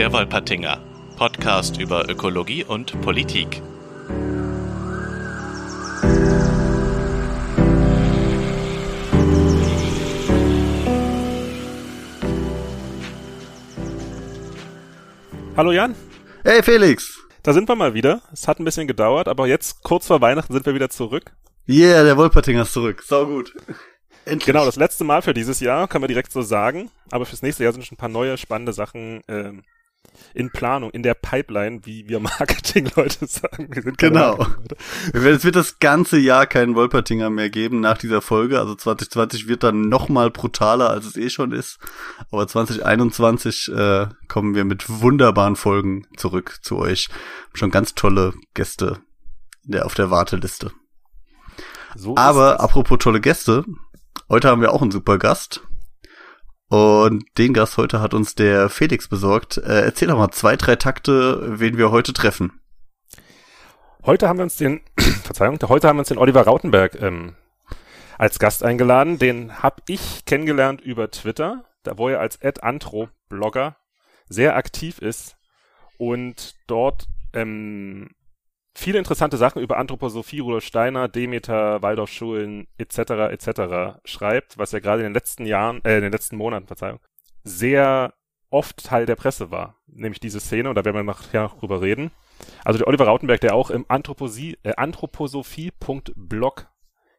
Der 0.00 0.14
Wolpertinger, 0.14 0.78
Podcast 1.18 1.78
über 1.78 2.08
Ökologie 2.08 2.64
und 2.64 2.98
Politik. 3.02 3.60
Hallo 15.54 15.70
Jan. 15.70 15.94
Hey 16.44 16.62
Felix. 16.62 17.20
Da 17.42 17.52
sind 17.52 17.68
wir 17.68 17.74
mal 17.74 17.92
wieder. 17.92 18.22
Es 18.32 18.48
hat 18.48 18.58
ein 18.58 18.64
bisschen 18.64 18.86
gedauert, 18.86 19.28
aber 19.28 19.48
jetzt 19.48 19.82
kurz 19.82 20.06
vor 20.06 20.22
Weihnachten 20.22 20.54
sind 20.54 20.64
wir 20.64 20.74
wieder 20.74 20.88
zurück. 20.88 21.32
Yeah, 21.68 22.04
der 22.04 22.16
Wolpertinger 22.16 22.62
ist 22.62 22.72
zurück. 22.72 23.02
Sau 23.06 23.26
gut. 23.26 23.54
Endlich. 24.24 24.46
Genau, 24.46 24.64
das 24.64 24.76
letzte 24.76 25.04
Mal 25.04 25.20
für 25.20 25.34
dieses 25.34 25.60
Jahr, 25.60 25.88
kann 25.88 26.00
man 26.00 26.08
direkt 26.08 26.32
so 26.32 26.40
sagen. 26.40 26.90
Aber 27.10 27.26
fürs 27.26 27.42
nächste 27.42 27.64
Jahr 27.64 27.74
sind 27.74 27.84
schon 27.84 27.96
ein 27.96 27.98
paar 27.98 28.08
neue 28.08 28.38
spannende 28.38 28.72
Sachen 28.72 29.22
ähm, 29.28 29.62
in 30.34 30.50
Planung, 30.50 30.90
in 30.90 31.02
der 31.02 31.14
Pipeline, 31.14 31.80
wie 31.84 32.08
wir 32.08 32.20
Marketingleute 32.38 33.26
sagen. 33.26 33.68
Wir 33.70 33.92
genau. 33.92 34.46
Es 35.12 35.44
wird 35.44 35.56
das 35.56 35.78
ganze 35.78 36.18
Jahr 36.18 36.46
keinen 36.46 36.74
Wolpertinger 36.74 37.30
mehr 37.30 37.50
geben 37.50 37.80
nach 37.80 37.98
dieser 37.98 38.22
Folge. 38.22 38.58
Also 38.58 38.74
2020 38.74 39.48
wird 39.48 39.62
dann 39.62 39.88
noch 39.88 40.08
mal 40.08 40.30
brutaler, 40.30 40.90
als 40.90 41.06
es 41.06 41.16
eh 41.16 41.30
schon 41.30 41.52
ist. 41.52 41.78
Aber 42.30 42.46
2021 42.46 43.72
äh, 43.72 44.06
kommen 44.28 44.54
wir 44.54 44.64
mit 44.64 44.88
wunderbaren 44.88 45.56
Folgen 45.56 46.06
zurück 46.16 46.58
zu 46.62 46.78
euch. 46.78 47.08
Schon 47.54 47.70
ganz 47.70 47.94
tolle 47.94 48.34
Gäste 48.54 48.98
der, 49.64 49.86
auf 49.86 49.94
der 49.94 50.10
Warteliste. 50.10 50.72
So 51.96 52.16
Aber 52.16 52.60
apropos 52.60 52.98
tolle 52.98 53.20
Gäste, 53.20 53.64
heute 54.28 54.48
haben 54.48 54.60
wir 54.60 54.72
auch 54.72 54.82
einen 54.82 54.92
super 54.92 55.18
Gast. 55.18 55.62
Und 56.70 57.24
den 57.36 57.52
Gast 57.52 57.76
heute 57.78 58.00
hat 58.00 58.14
uns 58.14 58.36
der 58.36 58.68
Felix 58.68 59.08
besorgt. 59.08 59.58
Äh, 59.58 59.82
erzähl 59.82 60.06
doch 60.06 60.16
mal 60.16 60.30
zwei, 60.30 60.54
drei 60.54 60.76
Takte, 60.76 61.58
wen 61.58 61.76
wir 61.76 61.90
heute 61.90 62.12
treffen. 62.12 62.60
Heute 64.06 64.28
haben 64.28 64.38
wir 64.38 64.44
uns 64.44 64.56
den, 64.56 64.80
Verzeihung, 65.24 65.58
heute 65.68 65.88
haben 65.88 65.96
wir 65.96 66.02
uns 66.02 66.08
den 66.08 66.18
Oliver 66.18 66.42
Rautenberg 66.42 66.94
ähm, 67.02 67.34
als 68.18 68.38
Gast 68.38 68.62
eingeladen. 68.62 69.18
Den 69.18 69.60
habe 69.64 69.82
ich 69.88 70.24
kennengelernt 70.26 70.80
über 70.80 71.10
Twitter, 71.10 71.64
da 71.82 71.98
wo 71.98 72.08
er 72.08 72.20
als 72.20 72.40
Ad-Antro-Blogger 72.40 73.76
sehr 74.28 74.54
aktiv 74.54 75.00
ist 75.00 75.36
und 75.98 76.54
dort 76.68 77.08
ähm, 77.32 78.10
viele 78.80 78.98
interessante 78.98 79.36
Sachen 79.36 79.62
über 79.62 79.76
Anthroposophie, 79.76 80.40
Rudolf 80.40 80.64
Steiner, 80.64 81.06
Demeter, 81.08 81.82
Waldorfschulen 81.82 82.66
etc. 82.78 82.98
etc. 83.30 84.00
schreibt, 84.04 84.58
was 84.58 84.72
ja 84.72 84.80
gerade 84.80 85.02
in 85.02 85.08
den 85.08 85.14
letzten 85.14 85.44
Jahren, 85.44 85.84
äh, 85.84 85.96
in 85.96 86.02
den 86.02 86.12
letzten 86.12 86.36
Monaten, 86.36 86.66
Verzeihung, 86.66 86.98
sehr 87.44 88.14
oft 88.48 88.84
Teil 88.84 89.06
der 89.06 89.16
Presse 89.16 89.50
war, 89.50 89.76
nämlich 89.86 90.18
diese 90.18 90.40
Szene, 90.40 90.68
und 90.68 90.74
da 90.74 90.84
werden 90.84 90.96
wir 90.96 91.02
nachher 91.04 91.42
noch 91.42 91.58
drüber 91.58 91.82
reden. 91.82 92.10
Also 92.64 92.78
der 92.78 92.88
Oliver 92.88 93.04
Rautenberg, 93.04 93.40
der 93.40 93.54
auch 93.54 93.70
im 93.70 93.84
Anthroposie, 93.88 94.58
äh, 94.62 94.72
Anthroposophie.blog 94.76 96.66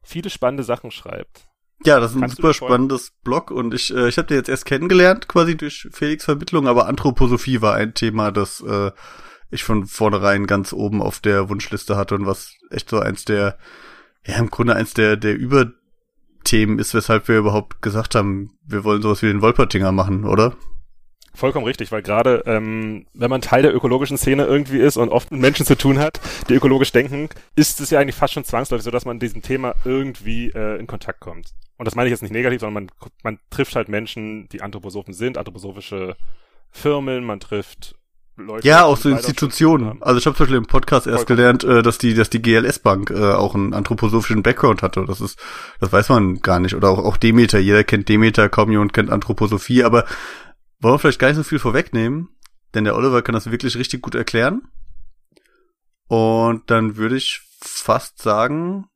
viele 0.03 0.29
spannende 0.29 0.63
Sachen 0.63 0.89
schreibt. 0.89 1.47
Ja, 1.85 1.99
das 1.99 2.11
ist 2.11 2.17
ein 2.17 2.21
Kannst 2.21 2.37
super 2.37 2.53
spannendes 2.53 3.11
Blog 3.23 3.49
und 3.51 3.73
ich, 3.73 3.93
äh, 3.93 4.07
ich 4.07 4.17
habe 4.17 4.27
den 4.27 4.37
jetzt 4.37 4.49
erst 4.49 4.65
kennengelernt, 4.65 5.27
quasi 5.27 5.55
durch 5.55 5.87
Felix 5.91 6.25
Vermittlung, 6.25 6.67
aber 6.67 6.87
Anthroposophie 6.87 7.61
war 7.61 7.75
ein 7.75 7.93
Thema, 7.93 8.31
das 8.31 8.61
äh, 8.61 8.91
ich 9.51 9.63
von 9.63 9.85
vornherein 9.85 10.47
ganz 10.47 10.73
oben 10.73 11.01
auf 11.01 11.19
der 11.19 11.49
Wunschliste 11.49 11.97
hatte 11.97 12.15
und 12.15 12.25
was 12.25 12.55
echt 12.69 12.89
so 12.89 12.99
eins 12.99 13.25
der, 13.25 13.57
ja, 14.25 14.37
im 14.37 14.49
Grunde 14.49 14.75
eins 14.75 14.93
der, 14.93 15.17
der 15.17 15.35
Überthemen 15.35 16.79
ist, 16.79 16.93
weshalb 16.93 17.27
wir 17.27 17.37
überhaupt 17.37 17.81
gesagt 17.81 18.15
haben, 18.15 18.57
wir 18.65 18.83
wollen 18.83 19.01
sowas 19.01 19.21
wie 19.21 19.27
den 19.27 19.41
Wolpertinger 19.41 19.91
machen, 19.91 20.25
oder? 20.25 20.55
Vollkommen 21.33 21.65
richtig, 21.65 21.91
weil 21.93 22.01
gerade 22.01 22.43
ähm, 22.45 23.05
wenn 23.13 23.29
man 23.29 23.41
Teil 23.41 23.61
der 23.61 23.73
ökologischen 23.73 24.17
Szene 24.17 24.45
irgendwie 24.45 24.79
ist 24.79 24.97
und 24.97 25.09
oft 25.09 25.31
mit 25.31 25.39
Menschen 25.39 25.65
zu 25.65 25.77
tun 25.77 25.97
hat, 25.97 26.19
die 26.49 26.55
ökologisch 26.55 26.91
denken, 26.91 27.29
ist 27.55 27.79
es 27.79 27.89
ja 27.89 27.99
eigentlich 27.99 28.17
fast 28.17 28.33
schon 28.33 28.43
zwangsläufig 28.43 28.83
so, 28.83 28.91
dass 28.91 29.05
man 29.05 29.19
diesem 29.19 29.41
Thema 29.41 29.73
irgendwie 29.85 30.49
äh, 30.49 30.77
in 30.77 30.87
Kontakt 30.87 31.21
kommt. 31.21 31.53
Und 31.77 31.85
das 31.85 31.95
meine 31.95 32.09
ich 32.09 32.11
jetzt 32.11 32.21
nicht 32.21 32.33
negativ, 32.33 32.59
sondern 32.59 32.85
man, 32.85 33.11
man 33.23 33.39
trifft 33.49 33.75
halt 33.75 33.87
Menschen, 33.87 34.49
die 34.49 34.61
Anthroposophen 34.61 35.13
sind, 35.13 35.37
anthroposophische 35.37 36.17
Firmen, 36.69 37.23
man 37.23 37.39
trifft 37.39 37.95
Leute. 38.45 38.67
Ja, 38.67 38.83
auch 38.83 38.97
so 38.97 39.09
Institutionen. 39.09 40.01
Also 40.01 40.19
ich 40.19 40.25
habe 40.25 40.35
zum 40.35 40.45
Beispiel 40.45 40.57
im 40.57 40.65
Podcast 40.65 41.07
erst 41.07 41.27
Vollkommen. 41.27 41.37
gelernt, 41.37 41.63
äh, 41.63 41.81
dass 41.81 41.97
die, 41.97 42.13
dass 42.13 42.29
die 42.29 42.41
GLS 42.41 42.79
Bank 42.79 43.09
äh, 43.09 43.33
auch 43.33 43.55
einen 43.55 43.73
anthroposophischen 43.73 44.43
Background 44.43 44.81
hatte. 44.81 45.05
Das 45.07 45.21
ist, 45.21 45.39
das 45.79 45.91
weiß 45.91 46.09
man 46.09 46.41
gar 46.41 46.59
nicht. 46.59 46.75
Oder 46.75 46.89
auch, 46.89 46.99
auch 46.99 47.17
Demeter. 47.17 47.59
Jeder 47.59 47.83
kennt 47.83 48.09
Demeter, 48.09 48.49
kaum 48.49 48.71
jemand 48.71 48.93
kennt 48.93 49.09
Anthroposophie. 49.09 49.83
Aber 49.83 50.05
wollen 50.79 50.95
wir 50.95 50.99
vielleicht 50.99 51.19
gar 51.19 51.27
nicht 51.27 51.37
so 51.37 51.43
viel 51.43 51.59
vorwegnehmen, 51.59 52.29
denn 52.73 52.83
der 52.83 52.95
Oliver 52.95 53.21
kann 53.21 53.33
das 53.33 53.51
wirklich 53.51 53.77
richtig 53.77 54.01
gut 54.01 54.15
erklären. 54.15 54.63
Und 56.07 56.69
dann 56.69 56.97
würde 56.97 57.15
ich 57.15 57.41
fast 57.61 58.21
sagen, 58.21 58.87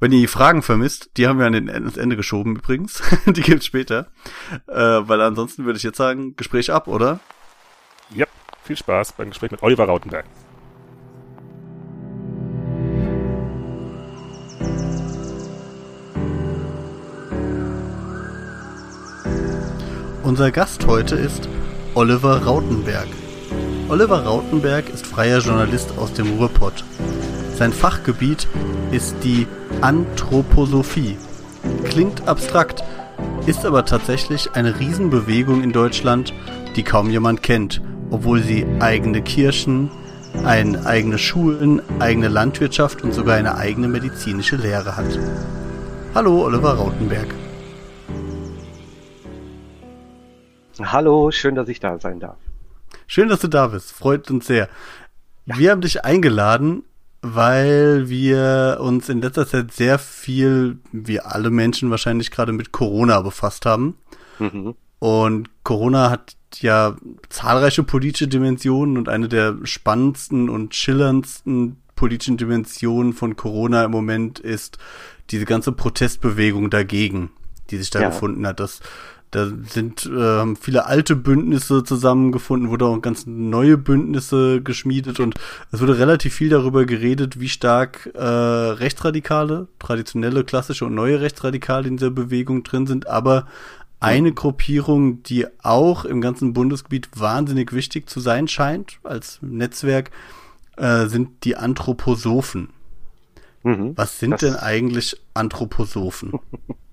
wenn 0.00 0.12
ihr 0.12 0.20
die 0.20 0.26
Fragen 0.28 0.62
vermisst, 0.62 1.10
die 1.16 1.26
haben 1.26 1.38
wir 1.38 1.46
an 1.46 1.52
den, 1.52 1.68
ans 1.68 1.96
Ende 1.96 2.16
geschoben 2.16 2.56
übrigens. 2.56 3.02
die 3.26 3.42
gibt's 3.42 3.66
später. 3.66 4.10
Äh, 4.68 4.76
weil 4.76 5.20
ansonsten 5.20 5.64
würde 5.64 5.76
ich 5.76 5.82
jetzt 5.82 5.96
sagen, 5.96 6.36
Gespräch 6.36 6.72
ab, 6.72 6.86
oder? 6.86 7.20
Ja, 8.14 8.24
viel 8.62 8.76
Spaß 8.76 9.12
beim 9.12 9.28
Gespräch 9.28 9.50
mit 9.50 9.62
Oliver 9.62 9.84
Rautenberg. 9.84 10.24
Unser 20.22 20.50
Gast 20.50 20.86
heute 20.86 21.16
ist 21.16 21.48
Oliver 21.94 22.44
Rautenberg. 22.44 23.08
Oliver 23.90 24.24
Rautenberg 24.24 24.88
ist 24.88 25.06
freier 25.06 25.40
Journalist 25.40 25.92
aus 25.98 26.12
dem 26.14 26.38
Ruhrpott. 26.38 26.84
Sein 27.56 27.72
Fachgebiet 27.72 28.46
ist 28.90 29.16
die 29.22 29.46
Anthroposophie. 29.82 31.18
Klingt 31.84 32.26
abstrakt, 32.26 32.82
ist 33.46 33.66
aber 33.66 33.84
tatsächlich 33.84 34.52
eine 34.54 34.78
Riesenbewegung 34.80 35.62
in 35.62 35.72
Deutschland, 35.72 36.32
die 36.76 36.82
kaum 36.82 37.10
jemand 37.10 37.42
kennt 37.42 37.82
obwohl 38.10 38.42
sie 38.42 38.66
eigene 38.80 39.22
Kirchen, 39.22 39.90
ein, 40.44 40.86
eigene 40.86 41.18
Schulen, 41.18 41.82
eigene 42.00 42.28
Landwirtschaft 42.28 43.02
und 43.02 43.12
sogar 43.12 43.36
eine 43.36 43.56
eigene 43.56 43.88
medizinische 43.88 44.56
Lehre 44.56 44.96
hat. 44.96 45.18
Hallo, 46.14 46.44
Oliver 46.44 46.74
Rautenberg. 46.74 47.34
Hallo, 50.80 51.30
schön, 51.30 51.54
dass 51.54 51.68
ich 51.68 51.80
da 51.80 51.98
sein 51.98 52.20
darf. 52.20 52.36
Schön, 53.06 53.28
dass 53.28 53.40
du 53.40 53.48
da 53.48 53.68
bist. 53.68 53.92
Freut 53.92 54.30
uns 54.30 54.46
sehr. 54.46 54.68
Ja. 55.46 55.58
Wir 55.58 55.70
haben 55.72 55.80
dich 55.80 56.04
eingeladen, 56.04 56.84
weil 57.22 58.08
wir 58.08 58.78
uns 58.80 59.08
in 59.08 59.20
letzter 59.20 59.46
Zeit 59.46 59.72
sehr 59.72 59.98
viel, 59.98 60.78
wie 60.92 61.20
alle 61.20 61.50
Menschen 61.50 61.90
wahrscheinlich 61.90 62.30
gerade 62.30 62.52
mit 62.52 62.70
Corona 62.70 63.20
befasst 63.22 63.66
haben. 63.66 63.96
Mhm. 64.38 64.74
Und 64.98 65.48
Corona 65.64 66.10
hat 66.10 66.36
ja 66.60 66.96
zahlreiche 67.28 67.82
politische 67.82 68.28
Dimensionen 68.28 68.96
und 68.96 69.08
eine 69.08 69.28
der 69.28 69.56
spannendsten 69.64 70.48
und 70.48 70.74
schillerndsten 70.74 71.76
politischen 71.94 72.36
Dimensionen 72.36 73.12
von 73.12 73.36
Corona 73.36 73.84
im 73.84 73.90
Moment 73.90 74.38
ist 74.38 74.78
diese 75.30 75.44
ganze 75.44 75.72
Protestbewegung 75.72 76.70
dagegen, 76.70 77.30
die 77.70 77.76
sich 77.76 77.90
da 77.90 78.00
ja. 78.00 78.08
gefunden 78.08 78.46
hat. 78.46 78.60
Das, 78.60 78.80
da 79.30 79.50
sind 79.68 80.06
äh, 80.06 80.54
viele 80.54 80.86
alte 80.86 81.16
Bündnisse 81.16 81.84
zusammengefunden, 81.84 82.70
wurde 82.70 82.86
auch 82.86 83.02
ganz 83.02 83.26
neue 83.26 83.76
Bündnisse 83.76 84.62
geschmiedet 84.62 85.20
und 85.20 85.34
es 85.72 85.80
wurde 85.80 85.98
relativ 85.98 86.34
viel 86.34 86.48
darüber 86.48 86.86
geredet, 86.86 87.40
wie 87.40 87.48
stark 87.48 88.10
äh, 88.14 88.22
Rechtsradikale, 88.22 89.66
traditionelle, 89.78 90.44
klassische 90.44 90.86
und 90.86 90.94
neue 90.94 91.20
Rechtsradikale 91.20 91.88
in 91.88 91.96
dieser 91.96 92.10
Bewegung 92.10 92.62
drin 92.62 92.86
sind, 92.86 93.08
aber 93.08 93.46
eine 94.00 94.32
Gruppierung, 94.32 95.22
die 95.22 95.46
auch 95.62 96.04
im 96.04 96.20
ganzen 96.20 96.52
Bundesgebiet 96.52 97.08
wahnsinnig 97.14 97.72
wichtig 97.72 98.08
zu 98.08 98.20
sein 98.20 98.48
scheint 98.48 98.98
als 99.02 99.38
Netzwerk, 99.42 100.10
äh, 100.76 101.06
sind 101.06 101.44
die 101.44 101.56
Anthroposophen. 101.56 102.70
Mhm, 103.62 103.96
Was 103.96 104.18
sind 104.18 104.40
denn 104.40 104.54
eigentlich 104.54 105.20
Anthroposophen? 105.34 106.38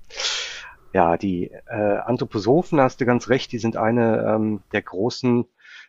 ja, 0.94 1.18
die 1.18 1.52
äh, 1.68 1.98
Anthroposophen, 1.98 2.80
hast 2.81 3.02
du 3.02 3.06
ganz 3.06 3.30
recht, 3.30 3.51
die 3.51 3.60
sind 3.60 3.78
eine 3.78 4.25
ähm, 4.28 4.63
der 4.72 4.81
großen 4.81 5.46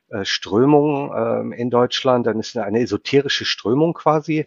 äh, 0.08 0.24
Strömungen 0.24 1.10
ähm, 1.16 1.52
in 1.52 1.70
Deutschland. 1.70 2.26
Dann 2.26 2.38
ist 2.38 2.56
eine 2.56 2.80
esoterische 2.80 3.44
Strömung 3.44 3.94
quasi. 3.94 4.46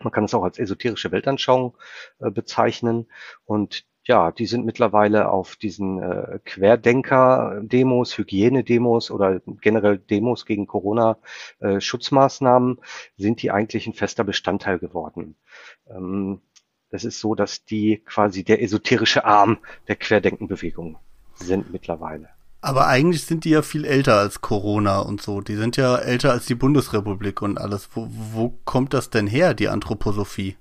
Man 0.00 0.12
kann 0.12 0.24
es 0.24 0.34
auch 0.34 0.44
als 0.44 0.58
esoterische 0.58 1.10
Weltanschauung 1.10 1.76
äh, 2.18 2.30
bezeichnen. 2.30 3.06
Und 3.44 3.84
ja, 4.08 4.32
die 4.32 4.46
sind 4.46 4.64
mittlerweile 4.64 5.28
auf 5.28 5.56
diesen 5.56 6.02
äh, 6.02 6.38
Querdenker-Demos, 6.44 8.16
Hygienedemos 8.16 9.10
oder 9.10 9.42
generell 9.60 9.98
Demos 9.98 10.46
gegen 10.46 10.66
Corona-Schutzmaßnahmen, 10.66 12.78
äh, 12.78 13.22
sind 13.22 13.42
die 13.42 13.50
eigentlich 13.50 13.86
ein 13.86 13.92
fester 13.92 14.24
Bestandteil 14.24 14.78
geworden. 14.78 15.36
Ähm, 15.90 16.40
das 16.90 17.04
ist 17.04 17.20
so, 17.20 17.34
dass 17.34 17.66
die 17.66 18.02
quasi 18.06 18.44
der 18.44 18.62
esoterische 18.62 19.26
Arm 19.26 19.58
der 19.88 19.96
Querdenkenbewegung 19.96 20.96
sind 21.34 21.70
mittlerweile. 21.70 22.30
Aber 22.62 22.86
eigentlich 22.86 23.26
sind 23.26 23.44
die 23.44 23.50
ja 23.50 23.60
viel 23.60 23.84
älter 23.84 24.16
als 24.16 24.40
Corona 24.40 25.00
und 25.00 25.20
so. 25.20 25.42
Die 25.42 25.56
sind 25.56 25.76
ja 25.76 25.96
älter 25.96 26.32
als 26.32 26.46
die 26.46 26.54
Bundesrepublik 26.54 27.42
und 27.42 27.58
alles. 27.58 27.90
Wo, 27.92 28.08
wo 28.10 28.58
kommt 28.64 28.94
das 28.94 29.10
denn 29.10 29.26
her, 29.26 29.52
die 29.52 29.68
Anthroposophie? 29.68 30.56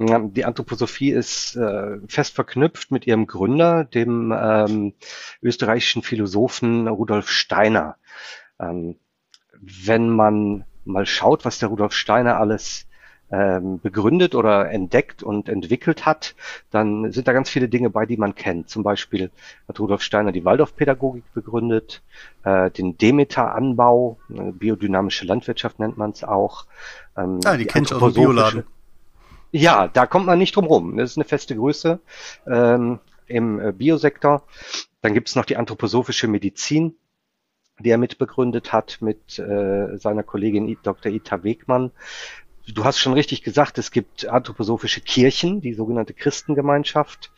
Die 0.00 0.44
Anthroposophie 0.44 1.10
ist 1.10 1.56
äh, 1.56 1.98
fest 2.06 2.34
verknüpft 2.34 2.92
mit 2.92 3.06
ihrem 3.06 3.26
Gründer, 3.26 3.84
dem 3.84 4.32
ähm, 4.32 4.94
österreichischen 5.42 6.02
Philosophen 6.02 6.86
Rudolf 6.86 7.28
Steiner. 7.28 7.96
Ähm, 8.60 8.96
wenn 9.60 10.08
man 10.08 10.64
mal 10.84 11.04
schaut, 11.04 11.44
was 11.44 11.58
der 11.58 11.68
Rudolf 11.68 11.94
Steiner 11.94 12.38
alles 12.38 12.86
ähm, 13.30 13.80
begründet 13.80 14.34
oder 14.34 14.70
entdeckt 14.70 15.22
und 15.22 15.48
entwickelt 15.48 16.06
hat, 16.06 16.34
dann 16.70 17.12
sind 17.12 17.28
da 17.28 17.32
ganz 17.32 17.50
viele 17.50 17.68
Dinge 17.68 17.90
bei, 17.90 18.06
die 18.06 18.16
man 18.16 18.34
kennt. 18.34 18.70
Zum 18.70 18.82
Beispiel 18.82 19.30
hat 19.68 19.80
Rudolf 19.80 20.02
Steiner 20.02 20.32
die 20.32 20.44
Waldorfpädagogik 20.44 21.24
begründet, 21.34 22.02
äh, 22.44 22.70
den 22.70 22.96
Demeter-Anbau, 22.96 24.18
äh, 24.30 24.52
biodynamische 24.52 25.26
Landwirtschaft 25.26 25.78
nennt 25.78 25.98
man 25.98 26.12
es 26.12 26.24
auch. 26.24 26.66
Ähm, 27.16 27.40
ah, 27.44 27.56
die, 27.56 27.64
die 27.64 27.66
kennt 27.66 27.90
ich 27.90 27.96
aus 27.96 28.14
dem 28.14 28.22
Bioladen. 28.22 28.64
Ja, 29.50 29.88
da 29.88 30.06
kommt 30.06 30.26
man 30.26 30.38
nicht 30.38 30.54
drum 30.56 30.66
rum. 30.66 30.96
Das 30.96 31.10
ist 31.10 31.16
eine 31.16 31.24
feste 31.24 31.56
Größe 31.56 32.00
ähm, 32.46 32.98
im 33.26 33.60
äh, 33.60 33.72
Biosektor. 33.72 34.44
Dann 35.00 35.14
gibt 35.14 35.28
es 35.28 35.36
noch 35.36 35.44
die 35.44 35.56
anthroposophische 35.56 36.28
Medizin, 36.28 36.96
die 37.78 37.90
er 37.90 37.98
mitbegründet 37.98 38.72
hat 38.72 38.98
mit 39.00 39.38
äh, 39.38 39.96
seiner 39.96 40.22
Kollegin 40.22 40.76
Dr. 40.82 41.12
Ita 41.12 41.44
Wegmann. 41.44 41.92
Du 42.66 42.84
hast 42.84 42.98
schon 42.98 43.14
richtig 43.14 43.42
gesagt, 43.42 43.78
es 43.78 43.90
gibt 43.90 44.26
anthroposophische 44.26 45.00
Kirchen, 45.00 45.62
die 45.62 45.72
sogenannte 45.72 46.12
Christengemeinschaft 46.12 47.32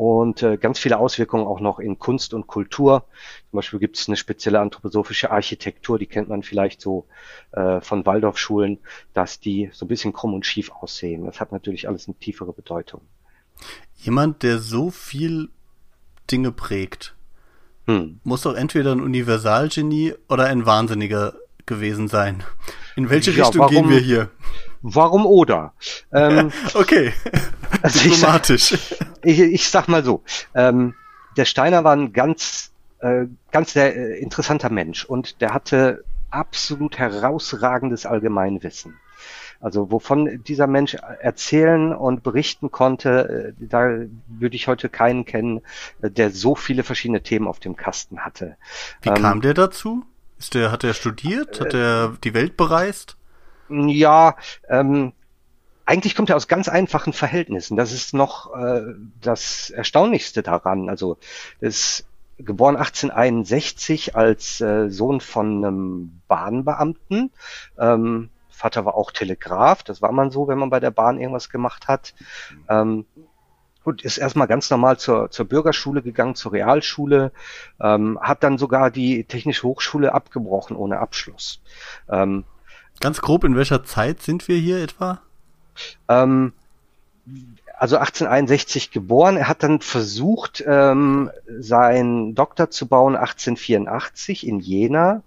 und 0.00 0.42
äh, 0.42 0.56
ganz 0.56 0.78
viele 0.78 0.96
Auswirkungen 0.96 1.46
auch 1.46 1.60
noch 1.60 1.78
in 1.78 1.98
Kunst 1.98 2.32
und 2.32 2.46
Kultur. 2.46 3.04
Zum 3.50 3.58
Beispiel 3.58 3.78
gibt 3.78 3.98
es 3.98 4.08
eine 4.08 4.16
spezielle 4.16 4.58
anthroposophische 4.58 5.30
Architektur, 5.30 5.98
die 5.98 6.06
kennt 6.06 6.30
man 6.30 6.42
vielleicht 6.42 6.80
so 6.80 7.06
äh, 7.52 7.82
von 7.82 8.06
Waldorfschulen, 8.06 8.78
dass 9.12 9.40
die 9.40 9.68
so 9.74 9.84
ein 9.84 9.88
bisschen 9.88 10.14
krumm 10.14 10.32
und 10.32 10.46
schief 10.46 10.70
aussehen. 10.70 11.26
Das 11.26 11.38
hat 11.38 11.52
natürlich 11.52 11.86
alles 11.86 12.08
eine 12.08 12.14
tiefere 12.14 12.54
Bedeutung. 12.54 13.02
Jemand, 13.96 14.42
der 14.42 14.58
so 14.58 14.88
viel 14.88 15.50
Dinge 16.30 16.50
prägt, 16.50 17.14
hm. 17.86 18.20
muss 18.24 18.40
doch 18.40 18.54
entweder 18.54 18.92
ein 18.92 19.02
Universalgenie 19.02 20.14
oder 20.30 20.46
ein 20.46 20.64
Wahnsinniger 20.64 21.34
gewesen 21.66 22.08
sein. 22.08 22.42
In 22.96 23.10
welche 23.10 23.32
ja, 23.32 23.44
Richtung 23.44 23.60
warum, 23.60 23.74
gehen 23.74 23.90
wir 23.90 23.98
hier? 23.98 24.30
Warum 24.80 25.26
oder? 25.26 25.74
Ähm, 26.10 26.52
okay. 26.72 27.12
Also 27.82 28.00
Diplomatisch. 28.00 28.72
Ich, 28.72 28.96
ich, 29.22 29.40
ich, 29.40 29.68
sag 29.68 29.88
mal 29.88 30.04
so, 30.04 30.22
ähm, 30.54 30.94
der 31.36 31.44
Steiner 31.44 31.84
war 31.84 31.94
ein 31.94 32.12
ganz, 32.12 32.72
äh, 33.00 33.26
ganz 33.50 33.72
sehr 33.72 33.96
äh, 33.96 34.18
interessanter 34.18 34.70
Mensch 34.70 35.04
und 35.04 35.40
der 35.40 35.54
hatte 35.54 36.04
absolut 36.30 36.98
herausragendes 36.98 38.06
Allgemeinwissen. 38.06 38.96
Also 39.60 39.90
wovon 39.90 40.42
dieser 40.44 40.66
Mensch 40.66 40.94
erzählen 40.94 41.94
und 41.94 42.22
berichten 42.22 42.70
konnte, 42.70 43.54
äh, 43.58 43.66
da 43.66 43.90
würde 44.26 44.56
ich 44.56 44.68
heute 44.68 44.88
keinen 44.88 45.26
kennen, 45.26 45.60
äh, 46.00 46.10
der 46.10 46.30
so 46.30 46.54
viele 46.54 46.82
verschiedene 46.82 47.22
Themen 47.22 47.46
auf 47.46 47.60
dem 47.60 47.76
Kasten 47.76 48.20
hatte. 48.20 48.56
Wie 49.02 49.10
ähm, 49.10 49.16
kam 49.16 49.40
der 49.42 49.54
dazu? 49.54 50.04
Ist 50.38 50.54
der, 50.54 50.72
hat 50.72 50.84
er 50.84 50.94
studiert? 50.94 51.60
Hat 51.60 51.74
er 51.74 52.16
die 52.24 52.32
Welt 52.32 52.56
bereist? 52.56 53.18
Ja, 53.68 54.36
ähm, 54.68 55.12
eigentlich 55.86 56.14
kommt 56.14 56.30
er 56.30 56.36
aus 56.36 56.48
ganz 56.48 56.68
einfachen 56.68 57.12
Verhältnissen. 57.12 57.76
Das 57.76 57.92
ist 57.92 58.14
noch 58.14 58.54
äh, 58.54 58.94
das 59.20 59.70
Erstaunlichste 59.70 60.42
daran. 60.42 60.88
Also 60.88 61.18
ist 61.60 62.06
geboren 62.38 62.76
1861 62.76 64.16
als 64.16 64.60
äh, 64.60 64.88
Sohn 64.88 65.20
von 65.20 65.64
einem 65.64 66.20
Bahnbeamten. 66.28 67.30
Ähm, 67.78 68.30
Vater 68.48 68.84
war 68.84 68.94
auch 68.94 69.10
Telegraf. 69.10 69.82
Das 69.82 70.02
war 70.02 70.12
man 70.12 70.30
so, 70.30 70.48
wenn 70.48 70.58
man 70.58 70.70
bei 70.70 70.80
der 70.80 70.90
Bahn 70.90 71.18
irgendwas 71.18 71.48
gemacht 71.48 71.88
hat. 71.88 72.14
Ähm, 72.68 73.06
Gut, 73.82 74.02
ist 74.02 74.18
erstmal 74.18 74.46
ganz 74.46 74.68
normal 74.68 74.98
zur, 74.98 75.30
zur 75.30 75.46
Bürgerschule 75.46 76.02
gegangen, 76.02 76.34
zur 76.34 76.52
Realschule, 76.52 77.32
ähm, 77.80 78.18
hat 78.20 78.42
dann 78.42 78.58
sogar 78.58 78.90
die 78.90 79.24
Technische 79.24 79.62
Hochschule 79.62 80.12
abgebrochen 80.12 80.76
ohne 80.76 80.98
Abschluss. 80.98 81.62
Ähm, 82.08 82.44
ganz 83.00 83.22
grob, 83.22 83.42
in 83.44 83.56
welcher 83.56 83.82
Zeit 83.82 84.20
sind 84.20 84.48
wir 84.48 84.58
hier 84.58 84.82
etwa? 84.82 85.22
Ähm, 86.08 86.52
also 87.80 87.96
1861 87.96 88.90
geboren. 88.90 89.38
Er 89.38 89.48
hat 89.48 89.62
dann 89.62 89.80
versucht, 89.80 90.62
ähm, 90.66 91.30
seinen 91.48 92.34
Doktor 92.34 92.68
zu 92.68 92.86
bauen 92.86 93.16
1884 93.16 94.46
in 94.46 94.60
Jena, 94.60 95.22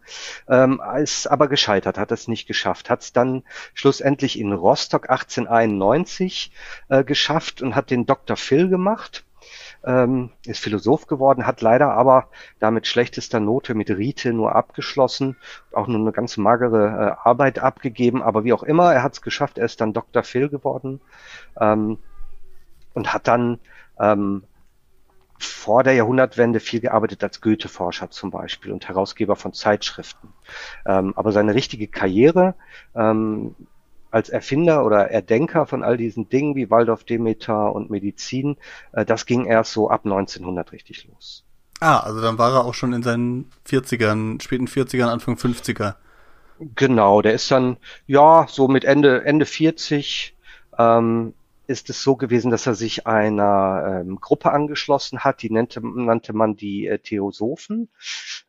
ähm, 0.48 0.80
ist 0.98 1.26
aber 1.26 1.48
gescheitert, 1.48 1.98
hat 1.98 2.12
es 2.12 2.28
nicht 2.28 2.46
geschafft, 2.46 2.92
hat 2.92 3.02
es 3.02 3.12
dann 3.12 3.42
schlussendlich 3.74 4.38
in 4.38 4.54
Rostock 4.54 5.10
1891 5.10 6.52
äh, 6.90 7.04
geschafft 7.04 7.64
und 7.64 7.76
hat 7.76 7.90
den 7.90 8.06
Dr. 8.06 8.38
Phil 8.38 8.70
gemacht. 8.70 9.23
Ähm, 9.86 10.32
ist 10.46 10.60
Philosoph 10.60 11.08
geworden, 11.08 11.46
hat 11.46 11.62
leider 11.62 11.92
aber 11.92 12.30
damit 12.60 12.88
schlechtester 12.88 13.40
Note 13.40 13.74
mit 13.74 13.90
Rite 13.90 14.32
nur 14.32 14.56
abgeschlossen, 14.56 15.36
auch 15.74 15.88
nur 15.88 16.00
eine 16.00 16.14
ganz 16.14 16.38
magere 16.38 16.88
äh, 16.88 17.28
Arbeit 17.28 17.60
abgegeben, 17.60 18.22
aber 18.24 18.44
wie 18.46 18.54
auch 18.54 18.64
immer, 18.64 18.94
er 18.94 19.04
hat 19.04 19.14
es 19.14 19.22
geschafft, 19.22 19.58
er 19.58 19.66
ist 19.66 19.82
dann 19.82 19.94
Dr. 19.94 20.24
Phil 20.24 20.50
geworden. 20.50 21.02
Ähm, 21.60 21.98
und 22.94 23.14
hat 23.14 23.28
dann 23.28 23.60
ähm, 24.00 24.44
vor 25.40 25.84
der 25.84 25.94
Jahrhundertwende 25.94 26.60
viel 26.60 26.80
gearbeitet 26.80 27.24
als 27.24 27.42
Goethe-Forscher 27.42 28.10
zum 28.10 28.32
Beispiel 28.32 28.72
und 28.72 28.88
Herausgeber 28.88 29.36
von 29.36 29.54
Zeitschriften. 29.54 30.30
Ähm, 30.86 31.14
aber 31.16 31.32
seine 31.32 31.54
richtige 31.54 31.88
Karriere 31.88 32.56
ähm, 32.96 33.56
als 34.14 34.30
Erfinder 34.30 34.86
oder 34.86 35.10
Erdenker 35.10 35.66
von 35.66 35.84
all 35.84 35.98
diesen 35.98 36.30
Dingen 36.30 36.56
wie 36.56 36.70
Waldorf 36.70 37.04
Demeter 37.04 37.74
und 37.74 37.90
Medizin, 37.90 38.58
äh, 38.92 39.06
das 39.06 39.26
ging 39.26 39.46
erst 39.46 39.74
so 39.74 39.90
ab 39.90 40.06
1900 40.06 40.72
richtig 40.72 41.08
los. 41.08 41.44
Ah, 41.80 42.00
also 42.00 42.22
dann 42.22 42.38
war 42.38 42.54
er 42.54 42.66
auch 42.66 42.76
schon 42.76 42.94
in 42.94 43.02
seinen 43.02 43.50
40ern, 43.68 44.42
späten 44.42 44.68
40ern, 44.68 45.08
Anfang 45.08 45.36
50er. 45.36 45.96
Genau, 46.76 47.24
der 47.24 47.34
ist 47.34 47.50
dann, 47.50 47.78
ja, 48.06 48.46
so 48.48 48.68
mit 48.68 48.86
Ende, 48.86 49.26
Ende 49.26 49.46
40, 49.46 50.38
ähm, 50.78 51.34
ist 51.74 51.90
es 51.90 52.04
so 52.04 52.16
gewesen, 52.16 52.52
dass 52.52 52.68
er 52.68 52.76
sich 52.76 53.08
einer 53.08 54.04
ähm, 54.06 54.22
Gruppe 54.22 54.52
angeschlossen 54.52 55.20
hat, 55.22 55.42
die 55.42 55.50
nannte, 55.50 55.82
nannte 55.84 56.32
man 56.32 56.56
die 56.56 56.88
äh, 56.88 57.00
Theosophen, 57.00 57.90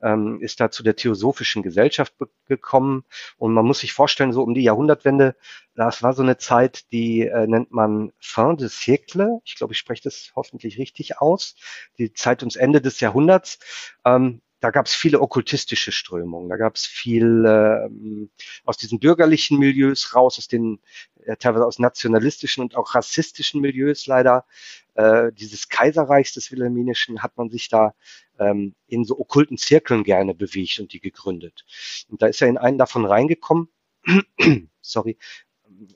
ähm, 0.03 0.41
ist 0.43 0.61
da 0.61 0.71
zu 0.71 0.83
der 0.83 0.95
Theosophischen 0.95 1.63
Gesellschaft 1.63 2.15
gekommen. 2.47 3.05
Und 3.39 3.55
man 3.55 3.65
muss 3.65 3.81
sich 3.81 3.95
vorstellen, 3.95 4.35
so 4.35 4.43
um 4.43 4.53
die 4.55 4.63
Jahrhundertwende, 4.63 5.37
das 5.75 6.03
war 6.03 6.13
so 6.13 6.23
eine 6.23 6.37
Zeit, 6.37 6.93
die 6.93 7.23
äh, 7.23 7.47
nennt 7.47 7.73
man 7.73 8.13
Fin 8.21 8.59
de 8.59 8.69
siècle, 8.69 9.41
ich 9.45 9.57
glaube, 9.57 9.73
ich 9.73 9.79
spreche 9.79 10.03
das 10.03 10.33
hoffentlich 10.37 10.79
richtig 10.79 11.19
aus, 11.19 11.57
die 11.97 12.13
Zeit 12.13 12.43
ums 12.43 12.57
Ende 12.57 12.83
des 12.83 13.01
Jahrhunderts. 13.01 13.59
Ähm, 14.05 14.43
da 14.65 14.71
gab 14.71 14.87
es 14.87 14.95
viele 14.95 15.21
okkultistische 15.21 15.93
Strömungen, 15.93 16.49
da 16.49 16.57
gab 16.57 16.77
es 16.77 16.87
viel 16.87 17.45
ähm, 17.47 18.31
aus 18.65 18.79
diesen 18.79 18.99
bürgerlichen 18.99 19.59
Milieus 19.59 20.15
raus, 20.15 20.39
aus 20.39 20.49
den 20.49 20.81
äh, 21.27 21.37
teilweise 21.37 21.67
aus 21.67 21.79
nationalistischen 21.79 22.63
und 22.63 22.75
auch 22.75 22.95
rassistischen 22.95 23.61
Milieus 23.61 24.07
leider. 24.07 24.47
Äh, 24.95 25.33
dieses 25.33 25.69
Kaiserreichs 25.69 26.33
des 26.33 26.51
Wilhelminischen 26.51 27.23
hat 27.23 27.37
man 27.37 27.51
sich 27.51 27.69
da 27.69 27.95
ähm, 28.39 28.75
in 28.87 29.05
so 29.05 29.19
okkulten 29.19 29.59
Zirkeln 29.59 30.03
gerne 30.03 30.35
bewegt 30.35 30.79
und 30.81 30.95
die 30.95 31.01
gegründet. 31.01 31.67
Und 32.09 32.23
da 32.23 32.27
ist 32.29 32.41
er 32.41 32.49
in 32.49 32.57
einen 32.57 32.79
davon 32.79 33.05
reingekommen, 33.05 33.69
sorry, 34.81 35.19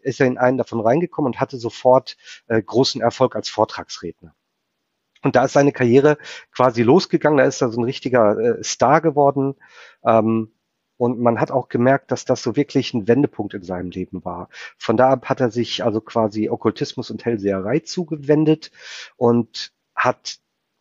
ist 0.02 0.20
er 0.20 0.26
in 0.26 0.36
einen 0.36 0.58
davon 0.58 0.80
reingekommen 0.80 1.32
und 1.32 1.40
hatte 1.40 1.56
sofort 1.56 2.18
äh, 2.48 2.60
großen 2.60 3.00
Erfolg 3.00 3.34
als 3.34 3.48
Vortragsredner. 3.48 4.34
Und 5.22 5.36
da 5.36 5.44
ist 5.44 5.52
seine 5.52 5.72
Karriere 5.72 6.18
quasi 6.52 6.82
losgegangen. 6.82 7.38
Da 7.38 7.44
ist 7.44 7.60
er 7.60 7.70
so 7.70 7.80
ein 7.80 7.84
richtiger 7.84 8.38
äh, 8.38 8.64
Star 8.64 9.00
geworden. 9.00 9.54
Ähm, 10.04 10.52
und 10.96 11.20
man 11.20 11.40
hat 11.40 11.52
auch 11.52 11.68
gemerkt, 11.68 12.10
dass 12.10 12.24
das 12.24 12.42
so 12.42 12.56
wirklich 12.56 12.92
ein 12.92 13.06
Wendepunkt 13.06 13.54
in 13.54 13.62
seinem 13.62 13.90
Leben 13.90 14.24
war. 14.24 14.48
Von 14.76 14.96
da 14.96 15.10
ab 15.10 15.28
hat 15.28 15.40
er 15.40 15.50
sich 15.50 15.84
also 15.84 16.00
quasi 16.00 16.48
Okkultismus 16.48 17.10
und 17.10 17.24
Hellseherei 17.24 17.78
zugewendet 17.78 18.72
und 19.16 19.72
hat 19.94 20.38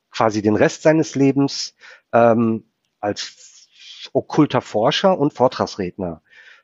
quasi 0.09 0.41
den 0.41 0.55
Rest 0.55 0.81
seines 0.81 1.13
Lebens 1.15 1.75
ähm, 2.11 2.65
als 2.99 4.09
okkulter 4.13 4.61
Forscher 4.61 5.17
und 5.17 5.33
Vortragsredner 5.33 6.23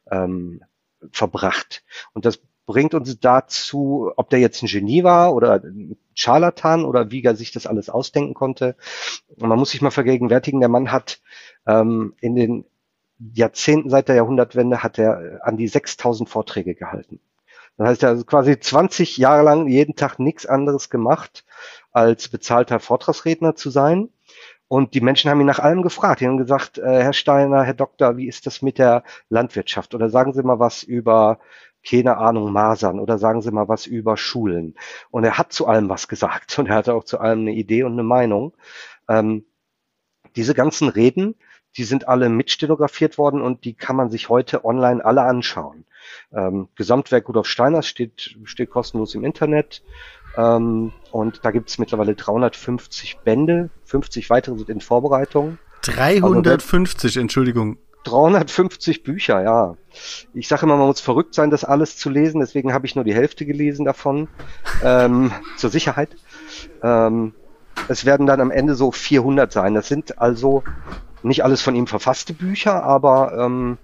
ähm, 0.09 0.63
verbracht. 1.11 1.83
Und 2.13 2.25
das 2.25 2.39
bringt 2.65 2.93
uns 2.93 3.19
dazu, 3.19 4.11
ob 4.15 4.29
der 4.29 4.39
jetzt 4.39 4.61
ein 4.63 4.67
Genie 4.67 5.03
war 5.03 5.33
oder 5.33 5.61
ein 5.63 5.97
Scharlatan 6.15 6.85
oder 6.85 7.11
wie 7.11 7.23
er 7.23 7.35
sich 7.35 7.51
das 7.51 7.67
alles 7.67 7.89
ausdenken 7.89 8.33
konnte. 8.33 8.75
Und 9.37 9.49
man 9.49 9.59
muss 9.59 9.71
sich 9.71 9.81
mal 9.81 9.91
vergegenwärtigen, 9.91 10.59
der 10.59 10.69
Mann 10.69 10.91
hat 10.91 11.21
ähm, 11.67 12.15
in 12.21 12.35
den 12.35 12.65
Jahrzehnten 13.33 13.89
seit 13.89 14.07
der 14.09 14.15
Jahrhundertwende 14.15 14.83
hat 14.83 14.99
er 14.99 15.39
an 15.43 15.57
die 15.57 15.67
6000 15.67 16.29
Vorträge 16.29 16.75
gehalten. 16.75 17.19
Das 17.77 17.87
heißt, 17.87 18.03
er 18.03 18.17
hat 18.17 18.27
quasi 18.27 18.59
20 18.59 19.17
Jahre 19.17 19.43
lang 19.43 19.67
jeden 19.67 19.95
Tag 19.95 20.19
nichts 20.19 20.45
anderes 20.45 20.89
gemacht, 20.89 21.45
als 21.91 22.27
bezahlter 22.29 22.79
Vortragsredner 22.79 23.55
zu 23.55 23.69
sein 23.69 24.09
Und 24.67 24.95
die 24.95 25.01
Menschen 25.01 25.29
haben 25.29 25.39
ihn 25.41 25.47
nach 25.47 25.59
allem 25.59 25.83
gefragt. 25.83 26.21
Die 26.21 26.27
haben 26.27 26.37
gesagt, 26.37 26.79
äh, 26.79 27.03
Herr 27.03 27.13
Steiner, 27.13 27.63
Herr 27.63 27.75
Doktor, 27.75 28.17
wie 28.17 28.27
ist 28.27 28.47
das 28.47 28.63
mit 28.63 28.79
der 28.79 29.03
Landwirtschaft? 29.29 29.93
Oder 29.95 30.09
sagen 30.09 30.33
Sie 30.33 30.43
mal 30.43 30.59
was 30.59 30.83
über, 30.83 31.39
keine 31.87 32.17
Ahnung, 32.17 32.51
Masern 32.51 32.99
oder 32.99 33.17
sagen 33.17 33.41
Sie 33.41 33.51
mal 33.51 33.67
was 33.67 33.85
über 33.85 34.17
Schulen. 34.17 34.75
Und 35.11 35.23
er 35.23 35.37
hat 35.37 35.53
zu 35.53 35.67
allem 35.67 35.89
was 35.89 36.07
gesagt 36.07 36.57
und 36.59 36.67
er 36.67 36.75
hatte 36.75 36.93
auch 36.93 37.03
zu 37.03 37.19
allem 37.19 37.41
eine 37.41 37.53
Idee 37.53 37.83
und 37.83 37.93
eine 37.93 38.03
Meinung. 38.03 38.53
Ähm, 39.07 39.45
diese 40.35 40.53
ganzen 40.53 40.89
Reden, 40.89 41.35
die 41.77 41.83
sind 41.83 42.07
alle 42.07 42.29
mitstenografiert 42.29 43.17
worden 43.17 43.41
und 43.41 43.65
die 43.65 43.73
kann 43.73 43.95
man 43.95 44.09
sich 44.09 44.29
heute 44.29 44.65
online 44.65 45.03
alle 45.03 45.23
anschauen. 45.23 45.85
Ähm, 46.31 46.69
Gesamtwerk 46.75 47.27
Rudolf 47.27 47.47
Steiners 47.47 47.87
steht, 47.87 48.35
steht 48.43 48.69
kostenlos 48.69 49.15
im 49.15 49.23
Internet. 49.23 49.83
Ähm, 50.35 50.91
und 51.11 51.41
da 51.43 51.51
gibt 51.51 51.69
es 51.69 51.77
mittlerweile 51.77 52.15
350 52.15 53.19
Bände, 53.23 53.69
50 53.85 54.29
weitere 54.29 54.57
sind 54.57 54.69
in 54.69 54.81
Vorbereitung. 54.81 55.57
350, 55.81 57.09
also, 57.11 57.19
Entschuldigung. 57.19 57.77
350 58.03 59.03
Bücher, 59.03 59.41
ja. 59.43 59.77
Ich 60.33 60.47
sage 60.47 60.65
immer, 60.65 60.77
man 60.77 60.87
muss 60.87 61.01
verrückt 61.01 61.33
sein, 61.33 61.49
das 61.51 61.63
alles 61.63 61.97
zu 61.97 62.09
lesen, 62.09 62.39
deswegen 62.39 62.73
habe 62.73 62.85
ich 62.85 62.95
nur 62.95 63.05
die 63.05 63.13
Hälfte 63.13 63.45
gelesen 63.45 63.85
davon, 63.85 64.27
ähm, 64.83 65.31
zur 65.57 65.69
Sicherheit. 65.69 66.15
Ähm, 66.81 67.33
es 67.87 68.05
werden 68.05 68.27
dann 68.27 68.41
am 68.41 68.51
Ende 68.51 68.75
so 68.75 68.91
400 68.91 69.51
sein. 69.51 69.73
Das 69.73 69.87
sind 69.87 70.19
also 70.19 70.63
nicht 71.23 71.43
alles 71.43 71.61
von 71.61 71.75
ihm 71.75 71.87
verfasste 71.87 72.33
Bücher, 72.33 72.83
aber 72.83 73.37
ähm, 73.37 73.77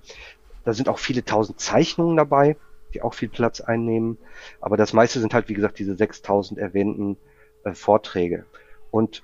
da 0.66 0.74
sind 0.74 0.90
auch 0.90 1.00
viele 1.00 1.24
tausend 1.24 1.60
Zeichnungen 1.60 2.18
dabei, 2.18 2.58
die 2.94 3.02
auch 3.02 3.14
viel 3.14 3.30
Platz 3.30 3.62
einnehmen. 3.62 4.18
Aber 4.62 4.78
das 4.78 4.94
meiste 4.94 5.20
sind 5.20 5.34
halt, 5.34 5.50
wie 5.50 5.54
gesagt, 5.54 5.80
diese 5.80 5.96
6000 5.96 6.60
erwähnten 6.60 7.18
äh, 7.64 7.74
Vorträge. 7.74 8.46
Und 8.92 9.24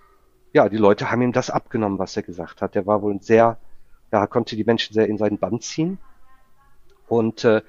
ja, 0.53 0.69
die 0.69 0.77
Leute 0.77 1.11
haben 1.11 1.21
ihm 1.21 1.33
das 1.33 1.49
abgenommen, 1.49 1.99
was 1.99 2.15
er 2.15 2.23
gesagt 2.23 2.61
hat. 2.61 2.75
Der 2.75 2.85
war 2.85 3.01
wohl 3.01 3.21
sehr, 3.21 3.57
da 4.15 4.27
konnte 4.27 4.55
die 4.55 4.63
Menschen 4.63 4.93
sehr 4.93 5.07
in 5.07 5.17
seinen 5.17 5.37
Band 5.37 5.63
ziehen. 5.63 5.97
Und 7.07 7.43
äh, 7.43 7.61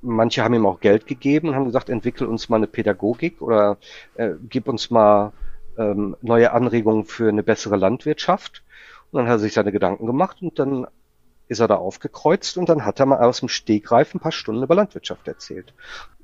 manche 0.00 0.42
haben 0.42 0.54
ihm 0.54 0.66
auch 0.66 0.80
Geld 0.80 1.06
gegeben 1.06 1.48
und 1.48 1.54
haben 1.54 1.64
gesagt, 1.64 1.88
entwickel 1.88 2.26
uns 2.26 2.48
mal 2.48 2.56
eine 2.56 2.66
Pädagogik 2.66 3.40
oder 3.40 3.78
äh, 4.16 4.30
gib 4.48 4.66
uns 4.66 4.90
mal 4.90 5.32
ähm, 5.78 6.16
neue 6.20 6.52
Anregungen 6.52 7.04
für 7.04 7.28
eine 7.28 7.44
bessere 7.44 7.76
Landwirtschaft. 7.76 8.62
Und 9.10 9.18
dann 9.18 9.26
hat 9.28 9.36
er 9.36 9.38
sich 9.38 9.52
seine 9.52 9.72
Gedanken 9.72 10.06
gemacht 10.06 10.42
und 10.42 10.58
dann 10.58 10.86
ist 11.52 11.60
er 11.60 11.68
da 11.68 11.76
aufgekreuzt 11.76 12.58
und 12.58 12.68
dann 12.68 12.84
hat 12.84 12.98
er 12.98 13.06
mal 13.06 13.18
aus 13.18 13.40
dem 13.40 13.48
Stegreif 13.48 14.14
ein 14.14 14.20
paar 14.20 14.32
Stunden 14.32 14.62
über 14.62 14.74
Landwirtschaft 14.74 15.28
erzählt. 15.28 15.72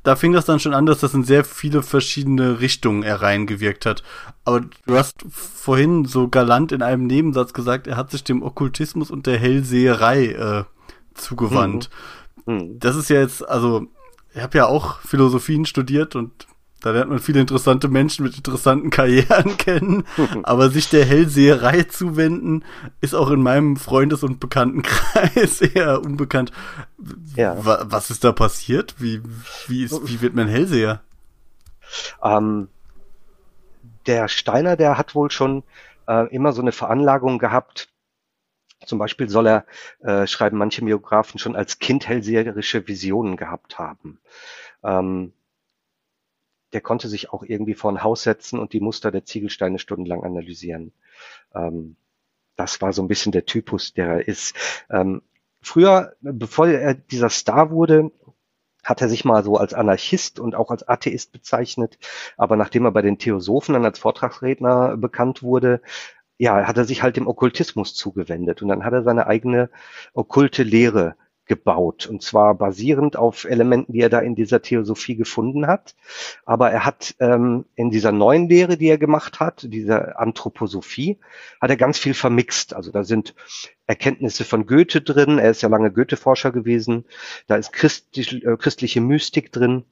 Da 0.02 0.16
fing 0.16 0.32
das 0.32 0.46
dann 0.46 0.58
schon 0.58 0.74
an, 0.74 0.86
dass 0.86 1.00
das 1.00 1.14
in 1.14 1.22
sehr 1.22 1.44
viele 1.44 1.82
verschiedene 1.82 2.60
Richtungen 2.60 3.02
er 3.02 3.22
reingewirkt 3.22 3.86
hat. 3.86 4.02
Aber 4.44 4.62
du 4.86 4.96
hast 4.96 5.24
vorhin 5.30 6.04
so 6.04 6.28
galant 6.28 6.72
in 6.72 6.82
einem 6.82 7.06
Nebensatz 7.06 7.52
gesagt, 7.52 7.86
er 7.86 7.96
hat 7.96 8.10
sich 8.10 8.24
dem 8.24 8.42
Okkultismus 8.42 9.10
und 9.10 9.26
der 9.26 9.38
Hellseherei 9.38 10.26
äh, 10.26 10.64
zugewandt. 11.14 11.90
Mhm. 12.46 12.54
Mhm. 12.54 12.78
Das 12.80 12.96
ist 12.96 13.10
ja 13.10 13.20
jetzt, 13.20 13.46
also, 13.46 13.86
ich 14.34 14.40
habe 14.40 14.58
ja 14.58 14.66
auch 14.66 15.00
Philosophien 15.00 15.66
studiert 15.66 16.16
und 16.16 16.47
da 16.80 16.90
lernt 16.92 17.10
man 17.10 17.18
viele 17.18 17.40
interessante 17.40 17.88
Menschen 17.88 18.24
mit 18.24 18.36
interessanten 18.36 18.90
Karrieren 18.98 19.56
kennen. 19.56 20.04
Aber 20.44 20.70
sich 20.70 20.88
der 20.88 21.04
Hellseherei 21.04 21.82
zuwenden, 21.84 22.64
ist 23.00 23.14
auch 23.14 23.30
in 23.30 23.42
meinem 23.42 23.76
Freundes- 23.76 24.22
und 24.22 24.40
Bekanntenkreis 24.40 25.60
eher 25.74 26.00
unbekannt. 26.02 26.52
Ja. 27.34 27.56
Was 27.58 28.10
ist 28.10 28.24
da 28.24 28.32
passiert? 28.32 28.96
Wie, 28.98 29.22
wie, 29.66 29.84
ist, 29.84 30.08
wie 30.08 30.20
wird 30.20 30.34
man 30.34 30.48
Hellseher? 30.48 31.00
Ähm, 32.22 32.68
der 34.06 34.28
Steiner, 34.28 34.76
der 34.76 34.98
hat 34.98 35.14
wohl 35.14 35.30
schon 35.30 35.64
äh, 36.06 36.28
immer 36.34 36.52
so 36.52 36.62
eine 36.62 36.72
Veranlagung 36.72 37.38
gehabt. 37.38 37.88
Zum 38.86 38.98
Beispiel 38.98 39.28
soll 39.28 39.46
er, 39.48 39.66
äh, 40.00 40.26
schreiben 40.26 40.56
manche 40.56 40.84
Biografen, 40.84 41.38
schon 41.38 41.56
als 41.56 41.78
Kind 41.78 42.06
hellseherische 42.08 42.86
Visionen 42.86 43.36
gehabt 43.36 43.78
haben. 43.78 44.20
Ähm, 44.84 45.32
der 46.72 46.80
konnte 46.80 47.08
sich 47.08 47.32
auch 47.32 47.42
irgendwie 47.42 47.74
vor 47.74 47.90
ein 47.90 48.02
Haus 48.02 48.22
setzen 48.22 48.58
und 48.58 48.72
die 48.72 48.80
Muster 48.80 49.10
der 49.10 49.24
Ziegelsteine 49.24 49.78
stundenlang 49.78 50.24
analysieren. 50.24 50.92
Ähm, 51.54 51.96
das 52.56 52.80
war 52.82 52.92
so 52.92 53.02
ein 53.02 53.08
bisschen 53.08 53.32
der 53.32 53.46
Typus, 53.46 53.94
der 53.94 54.08
er 54.08 54.28
ist. 54.28 54.54
Ähm, 54.90 55.22
früher, 55.60 56.14
bevor 56.20 56.68
er 56.68 56.94
dieser 56.94 57.30
Star 57.30 57.70
wurde, 57.70 58.10
hat 58.84 59.00
er 59.02 59.08
sich 59.08 59.24
mal 59.24 59.44
so 59.44 59.56
als 59.56 59.74
Anarchist 59.74 60.40
und 60.40 60.54
auch 60.54 60.70
als 60.70 60.86
Atheist 60.86 61.32
bezeichnet. 61.32 61.98
Aber 62.36 62.56
nachdem 62.56 62.84
er 62.84 62.92
bei 62.92 63.02
den 63.02 63.18
Theosophen 63.18 63.74
dann 63.74 63.84
als 63.84 63.98
Vortragsredner 63.98 64.96
bekannt 64.96 65.42
wurde, 65.42 65.82
ja, 66.38 66.66
hat 66.66 66.76
er 66.76 66.84
sich 66.84 67.02
halt 67.02 67.16
dem 67.16 67.26
Okkultismus 67.26 67.94
zugewendet 67.94 68.62
und 68.62 68.68
dann 68.68 68.84
hat 68.84 68.92
er 68.92 69.02
seine 69.02 69.26
eigene 69.26 69.70
okkulte 70.14 70.62
Lehre 70.62 71.16
gebaut. 71.48 72.06
Und 72.06 72.22
zwar 72.22 72.54
basierend 72.54 73.16
auf 73.16 73.44
Elementen, 73.44 73.92
die 73.92 74.00
er 74.00 74.08
da 74.08 74.20
in 74.20 74.34
dieser 74.34 74.62
Theosophie 74.62 75.16
gefunden 75.16 75.66
hat. 75.66 75.96
Aber 76.44 76.70
er 76.70 76.84
hat 76.84 77.16
ähm, 77.18 77.64
in 77.74 77.90
dieser 77.90 78.12
neuen 78.12 78.48
Lehre, 78.48 78.76
die 78.76 78.88
er 78.88 78.98
gemacht 78.98 79.40
hat, 79.40 79.66
dieser 79.68 80.20
Anthroposophie, 80.20 81.18
hat 81.60 81.70
er 81.70 81.76
ganz 81.76 81.98
viel 81.98 82.14
vermixt. 82.14 82.74
Also 82.74 82.92
da 82.92 83.02
sind 83.02 83.34
Erkenntnisse 83.86 84.44
von 84.44 84.66
Goethe 84.66 85.00
drin. 85.00 85.38
Er 85.38 85.50
ist 85.50 85.62
ja 85.62 85.68
lange 85.68 85.90
Goethe-Forscher 85.90 86.52
gewesen. 86.52 87.04
Da 87.46 87.56
ist 87.56 87.72
christlich, 87.72 88.44
äh, 88.44 88.56
christliche 88.56 89.00
Mystik 89.00 89.50
drin. 89.50 89.84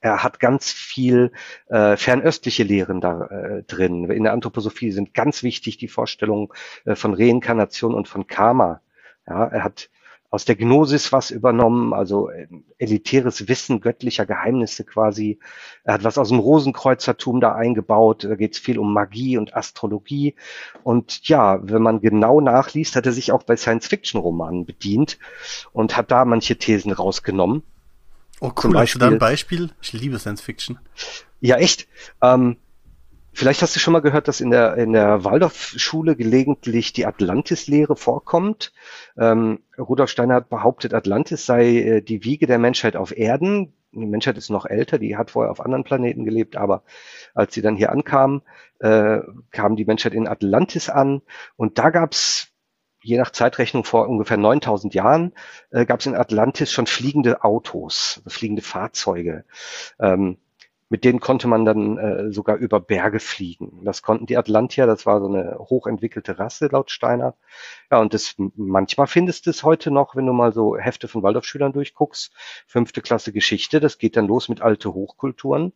Er 0.00 0.22
hat 0.22 0.38
ganz 0.38 0.70
viel 0.70 1.32
äh, 1.68 1.96
fernöstliche 1.96 2.62
Lehren 2.62 3.00
da 3.00 3.24
äh, 3.24 3.62
drin. 3.62 4.10
In 4.10 4.24
der 4.24 4.34
Anthroposophie 4.34 4.90
sind 4.90 5.14
ganz 5.14 5.42
wichtig 5.42 5.78
die 5.78 5.88
Vorstellungen 5.88 6.48
äh, 6.84 6.94
von 6.94 7.14
Reinkarnation 7.14 7.94
und 7.94 8.06
von 8.06 8.26
Karma. 8.26 8.82
Ja, 9.26 9.46
er 9.46 9.64
hat 9.64 9.88
aus 10.34 10.44
der 10.44 10.56
Gnosis 10.56 11.12
was 11.12 11.30
übernommen, 11.30 11.94
also 11.94 12.28
äh, 12.28 12.48
elitäres 12.78 13.46
Wissen 13.46 13.80
göttlicher 13.80 14.26
Geheimnisse 14.26 14.82
quasi. 14.84 15.38
Er 15.84 15.94
hat 15.94 16.04
was 16.04 16.18
aus 16.18 16.30
dem 16.30 16.40
Rosenkreuzertum 16.40 17.40
da 17.40 17.54
eingebaut. 17.54 18.24
Da 18.24 18.34
geht 18.34 18.54
es 18.54 18.58
viel 18.58 18.80
um 18.80 18.92
Magie 18.92 19.38
und 19.38 19.54
Astrologie. 19.54 20.34
Und 20.82 21.28
ja, 21.28 21.60
wenn 21.62 21.82
man 21.82 22.00
genau 22.00 22.40
nachliest, 22.40 22.96
hat 22.96 23.06
er 23.06 23.12
sich 23.12 23.30
auch 23.30 23.44
bei 23.44 23.56
Science-Fiction-Romanen 23.56 24.66
bedient 24.66 25.18
und 25.72 25.96
hat 25.96 26.10
da 26.10 26.24
manche 26.24 26.56
Thesen 26.56 26.90
rausgenommen. 26.90 27.62
Oh 28.40 28.50
cool, 28.64 28.76
hast 28.76 28.94
du 28.94 28.98
da 28.98 29.06
ein 29.06 29.18
Beispiel? 29.18 29.70
Ich 29.80 29.92
liebe 29.92 30.18
Science-Fiction. 30.18 30.80
Ja, 31.40 31.58
echt. 31.58 31.86
Ähm, 32.20 32.56
Vielleicht 33.36 33.62
hast 33.62 33.74
du 33.74 33.80
schon 33.80 33.92
mal 33.92 34.00
gehört, 34.00 34.28
dass 34.28 34.40
in 34.40 34.50
der, 34.50 34.76
in 34.76 34.92
der 34.92 35.24
Waldorfschule 35.24 36.14
gelegentlich 36.14 36.92
die 36.92 37.04
Atlantis-Lehre 37.04 37.96
vorkommt. 37.96 38.72
Ähm, 39.18 39.58
Rudolf 39.76 40.10
Steiner 40.10 40.36
hat 40.36 40.48
behauptet, 40.48 40.94
Atlantis 40.94 41.44
sei 41.44 41.66
äh, 41.78 42.00
die 42.00 42.22
Wiege 42.22 42.46
der 42.46 42.58
Menschheit 42.58 42.94
auf 42.94 43.16
Erden. 43.16 43.74
Die 43.90 44.06
Menschheit 44.06 44.38
ist 44.38 44.50
noch 44.50 44.66
älter, 44.66 44.98
die 45.00 45.16
hat 45.16 45.32
vorher 45.32 45.50
auf 45.50 45.60
anderen 45.60 45.82
Planeten 45.82 46.24
gelebt, 46.24 46.56
aber 46.56 46.84
als 47.34 47.54
sie 47.54 47.62
dann 47.62 47.76
hier 47.76 47.90
ankam, 47.90 48.42
äh, 48.78 49.18
kam 49.50 49.74
die 49.74 49.84
Menschheit 49.84 50.14
in 50.14 50.28
Atlantis 50.28 50.88
an 50.88 51.20
und 51.56 51.78
da 51.78 51.90
gab's 51.90 52.54
je 53.02 53.18
nach 53.18 53.30
Zeitrechnung 53.30 53.84
vor 53.84 54.08
ungefähr 54.08 54.38
9000 54.38 54.94
Jahren, 54.94 55.32
äh, 55.70 55.84
gab 55.84 56.00
es 56.00 56.06
in 56.06 56.14
Atlantis 56.14 56.72
schon 56.72 56.86
fliegende 56.86 57.44
Autos, 57.44 58.22
fliegende 58.26 58.62
Fahrzeuge. 58.62 59.44
Ähm, 60.00 60.38
mit 60.88 61.04
denen 61.04 61.20
konnte 61.20 61.48
man 61.48 61.64
dann 61.64 61.98
äh, 61.98 62.32
sogar 62.32 62.56
über 62.56 62.80
Berge 62.80 63.20
fliegen. 63.20 63.84
Das 63.84 64.02
konnten 64.02 64.26
die 64.26 64.36
Atlantier, 64.36 64.86
das 64.86 65.06
war 65.06 65.20
so 65.20 65.26
eine 65.26 65.56
hochentwickelte 65.58 66.38
Rasse 66.38 66.68
laut 66.70 66.90
Steiner. 66.90 67.34
Ja, 67.90 68.00
und 68.00 68.14
das 68.14 68.34
manchmal 68.56 69.06
findest 69.06 69.46
du 69.46 69.50
es 69.50 69.62
heute 69.62 69.90
noch, 69.90 70.14
wenn 70.14 70.26
du 70.26 70.32
mal 70.32 70.52
so 70.52 70.76
Hefte 70.76 71.08
von 71.08 71.22
Waldorfschülern 71.22 71.72
durchguckst, 71.72 72.32
fünfte 72.66 73.00
Klasse 73.02 73.32
Geschichte, 73.32 73.80
das 73.80 73.98
geht 73.98 74.16
dann 74.16 74.26
los 74.26 74.48
mit 74.48 74.60
alte 74.60 74.92
Hochkulturen. 74.92 75.72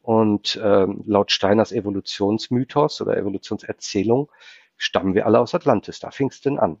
Und 0.00 0.58
ähm, 0.62 1.02
laut 1.06 1.30
Steiners 1.32 1.70
Evolutionsmythos 1.72 3.00
oder 3.02 3.16
Evolutionserzählung 3.16 4.30
stammen 4.76 5.14
wir 5.14 5.26
alle 5.26 5.40
aus 5.40 5.54
Atlantis. 5.54 6.00
Da 6.00 6.10
fing 6.10 6.28
es 6.28 6.40
denn 6.40 6.58
an. 6.58 6.78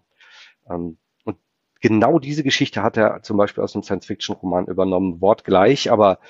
Ähm, 0.70 0.98
und 1.24 1.36
genau 1.80 2.18
diese 2.18 2.42
Geschichte 2.42 2.82
hat 2.82 2.96
er 2.96 3.22
zum 3.22 3.36
Beispiel 3.36 3.62
aus 3.62 3.74
einem 3.74 3.82
Science-Fiction-Roman 3.82 4.66
übernommen, 4.66 5.20
wortgleich, 5.20 5.90
aber 5.90 6.20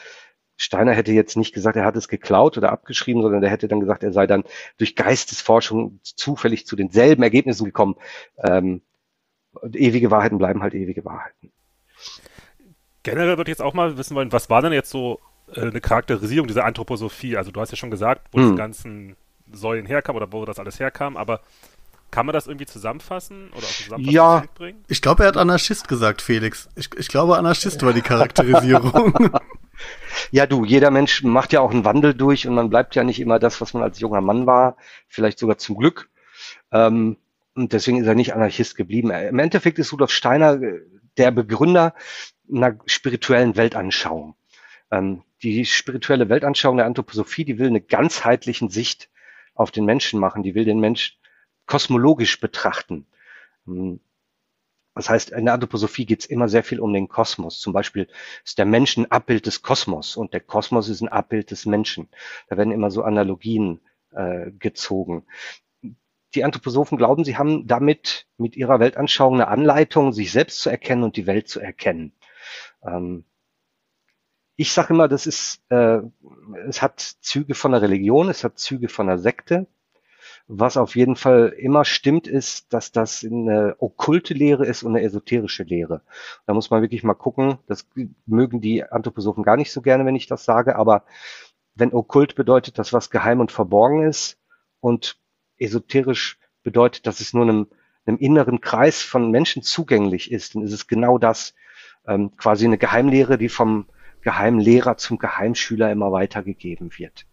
Steiner 0.61 0.93
hätte 0.93 1.13
jetzt 1.13 1.37
nicht 1.37 1.55
gesagt, 1.55 1.77
er 1.77 1.85
hat 1.85 1.97
es 1.97 2.09
geklaut 2.09 2.59
oder 2.59 2.73
abgeschrieben, 2.73 3.23
sondern 3.23 3.45
er 3.45 3.49
hätte 3.49 3.69
dann 3.69 3.79
gesagt, 3.79 4.03
er 4.03 4.13
sei 4.13 4.27
dann 4.27 4.43
durch 4.77 4.97
Geistesforschung 4.97 6.01
zufällig 6.03 6.67
zu 6.67 6.75
denselben 6.75 7.23
Ergebnissen 7.23 7.65
gekommen. 7.65 7.95
Ähm, 8.43 8.83
ewige 9.73 10.11
Wahrheiten 10.11 10.37
bleiben 10.37 10.61
halt 10.61 10.75
ewige 10.75 11.05
Wahrheiten. 11.05 11.53
Generell 13.05 13.39
würde 13.39 13.53
ich 13.53 13.57
jetzt 13.57 13.63
auch 13.63 13.73
mal 13.73 13.97
wissen 13.97 14.17
wollen, 14.17 14.33
was 14.33 14.51
war 14.51 14.61
denn 14.61 14.73
jetzt 14.73 14.91
so 14.91 15.21
äh, 15.55 15.61
eine 15.61 15.81
Charakterisierung 15.81 16.49
dieser 16.49 16.65
Anthroposophie? 16.65 17.37
Also 17.37 17.53
du 17.53 17.61
hast 17.61 17.71
ja 17.71 17.77
schon 17.77 17.93
gesagt, 17.93 18.27
wo 18.33 18.41
hm. 18.41 18.51
die 18.51 18.57
ganzen 18.57 19.17
Säulen 19.53 19.87
herkamen 19.87 20.21
oder 20.21 20.33
wo 20.33 20.45
das 20.45 20.59
alles 20.59 20.81
herkam, 20.81 21.17
aber 21.17 21.41
kann 22.11 22.27
man 22.27 22.33
das 22.33 22.49
irgendwie 22.49 22.67
zusammenfassen 22.67 23.51
oder 23.51 23.63
zusammenfassen 23.63 24.13
ja, 24.13 24.43
bringen? 24.57 24.85
Ich 24.89 25.03
glaube, 25.03 25.23
er 25.23 25.29
hat 25.29 25.37
Anarchist 25.37 25.87
gesagt, 25.87 26.21
Felix. 26.21 26.69
Ich, 26.75 26.91
ich 26.99 27.07
glaube, 27.07 27.39
Anarchist 27.39 27.81
war 27.85 27.93
die 27.93 28.03
Charakterisierung. 28.03 29.15
Ja, 30.31 30.47
du, 30.47 30.65
jeder 30.65 30.91
Mensch 30.91 31.23
macht 31.23 31.53
ja 31.53 31.61
auch 31.61 31.71
einen 31.71 31.85
Wandel 31.85 32.15
durch 32.15 32.47
und 32.47 32.55
man 32.55 32.71
bleibt 32.71 32.95
ja 32.95 33.05
nicht 33.05 33.21
immer 33.21 33.39
das, 33.39 33.61
was 33.61 33.75
man 33.75 33.83
als 33.83 34.01
junger 34.01 34.21
Mann 34.21 34.47
war, 34.47 34.77
vielleicht 35.07 35.39
sogar 35.39 35.59
zum 35.59 35.77
Glück. 35.77 36.11
Ähm, 36.73 37.17
und 37.55 37.73
deswegen 37.73 37.99
ist 37.99 38.07
er 38.07 38.15
nicht 38.15 38.35
Anarchist 38.35 38.77
geblieben. 38.77 39.11
Im 39.11 39.39
Endeffekt 39.39 39.79
ist 39.79 39.93
Rudolf 39.93 40.13
Steiner 40.13 40.61
äh, 40.63 40.81
der 41.17 41.31
Begründer 41.31 41.95
einer 42.53 42.79
spirituellen 42.87 43.57
Weltanschauung. 43.57 44.37
Ähm, 44.91 45.23
die 45.43 45.65
spirituelle 45.65 46.29
Weltanschauung 46.29 46.77
der 46.77 46.87
Anthroposophie, 46.87 47.45
die 47.45 47.59
will 47.59 47.69
eine 47.69 47.81
ganzheitlichen 47.81 48.71
Sicht 48.71 49.11
auf 49.55 49.71
den 49.71 49.85
Menschen 49.85 50.21
machen. 50.21 50.43
Die 50.43 50.55
will 50.55 50.65
den 50.65 50.81
Mensch 50.81 51.19
kosmologisch 51.67 52.41
betrachten. 52.41 53.07
Ähm, 53.67 54.01
das 54.99 55.09
heißt, 55.09 55.31
in 55.31 55.45
der 55.45 55.55
Anthroposophie 55.55 56.07
geht 56.07 56.23
es 56.23 56.27
immer 56.27 56.49
sehr 56.49 56.65
viel 56.65 56.81
um 56.81 56.93
den 56.93 57.07
Kosmos. 57.07 57.61
Zum 57.61 57.73
Beispiel 57.73 58.09
ist 58.45 58.59
der 58.59 58.65
Mensch 58.65 58.97
ein 58.97 59.09
Abbild 59.09 59.47
des 59.47 59.63
Kosmos 59.63 60.17
und 60.17 60.33
der 60.33 60.41
Kosmos 60.41 60.89
ist 60.89 61.03
ein 61.03 61.09
Abbild 61.09 61.53
des 61.53 61.67
Menschen. 61.67 62.09
Da 62.49 62.57
werden 62.57 62.73
immer 62.73 62.91
so 62.91 63.05
Analogien 63.05 63.81
äh, 64.11 64.51
gezogen. 64.51 65.25
Die 66.35 66.43
Anthroposophen 66.43 66.99
glauben, 66.99 67.23
sie 67.23 67.37
haben 67.37 67.69
damit 67.69 68.27
mit 68.39 68.57
ihrer 68.57 68.81
Weltanschauung 68.81 69.35
eine 69.35 69.47
Anleitung, 69.47 70.13
sich 70.13 70.33
selbst 70.33 70.63
zu 70.63 70.69
erkennen 70.69 71.05
und 71.05 71.15
die 71.15 71.29
Welt 71.29 71.47
zu 71.47 71.61
erkennen. 71.61 72.13
Ähm, 72.83 73.25
ich 74.57 74.73
sage 74.73 74.95
immer, 74.95 75.07
das 75.07 75.29
ist, 75.29 75.63
äh, 75.69 76.01
es 76.67 76.83
hat 76.83 76.99
Züge 76.99 77.55
von 77.55 77.71
der 77.71 77.83
Religion, 77.83 78.31
es 78.31 78.43
hat 78.43 78.59
Züge 78.59 78.89
von 78.89 79.07
der 79.07 79.19
Sekte. 79.19 79.69
Was 80.51 80.79
auf 80.79 80.97
jeden 80.97 81.15
Fall 81.15 81.55
immer 81.59 81.85
stimmt, 81.85 82.27
ist, 82.27 82.73
dass 82.73 82.91
das 82.91 83.23
eine 83.23 83.77
okkulte 83.81 84.33
Lehre 84.33 84.65
ist 84.65 84.83
und 84.83 84.97
eine 84.97 85.05
esoterische 85.05 85.63
Lehre. 85.63 86.01
Da 86.47 86.55
muss 86.55 86.71
man 86.71 86.81
wirklich 86.81 87.05
mal 87.05 87.13
gucken. 87.13 87.59
Das 87.67 87.87
mögen 88.25 88.63
die 88.63 88.83
Anthroposophen 88.83 89.45
gar 89.45 89.59
nicht 89.59 89.71
so 89.71 89.83
gerne, 89.83 90.07
wenn 90.07 90.17
ich 90.17 90.27
das 90.27 90.47
sage, 90.47 90.77
aber 90.77 91.05
wenn 91.75 91.93
okkult 91.93 92.35
bedeutet, 92.35 92.79
dass 92.79 92.95
was 92.95 93.11
geheim 93.11 93.41
und 93.41 93.53
verborgen 93.53 94.09
ist 94.09 94.39
und 94.81 95.19
esoterisch 95.59 96.39
bedeutet, 96.63 97.07
dass 97.07 97.21
es 97.21 97.35
nur 97.35 97.43
einem, 97.43 97.69
einem 98.07 98.17
inneren 98.17 98.63
Kreis 98.63 99.03
von 99.03 99.31
Menschen 99.31 99.63
zugänglich 99.63 100.33
ist, 100.33 100.55
dann 100.55 100.63
ist 100.63 100.73
es 100.73 100.87
genau 100.87 101.19
das, 101.19 101.55
ähm, 102.07 102.35
quasi 102.39 102.65
eine 102.65 102.79
Geheimlehre, 102.79 103.37
die 103.37 103.51
vom 103.51 103.87
Geheimlehrer 104.23 104.97
zum 104.97 105.19
Geheimschüler 105.19 105.93
immer 105.93 106.11
weitergegeben 106.11 106.91
wird. 106.97 107.27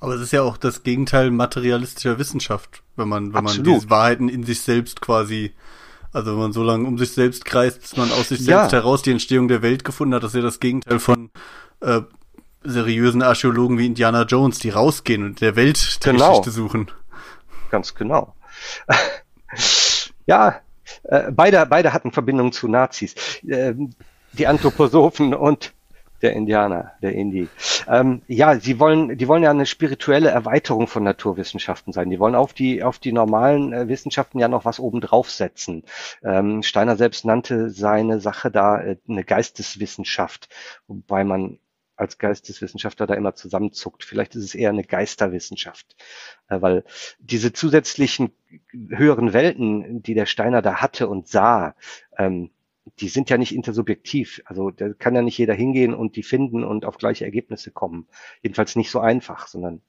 Aber 0.00 0.14
es 0.14 0.20
ist 0.20 0.32
ja 0.32 0.42
auch 0.42 0.56
das 0.56 0.82
Gegenteil 0.82 1.30
materialistischer 1.30 2.18
Wissenschaft, 2.18 2.82
wenn 2.96 3.08
man, 3.08 3.32
wenn 3.32 3.46
Absolut. 3.46 3.66
man 3.66 3.74
diese 3.74 3.90
Wahrheiten 3.90 4.28
in 4.28 4.44
sich 4.44 4.60
selbst 4.62 5.00
quasi, 5.00 5.54
also 6.12 6.32
wenn 6.32 6.38
man 6.38 6.52
so 6.52 6.62
lange 6.62 6.86
um 6.86 6.98
sich 6.98 7.12
selbst 7.12 7.44
kreist, 7.44 7.80
bis 7.80 7.96
man 7.96 8.10
aus 8.12 8.28
sich 8.28 8.40
selbst 8.40 8.72
ja. 8.72 8.78
heraus 8.78 9.02
die 9.02 9.10
Entstehung 9.10 9.48
der 9.48 9.62
Welt 9.62 9.84
gefunden 9.84 10.14
hat, 10.14 10.22
das 10.22 10.32
ist 10.32 10.36
ja 10.36 10.42
das 10.42 10.60
Gegenteil 10.60 10.98
von 10.98 11.30
äh, 11.80 12.00
seriösen 12.62 13.22
Archäologen 13.22 13.78
wie 13.78 13.86
Indiana 13.86 14.22
Jones, 14.22 14.58
die 14.58 14.70
rausgehen 14.70 15.24
und 15.24 15.40
der 15.40 15.56
Welt 15.56 15.98
die 16.04 16.10
genau. 16.10 16.30
Geschichte 16.30 16.50
suchen. 16.50 16.90
Ganz 17.70 17.94
genau. 17.94 18.34
ja, 20.26 20.60
äh, 21.04 21.30
beide, 21.30 21.64
beide 21.66 21.92
hatten 21.92 22.12
Verbindungen 22.12 22.52
zu 22.52 22.68
Nazis. 22.68 23.14
Äh, 23.46 23.74
die 24.32 24.46
Anthroposophen 24.46 25.34
und 25.34 25.72
der 26.22 26.34
Indianer, 26.34 26.92
der 27.02 27.14
Indi. 27.14 27.48
Ähm, 27.88 28.22
ja, 28.26 28.58
sie 28.58 28.78
wollen, 28.78 29.16
die 29.16 29.28
wollen 29.28 29.42
ja 29.42 29.50
eine 29.50 29.66
spirituelle 29.66 30.30
Erweiterung 30.30 30.86
von 30.86 31.02
Naturwissenschaften 31.02 31.92
sein. 31.92 32.10
Die 32.10 32.18
wollen 32.18 32.34
auf 32.34 32.52
die, 32.52 32.82
auf 32.82 32.98
die 32.98 33.12
normalen 33.12 33.72
äh, 33.72 33.88
Wissenschaften 33.88 34.38
ja 34.38 34.48
noch 34.48 34.64
was 34.64 34.80
oben 34.80 35.00
draufsetzen. 35.00 35.84
Ähm, 36.22 36.62
Steiner 36.62 36.96
selbst 36.96 37.24
nannte 37.24 37.70
seine 37.70 38.20
Sache 38.20 38.50
da 38.50 38.80
äh, 38.80 38.96
eine 39.08 39.24
Geisteswissenschaft, 39.24 40.48
wobei 40.86 41.24
man 41.24 41.58
als 42.00 42.18
Geisteswissenschaftler 42.18 43.06
da 43.06 43.14
immer 43.14 43.34
zusammenzuckt. 43.34 44.04
Vielleicht 44.04 44.34
ist 44.34 44.44
es 44.44 44.54
eher 44.54 44.70
eine 44.70 44.84
Geisterwissenschaft, 44.84 45.96
äh, 46.48 46.60
weil 46.60 46.84
diese 47.18 47.52
zusätzlichen 47.52 48.32
höheren 48.88 49.32
Welten, 49.32 50.02
die 50.02 50.14
der 50.14 50.26
Steiner 50.26 50.62
da 50.62 50.76
hatte 50.76 51.08
und 51.08 51.28
sah, 51.28 51.74
ähm, 52.16 52.50
die 52.98 53.08
sind 53.08 53.30
ja 53.30 53.38
nicht 53.38 53.54
intersubjektiv. 53.54 54.42
Also 54.44 54.70
da 54.70 54.92
kann 54.92 55.14
ja 55.14 55.22
nicht 55.22 55.38
jeder 55.38 55.54
hingehen 55.54 55.94
und 55.94 56.16
die 56.16 56.22
finden 56.22 56.64
und 56.64 56.84
auf 56.84 56.98
gleiche 56.98 57.24
Ergebnisse 57.24 57.70
kommen. 57.70 58.06
Jedenfalls 58.42 58.76
nicht 58.76 58.90
so 58.90 59.00
einfach, 59.00 59.46
sondern 59.46 59.82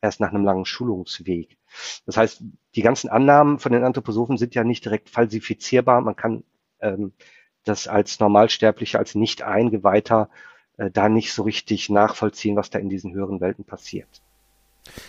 erst 0.00 0.20
nach 0.20 0.30
einem 0.30 0.44
langen 0.44 0.64
Schulungsweg. 0.64 1.58
Das 2.06 2.16
heißt, 2.16 2.42
die 2.74 2.82
ganzen 2.82 3.08
Annahmen 3.08 3.58
von 3.58 3.72
den 3.72 3.84
Anthroposophen 3.84 4.38
sind 4.38 4.54
ja 4.54 4.64
nicht 4.64 4.84
direkt 4.84 5.10
falsifizierbar. 5.10 6.00
Man 6.00 6.16
kann 6.16 6.44
ähm, 6.80 7.12
das 7.64 7.88
als 7.88 8.20
Normalsterblicher, 8.20 8.98
als 8.98 9.14
nicht 9.14 9.42
Eingeweihter 9.42 10.30
äh, 10.76 10.90
da 10.90 11.08
nicht 11.08 11.32
so 11.32 11.42
richtig 11.42 11.90
nachvollziehen, 11.90 12.56
was 12.56 12.70
da 12.70 12.78
in 12.78 12.88
diesen 12.88 13.12
höheren 13.14 13.40
Welten 13.40 13.64
passiert. 13.64 14.22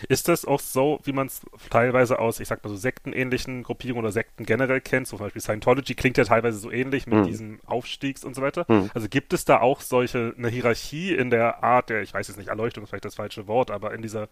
Ist 0.08 0.28
das 0.28 0.46
auch 0.46 0.60
so, 0.60 1.00
wie 1.04 1.12
man 1.12 1.28
es 1.28 1.42
teilweise 1.70 2.20
aus, 2.20 2.40
ich 2.40 2.48
sag 2.48 2.64
mal 2.64 2.70
so 2.70 2.76
sektenähnlichen 2.76 3.64
Gruppierungen 3.64 4.06
oder 4.06 4.12
Sekten 4.12 4.46
generell 4.46 4.82
kennt? 4.82 5.08
So 5.08 5.18
zum 5.18 5.26
Beispiel 5.26 5.42
Scientology 5.42 5.96
klingt 5.96 6.18
ja 6.18 6.24
teilweise 6.24 6.58
so 6.58 6.72
ähnlich 6.72 7.08
mit 7.08 7.20
mhm. 7.20 7.24
diesem 7.26 7.60
Aufstiegs 7.66 8.24
und 8.24 8.36
so 8.36 8.42
weiter. 8.42 8.66
Mhm. 8.68 8.90
Also 8.94 9.10
gibt 9.10 9.34
es 9.34 9.46
da 9.46 9.60
auch 9.60 9.82
solche, 9.82 10.34
eine 10.38 10.50
Hierarchie 10.50 11.14
in 11.14 11.30
der 11.30 11.64
Art 11.64 11.90
der, 11.90 12.02
ich 12.02 12.14
weiß 12.14 12.28
jetzt 12.28 12.38
nicht, 12.38 12.50
Erleuchtung 12.50 12.84
ist 12.84 12.90
vielleicht 12.90 13.06
das 13.06 13.16
falsche 13.16 13.48
Wort, 13.48 13.72
aber 13.72 13.94
in 13.94 14.02
dieser 14.02 14.30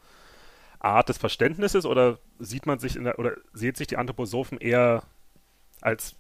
Art 0.80 1.10
des 1.10 1.18
Verständnisses 1.18 1.86
oder 1.86 2.20
sieht 2.40 2.66
man 2.66 2.80
sich 2.80 2.96
in 2.96 3.04
der, 3.04 3.20
oder 3.20 3.34
sieht 3.54 3.78
sich 3.78 3.88
die 3.88 3.98
Anthroposophen 3.98 4.60
eher 4.60 5.04
als 5.82 6.16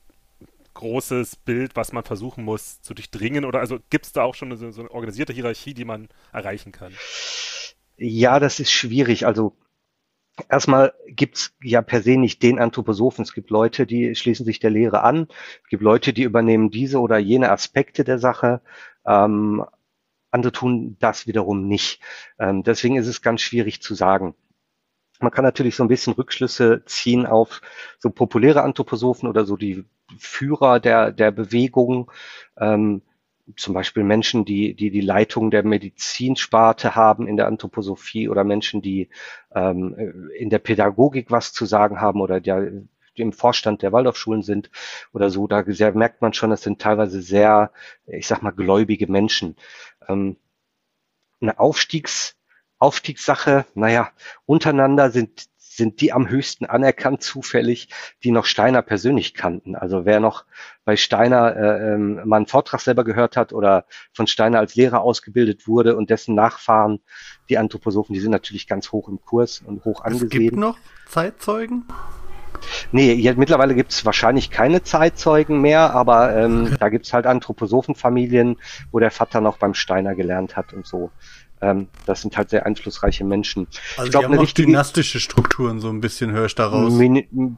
großes 0.73 1.37
Bild, 1.37 1.75
was 1.75 1.91
man 1.91 2.03
versuchen 2.03 2.43
muss 2.43 2.81
zu 2.81 2.93
durchdringen? 2.93 3.45
Oder 3.45 3.59
also 3.59 3.79
gibt 3.89 4.05
es 4.05 4.13
da 4.13 4.23
auch 4.23 4.35
schon 4.35 4.51
eine, 4.51 4.71
so 4.71 4.81
eine 4.81 4.91
organisierte 4.91 5.33
Hierarchie, 5.33 5.73
die 5.73 5.85
man 5.85 6.07
erreichen 6.31 6.71
kann? 6.71 6.93
Ja, 7.97 8.39
das 8.39 8.59
ist 8.59 8.71
schwierig. 8.71 9.25
Also 9.25 9.55
erstmal 10.49 10.93
gibt's 11.07 11.55
ja 11.63 11.81
per 11.81 12.01
se 12.01 12.17
nicht 12.17 12.43
den 12.43 12.59
Anthroposophen. 12.59 13.23
Es 13.23 13.33
gibt 13.33 13.49
Leute, 13.51 13.87
die 13.87 14.15
schließen 14.15 14.45
sich 14.45 14.59
der 14.59 14.71
Lehre 14.71 15.03
an. 15.03 15.27
Es 15.63 15.69
gibt 15.69 15.83
Leute, 15.83 16.13
die 16.13 16.23
übernehmen 16.23 16.71
diese 16.71 16.99
oder 17.01 17.17
jene 17.17 17.51
Aspekte 17.51 18.03
der 18.03 18.19
Sache. 18.19 18.61
Ähm, 19.05 19.65
andere 20.31 20.51
tun 20.53 20.97
das 20.99 21.27
wiederum 21.27 21.67
nicht. 21.67 22.01
Ähm, 22.39 22.63
deswegen 22.63 22.97
ist 22.97 23.07
es 23.07 23.21
ganz 23.21 23.41
schwierig 23.41 23.81
zu 23.81 23.95
sagen. 23.95 24.35
Man 25.19 25.31
kann 25.31 25.43
natürlich 25.45 25.75
so 25.75 25.83
ein 25.83 25.87
bisschen 25.89 26.13
Rückschlüsse 26.13 26.83
ziehen 26.85 27.25
auf 27.25 27.61
so 27.99 28.09
populäre 28.11 28.61
Anthroposophen 28.63 29.27
oder 29.29 29.45
so 29.45 29.57
die 29.57 29.85
Führer 30.19 30.79
der, 30.79 31.11
der 31.11 31.31
Bewegung. 31.31 32.11
Ähm, 32.57 33.01
zum 33.55 33.73
Beispiel 33.73 34.03
Menschen, 34.03 34.45
die, 34.45 34.73
die 34.73 34.91
die 34.91 35.01
Leitung 35.01 35.51
der 35.51 35.63
Medizinsparte 35.63 36.95
haben 36.95 37.27
in 37.27 37.37
der 37.37 37.47
Anthroposophie 37.47 38.29
oder 38.29 38.43
Menschen, 38.43 38.81
die 38.81 39.09
ähm, 39.53 40.29
in 40.37 40.49
der 40.49 40.59
Pädagogik 40.59 41.31
was 41.31 41.53
zu 41.53 41.65
sagen 41.65 42.01
haben 42.01 42.21
oder 42.21 42.41
der 42.41 42.71
im 43.15 43.33
Vorstand 43.33 43.81
der 43.81 43.91
Waldorfschulen 43.91 44.43
sind 44.43 44.69
oder 45.11 45.29
so, 45.29 45.47
da 45.47 45.63
merkt 45.93 46.21
man 46.21 46.33
schon, 46.33 46.51
das 46.51 46.61
sind 46.61 46.79
teilweise 46.79 47.21
sehr, 47.21 47.71
ich 48.05 48.27
sag 48.27 48.43
mal, 48.43 48.51
gläubige 48.51 49.11
Menschen. 49.11 49.55
Ähm, 50.07 50.37
eine 51.41 51.59
Aufstiegs, 51.59 52.35
Aufstiegssache, 52.79 53.65
naja, 53.73 54.11
untereinander 54.45 55.09
sind 55.09 55.47
sind 55.77 56.01
die 56.01 56.11
am 56.11 56.27
höchsten 56.27 56.65
anerkannt 56.65 57.21
zufällig, 57.21 57.89
die 58.23 58.31
noch 58.31 58.45
Steiner 58.45 58.81
persönlich 58.81 59.35
kannten. 59.35 59.75
Also 59.75 60.05
wer 60.05 60.19
noch 60.19 60.43
bei 60.85 60.97
Steiner 60.97 61.55
äh, 61.55 61.93
ähm, 61.93 62.21
mal 62.25 62.37
einen 62.37 62.47
Vortrag 62.47 62.81
selber 62.81 63.03
gehört 63.03 63.37
hat 63.37 63.53
oder 63.53 63.85
von 64.11 64.25
Steiner 64.25 64.57
als 64.59 64.75
Lehrer 64.75 65.01
ausgebildet 65.01 65.67
wurde 65.67 65.95
und 65.95 66.09
dessen 66.09 66.33
Nachfahren, 66.33 66.99
die 67.49 67.59
Anthroposophen, 67.59 68.13
die 68.13 68.19
sind 68.19 68.31
natürlich 68.31 68.67
ganz 68.67 68.91
hoch 68.91 69.07
im 69.07 69.21
Kurs 69.21 69.61
und 69.65 69.85
hoch 69.85 70.01
angesehen. 70.01 70.27
Es 70.27 70.31
gibt 70.31 70.55
noch 70.57 70.77
Zeitzeugen? 71.07 71.85
Nee, 72.91 73.13
ja, 73.13 73.33
mittlerweile 73.35 73.75
gibt 73.75 73.91
es 73.91 74.03
wahrscheinlich 74.03 74.49
keine 74.49 74.81
Zeitzeugen 74.81 75.61
mehr, 75.61 75.93
aber 75.93 76.35
ähm, 76.35 76.75
da 76.79 76.89
gibt 76.89 77.05
es 77.05 77.13
halt 77.13 77.27
Anthroposophenfamilien, 77.27 78.57
wo 78.91 78.99
der 78.99 79.11
Vater 79.11 79.41
noch 79.41 79.57
beim 79.57 79.75
Steiner 79.75 80.15
gelernt 80.15 80.57
hat 80.57 80.73
und 80.73 80.87
so. 80.87 81.11
Ähm, 81.61 81.87
das 82.05 82.21
sind 82.21 82.37
halt 82.37 82.49
sehr 82.49 82.65
einflussreiche 82.65 83.23
Menschen. 83.23 83.67
Also 83.95 84.05
ich 84.05 84.11
glaube, 84.11 84.27
eine 84.27 84.39
richtige 84.39 84.67
dynastische 84.67 85.19
Strukturen 85.19 85.79
so 85.79 85.89
ein 85.89 86.01
bisschen 86.01 86.31
höre 86.31 86.45
ich 86.45 86.55
daraus. 86.55 86.93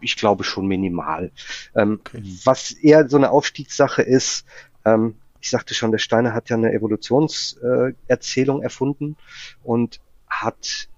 ich 0.02 0.16
glaube 0.16 0.44
schon 0.44 0.68
minimal. 0.68 1.32
Ähm, 1.76 2.00
okay. 2.00 2.24
Was 2.46 2.72
eher 2.72 3.10
so 3.10 3.18
eine 3.18 3.32
Aufstiegssache 3.32 4.02
ist, 4.02 4.46
ähm, 4.86 5.16
ich 5.42 5.50
sagte 5.50 5.74
schon, 5.74 5.92
der 5.92 6.00
Steiner 6.00 6.34
hat 6.34 6.50
ja 6.50 6.58
eine 6.58 6.74
Evolutionserzählung 6.74 8.62
äh, 8.62 8.64
erfunden 8.64 9.16
und 9.64 10.02
hat 10.28 10.90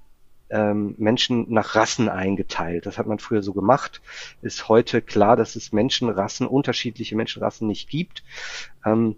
ähm, 0.50 0.96
Menschen 0.98 1.46
nach 1.50 1.76
Rassen 1.76 2.10
eingeteilt. 2.10 2.86
Das 2.86 2.98
hat 2.98 3.08
man 3.08 3.20
früher 3.20 3.42
so 3.42 3.54
gemacht. 3.54 4.02
Ist 4.42 4.68
heute 4.68 5.02
klar, 5.02 5.38
dass 5.38 5.56
es 5.56 5.72
Menschenrassen, 5.72 6.46
unterschiedliche 6.46 7.16
Menschenrassen 7.16 7.68
nicht 7.68 7.90
gibt. 7.90 8.24
Ähm, 8.86 9.16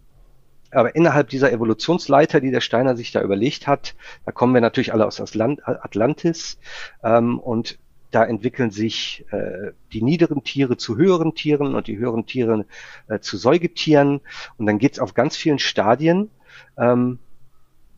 aber 0.73 0.95
innerhalb 0.95 1.29
dieser 1.29 1.51
Evolutionsleiter, 1.51 2.41
die 2.41 2.51
der 2.51 2.62
Steiner 2.62 2.95
sich 2.95 3.12
da 3.12 3.21
überlegt 3.21 3.67
hat, 3.67 3.95
da 4.25 4.31
kommen 4.31 4.53
wir 4.53 4.62
natürlich 4.62 4.93
alle 4.93 5.05
aus 5.05 5.19
Atlantis 5.19 6.59
ähm, 7.03 7.39
und 7.39 7.77
da 8.12 8.23
entwickeln 8.23 8.69
sich 8.69 9.25
äh, 9.31 9.71
die 9.91 10.03
niederen 10.03 10.43
Tiere 10.43 10.77
zu 10.77 10.97
höheren 10.97 11.33
Tieren 11.33 11.73
und 11.73 11.88
die 11.88 11.97
höheren 11.97 12.25
Tiere 12.25 12.65
äh, 13.07 13.19
zu 13.19 13.38
Säugetieren 13.38 14.21
und 14.57 14.65
dann 14.67 14.77
geht's 14.77 14.99
auf 14.99 15.13
ganz 15.13 15.36
vielen 15.36 15.59
Stadien. 15.59 16.29
Ähm, 16.77 17.19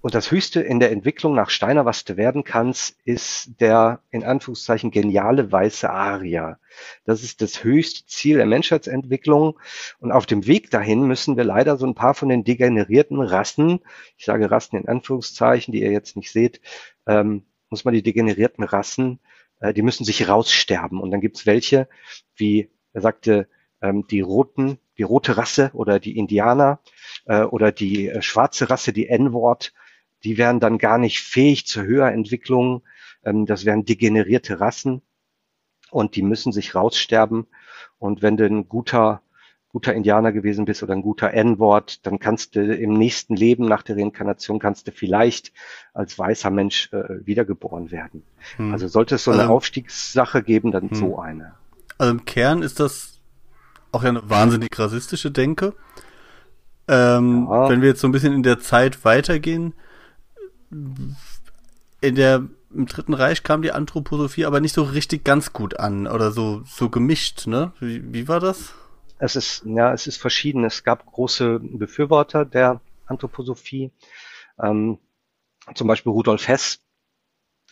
und 0.05 0.13
das 0.13 0.29
Höchste 0.29 0.61
in 0.61 0.79
der 0.79 0.91
Entwicklung 0.91 1.33
nach 1.33 1.49
Steiner, 1.49 1.83
was 1.83 2.05
du 2.05 2.15
werden 2.15 2.43
kannst, 2.43 2.95
ist 3.05 3.59
der 3.59 4.03
in 4.11 4.23
Anführungszeichen 4.23 4.91
geniale 4.91 5.51
weiße 5.51 5.89
Arier. 5.89 6.59
Das 7.05 7.23
ist 7.23 7.41
das 7.41 7.63
höchste 7.63 8.05
Ziel 8.05 8.37
der 8.37 8.45
Menschheitsentwicklung. 8.45 9.59
Und 9.97 10.11
auf 10.11 10.27
dem 10.27 10.45
Weg 10.45 10.69
dahin 10.69 11.07
müssen 11.07 11.37
wir 11.37 11.43
leider 11.43 11.75
so 11.77 11.87
ein 11.87 11.95
paar 11.95 12.13
von 12.13 12.29
den 12.29 12.43
degenerierten 12.43 13.19
Rassen, 13.19 13.79
ich 14.15 14.25
sage 14.25 14.51
Rassen 14.51 14.77
in 14.77 14.87
Anführungszeichen, 14.87 15.71
die 15.71 15.81
ihr 15.81 15.91
jetzt 15.91 16.15
nicht 16.15 16.31
seht, 16.31 16.61
ähm, 17.07 17.41
muss 17.71 17.83
man 17.83 17.95
die 17.95 18.03
degenerierten 18.03 18.63
Rassen, 18.63 19.19
äh, 19.59 19.73
die 19.73 19.81
müssen 19.81 20.05
sich 20.05 20.29
raussterben. 20.29 21.01
Und 21.01 21.09
dann 21.09 21.21
gibt's 21.21 21.47
welche, 21.47 21.87
wie 22.35 22.69
er 22.93 23.01
sagte, 23.01 23.47
ähm, 23.81 24.05
die 24.05 24.21
roten, 24.21 24.77
die 24.99 25.03
rote 25.03 25.35
Rasse 25.35 25.71
oder 25.73 25.99
die 25.99 26.15
Indianer 26.15 26.79
äh, 27.25 27.41
oder 27.41 27.71
die 27.71 28.07
äh, 28.07 28.21
schwarze 28.21 28.69
Rasse, 28.69 28.93
die 28.93 29.07
N-Wort, 29.07 29.73
die 30.25 30.37
wären 30.37 30.59
dann 30.59 30.79
gar 30.79 30.97
nicht 30.97 31.21
fähig 31.21 31.67
zur 31.67 31.83
Höherentwicklung. 31.83 32.81
Ähm, 33.23 33.45
das 33.45 33.63
wären 33.63 33.85
degenerierte 33.85 34.59
Rassen 34.59 35.01
und 35.91 36.15
die 36.15 36.23
müssen 36.23 36.51
sich 36.51 36.75
raussterben. 36.75 37.47
Und 37.99 38.21
wenn 38.21 38.35
du 38.35 38.45
ein 38.45 38.67
guter, 38.67 39.21
guter 39.69 39.93
Indianer 39.93 40.31
gewesen 40.31 40.65
bist 40.65 40.81
oder 40.81 40.93
ein 40.93 41.03
guter 41.03 41.31
N-Wort, 41.33 42.05
dann 42.05 42.19
kannst 42.19 42.55
du 42.55 42.75
im 42.75 42.93
nächsten 42.93 43.35
Leben 43.35 43.65
nach 43.65 43.83
der 43.83 43.97
Reinkarnation 43.97 44.59
kannst 44.59 44.87
du 44.87 44.91
vielleicht 44.91 45.53
als 45.93 46.17
weißer 46.17 46.49
Mensch 46.49 46.91
äh, 46.91 47.25
wiedergeboren 47.25 47.91
werden. 47.91 48.23
Hm. 48.57 48.73
Also 48.73 48.87
sollte 48.87 49.15
es 49.15 49.23
so 49.23 49.31
eine 49.31 49.43
also, 49.43 49.53
Aufstiegssache 49.53 50.41
geben, 50.41 50.71
dann 50.71 50.89
hm. 50.89 50.95
so 50.95 51.19
eine. 51.19 51.53
Also 51.99 52.11
im 52.11 52.25
Kern 52.25 52.63
ist 52.63 52.79
das 52.79 53.19
auch 53.91 54.03
ja 54.03 54.09
eine 54.09 54.27
wahnsinnig 54.29 54.77
rassistische 54.77 55.31
Denke. 55.31 55.73
Ähm, 56.87 57.47
ja. 57.49 57.69
Wenn 57.69 57.81
wir 57.81 57.89
jetzt 57.89 58.01
so 58.01 58.07
ein 58.07 58.11
bisschen 58.11 58.33
in 58.33 58.43
der 58.43 58.59
Zeit 58.59 59.05
weitergehen, 59.05 59.73
in 62.01 62.15
der 62.15 62.47
im 62.73 62.87
Dritten 62.87 63.13
Reich 63.13 63.43
kam 63.43 63.61
die 63.61 63.71
Anthroposophie 63.71 64.45
aber 64.45 64.59
nicht 64.59 64.73
so 64.73 64.83
richtig 64.83 65.23
ganz 65.23 65.53
gut 65.53 65.79
an 65.79 66.07
oder 66.07 66.31
so 66.31 66.61
so 66.65 66.89
gemischt, 66.89 67.47
ne? 67.47 67.71
Wie, 67.79 68.13
wie 68.13 68.27
war 68.27 68.39
das? 68.39 68.73
Es 69.17 69.35
ist 69.35 69.63
ja, 69.65 69.93
es 69.93 70.07
ist 70.07 70.17
verschieden. 70.17 70.65
Es 70.65 70.83
gab 70.83 71.05
große 71.05 71.59
Befürworter 71.61 72.43
der 72.43 72.81
Anthroposophie, 73.05 73.91
ähm, 74.61 74.99
zum 75.73 75.87
Beispiel 75.87 76.11
Rudolf 76.11 76.47
Hess 76.47 76.79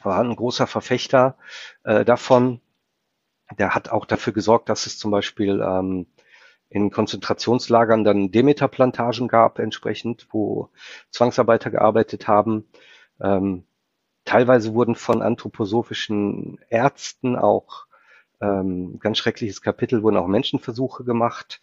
war 0.02 0.20
ein 0.20 0.36
großer 0.36 0.68
Verfechter 0.68 1.38
äh, 1.84 2.04
davon. 2.04 2.60
Der 3.58 3.76
hat 3.76 3.90
auch 3.90 4.06
dafür 4.06 4.34
gesorgt, 4.34 4.70
dass 4.70 4.88
es 4.88 4.98
zum 4.98 5.12
Beispiel 5.12 5.62
ähm, 5.62 6.08
in 6.70 6.90
Konzentrationslagern 6.90 8.04
dann 8.04 8.32
Demeter-Plantagen 8.32 9.28
gab, 9.28 9.60
entsprechend, 9.60 10.28
wo 10.32 10.70
Zwangsarbeiter 11.12 11.70
gearbeitet 11.70 12.28
haben. 12.28 12.66
Ähm, 13.22 13.64
teilweise 14.26 14.74
wurden 14.74 14.96
von 14.96 15.22
anthroposophischen 15.22 16.60
Ärzten 16.70 17.36
auch 17.36 17.86
ähm, 18.42 19.00
ganz 19.00 19.18
schreckliches 19.18 19.62
Kapitel, 19.62 20.04
wurden 20.04 20.18
auch 20.18 20.28
Menschenversuche 20.28 21.04
gemacht 21.04 21.62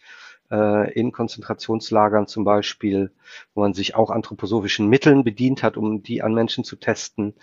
äh, 0.50 0.92
in 0.92 1.12
Konzentrationslagern 1.12 2.26
zum 2.26 2.44
Beispiel, 2.44 3.12
wo 3.54 3.60
man 3.60 3.74
sich 3.74 3.94
auch 3.94 4.10
anthroposophischen 4.10 4.88
Mitteln 4.88 5.24
bedient 5.24 5.62
hat, 5.62 5.76
um 5.76 6.02
die 6.02 6.22
an 6.22 6.34
Menschen 6.34 6.64
zu 6.64 6.76
testen. 6.76 7.34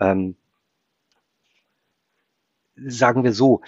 Ähm, 0.00 0.36
sagen 2.76 3.24
wir 3.24 3.32
so, 3.32 3.62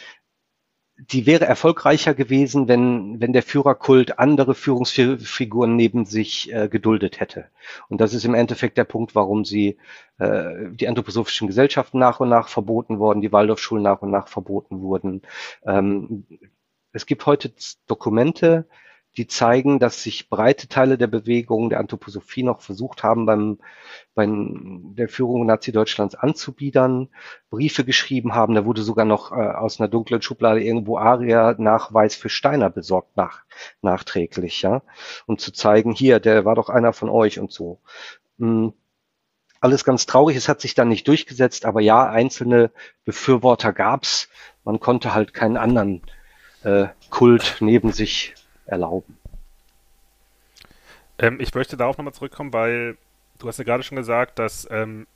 die 0.98 1.26
wäre 1.26 1.46
erfolgreicher 1.46 2.12
gewesen, 2.12 2.66
wenn, 2.66 3.20
wenn 3.20 3.32
der 3.32 3.44
Führerkult 3.44 4.18
andere 4.18 4.54
Führungsfiguren 4.54 5.76
neben 5.76 6.04
sich 6.04 6.52
äh, 6.52 6.68
geduldet 6.68 7.20
hätte. 7.20 7.46
Und 7.88 8.00
das 8.00 8.14
ist 8.14 8.24
im 8.24 8.34
Endeffekt 8.34 8.76
der 8.76 8.84
Punkt, 8.84 9.14
warum 9.14 9.44
sie 9.44 9.78
äh, 10.18 10.70
die 10.72 10.88
anthroposophischen 10.88 11.46
Gesellschaften 11.46 11.98
nach 11.98 12.18
und 12.18 12.28
nach 12.28 12.48
verboten 12.48 12.98
wurden, 12.98 13.20
die 13.20 13.32
Waldorfschulen 13.32 13.82
nach 13.82 14.02
und 14.02 14.10
nach 14.10 14.26
verboten 14.26 14.80
wurden. 14.80 15.22
Ähm, 15.64 16.26
es 16.92 17.06
gibt 17.06 17.24
heute 17.26 17.52
Dokumente, 17.86 18.66
die 19.18 19.26
zeigen, 19.26 19.80
dass 19.80 20.02
sich 20.02 20.30
breite 20.30 20.68
Teile 20.68 20.96
der 20.96 21.08
Bewegung 21.08 21.68
der 21.68 21.80
Anthroposophie 21.80 22.44
noch 22.44 22.60
versucht 22.60 23.02
haben, 23.02 23.26
beim, 23.26 23.58
beim 24.14 24.94
der 24.96 25.08
Führung 25.08 25.44
Nazi-Deutschlands 25.44 26.14
anzubiedern, 26.14 27.08
Briefe 27.50 27.84
geschrieben 27.84 28.34
haben. 28.34 28.54
Da 28.54 28.64
wurde 28.64 28.82
sogar 28.82 29.04
noch 29.04 29.32
äh, 29.32 29.34
aus 29.34 29.80
einer 29.80 29.88
dunklen 29.88 30.22
Schublade 30.22 30.62
irgendwo 30.62 30.98
Aria-Nachweis 30.98 32.14
für 32.14 32.28
Steiner 32.28 32.70
besorgt 32.70 33.16
nach, 33.16 33.42
nachträglich, 33.82 34.62
ja, 34.62 34.82
um 35.26 35.36
zu 35.36 35.52
zeigen, 35.52 35.92
hier, 35.92 36.20
der 36.20 36.44
war 36.44 36.54
doch 36.54 36.68
einer 36.68 36.92
von 36.92 37.10
euch 37.10 37.40
und 37.40 37.52
so. 37.52 37.80
Mhm 38.38 38.72
alles 39.60 39.84
ganz 39.84 40.06
traurig. 40.06 40.36
Es 40.36 40.48
hat 40.48 40.60
sich 40.60 40.76
dann 40.76 40.88
nicht 40.88 41.08
durchgesetzt, 41.08 41.64
aber 41.64 41.80
ja, 41.80 42.08
einzelne 42.08 42.70
Befürworter 43.04 43.72
gab's. 43.72 44.28
Man 44.62 44.78
konnte 44.78 45.14
halt 45.14 45.34
keinen 45.34 45.56
anderen 45.56 46.02
äh, 46.62 46.86
Kult 47.10 47.56
neben 47.58 47.90
sich 47.90 48.36
erlauben. 48.68 49.16
Ähm, 51.18 51.40
ich 51.40 51.54
möchte 51.54 51.76
darauf 51.76 51.98
nochmal 51.98 52.14
zurückkommen, 52.14 52.52
weil 52.52 52.96
du 53.38 53.48
hast 53.48 53.58
ja 53.58 53.64
gerade 53.64 53.82
schon 53.82 53.96
gesagt, 53.96 54.38
dass 54.38 54.68
ähm, 54.70 55.06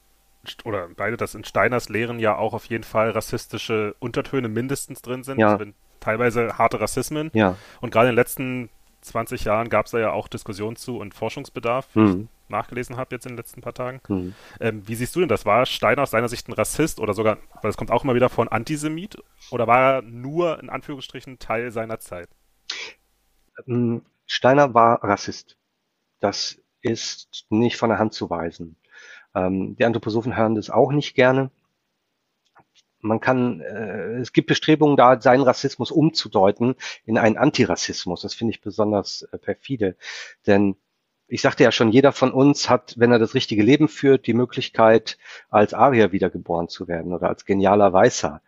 oder 0.65 0.89
beide, 0.97 1.17
dass 1.17 1.35
in 1.35 1.45
Steiners 1.45 1.89
Lehren 1.89 2.19
ja 2.19 2.37
auch 2.37 2.53
auf 2.53 2.65
jeden 2.67 2.85
Fall 2.85 3.11
rassistische 3.11 3.95
Untertöne 4.01 4.49
mindestens 4.49 5.03
drin 5.03 5.23
sind. 5.23 5.39
Ja. 5.39 5.57
Also 5.57 5.73
teilweise 6.01 6.59
harte 6.59 6.81
Rassismen. 6.81 7.31
Ja. 7.33 7.57
Und 7.81 7.93
gerade 7.93 8.09
in 8.09 8.13
den 8.13 8.19
letzten 8.19 8.69
20 9.03 9.45
Jahren 9.45 9.69
gab 9.69 9.87
es 9.87 9.93
da 9.93 9.99
ja 9.99 10.13
auch 10.13 10.29
Diskussionen 10.29 10.77
zu 10.77 10.99
und 10.99 11.15
Forschungsbedarf, 11.15 11.89
wie 11.95 12.01
mhm. 12.01 12.29
ich 12.45 12.51
nachgelesen 12.51 12.97
habe 12.97 13.15
jetzt 13.15 13.25
in 13.25 13.33
den 13.33 13.37
letzten 13.37 13.61
paar 13.61 13.75
Tagen. 13.75 14.01
Mhm. 14.09 14.35
Ähm, 14.61 14.83
wie 14.87 14.95
siehst 14.95 15.15
du 15.15 15.21
denn 15.21 15.29
das? 15.29 15.47
War 15.47 15.65
Steiner 15.67 16.03
aus 16.03 16.11
deiner 16.11 16.29
Sicht 16.29 16.49
ein 16.49 16.53
Rassist 16.53 17.01
oder 17.01 17.15
sogar, 17.15 17.39
weil 17.63 17.71
es 17.71 17.77
kommt 17.77 17.91
auch 17.91 18.05
immer 18.05 18.15
wieder 18.15 18.29
von 18.29 18.49
Antisemit, 18.49 19.17
oder 19.51 19.67
war 19.67 19.79
er 19.79 20.03
nur 20.03 20.61
in 20.61 20.71
Anführungsstrichen 20.71 21.39
Teil 21.39 21.71
seiner 21.71 21.99
Zeit? 21.99 22.29
Ähm, 23.67 24.03
Steiner 24.27 24.75
war 24.75 25.03
Rassist. 25.05 25.57
Das 26.21 26.59
ist 26.81 27.47
nicht 27.51 27.77
von 27.77 27.91
der 27.91 27.99
Hand 27.99 28.15
zu 28.15 28.31
weisen. 28.31 28.77
Ähm, 29.35 29.77
die 29.77 29.85
Anthroposophen 29.85 30.37
hören 30.37 30.55
das 30.55 30.71
auch 30.71 30.93
nicht 30.93 31.15
gerne. 31.15 31.51
Man 33.01 33.21
kann, 33.21 33.61
äh, 33.61 34.21
es 34.21 34.33
gibt 34.33 34.49
Bestrebungen 34.49 34.97
da, 34.97 35.21
seinen 35.21 35.43
Rassismus 35.43 35.91
umzudeuten 35.91 36.77
in 37.05 37.19
einen 37.19 37.37
Antirassismus. 37.37 38.23
Das 38.23 38.35
finde 38.35 38.53
ich 38.53 38.61
besonders 38.61 39.23
äh, 39.33 39.39
perfide. 39.39 39.97
Denn 40.47 40.77
ich 41.27 41.41
sagte 41.41 41.65
ja 41.65 41.73
schon, 41.73 41.91
jeder 41.91 42.13
von 42.13 42.31
uns 42.31 42.69
hat, 42.69 42.95
wenn 42.99 43.11
er 43.11 43.19
das 43.19 43.35
richtige 43.35 43.63
Leben 43.63 43.89
führt, 43.89 44.27
die 44.27 44.35
Möglichkeit, 44.35 45.19
als 45.49 45.75
Arier 45.75 46.13
wiedergeboren 46.13 46.69
zu 46.69 46.89
werden 46.89 47.13
oder 47.13 47.29
als 47.29 47.45
genialer 47.45 47.93
Weißer. 47.93 48.43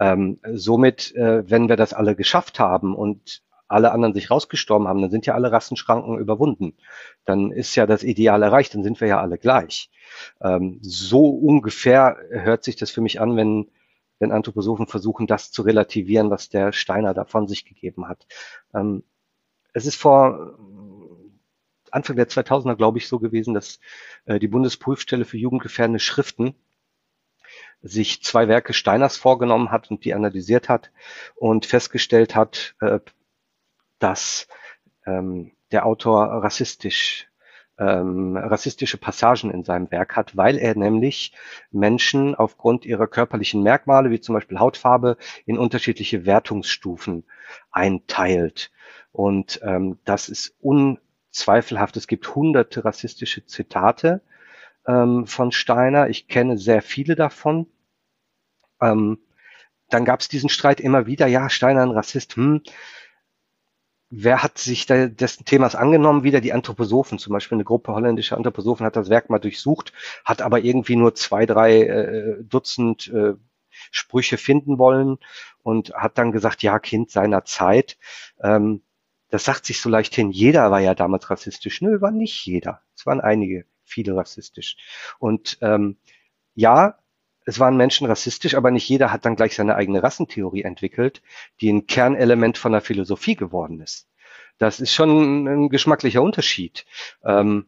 Ähm, 0.00 0.40
somit, 0.54 1.14
äh, 1.14 1.48
wenn 1.48 1.68
wir 1.68 1.76
das 1.76 1.92
alle 1.92 2.16
geschafft 2.16 2.58
haben 2.58 2.96
und 2.96 3.42
alle 3.70 3.92
anderen 3.92 4.14
sich 4.14 4.30
rausgestorben 4.30 4.88
haben, 4.88 5.00
dann 5.00 5.10
sind 5.10 5.26
ja 5.26 5.34
alle 5.34 5.52
Rassenschranken 5.52 6.18
überwunden. 6.18 6.76
Dann 7.24 7.52
ist 7.52 7.74
ja 7.76 7.86
das 7.86 8.02
Ideal 8.02 8.42
erreicht, 8.42 8.74
dann 8.74 8.82
sind 8.82 9.00
wir 9.00 9.08
ja 9.08 9.20
alle 9.20 9.38
gleich. 9.38 9.90
Ähm, 10.40 10.78
so 10.82 11.28
ungefähr 11.30 12.16
hört 12.30 12.64
sich 12.64 12.76
das 12.76 12.90
für 12.90 13.00
mich 13.00 13.20
an, 13.20 13.36
wenn, 13.36 13.70
wenn 14.18 14.32
Anthroposophen 14.32 14.86
versuchen, 14.86 15.26
das 15.26 15.52
zu 15.52 15.62
relativieren, 15.62 16.30
was 16.30 16.48
der 16.48 16.72
Steiner 16.72 17.14
da 17.14 17.24
von 17.24 17.46
sich 17.46 17.64
gegeben 17.64 18.08
hat. 18.08 18.26
Ähm, 18.74 19.04
es 19.72 19.86
ist 19.86 19.96
vor 19.96 20.58
Anfang 21.92 22.16
der 22.16 22.28
2000er, 22.28 22.76
glaube 22.76 22.98
ich, 22.98 23.08
so 23.08 23.18
gewesen, 23.18 23.54
dass 23.54 23.78
äh, 24.24 24.38
die 24.38 24.48
Bundesprüfstelle 24.48 25.24
für 25.24 25.38
jugendgefährdende 25.38 26.00
Schriften 26.00 26.54
sich 27.82 28.22
zwei 28.22 28.48
Werke 28.48 28.72
Steiners 28.72 29.16
vorgenommen 29.16 29.70
hat 29.70 29.90
und 29.90 30.04
die 30.04 30.14
analysiert 30.14 30.68
hat 30.68 30.90
und 31.36 31.66
festgestellt 31.66 32.34
hat, 32.34 32.74
äh, 32.80 33.00
dass 34.00 34.48
ähm, 35.06 35.52
der 35.70 35.86
Autor 35.86 36.26
rassistisch 36.42 37.30
ähm, 37.80 38.36
rassistische 38.36 38.98
Passagen 38.98 39.50
in 39.50 39.64
seinem 39.64 39.90
Werk 39.90 40.14
hat, 40.14 40.36
weil 40.36 40.58
er 40.58 40.76
nämlich 40.76 41.32
Menschen 41.70 42.34
aufgrund 42.34 42.84
ihrer 42.84 43.06
körperlichen 43.06 43.62
Merkmale, 43.62 44.10
wie 44.10 44.20
zum 44.20 44.34
Beispiel 44.34 44.58
Hautfarbe, 44.58 45.16
in 45.46 45.56
unterschiedliche 45.56 46.26
Wertungsstufen 46.26 47.24
einteilt. 47.70 48.70
Und 49.12 49.60
ähm, 49.64 49.98
das 50.04 50.28
ist 50.28 50.54
unzweifelhaft. 50.60 51.96
Es 51.96 52.06
gibt 52.06 52.34
hunderte 52.34 52.84
rassistische 52.84 53.46
Zitate 53.46 54.20
ähm, 54.86 55.26
von 55.26 55.50
Steiner. 55.50 56.10
Ich 56.10 56.28
kenne 56.28 56.58
sehr 56.58 56.82
viele 56.82 57.16
davon. 57.16 57.66
Ähm, 58.82 59.18
dann 59.88 60.04
gab 60.04 60.20
es 60.20 60.28
diesen 60.28 60.50
Streit 60.50 60.80
immer 60.80 61.06
wieder, 61.06 61.26
ja, 61.26 61.48
Steiner 61.48 61.82
ein 61.82 61.90
Rassist, 61.90 62.36
hm, 62.36 62.62
wer 64.10 64.42
hat 64.42 64.58
sich 64.58 64.86
da 64.86 65.06
dessen 65.06 65.44
Themas 65.44 65.74
angenommen? 65.74 66.24
Wieder 66.24 66.40
die 66.40 66.52
Anthroposophen, 66.52 67.18
zum 67.18 67.32
Beispiel 67.32 67.56
eine 67.56 67.64
Gruppe 67.64 67.92
holländischer 67.92 68.36
Anthroposophen 68.36 68.84
hat 68.84 68.96
das 68.96 69.08
Werk 69.08 69.30
mal 69.30 69.38
durchsucht, 69.38 69.92
hat 70.24 70.42
aber 70.42 70.60
irgendwie 70.60 70.96
nur 70.96 71.14
zwei, 71.14 71.46
drei 71.46 71.82
äh, 71.82 72.36
Dutzend 72.42 73.08
äh, 73.08 73.34
Sprüche 73.90 74.36
finden 74.36 74.78
wollen 74.78 75.18
und 75.62 75.94
hat 75.94 76.18
dann 76.18 76.32
gesagt, 76.32 76.62
ja, 76.62 76.78
Kind 76.78 77.10
seiner 77.10 77.44
Zeit. 77.44 77.98
Ähm, 78.42 78.82
das 79.30 79.44
sagt 79.44 79.64
sich 79.64 79.80
so 79.80 79.88
leicht 79.88 80.14
hin, 80.14 80.30
jeder 80.30 80.70
war 80.72 80.80
ja 80.80 80.94
damals 80.94 81.30
rassistisch. 81.30 81.80
Nö, 81.80 82.00
war 82.00 82.10
nicht 82.10 82.44
jeder. 82.44 82.82
Es 82.96 83.06
waren 83.06 83.20
einige 83.20 83.64
viele 83.84 84.16
rassistisch. 84.16 84.76
Und 85.18 85.58
ähm, 85.60 85.98
ja, 86.54 86.98
es 87.44 87.58
waren 87.58 87.76
Menschen 87.76 88.06
rassistisch, 88.06 88.54
aber 88.54 88.70
nicht 88.70 88.88
jeder 88.88 89.12
hat 89.12 89.24
dann 89.24 89.36
gleich 89.36 89.54
seine 89.54 89.76
eigene 89.76 90.02
Rassentheorie 90.02 90.62
entwickelt, 90.62 91.22
die 91.60 91.70
ein 91.72 91.86
Kernelement 91.86 92.58
von 92.58 92.72
der 92.72 92.80
Philosophie 92.80 93.36
geworden 93.36 93.80
ist. 93.80 94.06
Das 94.58 94.78
ist 94.78 94.92
schon 94.92 95.46
ein 95.46 95.68
geschmacklicher 95.70 96.22
Unterschied. 96.22 96.84
Ähm, 97.24 97.66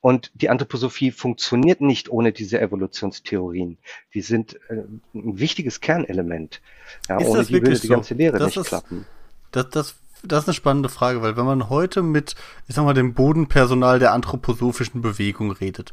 und 0.00 0.32
die 0.34 0.50
Anthroposophie 0.50 1.12
funktioniert 1.12 1.80
nicht 1.80 2.10
ohne 2.10 2.32
diese 2.32 2.60
Evolutionstheorien. 2.60 3.78
Die 4.14 4.20
sind 4.20 4.54
äh, 4.68 4.82
ein 5.14 5.38
wichtiges 5.38 5.80
Kernelement. 5.80 6.60
Ja, 7.08 7.18
ist 7.18 7.28
ohne 7.28 7.44
die 7.44 7.52
würde 7.52 7.78
die 7.78 7.88
ganze 7.88 8.14
Lehre 8.14 8.44
nicht 8.44 8.56
ist, 8.56 8.66
klappen. 8.66 9.06
Das, 9.52 9.68
das, 9.70 9.94
das 10.24 10.44
ist 10.44 10.48
eine 10.48 10.54
spannende 10.54 10.88
Frage, 10.88 11.22
weil 11.22 11.36
wenn 11.36 11.44
man 11.44 11.68
heute 11.68 12.02
mit, 12.02 12.34
ich 12.68 12.74
sag 12.74 12.84
mal, 12.84 12.94
dem 12.94 13.14
Bodenpersonal 13.14 13.98
der 13.98 14.12
anthroposophischen 14.12 15.02
Bewegung 15.02 15.52
redet, 15.52 15.92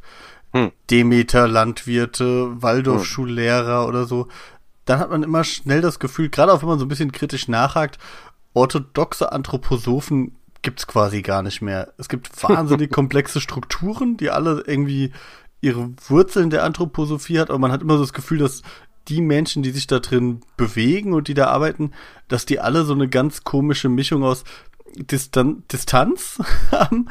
hm. 0.53 0.71
Demeter, 0.89 1.47
Landwirte, 1.47 2.61
Waldorfschullehrer 2.61 3.83
hm. 3.83 3.89
oder 3.89 4.05
so, 4.05 4.27
dann 4.85 4.99
hat 4.99 5.11
man 5.11 5.23
immer 5.23 5.43
schnell 5.43 5.81
das 5.81 5.99
Gefühl, 5.99 6.29
gerade 6.29 6.51
auch 6.51 6.61
wenn 6.61 6.69
man 6.69 6.79
so 6.79 6.85
ein 6.85 6.89
bisschen 6.89 7.11
kritisch 7.11 7.47
nachhakt, 7.47 7.99
orthodoxe 8.53 9.31
Anthroposophen 9.31 10.35
gibt's 10.61 10.87
quasi 10.87 11.21
gar 11.21 11.43
nicht 11.43 11.61
mehr. 11.61 11.93
Es 11.97 12.09
gibt 12.09 12.43
wahnsinnig 12.49 12.91
komplexe 12.91 13.41
Strukturen, 13.41 14.17
die 14.17 14.29
alle 14.29 14.63
irgendwie 14.65 15.11
ihre 15.61 15.89
Wurzeln 16.07 16.49
der 16.49 16.63
Anthroposophie 16.63 17.39
hat, 17.39 17.49
aber 17.49 17.59
man 17.59 17.71
hat 17.71 17.81
immer 17.81 17.97
so 17.97 18.03
das 18.03 18.13
Gefühl, 18.13 18.39
dass 18.39 18.61
die 19.09 19.21
Menschen, 19.21 19.63
die 19.63 19.71
sich 19.71 19.87
da 19.87 19.99
drin 19.99 20.41
bewegen 20.55 21.13
und 21.13 21.27
die 21.27 21.33
da 21.33 21.47
arbeiten, 21.47 21.91
dass 22.27 22.45
die 22.45 22.59
alle 22.59 22.85
so 22.85 22.93
eine 22.93 23.09
ganz 23.09 23.43
komische 23.43 23.89
Mischung 23.89 24.23
aus 24.23 24.43
Distan 24.95 25.63
Distanz 25.71 26.39
haben. 26.71 27.09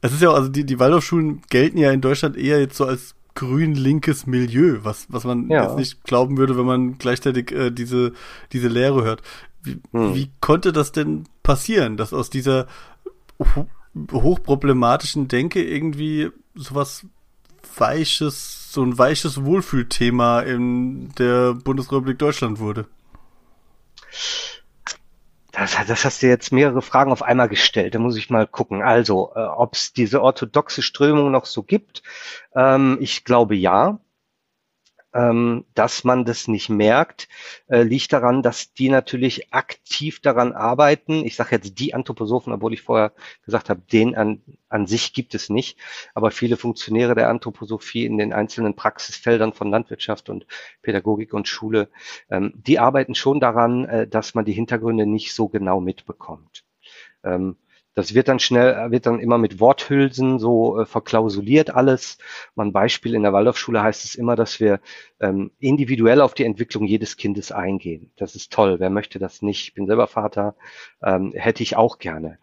Es 0.00 0.12
ist 0.12 0.22
ja 0.22 0.30
auch, 0.30 0.34
also 0.34 0.48
die, 0.48 0.64
die 0.64 0.78
Waldorfschulen 0.78 1.42
gelten 1.50 1.78
ja 1.78 1.90
in 1.90 2.00
Deutschland 2.00 2.36
eher 2.36 2.60
jetzt 2.60 2.76
so 2.76 2.84
als 2.86 3.14
grün-linkes 3.34 4.26
Milieu, 4.26 4.78
was, 4.82 5.06
was 5.08 5.24
man 5.24 5.48
ja. 5.50 5.64
jetzt 5.64 5.76
nicht 5.76 6.04
glauben 6.04 6.36
würde, 6.36 6.58
wenn 6.58 6.66
man 6.66 6.98
gleichzeitig 6.98 7.52
äh, 7.52 7.70
diese, 7.70 8.12
diese 8.52 8.68
Lehre 8.68 9.02
hört. 9.02 9.22
Wie, 9.62 9.80
hm. 9.92 10.14
wie 10.14 10.30
konnte 10.40 10.72
das 10.72 10.92
denn 10.92 11.24
passieren, 11.42 11.96
dass 11.96 12.12
aus 12.12 12.30
dieser 12.30 12.66
hochproblematischen 14.12 15.28
Denke 15.28 15.62
irgendwie 15.62 16.30
sowas 16.54 17.06
weiches, 17.76 18.59
so 18.72 18.82
ein 18.82 18.98
weiches 18.98 19.44
Wohlfühlthema 19.44 20.40
in 20.40 21.12
der 21.18 21.54
Bundesrepublik 21.54 22.18
Deutschland 22.18 22.58
wurde? 22.58 22.86
Das, 25.52 25.76
das 25.86 26.04
hast 26.04 26.22
du 26.22 26.28
jetzt 26.28 26.52
mehrere 26.52 26.80
Fragen 26.80 27.10
auf 27.10 27.22
einmal 27.22 27.48
gestellt. 27.48 27.94
Da 27.94 27.98
muss 27.98 28.16
ich 28.16 28.30
mal 28.30 28.46
gucken. 28.46 28.82
Also, 28.82 29.32
äh, 29.34 29.40
ob 29.40 29.74
es 29.74 29.92
diese 29.92 30.22
orthodoxe 30.22 30.82
Strömung 30.82 31.30
noch 31.30 31.46
so 31.46 31.62
gibt. 31.62 32.02
Ähm, 32.54 32.98
ich 33.00 33.24
glaube 33.24 33.56
ja 33.56 33.98
ähm, 35.12 35.64
dass 35.74 36.04
man 36.04 36.24
das 36.24 36.48
nicht 36.48 36.68
merkt, 36.68 37.28
äh, 37.68 37.82
liegt 37.82 38.12
daran, 38.12 38.42
dass 38.42 38.72
die 38.72 38.88
natürlich 38.88 39.52
aktiv 39.52 40.20
daran 40.20 40.52
arbeiten. 40.52 41.24
Ich 41.24 41.36
sage 41.36 41.56
jetzt 41.56 41.78
die 41.78 41.94
Anthroposophen, 41.94 42.52
obwohl 42.52 42.72
ich 42.72 42.82
vorher 42.82 43.12
gesagt 43.44 43.70
habe, 43.70 43.80
den 43.92 44.14
an, 44.14 44.42
an 44.68 44.86
sich 44.86 45.12
gibt 45.12 45.34
es 45.34 45.50
nicht. 45.50 45.78
Aber 46.14 46.30
viele 46.30 46.56
Funktionäre 46.56 47.14
der 47.14 47.28
Anthroposophie 47.28 48.06
in 48.06 48.18
den 48.18 48.32
einzelnen 48.32 48.76
Praxisfeldern 48.76 49.52
von 49.52 49.70
Landwirtschaft 49.70 50.28
und 50.30 50.46
Pädagogik 50.82 51.32
und 51.32 51.48
Schule, 51.48 51.88
ähm, 52.30 52.52
die 52.54 52.78
arbeiten 52.78 53.14
schon 53.14 53.40
daran, 53.40 53.84
äh, 53.86 54.06
dass 54.06 54.34
man 54.34 54.44
die 54.44 54.52
Hintergründe 54.52 55.06
nicht 55.06 55.34
so 55.34 55.48
genau 55.48 55.80
mitbekommt. 55.80 56.64
Ähm, 57.24 57.56
das 57.94 58.14
wird 58.14 58.28
dann 58.28 58.38
schnell, 58.38 58.90
wird 58.90 59.06
dann 59.06 59.18
immer 59.18 59.38
mit 59.38 59.58
Worthülsen 59.58 60.38
so 60.38 60.80
äh, 60.80 60.86
verklausuliert 60.86 61.70
alles. 61.70 62.18
Mal 62.54 62.70
Beispiel 62.70 63.14
in 63.14 63.22
der 63.22 63.32
Waldorfschule 63.32 63.82
heißt 63.82 64.04
es 64.04 64.14
immer, 64.14 64.36
dass 64.36 64.60
wir 64.60 64.80
ähm, 65.20 65.50
individuell 65.58 66.20
auf 66.20 66.34
die 66.34 66.44
Entwicklung 66.44 66.86
jedes 66.86 67.16
Kindes 67.16 67.50
eingehen. 67.50 68.12
Das 68.16 68.36
ist 68.36 68.52
toll. 68.52 68.78
Wer 68.78 68.90
möchte 68.90 69.18
das 69.18 69.42
nicht? 69.42 69.68
Ich 69.68 69.74
bin 69.74 69.86
selber 69.86 70.06
Vater, 70.06 70.54
ähm, 71.02 71.32
hätte 71.34 71.62
ich 71.62 71.76
auch 71.76 71.98
gerne. 71.98 72.38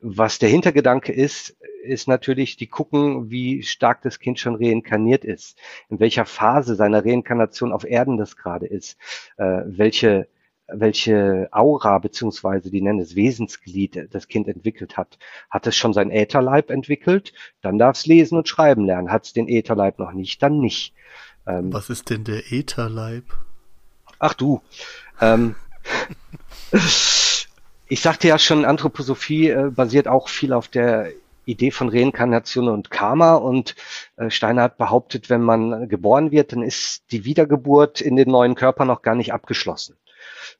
Was 0.00 0.38
der 0.38 0.50
Hintergedanke 0.50 1.12
ist, 1.12 1.56
ist 1.82 2.06
natürlich, 2.06 2.56
die 2.56 2.68
gucken, 2.68 3.30
wie 3.30 3.62
stark 3.62 4.02
das 4.02 4.18
Kind 4.18 4.38
schon 4.38 4.56
reinkarniert 4.56 5.24
ist, 5.24 5.58
in 5.88 6.00
welcher 6.00 6.26
Phase 6.26 6.74
seiner 6.76 7.04
Reinkarnation 7.04 7.72
auf 7.72 7.84
Erden 7.84 8.18
das 8.18 8.36
gerade 8.36 8.66
ist, 8.66 8.98
äh, 9.36 9.62
welche 9.64 10.28
welche 10.74 11.48
Aura 11.52 11.98
beziehungsweise 11.98 12.70
die 12.70 12.80
nennen 12.80 13.00
es 13.00 13.16
Wesensglied 13.16 14.08
das 14.10 14.28
Kind 14.28 14.48
entwickelt 14.48 14.96
hat. 14.96 15.18
Hat 15.50 15.66
es 15.66 15.76
schon 15.76 15.92
sein 15.92 16.10
Ätherleib 16.10 16.70
entwickelt, 16.70 17.32
dann 17.60 17.78
darf 17.78 17.96
es 17.96 18.06
lesen 18.06 18.38
und 18.38 18.48
schreiben 18.48 18.84
lernen. 18.84 19.10
Hat 19.10 19.24
es 19.24 19.32
den 19.32 19.48
Ätherleib 19.48 19.98
noch 19.98 20.12
nicht, 20.12 20.42
dann 20.42 20.58
nicht. 20.58 20.94
Ähm, 21.46 21.72
Was 21.72 21.90
ist 21.90 22.10
denn 22.10 22.24
der 22.24 22.52
Ätherleib? 22.52 23.24
Ach 24.18 24.34
du. 24.34 24.60
Ähm, 25.20 25.56
ich 27.88 28.00
sagte 28.00 28.28
ja 28.28 28.38
schon, 28.38 28.64
Anthroposophie 28.64 29.50
äh, 29.50 29.70
basiert 29.70 30.08
auch 30.08 30.28
viel 30.28 30.52
auf 30.52 30.68
der 30.68 31.10
Idee 31.44 31.72
von 31.72 31.88
Reinkarnation 31.88 32.68
und 32.68 32.90
Karma 32.90 33.34
und 33.34 33.74
äh, 34.16 34.30
Steiner 34.30 34.62
hat 34.62 34.78
behauptet, 34.78 35.28
wenn 35.28 35.42
man 35.42 35.88
geboren 35.88 36.30
wird, 36.30 36.52
dann 36.52 36.62
ist 36.62 37.10
die 37.10 37.24
Wiedergeburt 37.24 38.00
in 38.00 38.14
den 38.14 38.30
neuen 38.30 38.54
Körper 38.54 38.84
noch 38.84 39.02
gar 39.02 39.16
nicht 39.16 39.32
abgeschlossen 39.32 39.96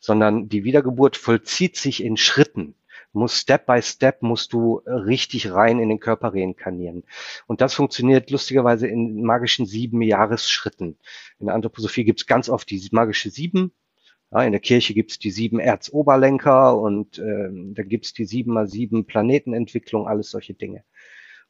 sondern 0.01 0.48
die 0.48 0.64
Wiedergeburt 0.64 1.16
vollzieht 1.16 1.77
sich 1.77 2.03
in 2.03 2.16
Schritten. 2.16 2.75
Muss 3.14 3.38
Step 3.38 3.66
by 3.66 3.83
Step 3.83 4.22
musst 4.22 4.55
du 4.55 4.77
richtig 4.87 5.53
rein 5.53 5.79
in 5.79 5.90
den 5.90 6.01
Körper 6.01 6.33
reinkarnieren. 6.33 7.05
Und 7.46 7.61
das 7.61 7.75
funktioniert 7.75 8.31
lustigerweise 8.31 8.87
in 8.87 9.22
magischen 9.22 9.66
sieben 9.66 10.01
Jahresschritten. 10.01 10.98
In 11.38 11.46
der 11.46 11.55
Anthroposophie 11.55 12.05
gibt 12.05 12.20
es 12.20 12.27
ganz 12.27 12.48
oft 12.48 12.70
die 12.70 12.88
magische 12.90 13.29
sieben. 13.29 13.72
Ja, 14.31 14.44
in 14.44 14.53
der 14.53 14.62
Kirche 14.62 14.94
gibt 14.94 15.11
es 15.11 15.18
die 15.18 15.31
sieben 15.31 15.61
Erzoberlenker 15.61 16.79
und 16.79 17.18
ähm, 17.18 17.75
da 17.75 17.83
gibt 17.83 18.07
es 18.07 18.14
die 18.14 18.25
sieben 18.25 18.55
mal 18.55 18.66
sieben 18.66 19.05
Planetenentwicklung, 19.05 20.09
alles 20.09 20.31
solche 20.31 20.55
Dinge. 20.55 20.85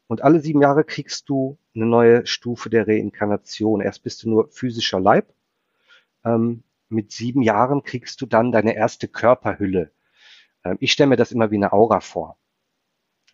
Und 0.09 0.23
alle 0.23 0.41
sieben 0.41 0.61
Jahre 0.61 0.83
kriegst 0.83 1.29
du 1.29 1.59
eine 1.77 1.87
neue 1.87 2.27
Stufe 2.27 2.71
der 2.71 2.89
Reinkarnation. 2.89 3.81
Erst 3.81 4.03
bist 4.03 4.25
du 4.25 4.31
nur 4.31 4.49
physischer 4.51 4.99
Leib. 4.99 5.33
Ähm, 6.25 6.65
mit 6.93 7.13
sieben 7.13 7.43
Jahren 7.43 7.83
kriegst 7.83 8.21
du 8.21 8.27
dann 8.27 8.53
deine 8.53 8.75
erste 8.75 9.09
Körperhülle. 9.09 9.93
Ähm, 10.65 10.77
ich 10.81 10.93
stelle 10.93 11.09
mir 11.09 11.17
das 11.17 11.33
immer 11.33 11.51
wie 11.51 11.57
eine 11.57 11.73
Aura 11.73 12.01
vor. 12.01 12.39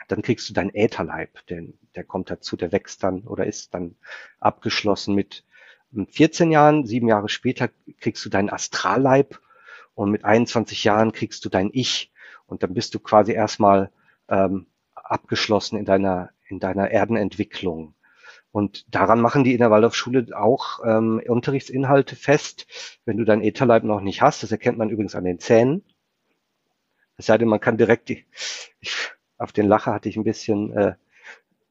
Dann 0.09 0.23
kriegst 0.23 0.49
du 0.49 0.55
deinen 0.55 0.75
Ätherleib, 0.75 1.47
denn 1.49 1.79
der 1.95 2.05
kommt 2.05 2.31
dazu, 2.31 2.57
der 2.57 2.73
wächst 2.73 3.03
dann 3.03 3.23
oder 3.25 3.47
ist 3.47 3.75
dann 3.75 3.97
abgeschlossen 4.41 5.15
mit 5.15 5.45
14 5.93 6.51
Jahren. 6.51 6.87
Sieben 6.87 7.09
Jahre 7.09 7.29
später 7.29 7.69
kriegst 8.01 8.25
du 8.25 8.31
deinen 8.31 8.51
Astralleib 8.51 9.41
und 9.95 10.11
mit 10.11 10.25
21 10.25 10.85
Jahren 10.85 11.13
kriegst 11.13 11.45
du 11.45 11.49
dein 11.49 11.71
Ich 11.73 12.13
und 12.47 12.63
dann 12.63 12.73
bist 12.73 12.95
du 12.95 13.01
quasi 13.01 13.33
erstmal 13.33 13.91
ähm, 14.29 14.67
abgeschlossen 14.95 15.79
in 15.79 15.85
deiner 15.85 16.31
in 16.49 16.61
deiner 16.61 16.91
Erdenentwicklung. 16.91 17.95
Und 18.59 18.93
daran 18.93 19.21
machen 19.21 19.45
die 19.45 19.53
in 19.53 19.61
der 19.61 19.71
Waldorfschule 19.71 20.37
auch 20.37 20.81
ähm, 20.85 21.23
Unterrichtsinhalte 21.25 22.17
fest, 22.17 22.67
wenn 23.05 23.17
du 23.17 23.25
dein 23.25 23.41
Etherleib 23.41 23.85
noch 23.85 24.01
nicht 24.01 24.21
hast. 24.21 24.43
Das 24.43 24.51
erkennt 24.51 24.79
man 24.79 24.91
übrigens 24.91 25.15
an 25.15 25.23
den 25.23 25.39
Zähnen. 25.39 25.85
Es 27.17 27.27
sei 27.27 27.39
denn, 27.39 27.47
man 27.47 27.61
kann 27.61 27.77
direkt 27.77 28.09
die, 28.09 28.27
ich, 28.81 28.97
auf 29.39 29.53
den 29.53 29.69
Lacher 29.69 29.95
hatte 29.95 30.09
ich 30.09 30.17
ein 30.17 30.25
bisschen, 30.25 30.77
äh, 30.77 30.95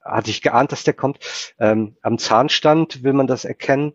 hatte 0.02 0.30
ich 0.30 0.42
geahnt, 0.42 0.72
dass 0.72 0.86
der 0.86 0.94
kommt. 0.94 1.20
Ähm, 1.60 1.98
am 2.04 2.18
Zahnstand 2.20 3.04
will 3.04 3.12
man 3.12 3.28
das 3.28 3.44
erkennen. 3.44 3.92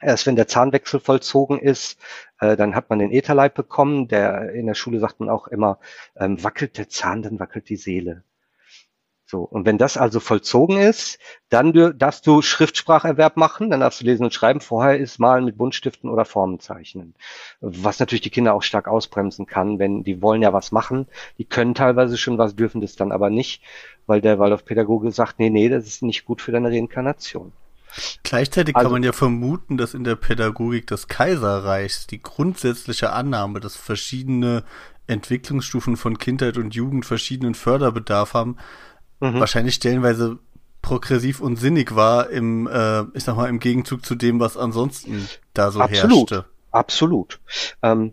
Erst 0.00 0.26
wenn 0.26 0.36
der 0.36 0.48
Zahnwechsel 0.48 1.00
vollzogen 1.00 1.58
ist, 1.58 2.00
äh, 2.40 2.56
dann 2.56 2.74
hat 2.74 2.88
man 2.88 2.98
den 2.98 3.12
Etherleib 3.12 3.54
bekommen. 3.54 4.08
Der 4.08 4.54
in 4.54 4.66
der 4.66 4.74
Schule 4.74 5.00
sagt 5.00 5.20
man 5.20 5.28
auch 5.28 5.48
immer, 5.48 5.80
ähm, 6.16 6.42
wackelt 6.42 6.78
der 6.78 6.88
Zahn, 6.88 7.20
dann 7.20 7.38
wackelt 7.40 7.68
die 7.68 7.76
Seele. 7.76 8.24
So, 9.28 9.40
und 9.40 9.66
wenn 9.66 9.76
das 9.76 9.96
also 9.96 10.20
vollzogen 10.20 10.78
ist, 10.78 11.18
dann 11.48 11.72
darfst 11.98 12.28
du 12.28 12.42
Schriftspracherwerb 12.42 13.36
machen, 13.36 13.70
dann 13.70 13.80
darfst 13.80 14.00
du 14.00 14.04
lesen 14.04 14.22
und 14.22 14.32
schreiben. 14.32 14.60
Vorher 14.60 14.98
ist 14.98 15.18
Malen 15.18 15.44
mit 15.44 15.58
Buntstiften 15.58 16.08
oder 16.08 16.24
Formen 16.24 16.60
zeichnen. 16.60 17.16
Was 17.60 17.98
natürlich 17.98 18.22
die 18.22 18.30
Kinder 18.30 18.54
auch 18.54 18.62
stark 18.62 18.86
ausbremsen 18.86 19.46
kann, 19.46 19.80
wenn 19.80 20.04
die 20.04 20.22
wollen 20.22 20.42
ja 20.42 20.52
was 20.52 20.70
machen. 20.70 21.08
Die 21.38 21.44
können 21.44 21.74
teilweise 21.74 22.16
schon 22.16 22.38
was, 22.38 22.54
dürfen 22.54 22.80
das 22.80 22.94
dann 22.94 23.10
aber 23.10 23.28
nicht, 23.28 23.62
weil 24.06 24.20
der 24.20 24.38
Waldorf-Pädagoge 24.38 25.10
sagt, 25.10 25.40
nee, 25.40 25.50
nee, 25.50 25.68
das 25.68 25.86
ist 25.86 26.02
nicht 26.02 26.24
gut 26.24 26.40
für 26.40 26.52
deine 26.52 26.68
Reinkarnation. 26.68 27.52
Gleichzeitig 28.22 28.76
also, 28.76 28.86
kann 28.86 28.92
man 28.92 29.02
ja 29.02 29.12
vermuten, 29.12 29.76
dass 29.76 29.94
in 29.94 30.04
der 30.04 30.14
Pädagogik 30.14 30.86
des 30.86 31.08
Kaiserreichs 31.08 32.06
die 32.06 32.22
grundsätzliche 32.22 33.12
Annahme, 33.12 33.58
dass 33.58 33.74
verschiedene 33.74 34.62
Entwicklungsstufen 35.08 35.96
von 35.96 36.18
Kindheit 36.18 36.58
und 36.58 36.76
Jugend 36.76 37.06
verschiedenen 37.06 37.54
Förderbedarf 37.54 38.34
haben, 38.34 38.56
mhm. 39.20 39.40
wahrscheinlich 39.40 39.74
stellenweise 39.74 40.38
progressiv 40.82 41.40
und 41.40 41.56
sinnig 41.56 41.96
war 41.96 42.30
im, 42.30 42.66
äh, 42.68 43.02
ich 43.14 43.24
sag 43.24 43.36
mal, 43.36 43.48
im 43.48 43.58
Gegenzug 43.58 44.04
zu 44.04 44.14
dem, 44.14 44.38
was 44.38 44.56
ansonsten 44.56 45.28
da 45.52 45.70
so 45.70 45.80
absolut, 45.80 46.30
herrschte. 46.30 46.44
Absolut. 46.70 47.40
Ähm, 47.82 48.12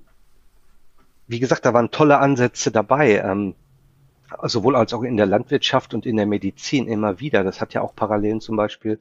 wie 1.27 1.39
gesagt, 1.39 1.65
da 1.65 1.73
waren 1.73 1.91
tolle 1.91 2.17
Ansätze 2.19 2.71
dabei. 2.71 3.19
Ähm, 3.19 3.55
sowohl 4.41 4.75
als 4.75 4.93
auch 4.93 5.03
in 5.03 5.17
der 5.17 5.25
Landwirtschaft 5.25 5.93
und 5.93 6.05
in 6.05 6.15
der 6.15 6.25
Medizin 6.25 6.87
immer 6.87 7.19
wieder. 7.19 7.43
Das 7.43 7.61
hat 7.61 7.73
ja 7.73 7.81
auch 7.81 7.95
Parallelen 7.95 8.41
zum 8.41 8.55
Beispiel 8.55 8.99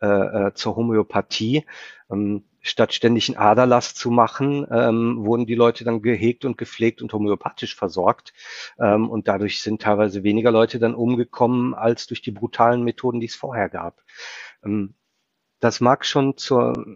äh, 0.00 0.06
äh, 0.06 0.54
zur 0.54 0.76
Homöopathie. 0.76 1.64
Ähm, 2.10 2.44
statt 2.60 2.92
ständig 2.92 3.28
einen 3.28 3.38
Aderlass 3.38 3.94
zu 3.94 4.10
machen, 4.10 4.66
ähm, 4.70 5.24
wurden 5.24 5.46
die 5.46 5.54
Leute 5.54 5.84
dann 5.84 6.02
gehegt 6.02 6.44
und 6.44 6.58
gepflegt 6.58 7.02
und 7.02 7.12
homöopathisch 7.12 7.74
versorgt. 7.74 8.32
Ähm, 8.78 9.08
und 9.08 9.28
dadurch 9.28 9.62
sind 9.62 9.82
teilweise 9.82 10.22
weniger 10.22 10.50
Leute 10.50 10.78
dann 10.78 10.94
umgekommen 10.94 11.74
als 11.74 12.06
durch 12.06 12.22
die 12.22 12.30
brutalen 12.30 12.82
Methoden, 12.82 13.20
die 13.20 13.26
es 13.26 13.36
vorher 13.36 13.68
gab. 13.68 14.02
Ähm, 14.64 14.94
das 15.60 15.80
mag 15.80 16.06
schon 16.06 16.36
zur 16.36 16.86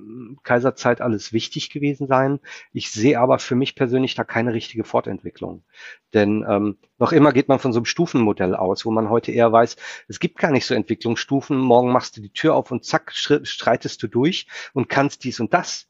Kaiserzeit 0.44 1.00
alles 1.00 1.32
wichtig 1.32 1.70
gewesen 1.70 2.06
sein. 2.06 2.40
Ich 2.72 2.90
sehe 2.90 3.18
aber 3.18 3.38
für 3.38 3.56
mich 3.56 3.74
persönlich 3.74 4.14
da 4.14 4.24
keine 4.24 4.54
richtige 4.54 4.84
Fortentwicklung. 4.84 5.64
Denn 6.14 6.44
ähm, 6.48 6.78
noch 6.98 7.12
immer 7.12 7.32
geht 7.32 7.48
man 7.48 7.58
von 7.58 7.72
so 7.72 7.80
einem 7.80 7.86
Stufenmodell 7.86 8.54
aus, 8.54 8.86
wo 8.86 8.90
man 8.90 9.10
heute 9.10 9.32
eher 9.32 9.50
weiß, 9.50 9.76
es 10.08 10.20
gibt 10.20 10.38
gar 10.38 10.52
nicht 10.52 10.66
so 10.66 10.74
Entwicklungsstufen. 10.74 11.58
Morgen 11.58 11.90
machst 11.90 12.16
du 12.16 12.20
die 12.20 12.32
Tür 12.32 12.54
auf 12.54 12.70
und 12.70 12.84
zack, 12.84 13.12
streitest 13.12 14.02
du 14.02 14.06
durch 14.06 14.46
und 14.72 14.88
kannst 14.88 15.24
dies 15.24 15.40
und 15.40 15.52
das. 15.52 15.88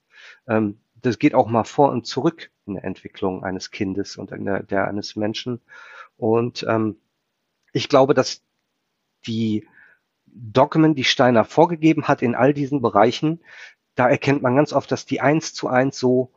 Ähm, 0.49 0.81
das 0.95 1.19
geht 1.19 1.35
auch 1.35 1.49
mal 1.49 1.65
vor 1.65 1.91
und 1.91 2.07
zurück 2.07 2.51
in 2.67 2.75
der 2.75 2.85
Entwicklung 2.85 3.45
eines 3.45 3.71
Kindes 3.71 4.17
und 4.17 4.31
der, 4.31 4.63
der 4.63 4.87
eines 4.87 5.17
Menschen. 5.17 5.61
Und 6.17 6.65
ähm, 6.69 6.97
ich 7.73 7.89
glaube, 7.89 8.15
dass 8.15 8.43
die 9.27 9.67
Dogmen, 10.33 10.95
die 10.95 11.05
Steiner 11.05 11.45
vorgegeben 11.45 12.09
hat 12.09 12.23
in 12.23 12.35
all 12.35 12.55
diesen 12.55 12.81
Bereichen, 12.81 13.41
da 13.95 14.09
erkennt 14.09 14.43
man 14.43 14.57
ganz 14.57 14.73
oft, 14.73 14.91
dass 14.91 15.07
die 15.07 15.21
eins 15.21 15.53
zu 15.55 15.69
eins 15.69 15.99
so 15.99 16.33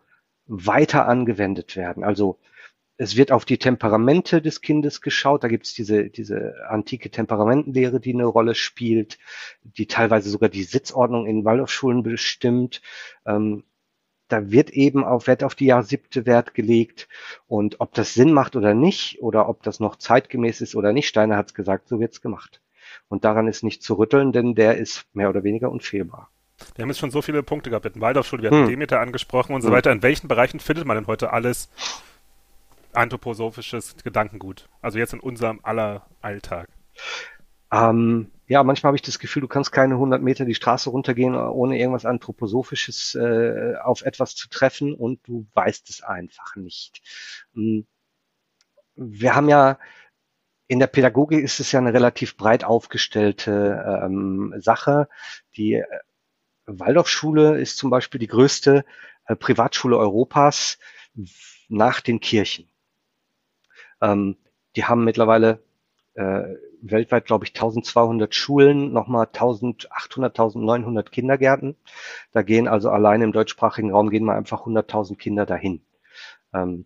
weiter 0.47 1.07
angewendet 1.07 1.75
werden. 1.75 2.03
Also 2.03 2.39
es 2.97 3.17
wird 3.17 3.31
auf 3.31 3.45
die 3.45 3.57
Temperamente 3.57 4.41
des 4.41 4.61
Kindes 4.61 5.01
geschaut. 5.01 5.43
Da 5.43 5.47
gibt 5.47 5.65
es 5.65 5.73
diese, 5.73 6.09
diese 6.09 6.55
antike 6.69 7.09
Temperamentenlehre, 7.09 7.99
die 7.99 8.13
eine 8.13 8.25
Rolle 8.25 8.55
spielt, 8.55 9.17
die 9.63 9.87
teilweise 9.87 10.29
sogar 10.29 10.49
die 10.49 10.63
Sitzordnung 10.63 11.25
in 11.25 11.43
Waldorfschulen 11.43 12.03
bestimmt. 12.03 12.81
Ähm, 13.25 13.63
da 14.27 14.49
wird 14.49 14.71
eben 14.71 15.03
auf 15.03 15.27
Wert 15.27 15.43
auf 15.43 15.55
die 15.55 15.65
Jahr 15.65 15.83
siebte 15.83 16.25
Wert 16.25 16.53
gelegt. 16.53 17.07
Und 17.47 17.79
ob 17.79 17.93
das 17.93 18.13
Sinn 18.13 18.31
macht 18.33 18.55
oder 18.55 18.73
nicht, 18.73 19.21
oder 19.21 19.49
ob 19.49 19.63
das 19.63 19.79
noch 19.79 19.97
zeitgemäß 19.97 20.61
ist 20.61 20.75
oder 20.75 20.93
nicht, 20.93 21.07
Steiner 21.07 21.37
hat 21.37 21.47
es 21.47 21.53
gesagt, 21.53 21.87
so 21.89 21.99
wird's 21.99 22.21
gemacht. 22.21 22.61
Und 23.07 23.25
daran 23.25 23.47
ist 23.47 23.63
nicht 23.63 23.83
zu 23.83 23.95
rütteln, 23.95 24.31
denn 24.31 24.55
der 24.55 24.77
ist 24.77 25.05
mehr 25.13 25.29
oder 25.29 25.43
weniger 25.43 25.71
unfehlbar. 25.71 26.29
Wir 26.75 26.83
haben 26.83 26.89
jetzt 26.89 26.99
schon 26.99 27.11
so 27.11 27.21
viele 27.21 27.43
Punkte 27.43 27.69
gehabt. 27.69 27.85
Wir 27.85 27.89
hatten 27.89 28.01
Waldorfschule, 28.01 28.43
wir 28.43 28.49
hatten 28.49 28.63
hm. 28.63 28.69
Demeter 28.69 28.99
angesprochen 28.99 29.53
und 29.53 29.61
so 29.61 29.67
hm. 29.67 29.75
weiter. 29.75 29.91
In 29.91 30.01
welchen 30.01 30.27
Bereichen 30.27 30.59
findet 30.59 30.85
man 30.85 30.95
denn 30.95 31.07
heute 31.07 31.33
alles 31.33 31.69
anthroposophisches 32.93 33.97
Gedankengut? 34.03 34.69
Also 34.81 34.97
jetzt 34.97 35.13
in 35.13 35.19
unserem 35.19 35.59
aller 35.63 36.05
Alltag. 36.21 36.69
Ähm, 37.71 38.31
ja, 38.47 38.63
manchmal 38.63 38.89
habe 38.89 38.97
ich 38.97 39.01
das 39.01 39.19
Gefühl, 39.19 39.41
du 39.41 39.47
kannst 39.47 39.71
keine 39.71 39.95
100 39.95 40.21
Meter 40.21 40.45
die 40.45 40.55
Straße 40.55 40.89
runtergehen, 40.89 41.35
ohne 41.35 41.77
irgendwas 41.79 42.05
Anthroposophisches 42.05 43.15
äh, 43.15 43.73
auf 43.83 44.03
etwas 44.03 44.35
zu 44.35 44.49
treffen 44.49 44.93
und 44.93 45.19
du 45.27 45.47
weißt 45.53 45.89
es 45.89 46.03
einfach 46.03 46.55
nicht. 46.55 47.01
Hm. 47.53 47.85
Wir 48.95 49.35
haben 49.35 49.49
ja 49.49 49.77
in 50.67 50.79
der 50.79 50.87
Pädagogik 50.87 51.43
ist 51.43 51.59
es 51.59 51.71
ja 51.71 51.79
eine 51.79 51.93
relativ 51.93 52.37
breit 52.37 52.63
aufgestellte 52.63 54.01
ähm, 54.03 54.53
Sache. 54.57 55.07
Die 55.57 55.73
äh, 55.73 55.85
Waldorfschule 56.65 57.59
ist 57.59 57.77
zum 57.77 57.89
Beispiel 57.89 58.19
die 58.19 58.27
größte 58.27 58.85
äh, 59.27 59.35
Privatschule 59.35 59.97
Europas 59.97 60.79
nach 61.69 62.01
den 62.01 62.19
Kirchen. 62.19 62.67
Ähm, 64.01 64.37
die 64.75 64.85
haben 64.85 65.03
mittlerweile 65.03 65.63
äh, 66.15 66.43
weltweit, 66.81 67.25
glaube 67.25 67.45
ich, 67.45 67.51
1200 67.51 68.33
Schulen, 68.33 68.91
nochmal 68.91 69.27
1800, 69.27 70.39
1900 70.39 71.11
Kindergärten. 71.11 71.75
Da 72.31 72.41
gehen 72.41 72.67
also 72.67 72.89
allein 72.89 73.21
im 73.21 73.31
deutschsprachigen 73.31 73.91
Raum 73.91 74.09
gehen 74.09 74.23
mal 74.23 74.37
einfach 74.37 74.65
100.000 74.65 75.17
Kinder 75.17 75.45
dahin. 75.45 75.85
Ähm, 76.53 76.85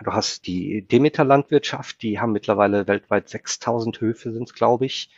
Du 0.00 0.12
hast 0.12 0.46
die 0.46 0.86
Demeter-Landwirtschaft, 0.86 2.02
die 2.02 2.18
haben 2.18 2.32
mittlerweile 2.32 2.86
weltweit 2.86 3.28
6000 3.28 4.00
Höfe, 4.00 4.32
sind 4.32 4.48
es, 4.48 4.54
glaube 4.54 4.86
ich, 4.86 5.10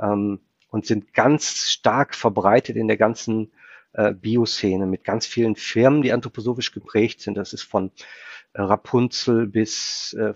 ähm, 0.00 0.40
und 0.68 0.84
sind 0.84 1.14
ganz 1.14 1.70
stark 1.70 2.14
verbreitet 2.14 2.76
in 2.76 2.88
der 2.88 2.96
ganzen 2.96 3.52
äh, 3.92 4.12
Bioszene 4.12 4.86
mit 4.86 5.04
ganz 5.04 5.26
vielen 5.26 5.56
Firmen, 5.56 6.02
die 6.02 6.12
anthroposophisch 6.12 6.72
geprägt 6.72 7.20
sind. 7.20 7.36
Das 7.36 7.52
ist 7.52 7.62
von 7.62 7.92
äh, 8.52 8.62
Rapunzel 8.62 9.46
bis 9.46 10.12
äh, 10.14 10.34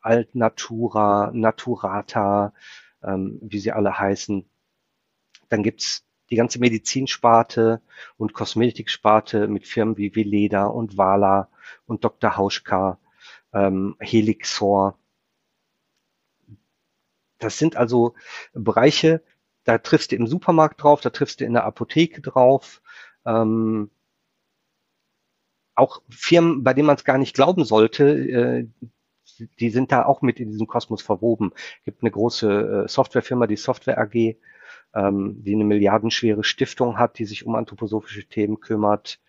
Altnatura, 0.00 1.30
Naturata, 1.34 2.54
ähm, 3.02 3.38
wie 3.42 3.58
sie 3.58 3.72
alle 3.72 3.98
heißen. 3.98 4.48
Dann 5.48 5.62
gibt's 5.62 6.04
die 6.30 6.36
ganze 6.36 6.58
Medizinsparte 6.58 7.80
und 8.16 8.32
Kosmetiksparte 8.32 9.46
mit 9.46 9.66
Firmen 9.66 9.96
wie 9.96 10.16
Veleda 10.16 10.66
und 10.66 10.96
Wala 10.96 11.48
und 11.86 12.04
Dr. 12.04 12.36
Hauschka 12.36 12.98
ähm, 13.56 13.96
Helixor. 13.98 14.98
Das 17.38 17.58
sind 17.58 17.76
also 17.76 18.14
Bereiche, 18.52 19.22
da 19.64 19.78
triffst 19.78 20.12
du 20.12 20.16
im 20.16 20.26
Supermarkt 20.26 20.82
drauf, 20.82 21.00
da 21.00 21.10
triffst 21.10 21.40
du 21.40 21.44
in 21.44 21.54
der 21.54 21.64
Apotheke 21.64 22.20
drauf. 22.20 22.82
Ähm, 23.24 23.90
auch 25.74 26.02
Firmen, 26.08 26.62
bei 26.64 26.72
denen 26.72 26.86
man 26.86 26.96
es 26.96 27.04
gar 27.04 27.18
nicht 27.18 27.34
glauben 27.34 27.64
sollte, 27.64 28.04
äh, 28.08 28.68
die 29.60 29.70
sind 29.70 29.92
da 29.92 30.04
auch 30.04 30.22
mit 30.22 30.40
in 30.40 30.50
diesem 30.50 30.66
Kosmos 30.66 31.02
verwoben. 31.02 31.52
Es 31.80 31.84
gibt 31.84 32.02
eine 32.02 32.10
große 32.10 32.84
äh, 32.84 32.88
Softwarefirma, 32.88 33.46
die 33.46 33.56
Software 33.56 33.98
AG, 33.98 34.36
ähm, 34.94 35.42
die 35.42 35.54
eine 35.54 35.64
milliardenschwere 35.64 36.44
Stiftung 36.44 36.98
hat, 36.98 37.18
die 37.18 37.26
sich 37.26 37.44
um 37.44 37.54
anthroposophische 37.54 38.26
Themen 38.26 38.60
kümmert. 38.60 39.20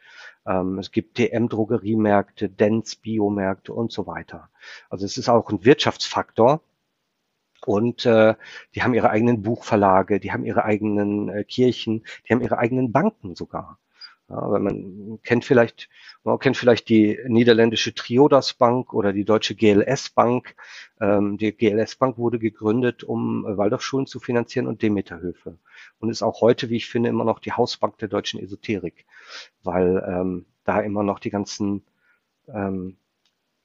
Ähm, 0.48 0.80
es 0.80 0.92
gibt 0.92 1.18
DM-Drogeriemärkte, 1.18 2.50
Dents-Biomärkte 2.50 3.74
und 3.74 3.92
so 3.92 4.08
weiter. 4.08 4.50
Also 4.90 5.06
es 5.06 5.18
ist 5.18 5.30
auch 5.30 5.50
ein 5.50 5.66
Wirtschaftsfaktor. 5.66 6.62
Und 7.66 8.06
äh, 8.06 8.36
die 8.76 8.84
haben 8.84 8.94
ihre 8.94 9.10
eigenen 9.10 9.42
Buchverlage, 9.42 10.20
die 10.20 10.32
haben 10.32 10.46
ihre 10.46 10.64
eigenen 10.64 11.30
äh, 11.30 11.44
Kirchen, 11.44 12.06
die 12.26 12.34
haben 12.34 12.42
ihre 12.42 12.60
eigenen 12.60 12.92
Banken 12.92 13.36
sogar. 13.36 13.80
Ja, 14.30 14.52
weil 14.52 14.60
man 14.60 15.20
kennt 15.24 15.46
vielleicht, 15.46 15.88
man 16.26 16.38
kennt 16.40 16.58
vielleicht 16.58 16.90
die 16.90 17.18
niederländische 17.28 17.94
Triodos 17.94 18.54
Bank 18.56 18.94
oder 18.94 19.13
die 19.13 19.24
deutsche 19.24 19.56
GLS 19.56 20.10
Bank. 20.10 20.56
Ähm, 21.00 21.38
die 21.38 21.54
GLS 21.54 21.96
Bank 21.96 22.18
wurde 22.18 22.38
gegründet, 22.38 23.06
um 23.06 23.46
äh, 23.46 23.58
Waldorfschulen 23.58 24.06
zu 24.06 24.20
finanzieren 24.20 24.68
und 24.68 24.82
Demeterhöfe. 24.82 25.58
Und 26.00 26.10
ist 26.10 26.24
auch 26.24 26.42
heute, 26.42 26.70
wie 26.70 26.76
ich 26.76 26.90
finde, 26.90 27.10
immer 27.10 27.24
noch 27.24 27.40
die 27.40 27.54
Hausbank 27.54 27.98
der 28.00 28.10
deutschen 28.10 28.42
Esoterik, 28.42 29.06
weil 29.63 30.04
ähm, 30.06 30.46
da 30.66 30.82
immer 30.82 31.04
noch 31.04 31.20
die 31.20 31.30
ganzen 31.30 31.86
ähm, 32.50 32.98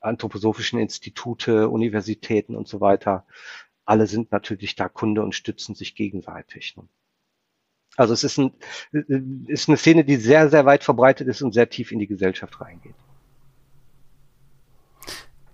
anthroposophischen 0.01 0.79
Institute, 0.79 1.69
Universitäten 1.69 2.55
und 2.55 2.69
so 2.69 2.81
weiter, 2.81 3.27
alle 3.85 4.07
sind 4.07 4.31
natürlich 4.33 4.77
da 4.77 4.89
Kunde 4.89 5.23
und 5.23 5.35
stützen 5.35 5.75
sich 5.75 5.97
gegenseitig. 5.97 6.77
Ne? 6.77 6.85
Also 7.97 8.15
es 8.15 8.25
ist, 8.25 8.39
ein, 8.39 8.53
ist 9.49 9.69
eine 9.69 9.77
Szene, 9.77 10.05
die 10.05 10.17
sehr, 10.17 10.49
sehr 10.49 10.65
weit 10.65 10.83
verbreitet 10.83 11.29
ist 11.29 11.43
und 11.43 11.53
sehr 11.53 11.69
tief 11.69 11.93
in 11.93 11.99
die 11.99 12.07
Gesellschaft 12.07 12.61
reingeht. 12.61 12.95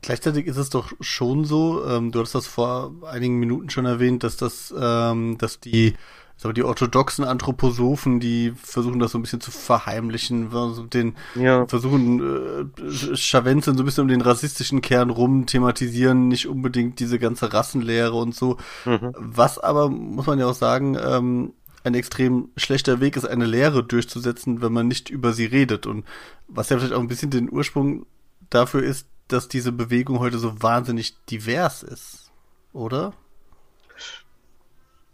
Gleichzeitig 0.03 0.47
ist 0.47 0.57
es 0.57 0.71
doch 0.71 0.93
schon 1.01 1.45
so, 1.45 1.85
ähm, 1.87 2.13
du 2.13 2.21
hast 2.21 2.35
das 2.35 2.47
vor 2.47 2.93
einigen 3.11 3.39
Minuten 3.39 3.69
schon 3.69 3.85
erwähnt, 3.85 4.25
dass 4.25 4.39
das, 4.39 4.73
ähm, 4.75 5.37
dass 5.37 5.61
die, 5.61 5.95
aber 6.43 6.55
die 6.55 6.63
orthodoxen 6.63 7.25
Anthroposophen, 7.25 8.21
die 8.21 8.53
versuchen 8.57 9.01
das 9.01 9.11
so 9.11 9.19
ein 9.19 9.23
bisschen 9.23 9.41
zu 9.41 9.51
verheimlichen, 9.51 10.49
den 10.89 11.17
ja. 11.35 11.67
versuchen 11.67 12.71
äh, 12.79 13.17
Schavenzeln 13.17 13.77
so 13.77 13.83
ein 13.83 13.85
bisschen 13.85 14.03
um 14.03 14.09
den 14.09 14.21
rassistischen 14.21 14.81
Kern 14.81 15.11
rum, 15.11 15.45
thematisieren 15.47 16.29
nicht 16.29 16.47
unbedingt 16.47 17.01
diese 17.01 17.19
ganze 17.19 17.53
Rassenlehre 17.53 18.15
und 18.15 18.35
so. 18.35 18.57
Mhm. 18.87 19.13
Was 19.15 19.59
aber, 19.59 19.91
muss 19.91 20.27
man 20.27 20.39
ja 20.39 20.47
auch 20.47 20.55
sagen, 20.55 20.97
ähm, 20.99 21.53
ein 21.89 21.95
extrem 21.95 22.51
schlechter 22.57 23.01
Weg 23.01 23.17
ist, 23.17 23.25
eine 23.25 23.47
Lehre 23.47 23.83
durchzusetzen, 23.83 24.63
wenn 24.63 24.73
man 24.73 24.89
nicht 24.89 25.11
über 25.11 25.33
sie 25.33 25.47
redet. 25.47 25.87
Und 25.87 26.05
was 26.47 26.69
ja 26.69 26.79
vielleicht 26.79 26.93
auch 26.93 27.01
ein 27.01 27.09
bisschen 27.09 27.31
den 27.31 27.51
Ursprung 27.51 28.07
dafür 28.51 28.83
ist, 28.83 29.09
dass 29.27 29.49
diese 29.49 29.73
Bewegung 29.73 30.21
heute 30.21 30.39
so 30.39 30.63
wahnsinnig 30.63 31.15
divers 31.27 31.83
ist, 31.83 32.31
oder? 32.73 33.13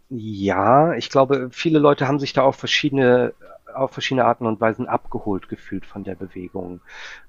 Ja, 0.09 0.93
ich 0.93 1.09
glaube, 1.09 1.49
viele 1.51 1.79
Leute 1.79 2.07
haben 2.07 2.19
sich 2.19 2.33
da 2.33 2.43
auf 2.43 2.55
verschiedene, 2.55 3.33
auf 3.73 3.91
verschiedene 3.91 4.25
Arten 4.25 4.45
und 4.45 4.61
Weisen 4.61 4.87
abgeholt 4.87 5.49
gefühlt 5.49 5.85
von 5.85 6.03
der 6.03 6.15
Bewegung. 6.15 6.81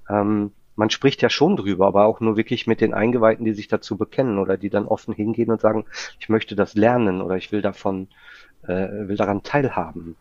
Ähm, 0.09 0.51
man 0.75 0.91
spricht 0.91 1.23
ja 1.23 1.29
schon 1.29 1.57
drüber, 1.57 1.87
aber 1.87 2.05
auch 2.05 2.19
nur 2.19 2.37
wirklich 2.37 2.67
mit 2.67 2.81
den 2.81 2.93
Eingeweihten, 2.93 3.45
die 3.45 3.53
sich 3.53 3.67
dazu 3.67 3.97
bekennen 3.97 4.37
oder 4.37 4.57
die 4.57 4.69
dann 4.69 4.85
offen 4.85 5.13
hingehen 5.13 5.49
und 5.49 5.59
sagen, 5.59 5.85
ich 6.19 6.29
möchte 6.29 6.55
das 6.55 6.75
lernen 6.75 7.21
oder 7.21 7.35
ich 7.35 7.51
will 7.51 7.63
davon 7.63 8.07
äh, 8.67 9.07
will 9.07 9.17
daran 9.17 9.43
teilhaben. 9.43 10.15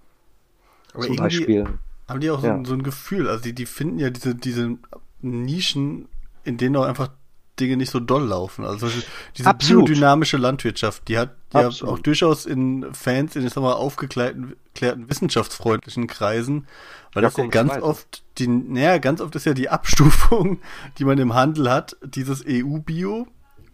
Aber 0.95 1.05
Zum 1.05 1.17
Beispiel. 1.17 1.67
Haben 2.09 2.21
die 2.21 2.31
auch 2.31 2.41
so, 2.41 2.47
ja. 2.47 2.63
so, 2.65 2.73
ein 2.73 2.85
Gefühl, 2.85 3.29
also 3.29 3.43
die, 3.43 3.53
die 3.53 3.67
finden 3.67 3.99
ja 3.99 4.11
diese, 4.11 4.35
diese 4.37 4.77
Nischen, 5.23 6.07
in 6.45 6.57
denen 6.57 6.77
auch 6.77 6.85
einfach 6.85 7.11
Dinge 7.59 7.77
nicht 7.77 7.91
so 7.91 8.01
doll 8.01 8.25
laufen. 8.25 8.65
Also 8.65 8.89
diese 9.37 9.49
Absolut. 9.49 9.87
biodynamische 9.87 10.37
Landwirtschaft, 10.37 11.09
die 11.09 11.19
hat 11.19 11.37
ja 11.53 11.69
auch 11.69 11.99
durchaus 11.99 12.47
in 12.47 12.87
Fans, 12.93 13.35
in 13.35 13.47
ich 13.47 13.53
sag 13.53 13.63
mal, 13.63 13.73
aufgeklärten 13.73 14.57
geklärten 14.75 15.09
wissenschaftsfreundlichen 15.09 16.07
Kreisen, 16.07 16.67
weil 17.13 17.23
Ja, 17.23 17.31
das 17.31 17.37
ja 17.39 17.47
ganz 17.47 17.79
oft 17.79 18.23
die, 18.39 18.47
naja, 18.47 18.99
ganz 18.99 19.21
oft 19.21 19.35
ist 19.35 19.47
ja 19.47 19.55
die 19.55 19.69
Abstufung, 19.71 20.61
die 20.99 21.05
man 21.05 21.19
im 21.19 21.35
Handel 21.35 21.71
hat, 21.71 21.97
dieses 22.05 22.45
EU-Bio, 22.47 23.27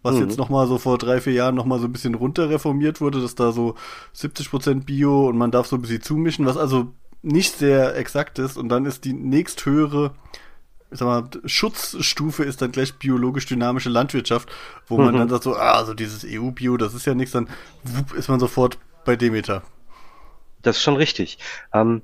was 0.03 0.15
Mhm. 0.15 0.21
jetzt 0.21 0.37
nochmal 0.37 0.67
so 0.67 0.77
vor 0.77 0.97
drei, 0.99 1.19
vier 1.21 1.33
Jahren 1.33 1.55
nochmal 1.55 1.79
so 1.79 1.85
ein 1.85 1.91
bisschen 1.91 2.13
runterreformiert 2.15 3.01
wurde, 3.01 3.21
dass 3.21 3.35
da 3.35 3.51
so 3.51 3.75
70% 4.15 4.85
Bio 4.85 5.27
und 5.27 5.37
man 5.37 5.49
darf 5.51 5.65
so 5.67 5.75
ein 5.77 5.81
bisschen 5.81 6.01
zumischen, 6.01 6.45
was 6.45 6.57
also 6.57 6.93
nicht 7.21 7.57
sehr 7.57 7.95
exakt 7.95 8.37
ist 8.37 8.57
und 8.57 8.69
dann 8.69 8.85
ist 8.85 9.05
die 9.05 9.13
nächsthöhere 9.13 10.11
ich 10.91 10.99
sag 10.99 11.07
mal, 11.07 11.23
Schutzstufe 11.45 12.43
ist 12.43 12.61
dann 12.61 12.71
gleich 12.71 12.93
biologisch 12.99 13.47
dynamische 13.47 13.89
Landwirtschaft, 13.89 14.47
wo 14.85 14.97
man 14.99 15.15
Mhm. 15.15 15.17
dann 15.17 15.29
sagt 15.29 15.43
so, 15.43 15.55
ah, 15.55 15.71
also 15.71 15.95
dieses 15.95 16.23
EU-Bio, 16.23 16.77
das 16.77 16.93
ist 16.93 17.07
ja 17.07 17.15
nichts, 17.15 17.31
dann 17.31 17.49
wupp, 17.83 18.13
ist 18.13 18.29
man 18.29 18.39
sofort 18.39 18.77
bei 19.03 19.15
Demeter. 19.15 19.63
Das 20.61 20.77
ist 20.77 20.83
schon 20.83 20.95
richtig. 20.95 21.39
Ähm, 21.73 22.03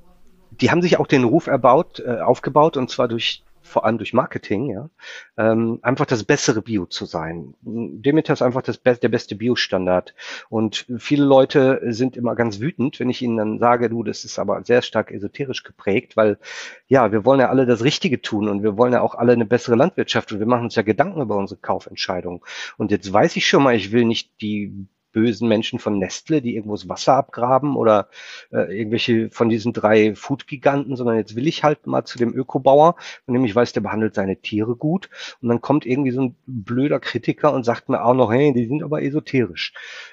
die 0.50 0.72
haben 0.72 0.82
sich 0.82 0.98
auch 0.98 1.06
den 1.06 1.22
Ruf 1.22 1.46
erbaut, 1.46 2.00
äh, 2.00 2.18
aufgebaut 2.20 2.76
und 2.76 2.90
zwar 2.90 3.06
durch 3.06 3.44
vor 3.70 3.84
allem 3.84 3.98
durch 3.98 4.12
Marketing, 4.12 4.70
ja, 4.70 4.90
ähm, 5.38 5.78
einfach 5.82 6.06
das 6.06 6.24
bessere 6.24 6.60
Bio 6.62 6.86
zu 6.86 7.06
sein. 7.06 7.54
Demeter 7.62 8.32
ist 8.32 8.42
einfach 8.42 8.62
das 8.62 8.76
Be 8.78 8.96
der 8.96 9.08
beste 9.08 9.36
Bio-Standard. 9.36 10.14
Und 10.48 10.86
viele 10.98 11.24
Leute 11.24 11.80
sind 11.84 12.16
immer 12.16 12.34
ganz 12.34 12.60
wütend, 12.60 13.00
wenn 13.00 13.08
ich 13.08 13.22
ihnen 13.22 13.36
dann 13.36 13.58
sage, 13.58 13.88
du, 13.88 14.02
das 14.02 14.24
ist 14.24 14.38
aber 14.38 14.62
sehr 14.64 14.82
stark 14.82 15.12
esoterisch 15.12 15.62
geprägt, 15.62 16.16
weil 16.16 16.38
ja, 16.88 17.12
wir 17.12 17.24
wollen 17.24 17.40
ja 17.40 17.48
alle 17.48 17.66
das 17.66 17.84
Richtige 17.84 18.20
tun 18.20 18.48
und 18.48 18.62
wir 18.62 18.76
wollen 18.76 18.92
ja 18.92 19.00
auch 19.00 19.14
alle 19.14 19.32
eine 19.32 19.46
bessere 19.46 19.76
Landwirtschaft 19.76 20.32
und 20.32 20.40
wir 20.40 20.46
machen 20.46 20.64
uns 20.64 20.74
ja 20.74 20.82
Gedanken 20.82 21.22
über 21.22 21.36
unsere 21.36 21.60
Kaufentscheidung. 21.60 22.44
Und 22.76 22.90
jetzt 22.90 23.12
weiß 23.12 23.36
ich 23.36 23.46
schon 23.46 23.62
mal, 23.62 23.76
ich 23.76 23.92
will 23.92 24.04
nicht 24.04 24.40
die 24.40 24.88
bösen 25.12 25.48
Menschen 25.48 25.78
von 25.78 25.98
Nestle, 25.98 26.42
die 26.42 26.54
irgendwo 26.54 26.76
das 26.76 26.88
Wasser 26.88 27.14
abgraben 27.14 27.76
oder 27.76 28.08
äh, 28.52 28.76
irgendwelche 28.76 29.30
von 29.30 29.48
diesen 29.48 29.72
drei 29.72 30.14
Food-Giganten, 30.14 30.96
sondern 30.96 31.16
jetzt 31.16 31.36
will 31.36 31.46
ich 31.46 31.64
halt 31.64 31.86
mal 31.86 32.04
zu 32.04 32.18
dem 32.18 32.34
Ökobauer, 32.34 32.96
von 33.24 33.34
dem 33.34 33.44
ich 33.44 33.54
weiß, 33.54 33.72
der 33.72 33.80
behandelt 33.80 34.14
seine 34.14 34.36
Tiere 34.36 34.76
gut. 34.76 35.10
Und 35.42 35.48
dann 35.48 35.60
kommt 35.60 35.86
irgendwie 35.86 36.12
so 36.12 36.22
ein 36.22 36.36
blöder 36.46 37.00
Kritiker 37.00 37.52
und 37.52 37.64
sagt 37.64 37.88
mir 37.88 38.04
auch 38.04 38.14
noch, 38.14 38.32
hey, 38.32 38.52
die 38.52 38.66
sind 38.66 38.82
aber 38.82 39.02
esoterisch. 39.02 39.72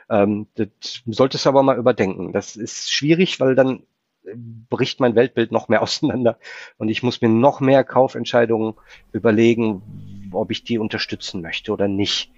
Ähm, 0.10 0.48
das 0.56 0.68
solltest 1.06 1.46
du 1.46 1.50
aber 1.50 1.64
mal 1.64 1.78
überdenken. 1.78 2.34
Das 2.34 2.56
ist 2.56 2.92
schwierig, 2.92 3.40
weil 3.40 3.56
dann 3.56 3.84
äh, 4.26 4.34
bricht 4.36 5.00
mein 5.00 5.16
Weltbild 5.16 5.52
noch 5.52 5.68
mehr 5.68 5.82
auseinander 5.84 6.38
und 6.78 6.90
ich 6.90 7.04
muss 7.04 7.22
mir 7.22 7.30
noch 7.30 7.60
mehr 7.60 7.84
Kaufentscheidungen 7.84 8.74
überlegen, 9.12 10.30
ob 10.32 10.52
ich 10.52 10.64
die 10.64 10.80
unterstützen 10.80 11.42
möchte 11.42 11.72
oder 11.72 11.88
nicht. 11.88 12.32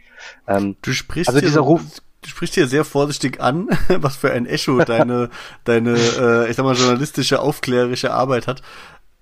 Ähm, 0.48 0.76
Du 0.82 0.92
sprichst 0.92 1.30
Also 1.30 1.40
dieser 1.42 1.62
Ruf- 1.62 2.02
du 2.22 2.30
sprichst 2.30 2.56
hier 2.56 2.68
sehr 2.68 2.86
vorsichtig 2.86 3.42
an, 3.42 3.70
was 3.88 4.18
für 4.18 4.32
ein 4.32 4.46
Echo 4.46 4.80
deine, 4.80 5.30
deine, 5.64 5.96
äh, 5.98 6.50
ich 6.50 6.56
sag 6.56 6.64
mal, 6.64 6.76
journalistische, 6.76 7.40
aufklärerische 7.40 8.14
Arbeit 8.14 8.48
hat. 8.48 8.62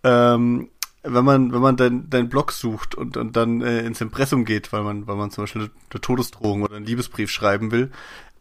Ähm, 0.04 0.70
wenn 1.04 1.24
man, 1.24 1.54
wenn 1.54 1.62
man 1.62 1.78
dein, 1.78 2.10
dein 2.10 2.28
Blog 2.28 2.52
sucht 2.52 2.96
und, 2.96 3.16
und 3.18 3.36
dann 3.36 3.62
äh, 3.62 3.80
ins 3.82 4.02
Impressum 4.02 4.46
geht, 4.46 4.74
weil 4.74 4.84
man, 4.84 5.08
weil 5.08 5.16
man 5.16 5.32
zum 5.32 5.44
Beispiel 5.44 5.70
eine 5.92 6.02
Todesdrohung 6.02 6.64
oder 6.64 6.76
einen 6.76 6.86
Liebesbrief 6.86 7.32
schreiben 7.32 7.72
will, 7.72 7.92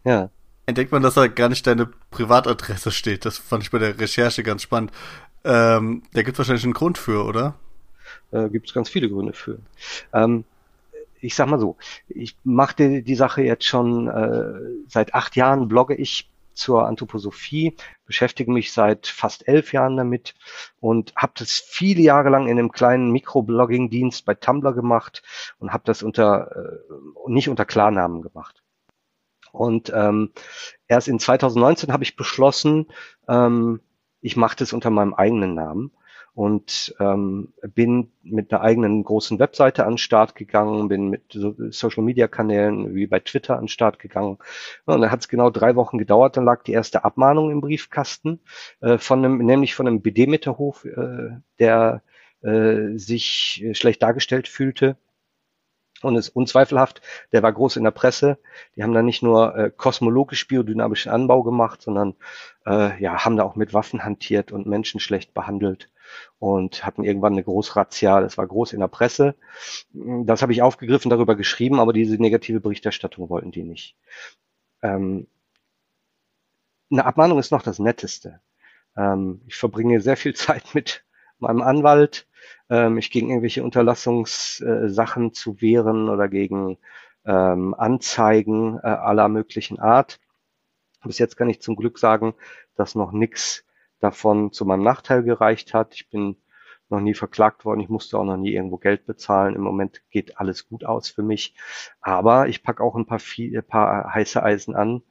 ja. 0.05 0.31
entdeckt 0.65 0.91
man, 0.91 1.03
dass 1.03 1.15
da 1.15 1.29
gar 1.29 1.49
nicht 1.49 1.67
deine 1.67 1.89
Privatadresse 2.11 2.91
steht. 2.91 3.25
Das 3.25 3.39
fand 3.39 3.63
ich 3.63 3.71
bei 3.71 3.79
der 3.79 4.01
Recherche 4.01 4.43
ganz 4.43 4.63
spannend. 4.63 4.91
Ähm, 5.45 6.03
da 6.13 6.23
gibt 6.23 6.39
wahrscheinlich 6.39 6.65
einen 6.65 6.73
Grund 6.73 6.99
für, 6.99 7.25
oder? 7.25 7.55
äh, 8.33 8.49
gibt 8.49 8.69
es 8.69 8.75
ganz 8.75 8.89
viele 8.89 9.09
Gründe 9.09 9.33
für. 9.33 9.59
Ähm, 10.13 10.45
ich 11.21 11.35
sag 11.35 11.49
mal 11.49 11.61
so, 11.61 11.77
ich 12.09 12.37
mache 12.45 12.77
die, 12.77 13.03
die 13.03 13.15
Sache 13.15 13.43
jetzt 13.43 13.65
schon 13.65 14.09
äh, 14.09 14.53
seit 14.89 15.15
acht 15.15 15.37
Jahren, 15.37 15.69
blogge 15.69 15.95
ich 15.95 16.31
zur 16.57 16.87
Anthroposophie, 16.87 17.77
beschäftige 18.07 18.51
mich 18.51 18.73
seit 18.73 19.07
fast 19.07 19.47
elf 19.47 19.73
Jahren 19.73 19.97
damit 19.97 20.35
und 20.81 21.15
habe 21.15 21.35
das 21.37 21.53
viele 21.53 22.01
Jahre 22.01 22.31
lang 22.31 22.49
in 22.49 22.59
einem 22.59 22.73
kleinen 22.73 23.13
Mikroblogging-Dienst 23.13 24.25
bei 24.25 24.35
Tumblr 24.35 24.73
gemacht 24.73 25.23
und 25.59 25.73
habe 25.73 25.85
das 25.85 26.03
unter 26.03 26.51
äh, 26.57 27.31
nicht 27.31 27.49
unter 27.49 27.67
Klarnamen 27.67 28.23
gemacht. 28.23 28.63
Und 29.53 29.93
ähm, 29.95 30.33
erst 30.89 31.09
in 31.09 31.19
2019 31.19 31.93
habe 31.93 32.05
ich 32.05 32.17
beschlossen, 32.17 32.87
ähm, 33.29 33.81
ich 34.21 34.37
mache 34.37 34.57
das 34.57 34.73
unter 34.73 34.91
meinem 34.91 35.15
eigenen 35.15 35.55
Namen 35.55 35.93
und 36.37 36.95
ähm, 37.01 37.55
bin 37.75 38.13
mit 38.23 38.53
einer 38.53 38.61
eigenen 38.61 39.03
großen 39.05 39.39
Webseite 39.39 39.87
an 39.87 39.93
den 39.93 39.99
Start 39.99 40.35
gegangen, 40.35 40.89
bin 40.89 41.09
mit 41.09 41.33
so 41.33 41.55
Social 41.71 42.05
Media 42.05 42.29
Kanälen 42.29 42.95
wie 42.95 43.07
bei 43.07 43.21
Twitter 43.21 43.55
an 43.55 43.63
den 43.63 43.69
Start 43.69 43.99
gegangen. 43.99 44.37
Und 44.85 45.01
dann 45.01 45.11
hat 45.11 45.21
es 45.21 45.29
genau 45.29 45.49
drei 45.49 45.77
Wochen 45.77 45.97
gedauert, 45.97 46.37
dann 46.37 46.45
lag 46.45 46.63
die 46.63 46.73
erste 46.73 47.05
Abmahnung 47.07 47.51
im 47.51 47.63
Briefkasten 47.63 48.41
äh, 48.83 48.99
von 48.99 49.25
einem, 49.25 49.39
nämlich 49.39 49.75
von 49.75 49.87
einem 49.87 50.03
BD-Meterhof, 50.03 50.85
äh, 50.85 51.39
der 51.59 52.03
äh, 52.43 52.99
sich 52.99 53.63
äh, 53.65 53.75
schlecht 53.75 54.03
dargestellt 54.03 54.47
fühlte. 54.47 54.99
Und 56.03 56.17
ist 56.17 56.29
unzweifelhaft, 56.29 57.01
der 57.33 57.43
war 57.43 57.55
groß 57.55 57.77
in 57.77 57.85
der 57.85 57.91
Presse. 57.93 58.39
Die 58.77 58.83
haben 58.83 58.93
da 58.93 59.01
nicht 59.01 59.23
nur 59.23 59.57
äh, 59.57 59.71
kosmologisch 59.75 60.47
biodynamischen 60.47 61.11
Anbau 61.11 61.43
gemacht, 61.43 61.81
sondern 61.81 62.15
äh, 62.67 63.03
ja, 63.03 63.25
haben 63.25 63.39
da 63.39 63.45
auch 63.45 63.57
mit 63.57 63.73
Waffen 63.73 64.05
hantiert 64.05 64.53
und 64.53 64.67
Menschen 64.67 65.01
schlecht 65.01 65.33
behandelt 65.33 65.89
und 66.39 66.85
hatten 66.85 67.05
irgendwann 67.05 67.33
eine 67.33 67.45
Großrazzia. 67.45 68.21
Das 68.21 68.39
war 68.39 68.47
groß 68.47 68.73
in 68.73 68.81
der 68.81 68.89
Presse. 68.89 69.35
Das 69.93 70.43
habe 70.43 70.53
ich 70.53 70.63
aufgegriffen, 70.63 71.11
darüber 71.11 71.37
geschrieben, 71.37 71.81
aber 71.81 71.93
diese 71.93 72.21
negative 72.21 72.61
Berichterstattung 72.61 73.29
wollten 73.29 73.53
die 73.53 73.65
nicht. 73.65 73.97
Ähm, 74.83 75.27
eine 76.91 77.05
Abmahnung 77.05 77.39
ist 77.39 77.53
noch 77.53 77.63
das 77.63 77.79
Netteste. 77.79 78.41
Ähm, 78.97 79.43
ich 79.47 79.57
verbringe 79.57 80.01
sehr 80.01 80.17
viel 80.17 80.35
Zeit 80.37 80.75
mit 80.75 81.05
meinem 81.39 81.63
Anwalt, 81.63 82.27
äh, 82.71 82.89
mich 82.89 83.11
gegen 83.11 83.29
irgendwelche 83.29 83.63
Unterlassungssachen 83.63 85.33
zu 85.35 85.61
wehren 85.61 86.09
oder 86.09 86.29
gegen 86.29 86.79
ähm, 87.25 87.75
Anzeigen 87.75 88.79
äh, 88.79 88.87
aller 88.87 89.29
möglichen 89.29 89.79
Art. 89.79 90.21
Bis 91.05 91.19
jetzt 91.19 91.37
kann 91.37 91.51
ich 91.51 91.61
zum 91.61 91.77
Glück 91.77 91.99
sagen, 91.99 92.35
dass 92.75 92.95
noch 92.95 93.13
nichts 93.13 93.66
davon 94.01 94.53
zu 94.53 94.65
meinem 94.65 94.83
Nachteil 94.83 95.23
gereicht 95.23 95.75
hat. 95.75 95.95
Ich 95.95 96.09
bin 96.09 96.37
noch 96.89 97.01
nie 97.01 97.15
verklagt 97.15 97.65
worden, 97.65 97.81
ich 97.81 97.89
musste 97.89 98.19
auch 98.19 98.25
noch 98.25 98.37
nie 98.37 98.53
irgendwo 98.53 98.77
Geld 98.77 99.07
bezahlen. 99.07 99.57
Im 99.57 99.63
Moment 99.63 100.03
geht 100.11 100.39
alles 100.39 100.69
gut 100.69 100.85
aus 100.85 101.09
für 101.09 101.23
mich. 101.23 101.55
Aber 102.01 102.49
ich 102.49 102.63
packe 102.63 102.83
auch 102.83 102.95
ein 102.95 103.07
paar, 103.07 103.19
viel, 103.19 103.57
ein 103.57 103.65
paar 103.65 104.15
heiße 104.15 104.43
Eisen 104.43 104.77
an 104.77 105.03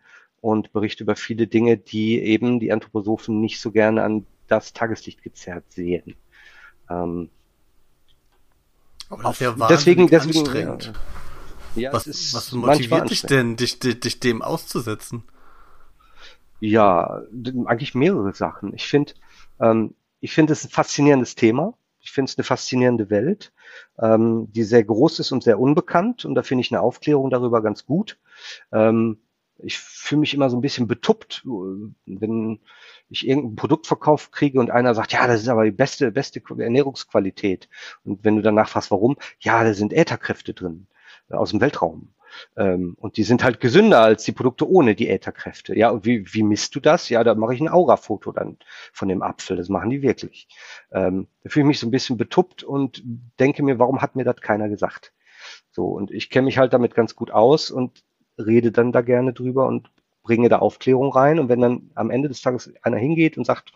und 0.41 0.71
berichte 0.71 1.03
über 1.03 1.15
viele 1.15 1.47
Dinge, 1.47 1.77
die 1.77 2.21
eben 2.21 2.59
die 2.59 2.71
Anthroposophen 2.71 3.41
nicht 3.41 3.59
so 3.59 3.71
gerne 3.71 4.03
an 4.03 4.25
das 4.47 4.73
Tageslicht 4.73 5.21
gezerrt 5.21 5.65
sehen. 5.69 6.15
Ähm, 6.89 7.29
ja 9.09 9.67
deswegen, 9.69 10.07
deswegen, 10.07 10.39
anstrengend. 10.39 10.93
Ja, 11.75 11.81
ja, 11.81 11.93
Was, 11.93 12.07
was 12.07 12.51
motiviert 12.53 13.09
dich 13.09 13.23
denn, 13.23 13.57
dich, 13.57 13.79
dich, 13.79 13.99
dich 13.99 14.19
dem 14.19 14.41
auszusetzen? 14.41 15.23
Ja, 16.59 17.21
eigentlich 17.65 17.95
mehrere 17.95 18.33
Sachen. 18.33 18.73
Ich 18.73 18.87
finde, 18.87 19.13
ähm, 19.59 19.95
ich 20.19 20.33
finde 20.33 20.53
es 20.53 20.65
ein 20.65 20.69
faszinierendes 20.69 21.35
Thema. 21.35 21.77
Ich 21.99 22.11
finde 22.11 22.29
es 22.29 22.37
eine 22.37 22.43
faszinierende 22.43 23.09
Welt, 23.09 23.51
ähm, 23.99 24.51
die 24.51 24.63
sehr 24.63 24.83
groß 24.83 25.19
ist 25.19 25.31
und 25.31 25.43
sehr 25.43 25.59
unbekannt. 25.59 26.23
Und 26.23 26.35
da 26.35 26.43
finde 26.43 26.61
ich 26.61 26.71
eine 26.71 26.81
Aufklärung 26.81 27.29
darüber 27.29 27.61
ganz 27.61 27.85
gut. 27.85 28.19
Ähm, 28.71 29.19
ich 29.57 29.77
fühle 29.77 30.19
mich 30.19 30.33
immer 30.33 30.49
so 30.49 30.57
ein 30.57 30.61
bisschen 30.61 30.87
betuppt, 30.87 31.43
äh, 31.45 31.93
wenn 32.05 32.59
ich 33.09 33.27
irgendein 33.27 33.55
Produkt 33.55 33.87
verkauft 33.87 34.31
kriege 34.31 34.59
und 34.59 34.71
einer 34.71 34.93
sagt, 34.95 35.13
ja, 35.13 35.27
das 35.27 35.41
ist 35.41 35.47
aber 35.47 35.65
die 35.65 35.71
beste, 35.71 36.11
beste 36.11 36.41
Ernährungsqualität. 36.57 37.69
Und 38.03 38.23
wenn 38.23 38.35
du 38.35 38.41
danach 38.41 38.69
fragst, 38.69 38.91
warum, 38.91 39.17
ja, 39.39 39.63
da 39.63 39.73
sind 39.73 39.93
Ätherkräfte 39.93 40.53
drin 40.53 40.87
äh, 41.29 41.35
aus 41.35 41.51
dem 41.51 41.61
Weltraum. 41.61 42.14
Ähm, 42.57 42.95
und 42.99 43.17
die 43.17 43.23
sind 43.23 43.43
halt 43.43 43.59
gesünder 43.59 44.01
als 44.01 44.23
die 44.23 44.31
Produkte 44.31 44.69
ohne 44.69 44.95
die 44.95 45.09
Ätherkräfte. 45.09 45.77
Ja, 45.77 45.89
und 45.89 46.05
wie, 46.05 46.25
wie 46.33 46.43
misst 46.43 46.75
du 46.75 46.79
das? 46.79 47.09
Ja, 47.09 47.23
da 47.23 47.35
mache 47.35 47.53
ich 47.53 47.61
ein 47.61 47.69
Aura-Foto 47.69 48.31
dann 48.31 48.57
von 48.93 49.07
dem 49.07 49.21
Apfel. 49.21 49.57
Das 49.57 49.69
machen 49.69 49.89
die 49.89 50.01
wirklich. 50.01 50.47
Ähm, 50.91 51.27
da 51.43 51.49
fühle 51.49 51.63
ich 51.63 51.67
mich 51.67 51.79
so 51.79 51.87
ein 51.87 51.91
bisschen 51.91 52.17
betuppt 52.17 52.63
und 52.63 53.03
denke 53.39 53.63
mir, 53.63 53.79
warum 53.79 54.01
hat 54.01 54.15
mir 54.15 54.23
das 54.23 54.37
keiner 54.41 54.69
gesagt? 54.69 55.13
So, 55.71 55.87
und 55.87 56.11
ich 56.11 56.29
kenne 56.29 56.45
mich 56.45 56.57
halt 56.57 56.73
damit 56.73 56.95
ganz 56.95 57.15
gut 57.15 57.31
aus 57.31 57.71
und 57.71 58.03
rede 58.37 58.71
dann 58.71 58.91
da 58.91 59.01
gerne 59.01 59.33
drüber 59.33 59.67
und 59.67 59.89
bringe 60.23 60.49
da 60.49 60.59
Aufklärung 60.59 61.11
rein. 61.11 61.39
Und 61.39 61.49
wenn 61.49 61.61
dann 61.61 61.91
am 61.95 62.09
Ende 62.09 62.27
des 62.27 62.41
Tages 62.41 62.73
einer 62.81 62.97
hingeht 62.97 63.37
und 63.37 63.45
sagt, 63.45 63.71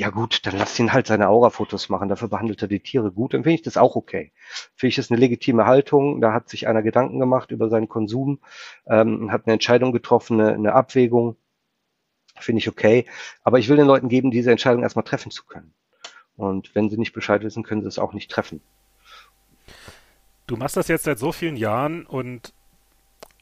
ja 0.00 0.08
gut, 0.08 0.46
dann 0.46 0.56
lass 0.56 0.78
ihn 0.78 0.94
halt 0.94 1.06
seine 1.06 1.28
Aura-Fotos 1.28 1.90
machen, 1.90 2.08
dafür 2.08 2.28
behandelt 2.28 2.62
er 2.62 2.68
die 2.68 2.80
Tiere 2.80 3.12
gut, 3.12 3.34
dann 3.34 3.42
finde 3.42 3.56
ich 3.56 3.62
das 3.62 3.76
auch 3.76 3.96
okay. 3.96 4.32
Finde 4.74 4.88
ich 4.88 4.96
das 4.96 5.10
eine 5.10 5.20
legitime 5.20 5.66
Haltung, 5.66 6.22
da 6.22 6.32
hat 6.32 6.48
sich 6.48 6.66
einer 6.66 6.80
Gedanken 6.80 7.18
gemacht 7.18 7.50
über 7.50 7.68
seinen 7.68 7.86
Konsum, 7.86 8.38
ähm, 8.86 9.30
hat 9.30 9.42
eine 9.44 9.52
Entscheidung 9.52 9.92
getroffen, 9.92 10.40
eine, 10.40 10.54
eine 10.54 10.72
Abwägung, 10.72 11.36
finde 12.38 12.60
ich 12.60 12.68
okay. 12.68 13.04
Aber 13.44 13.58
ich 13.58 13.68
will 13.68 13.76
den 13.76 13.86
Leuten 13.86 14.08
geben, 14.08 14.30
diese 14.30 14.50
Entscheidung 14.50 14.82
erstmal 14.82 15.04
treffen 15.04 15.30
zu 15.30 15.44
können. 15.44 15.74
Und 16.34 16.74
wenn 16.74 16.88
sie 16.88 16.96
nicht 16.96 17.12
Bescheid 17.12 17.42
wissen, 17.42 17.62
können 17.62 17.82
sie 17.82 17.88
es 17.88 17.98
auch 17.98 18.14
nicht 18.14 18.30
treffen. 18.30 18.62
Du 20.46 20.56
machst 20.56 20.78
das 20.78 20.88
jetzt 20.88 21.04
seit 21.04 21.18
so 21.18 21.30
vielen 21.30 21.56
Jahren 21.56 22.06
und 22.06 22.54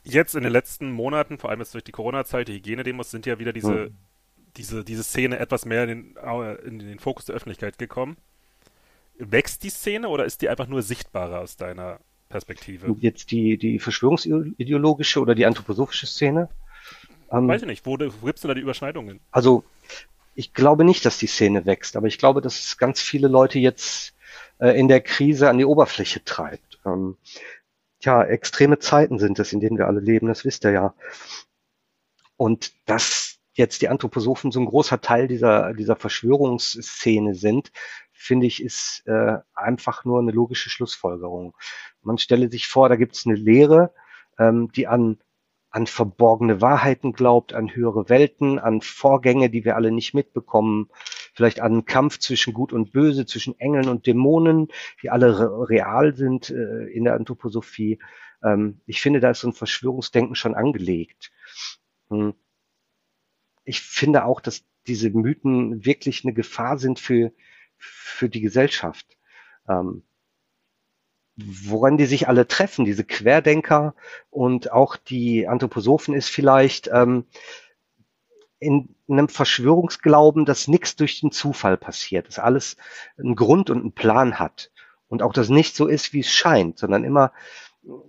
jetzt 0.03 0.35
in 0.35 0.43
den 0.43 0.51
letzten 0.51 0.91
Monaten, 0.91 1.39
vor 1.39 1.51
allem 1.51 1.61
jetzt 1.61 1.75
durch 1.75 1.85
die 1.85 1.93
Corona-Zeit, 1.93 2.49
die 2.49 2.55
Hygienedemos, 2.55 3.13
sind 3.13 3.27
ja 3.27 3.39
wieder 3.39 3.53
diese, 3.53 3.85
hm. 3.85 3.97
Diese, 4.59 4.85
diese 4.85 5.05
Szene 5.05 5.39
etwas 5.39 5.65
mehr 5.65 5.85
in 5.85 6.15
den, 6.15 6.17
in 6.65 6.79
den 6.81 6.99
Fokus 6.99 7.25
der 7.25 7.37
Öffentlichkeit 7.37 7.79
gekommen. 7.79 8.17
Wächst 9.19 9.63
die 9.63 9.71
Szene 9.71 10.09
oder 10.09 10.25
ist 10.25 10.43
die 10.43 10.49
einfach 10.49 10.67
nur 10.67 10.83
sichtbarer 10.83 11.41
aus 11.41 11.57
deiner 11.57 12.01
Perspektive? 12.29 12.95
Jetzt 13.01 13.31
die, 13.31 13.57
die 13.57 13.79
verschwörungsideologische 13.79 15.21
oder 15.21 15.35
die 15.35 15.47
anthroposophische 15.47 16.07
Szene? 16.07 16.49
Ähm, 17.31 17.49
Weiß 17.49 17.63
ich 17.63 17.69
nicht, 17.69 17.87
wo, 17.87 17.93
wo 17.93 18.27
gibt 18.27 18.37
es 18.37 18.43
denn 18.43 18.49
da 18.49 18.55
die 18.55 18.61
Überschneidungen? 18.61 19.21
Also, 19.31 19.65
ich 20.35 20.55
glaube 20.55 20.85
nicht, 20.85 21.05
dass 21.05 21.19
die 21.19 21.27
Szene 21.27 21.67
wächst, 21.67 21.97
aber 21.97 22.07
ich 22.07 22.19
glaube, 22.19 22.41
dass 22.41 22.59
es 22.61 22.79
ganz 22.79 23.01
viele 23.01 23.29
Leute 23.29 23.59
jetzt 23.59 24.15
äh, 24.59 24.79
in 24.79 24.89
der 24.89 25.01
Krise 25.01 25.49
an 25.49 25.59
die 25.59 25.65
Oberfläche 25.65 26.25
treibt. 26.25 26.79
Ähm, 26.87 27.17
tja, 28.01 28.23
extreme 28.23 28.79
Zeiten 28.79 29.19
sind 29.19 29.39
es, 29.39 29.53
in 29.53 29.61
denen 29.61 29.79
wir 29.79 29.87
alle 29.87 30.01
leben, 30.01 30.29
das 30.29 30.45
wisst 30.45 30.65
ihr 30.65 30.73
ja. 30.73 30.95
Und 32.37 32.73
dass 32.87 33.38
jetzt 33.59 33.83
die 33.83 33.89
Anthroposophen 33.89 34.53
so 34.53 34.61
ein 34.61 34.67
großer 34.67 35.01
Teil 35.01 35.29
dieser, 35.29 35.75
dieser 35.75 35.97
Verschwörungsszene 35.97 37.35
sind, 37.35 37.73
finde 38.13 38.47
ich, 38.47 38.63
ist 38.63 39.03
äh, 39.07 39.39
einfach 39.55 40.05
nur 40.05 40.21
eine 40.21 40.33
logische 40.33 40.71
Schlussfolgerung. 40.71 41.57
Man 42.03 42.19
stelle 42.19 42.51
sich 42.51 42.69
vor, 42.69 42.89
da 42.89 42.97
gibt 42.97 43.17
es 43.17 43.27
eine 43.27 43.35
Lehre, 43.35 43.93
ähm, 44.39 44.71
die 44.73 44.87
an, 44.87 45.19
an 45.71 45.87
verborgene 45.87 46.61
Wahrheiten 46.61 47.13
glaubt, 47.13 47.53
an 47.53 47.75
höhere 47.75 48.09
Welten, 48.09 48.59
an 48.59 48.81
Vorgänge, 48.81 49.51
die 49.51 49.65
wir 49.65 49.77
alle 49.77 49.91
nicht 49.91 50.15
mitbekommen, 50.15 50.89
vielleicht 51.35 51.61
an 51.61 51.73
einen 51.73 51.85
Kampf 51.85 52.19
zwischen 52.19 52.55
Gut 52.55 52.73
und 52.73 52.93
Böse, 52.93 53.27
zwischen 53.27 53.59
Engeln 53.59 53.89
und 53.89 54.07
Dämonen, 54.07 54.69
die 55.03 55.11
alle 55.11 55.69
real 55.69 56.15
sind 56.15 56.51
äh, 56.51 56.85
in 56.87 57.05
der 57.05 57.15
Anthroposophie. 57.15 57.99
Ähm, 58.43 58.81
ich 58.87 59.01
finde, 59.01 59.21
da 59.21 59.31
ist 59.31 59.41
so 59.41 59.49
ein 59.49 59.53
Verschwörungsdenken 59.53 60.37
schon 60.37 60.55
angelegt. 60.55 61.33
Hm. 62.09 62.35
Ich 63.69 63.83
finde 63.83 64.25
auch, 64.25 64.41
dass 64.41 64.65
diese 64.87 65.11
Mythen 65.11 65.85
wirklich 65.85 66.25
eine 66.25 66.33
Gefahr 66.33 66.79
sind 66.79 66.99
für, 66.99 67.33
für 67.77 68.31
die 68.31 68.41
Gesellschaft. 68.41 69.07
Ähm, 69.69 70.05
woran 71.37 71.99
die 71.99 72.07
sich 72.07 72.29
alle 72.29 72.49
treffen, 72.49 72.87
diese 72.87 73.05
Querdenker 73.05 73.95
und 74.31 74.73
auch 74.73 74.97
die 74.97 75.47
Anthroposophen 75.47 76.15
ist 76.15 76.31
vielleicht 76.31 76.89
ähm, 76.93 77.27
in 78.59 78.97
einem 79.07 79.29
Verschwörungsglauben, 79.29 80.47
dass 80.47 80.67
nichts 80.67 80.97
durch 80.97 81.21
den 81.21 81.31
Zufall 81.31 81.77
passiert, 81.77 82.27
dass 82.27 82.39
alles 82.39 82.79
einen 83.19 83.37
Grund 83.37 83.69
und 83.69 83.81
einen 83.81 83.93
Plan 83.93 84.39
hat 84.39 84.73
und 85.09 85.23
auch 85.23 85.35
das 85.35 85.51
nicht 85.51 85.77
so 85.77 85.87
ist, 85.87 86.15
wie 86.15 86.21
es 86.21 86.33
scheint, 86.33 86.79
sondern 86.79 87.05
immer 87.05 87.33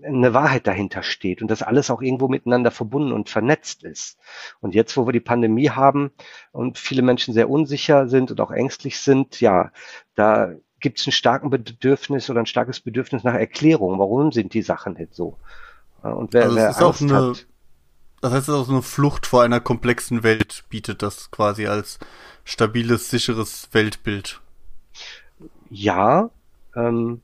eine 0.03 0.33
Wahrheit 0.33 0.67
dahinter 0.67 1.03
steht 1.03 1.41
und 1.41 1.49
dass 1.49 1.61
alles 1.61 1.89
auch 1.89 2.01
irgendwo 2.01 2.27
miteinander 2.27 2.71
verbunden 2.71 3.11
und 3.11 3.29
vernetzt 3.29 3.83
ist. 3.83 4.17
Und 4.59 4.75
jetzt, 4.75 4.97
wo 4.97 5.07
wir 5.07 5.13
die 5.13 5.19
Pandemie 5.19 5.69
haben 5.69 6.11
und 6.51 6.77
viele 6.77 7.01
Menschen 7.01 7.33
sehr 7.33 7.49
unsicher 7.49 8.07
sind 8.07 8.31
und 8.31 8.41
auch 8.41 8.51
ängstlich 8.51 8.99
sind, 8.99 9.39
ja, 9.39 9.71
da 10.15 10.53
gibt 10.79 10.99
es 10.99 11.07
ein 11.07 11.11
starken 11.11 11.49
Bedürfnis 11.49 12.29
oder 12.29 12.39
ein 12.39 12.45
starkes 12.45 12.79
Bedürfnis 12.81 13.23
nach 13.23 13.35
Erklärung. 13.35 13.99
Warum 13.99 14.31
sind 14.31 14.53
die 14.53 14.61
Sachen 14.61 14.93
nicht 14.93 15.13
so? 15.13 15.37
Und 16.01 16.33
wer, 16.33 16.43
also 16.43 16.55
wer 16.55 16.69
ist 16.69 16.81
Angst 16.81 17.01
auch 17.01 17.01
eine, 17.01 17.29
hat, 17.29 17.47
das 18.21 18.33
heißt, 18.33 18.41
es 18.43 18.47
ist 18.49 18.53
auch 18.53 18.65
so 18.65 18.73
eine 18.73 18.81
Flucht 18.81 19.25
vor 19.25 19.43
einer 19.43 19.59
komplexen 19.59 20.23
Welt 20.23 20.65
bietet 20.69 21.01
das 21.01 21.31
quasi 21.31 21.67
als 21.67 21.99
stabiles, 22.43 23.09
sicheres 23.09 23.69
Weltbild. 23.71 24.41
Ja, 25.69 26.29
ähm, 26.75 27.21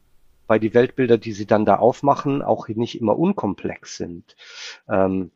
weil 0.47 0.59
die 0.59 0.73
Weltbilder, 0.73 1.17
die 1.17 1.33
sie 1.33 1.45
dann 1.45 1.65
da 1.65 1.77
aufmachen, 1.77 2.41
auch 2.41 2.67
nicht 2.67 2.99
immer 2.99 3.17
unkomplex 3.17 3.97
sind. 3.97 4.35
Ähm, 4.87 5.31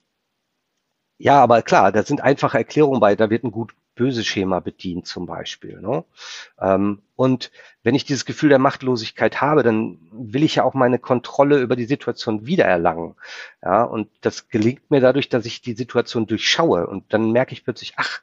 ja, 1.17 1.41
aber 1.41 1.61
klar, 1.61 1.91
da 1.91 2.03
sind 2.03 2.21
einfache 2.21 2.57
Erklärungen 2.57 2.99
bei, 3.01 3.15
da 3.15 3.29
wird 3.29 3.43
ein 3.43 3.51
gut 3.51 3.73
böse 3.99 4.23
Schema 4.23 4.61
bedient 4.61 5.07
zum 5.07 5.25
Beispiel. 5.25 5.81
Ne? 5.81 6.05
Ähm, 6.61 7.01
und 7.17 7.51
wenn 7.83 7.95
ich 7.95 8.05
dieses 8.05 8.23
Gefühl 8.23 8.47
der 8.47 8.57
Machtlosigkeit 8.57 9.41
habe, 9.41 9.61
dann 9.61 9.99
will 10.13 10.43
ich 10.43 10.55
ja 10.55 10.63
auch 10.63 10.73
meine 10.73 10.99
Kontrolle 10.99 11.59
über 11.59 11.75
die 11.75 11.83
Situation 11.83 12.45
wiedererlangen. 12.45 13.15
Ja, 13.61 13.83
und 13.83 14.09
das 14.21 14.47
gelingt 14.47 14.89
mir 14.89 15.01
dadurch, 15.01 15.27
dass 15.27 15.45
ich 15.45 15.61
die 15.61 15.73
Situation 15.73 16.27
durchschaue 16.27 16.87
und 16.87 17.13
dann 17.13 17.33
merke 17.33 17.51
ich 17.51 17.65
plötzlich, 17.65 17.95
ach, 17.97 18.21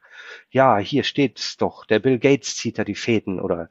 ja, 0.51 0.79
hier 0.79 1.05
steht's 1.05 1.59
doch, 1.59 1.85
der 1.85 1.99
Bill 1.99 2.18
Gates 2.18 2.57
zieht 2.57 2.79
da 2.79 2.85
die 2.85 2.95
Fäden 2.95 3.39
oder 3.39 3.68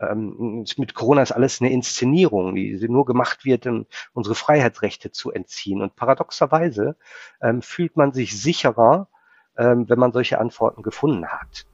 ähm, 0.00 0.66
mit 0.76 0.94
Corona 0.94 1.22
ist 1.22 1.30
alles 1.30 1.60
eine 1.60 1.70
Inszenierung, 1.70 2.56
die 2.56 2.76
nur 2.88 3.04
gemacht 3.04 3.44
wird, 3.44 3.68
um 3.68 3.86
unsere 4.12 4.34
Freiheitsrechte 4.34 5.12
zu 5.12 5.30
entziehen. 5.30 5.82
Und 5.82 5.94
paradoxerweise 5.94 6.96
ähm, 7.40 7.62
fühlt 7.62 7.96
man 7.96 8.12
sich 8.12 8.36
sicherer, 8.40 9.08
ähm, 9.56 9.88
wenn 9.88 9.98
man 9.98 10.12
solche 10.12 10.38
Antworten 10.38 10.82
gefunden 10.82 11.26
hat. 11.26 11.66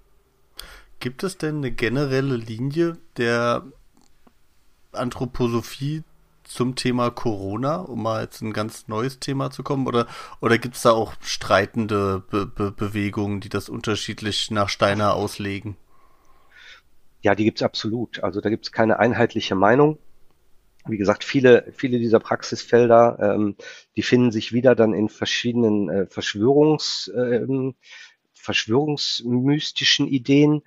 Gibt 0.98 1.22
es 1.22 1.38
denn 1.38 1.56
eine 1.56 1.70
generelle 1.70 2.36
Linie 2.36 2.98
der 3.16 3.64
Anthroposophie 4.92 6.04
zum 6.44 6.74
Thema 6.74 7.10
Corona, 7.10 7.76
um 7.76 8.02
mal 8.02 8.22
jetzt 8.22 8.42
ein 8.42 8.52
ganz 8.52 8.88
neues 8.88 9.20
Thema 9.20 9.50
zu 9.50 9.62
kommen? 9.62 9.86
Oder, 9.86 10.06
oder 10.40 10.58
gibt 10.58 10.76
es 10.76 10.82
da 10.82 10.90
auch 10.90 11.14
streitende 11.20 12.22
Be 12.28 12.44
Be 12.44 12.72
Bewegungen, 12.72 13.40
die 13.40 13.48
das 13.48 13.68
unterschiedlich 13.68 14.50
nach 14.50 14.68
Steiner 14.68 15.14
auslegen? 15.14 15.76
Ja, 17.22 17.34
die 17.34 17.44
gibt's 17.44 17.62
absolut. 17.62 18.22
Also 18.22 18.40
da 18.40 18.50
gibt's 18.50 18.72
keine 18.72 18.98
einheitliche 18.98 19.54
Meinung. 19.54 19.98
Wie 20.90 20.98
gesagt, 20.98 21.24
viele, 21.24 21.72
viele 21.76 21.98
dieser 21.98 22.20
Praxisfelder, 22.20 23.18
ähm, 23.20 23.56
die 23.96 24.02
finden 24.02 24.32
sich 24.32 24.52
wieder 24.52 24.74
dann 24.74 24.94
in 24.94 25.08
verschiedenen 25.08 25.88
äh, 25.88 26.06
Verschwörungs, 26.06 27.10
ähm, 27.14 27.74
verschwörungsmystischen 28.32 30.08
Ideen. 30.08 30.62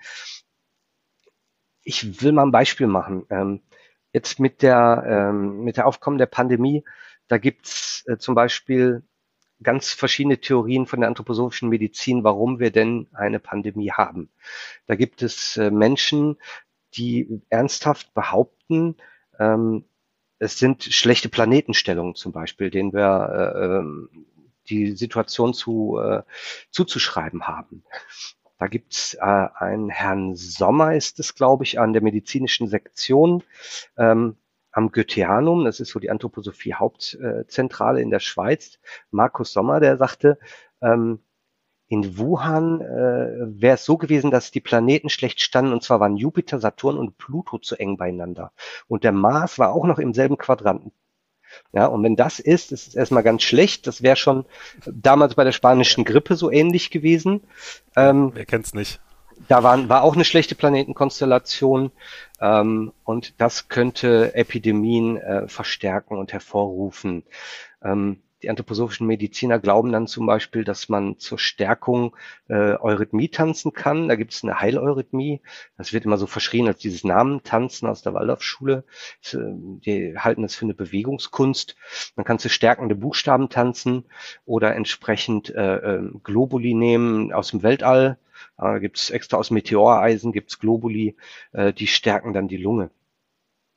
Ich 1.84 2.22
will 2.22 2.32
mal 2.32 2.44
ein 2.44 2.52
Beispiel 2.52 2.88
machen. 2.88 3.26
Ähm, 3.30 3.62
Jetzt 4.14 4.40
mit 4.40 4.62
der, 4.62 5.04
ähm, 5.08 5.64
mit 5.64 5.78
der 5.78 5.88
Aufkommen 5.88 6.20
der 6.20 6.28
Pandemie, 6.28 6.86
da 7.28 7.40
gibt's 7.40 8.04
äh, 8.08 8.18
zum 8.18 8.36
Beispiel 8.36 9.04
ganz 9.64 9.92
verschiedene 9.92 10.40
Theorien 10.40 10.86
von 10.86 11.00
der 11.00 11.10
anthroposophischen 11.10 11.70
Medizin, 11.70 12.24
warum 12.24 12.60
wir 12.60 12.70
denn 12.70 13.08
eine 13.14 13.40
Pandemie 13.40 13.92
haben. 13.92 14.30
Da 14.86 14.96
gibt 14.96 15.24
es 15.24 15.58
äh, 15.58 15.72
Menschen, 15.72 16.38
die 16.96 17.42
ernsthaft 17.50 18.14
behaupten, 18.14 18.98
ähm, 19.40 19.86
es 20.44 20.60
sind 20.60 20.84
schlechte 20.84 21.30
Planetenstellungen 21.30 22.16
zum 22.16 22.32
Beispiel, 22.32 22.70
denen 22.70 22.94
wir 22.94 23.54
äh, 23.56 23.78
ähm, 23.78 24.10
die 24.70 24.92
Situation 24.92 25.54
zu, 25.54 26.00
äh, 26.00 26.24
zuzuschreiben 26.70 27.48
haben. 27.48 27.84
Da 28.60 28.68
gibt's 28.68 29.14
äh, 29.16 29.20
einen 29.22 29.90
Herrn 29.90 30.36
Sommer, 30.36 30.96
ist 30.96 31.20
es, 31.20 31.36
glaube 31.36 31.64
ich, 31.64 31.80
an 31.80 31.94
der 31.94 32.02
medizinischen 32.02 32.68
Sektion 32.68 33.44
ähm, 33.98 34.38
am 34.72 34.92
Goetheanum, 34.92 35.66
das 35.66 35.80
ist 35.80 35.90
so 35.90 36.00
die 36.00 36.10
Anthroposophie 36.10 36.74
Hauptzentrale 36.74 38.02
in 38.02 38.10
der 38.10 38.20
Schweiz. 38.20 38.80
Markus 39.12 39.54
Sommer, 39.54 39.80
der 39.80 39.98
sagte, 39.98 40.40
ähm, 40.82 41.20
in 41.94 42.18
Wuhan 42.18 42.82
äh, 42.82 43.62
wäre 43.62 43.76
es 43.76 43.86
so 43.86 43.98
gewesen, 43.98 44.32
dass 44.32 44.50
die 44.50 44.62
Planeten 44.62 45.10
schlecht 45.10 45.42
standen, 45.42 45.74
und 45.74 45.84
zwar 45.84 46.00
waren 46.00 46.18
Jupiter, 46.18 46.60
Saturn 46.60 46.98
und 46.98 47.20
Pluto 47.20 47.60
zu 47.60 47.76
eng 47.76 47.98
beieinander. 47.98 48.52
Und 48.88 49.04
der 49.04 49.12
Mars 49.12 49.60
war 49.60 49.74
auch 49.74 49.86
noch 49.86 50.00
im 50.00 50.16
selben 50.16 50.40
Quadranten. 50.40 50.92
Ja, 51.72 51.86
und 51.86 52.04
wenn 52.04 52.16
das 52.16 52.40
ist, 52.40 52.72
ist 52.72 52.88
es 52.88 52.96
erstmal 52.96 53.22
ganz 53.22 53.44
schlecht. 53.44 53.86
Das 53.86 54.02
wäre 54.02 54.16
schon 54.16 54.46
damals 54.88 55.36
bei 55.36 55.44
der 55.44 55.52
spanischen 55.52 56.04
Grippe 56.04 56.36
so 56.36 56.50
ähnlich 56.50 56.90
gewesen. 56.90 57.42
Ähm, 57.96 58.32
Wer 58.34 58.46
kennt's 58.46 58.74
nicht? 58.74 59.00
Da 59.48 59.62
waren, 59.62 59.88
war 59.88 60.02
auch 60.02 60.16
eine 60.16 60.26
schlechte 60.26 60.56
Planetenkonstellation 60.56 61.92
ähm, 62.42 62.92
und 63.04 63.40
das 63.40 63.68
könnte 63.68 64.34
Epidemien 64.34 65.18
äh, 65.18 65.48
verstärken 65.48 66.18
und 66.18 66.34
hervorrufen. 66.34 67.24
Ähm, 67.84 68.24
die 68.44 68.50
anthroposophischen 68.50 69.08
Mediziner 69.08 69.58
glauben 69.58 69.92
dann 69.92 70.06
zum 70.06 70.26
Beispiel, 70.26 70.64
dass 70.64 70.90
man 70.90 71.18
zur 71.18 71.40
Stärkung 71.40 72.16
äh, 72.50 72.76
Eurythmie 72.78 73.30
tanzen 73.30 73.74
kann. 73.74 74.10
Da 74.10 74.16
gibt 74.16 74.34
es 74.34 74.44
eine 74.44 74.60
Heileurythmie. 74.60 75.42
Das 75.78 75.94
wird 75.94 76.06
immer 76.06 76.18
so 76.18 76.28
verschrien 76.28 76.68
als 76.68 76.80
dieses 76.80 77.04
Namen-Tanzen 77.04 77.88
aus 77.88 78.02
der 78.02 78.14
Waldorfschule. 78.14 78.84
Äh, 79.32 79.38
die 79.38 80.18
halten 80.18 80.42
das 80.42 80.56
für 80.56 80.66
eine 80.66 80.74
Bewegungskunst. 80.74 81.76
Man 82.16 82.26
kann 82.26 82.38
zu 82.38 82.50
stärkende 82.50 82.96
Buchstaben 82.96 83.50
tanzen 83.50 84.04
oder 84.46 84.76
entsprechend 84.76 85.50
äh, 85.50 85.78
äh, 85.78 86.12
Globuli 86.24 86.74
nehmen 86.74 87.32
aus 87.32 87.52
dem 87.52 87.64
Weltall. 87.64 88.18
Da 88.58 88.78
gibt 88.80 88.98
es 88.98 89.10
extra 89.10 89.38
aus 89.38 89.52
Meteoreisen, 89.52 90.34
gibt 90.34 90.52
es 90.52 90.60
Globuli, 90.60 91.16
äh, 91.54 91.72
die 91.72 91.88
stärken 91.88 92.34
dann 92.34 92.50
die 92.50 92.58
Lunge. 92.58 92.92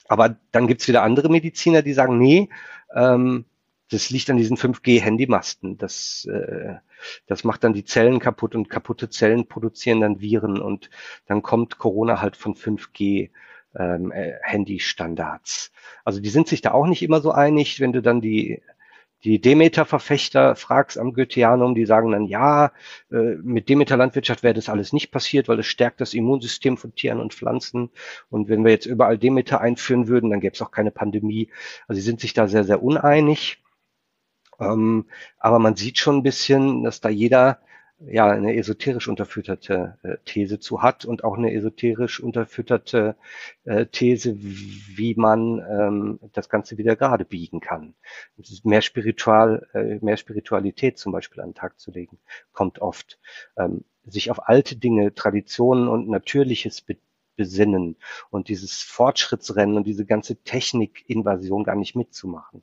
Aber 0.09 0.37
dann 0.51 0.67
gibt's 0.67 0.89
wieder 0.89 1.03
andere 1.03 1.29
Mediziner, 1.29 1.83
die 1.83 1.93
sagen, 1.93 2.19
nee, 2.19 2.49
ähm, 2.95 3.45
das 3.91 4.11
liegt 4.11 4.31
an 4.31 4.37
diesen 4.37 4.57
5G-Handymasten. 4.57 5.79
Das, 5.79 6.27
äh, 6.27 6.75
das 7.27 7.45
macht 7.45 7.65
dann 7.65 7.73
die 7.73 7.85
Zellen 7.85 8.19
kaputt 8.19 8.55
und 8.55 8.69
kaputte 8.69 9.09
Zellen 9.09 9.47
produzieren 9.49 10.01
dann 10.01 10.21
Viren 10.21 10.61
und 10.61 10.91
dann 11.27 11.43
kommt 11.43 11.79
Corona 11.79 12.21
halt 12.21 12.37
von 12.37 12.55
5G. 12.55 13.31
ähm, 13.79 14.11
äh, 14.11 14.33
Handystandards. 14.43 15.71
Also 16.05 16.21
die 16.21 16.31
sind 16.31 16.49
sich 16.49 16.63
da 16.63 16.73
auch 16.73 16.87
nicht 16.87 17.03
immer 17.03 17.21
so 17.21 17.33
einig, 17.33 17.79
wenn 17.81 17.93
du 17.93 18.01
dann 18.03 18.21
die 18.21 18.63
die 19.25 19.41
Demeter-Verfechter 19.41 20.55
fragst 20.57 20.99
am 20.99 21.13
Goetheanum, 21.13 21.75
die 21.75 21.87
sagen 21.87 22.13
dann, 22.13 22.27
ja, 22.27 22.73
äh, 23.11 23.37
mit 23.43 23.69
Demeter-Landwirtschaft 23.69 24.43
wäre 24.43 24.55
das 24.55 24.69
alles 24.69 24.93
nicht 24.93 25.11
passiert, 25.11 25.49
weil 25.49 25.59
es 25.59 25.67
stärkt 25.67 26.01
das 26.01 26.15
Immunsystem 26.15 26.77
von 26.77 26.95
Tieren 26.95 27.21
und 27.21 27.35
Pflanzen. 27.35 27.91
Und 28.31 28.49
wenn 28.49 28.65
wir 28.65 28.71
jetzt 28.73 28.87
überall 28.87 29.19
Demeter 29.19 29.61
einführen 29.61 30.07
würden, 30.07 30.31
dann 30.31 30.41
gäbe 30.41 30.55
es 30.55 30.63
auch 30.63 30.71
keine 30.71 30.91
Pandemie. 30.91 31.51
Also 31.89 32.01
sie 32.01 32.07
sind 32.07 32.21
sich 32.21 32.35
da 32.35 32.47
sehr, 32.47 32.65
sehr 32.65 32.83
uneinig. 32.83 33.63
Ähm, 34.61 35.07
aber 35.39 35.59
man 35.59 35.77
sieht 35.77 35.99
schon 35.99 36.17
ein 36.19 36.23
bisschen, 36.23 36.85
dass 36.85 37.01
da 37.01 37.09
jeder 37.09 37.61
ja 37.99 38.29
eine 38.29 38.55
esoterisch 38.57 39.09
unterfütterte 39.09 39.99
äh, 40.03 40.17
These 40.25 40.59
zu 40.59 40.83
hat 40.83 41.05
und 41.05 41.25
auch 41.25 41.37
eine 41.39 41.53
esoterisch 41.55 42.21
unterfütterte 42.21 43.17
äh, 43.65 43.87
These, 43.87 44.37
wie 44.39 45.15
man 45.17 45.61
ähm, 45.61 46.21
das 46.33 46.49
Ganze 46.49 46.77
wieder 46.77 46.95
gerade 46.97 47.25
biegen 47.25 47.61
kann. 47.61 47.95
Mehr 48.65 48.83
spiritual, 48.83 49.67
äh, 49.73 49.99
mehr 50.05 50.19
Spiritualität 50.19 50.99
zum 50.99 51.13
Beispiel 51.13 51.43
an 51.43 51.51
den 51.51 51.55
Tag 51.55 51.81
zu 51.81 51.91
legen, 51.91 52.19
kommt 52.53 52.81
oft. 52.81 53.19
Ähm, 53.57 53.85
sich 54.05 54.31
auf 54.31 54.49
alte 54.49 54.77
Dinge, 54.77 55.15
Traditionen 55.15 55.89
und 55.89 56.09
Natürliches 56.09 56.81
be 56.81 56.97
besinnen 57.39 57.97
und 58.31 58.49
dieses 58.49 58.81
Fortschrittsrennen 58.81 59.77
und 59.77 59.87
diese 59.87 60.07
ganze 60.07 60.37
Technikinvasion 60.37 61.65
gar 61.65 61.77
nicht 61.77 61.95
mitzumachen. 61.95 62.63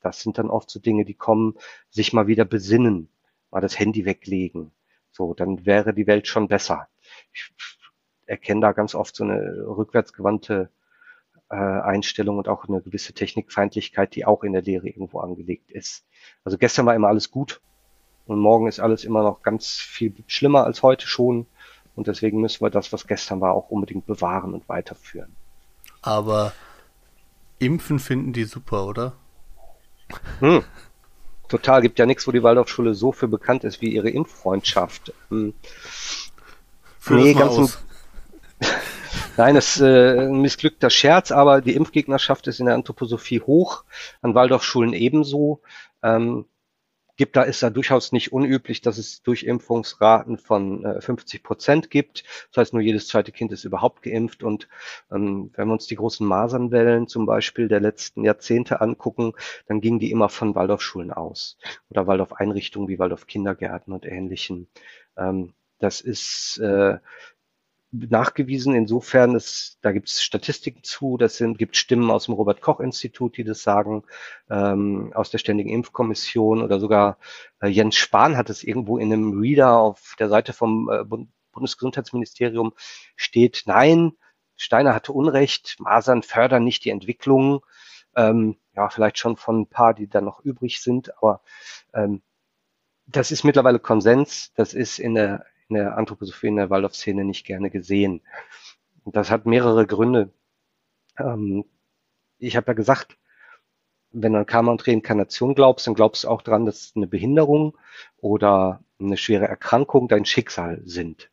Das 0.00 0.20
sind 0.20 0.38
dann 0.38 0.50
oft 0.50 0.70
so 0.70 0.80
Dinge, 0.80 1.04
die 1.04 1.14
kommen, 1.14 1.54
sich 1.90 2.12
mal 2.12 2.26
wieder 2.26 2.44
besinnen 2.44 3.08
mal 3.52 3.60
das 3.60 3.78
Handy 3.78 4.04
weglegen. 4.04 4.72
So, 5.12 5.34
dann 5.34 5.64
wäre 5.66 5.94
die 5.94 6.06
Welt 6.06 6.26
schon 6.26 6.48
besser. 6.48 6.88
Ich 7.32 7.52
erkenne 8.26 8.62
da 8.62 8.72
ganz 8.72 8.94
oft 8.94 9.14
so 9.14 9.24
eine 9.24 9.64
rückwärtsgewandte 9.66 10.70
äh, 11.50 11.54
Einstellung 11.54 12.38
und 12.38 12.48
auch 12.48 12.64
eine 12.66 12.80
gewisse 12.80 13.12
Technikfeindlichkeit, 13.12 14.14
die 14.14 14.24
auch 14.24 14.42
in 14.42 14.54
der 14.54 14.62
Lehre 14.62 14.88
irgendwo 14.88 15.20
angelegt 15.20 15.70
ist. 15.70 16.06
Also 16.44 16.56
gestern 16.56 16.86
war 16.86 16.94
immer 16.94 17.08
alles 17.08 17.30
gut 17.30 17.60
und 18.26 18.38
morgen 18.38 18.66
ist 18.68 18.80
alles 18.80 19.04
immer 19.04 19.22
noch 19.22 19.42
ganz 19.42 19.72
viel 19.72 20.14
schlimmer 20.26 20.64
als 20.64 20.82
heute 20.82 21.06
schon. 21.06 21.46
Und 21.94 22.06
deswegen 22.06 22.40
müssen 22.40 22.64
wir 22.64 22.70
das, 22.70 22.90
was 22.90 23.06
gestern 23.06 23.42
war, 23.42 23.52
auch 23.52 23.68
unbedingt 23.68 24.06
bewahren 24.06 24.54
und 24.54 24.66
weiterführen. 24.66 25.36
Aber 26.00 26.54
Impfen 27.58 27.98
finden 27.98 28.32
die 28.32 28.44
super, 28.44 28.86
oder? 28.86 29.12
Hm 30.40 30.64
total. 31.52 31.82
Gibt 31.82 31.98
ja 31.98 32.06
nichts, 32.06 32.26
wo 32.26 32.32
die 32.32 32.42
Waldorfschule 32.42 32.94
so 32.94 33.12
für 33.12 33.28
bekannt 33.28 33.62
ist 33.64 33.80
wie 33.80 33.92
ihre 33.92 34.10
Impffreundschaft. 34.10 35.12
Hm. 35.28 35.54
nee, 37.10 37.34
ganz 37.34 37.52
aus. 37.52 37.84
Nein, 39.36 39.54
das 39.54 39.76
ist 39.76 39.82
äh, 39.82 40.20
ein 40.20 40.40
missglückter 40.40 40.90
Scherz, 40.90 41.30
aber 41.30 41.60
die 41.60 41.74
Impfgegnerschaft 41.74 42.46
ist 42.46 42.60
in 42.60 42.66
der 42.66 42.74
Anthroposophie 42.74 43.40
hoch, 43.40 43.84
an 44.20 44.34
Waldorfschulen 44.34 44.92
ebenso. 44.92 45.60
Ähm, 46.02 46.46
gibt, 47.22 47.36
da 47.36 47.42
ist 47.42 47.62
da 47.62 47.70
durchaus 47.70 48.10
nicht 48.10 48.32
unüblich, 48.32 48.80
dass 48.80 48.98
es 48.98 49.22
Durchimpfungsraten 49.22 50.38
von 50.38 50.84
äh, 50.84 51.00
50 51.00 51.44
Prozent 51.44 51.88
gibt. 51.88 52.24
Das 52.50 52.62
heißt, 52.62 52.72
nur 52.72 52.82
jedes 52.82 53.06
zweite 53.06 53.30
Kind 53.30 53.52
ist 53.52 53.62
überhaupt 53.62 54.02
geimpft. 54.02 54.42
Und 54.42 54.66
ähm, 55.08 55.52
wenn 55.54 55.68
wir 55.68 55.72
uns 55.74 55.86
die 55.86 55.94
großen 55.94 56.26
Masernwellen 56.26 57.06
zum 57.06 57.24
Beispiel 57.24 57.68
der 57.68 57.78
letzten 57.78 58.24
Jahrzehnte 58.24 58.80
angucken, 58.80 59.34
dann 59.66 59.80
gingen 59.80 60.00
die 60.00 60.10
immer 60.10 60.28
von 60.28 60.56
Waldorfschulen 60.56 61.12
aus 61.12 61.58
oder 61.90 62.08
Waldorf-Einrichtungen 62.08 62.88
wie 62.88 62.98
Waldorf-Kindergärten 62.98 63.92
und 63.92 64.04
ähnlichen. 64.04 64.66
Ähm, 65.16 65.54
das 65.78 66.00
ist 66.00 66.58
äh, 66.58 66.98
nachgewiesen. 67.92 68.74
Insofern, 68.74 69.34
dass, 69.34 69.78
da 69.82 69.92
gibt 69.92 70.08
es 70.08 70.22
Statistiken 70.22 70.82
zu, 70.82 71.18
das 71.18 71.36
sind, 71.36 71.58
gibt 71.58 71.76
Stimmen 71.76 72.10
aus 72.10 72.24
dem 72.24 72.34
Robert-Koch-Institut, 72.34 73.36
die 73.36 73.44
das 73.44 73.62
sagen, 73.62 74.04
ähm, 74.50 75.12
aus 75.14 75.30
der 75.30 75.38
Ständigen 75.38 75.70
Impfkommission. 75.70 76.62
Oder 76.62 76.80
sogar 76.80 77.18
äh, 77.60 77.68
Jens 77.68 77.96
Spahn 77.96 78.36
hat 78.36 78.50
es 78.50 78.64
irgendwo 78.64 78.98
in 78.98 79.12
einem 79.12 79.38
Reader 79.38 79.76
auf 79.76 80.16
der 80.18 80.28
Seite 80.28 80.52
vom 80.52 80.90
äh, 80.90 81.04
Bundesgesundheitsministerium 81.52 82.72
steht, 83.14 83.64
nein, 83.66 84.12
Steiner 84.56 84.94
hatte 84.94 85.12
Unrecht, 85.12 85.76
Masern 85.78 86.22
fördern 86.22 86.64
nicht 86.64 86.84
die 86.84 86.90
Entwicklung, 86.90 87.64
ähm, 88.16 88.56
ja, 88.74 88.88
vielleicht 88.88 89.18
schon 89.18 89.36
von 89.36 89.62
ein 89.62 89.66
paar, 89.66 89.92
die 89.92 90.08
da 90.08 90.20
noch 90.20 90.40
übrig 90.40 90.80
sind, 90.80 91.16
aber 91.18 91.42
ähm, 91.92 92.22
das 93.06 93.30
ist 93.30 93.44
mittlerweile 93.44 93.80
Konsens, 93.80 94.52
das 94.54 94.72
ist 94.72 94.98
in 94.98 95.14
der 95.14 95.44
in 95.72 95.78
der 95.78 95.96
Anthroposophie, 95.96 96.48
in 96.48 96.56
der 96.56 96.70
Waldorf-Szene 96.70 97.24
nicht 97.24 97.46
gerne 97.46 97.70
gesehen. 97.70 98.20
Und 99.04 99.16
das 99.16 99.30
hat 99.30 99.46
mehrere 99.46 99.86
Gründe. 99.86 100.30
Ähm, 101.18 101.64
ich 102.38 102.56
habe 102.56 102.68
ja 102.68 102.74
gesagt, 102.74 103.16
wenn 104.10 104.34
du 104.34 104.40
an 104.40 104.46
Karma 104.46 104.72
und 104.72 104.86
Reinkarnation 104.86 105.54
glaubst, 105.54 105.86
dann 105.86 105.94
glaubst 105.94 106.24
du 106.24 106.28
auch 106.28 106.42
dran, 106.42 106.66
dass 106.66 106.92
eine 106.94 107.06
Behinderung 107.06 107.78
oder 108.18 108.84
eine 109.00 109.16
schwere 109.16 109.48
Erkrankung 109.48 110.08
dein 110.08 110.26
Schicksal 110.26 110.82
sind. 110.84 111.30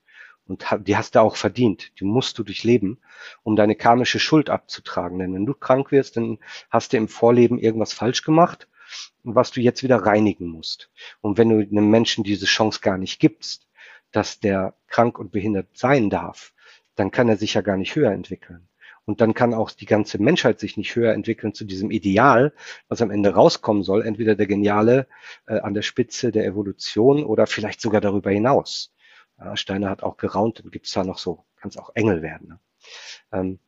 Und 0.48 0.66
die 0.88 0.96
hast 0.96 1.16
du 1.16 1.22
auch 1.22 1.36
verdient. 1.36 1.92
Die 2.00 2.06
musst 2.06 2.40
du 2.40 2.44
durchleben, 2.44 3.00
um 3.44 3.56
deine 3.56 3.76
karmische 3.76 4.20
Schuld 4.20 4.50
abzutragen. 4.50 5.20
Denn 5.20 5.34
wenn 5.34 5.46
du 5.46 5.54
krank 5.54 5.92
wirst, 5.92 6.18
dann 6.18 6.40
hast 6.70 6.94
du 6.94 6.98
im 6.98 7.08
Vorleben 7.08 7.60
irgendwas 7.60 7.94
falsch 7.94 8.24
gemacht, 8.24 8.68
was 9.24 9.52
du 9.52 9.62
jetzt 9.62 9.84
wieder 9.84 9.98
reinigen 9.98 10.48
musst. 10.48 10.90
Und 11.22 11.38
wenn 11.38 11.50
du 11.50 11.58
einem 11.60 11.90
Menschen 11.90 12.24
diese 12.24 12.46
Chance 12.46 12.80
gar 12.82 12.98
nicht 12.98 13.20
gibst, 13.20 13.69
dass 14.12 14.40
der 14.40 14.76
krank 14.88 15.20
und 15.20 15.32
behindert 15.32 15.68
sein 15.78 16.10
darf, 16.10 16.54
dann 16.96 17.12
kann 17.12 17.30
er 17.30 17.38
sich 17.38 17.54
ja 17.54 17.62
gar 17.62 17.78
nicht 17.78 17.96
höher 17.96 18.12
entwickeln. 18.12 18.68
Und 19.06 19.22
dann 19.22 19.34
kann 19.34 19.56
auch 19.56 19.72
die 19.72 19.88
ganze 19.88 20.22
Menschheit 20.22 20.60
sich 20.60 20.78
nicht 20.78 20.96
höher 20.96 21.14
entwickeln 21.14 21.54
zu 21.56 21.66
diesem 21.66 21.90
Ideal, 21.90 22.54
was 22.90 23.02
am 23.02 23.10
Ende 23.10 23.34
rauskommen 23.34 23.82
soll, 23.82 24.06
entweder 24.06 24.36
der 24.36 24.46
Geniale 24.46 25.08
äh, 25.48 25.60
an 25.60 25.74
der 25.74 25.82
Spitze 25.82 26.32
der 26.32 26.46
Evolution 26.46 27.24
oder 27.24 27.48
vielleicht 27.48 27.82
sogar 27.82 28.02
darüber 28.02 28.30
hinaus. 28.30 28.94
Ja, 29.40 29.58
Steiner 29.58 29.90
hat 29.90 30.04
auch 30.04 30.18
geraunt, 30.18 30.60
dann 30.60 30.70
gibt's 30.70 30.92
da 30.92 31.04
noch 31.04 31.18
so, 31.18 31.46
kann 31.56 31.70
es 31.70 31.78
auch 31.78 31.90
Engel 31.96 32.22
werden. 32.22 32.50
Ne? 32.50 32.60
Ähm, 33.32 33.60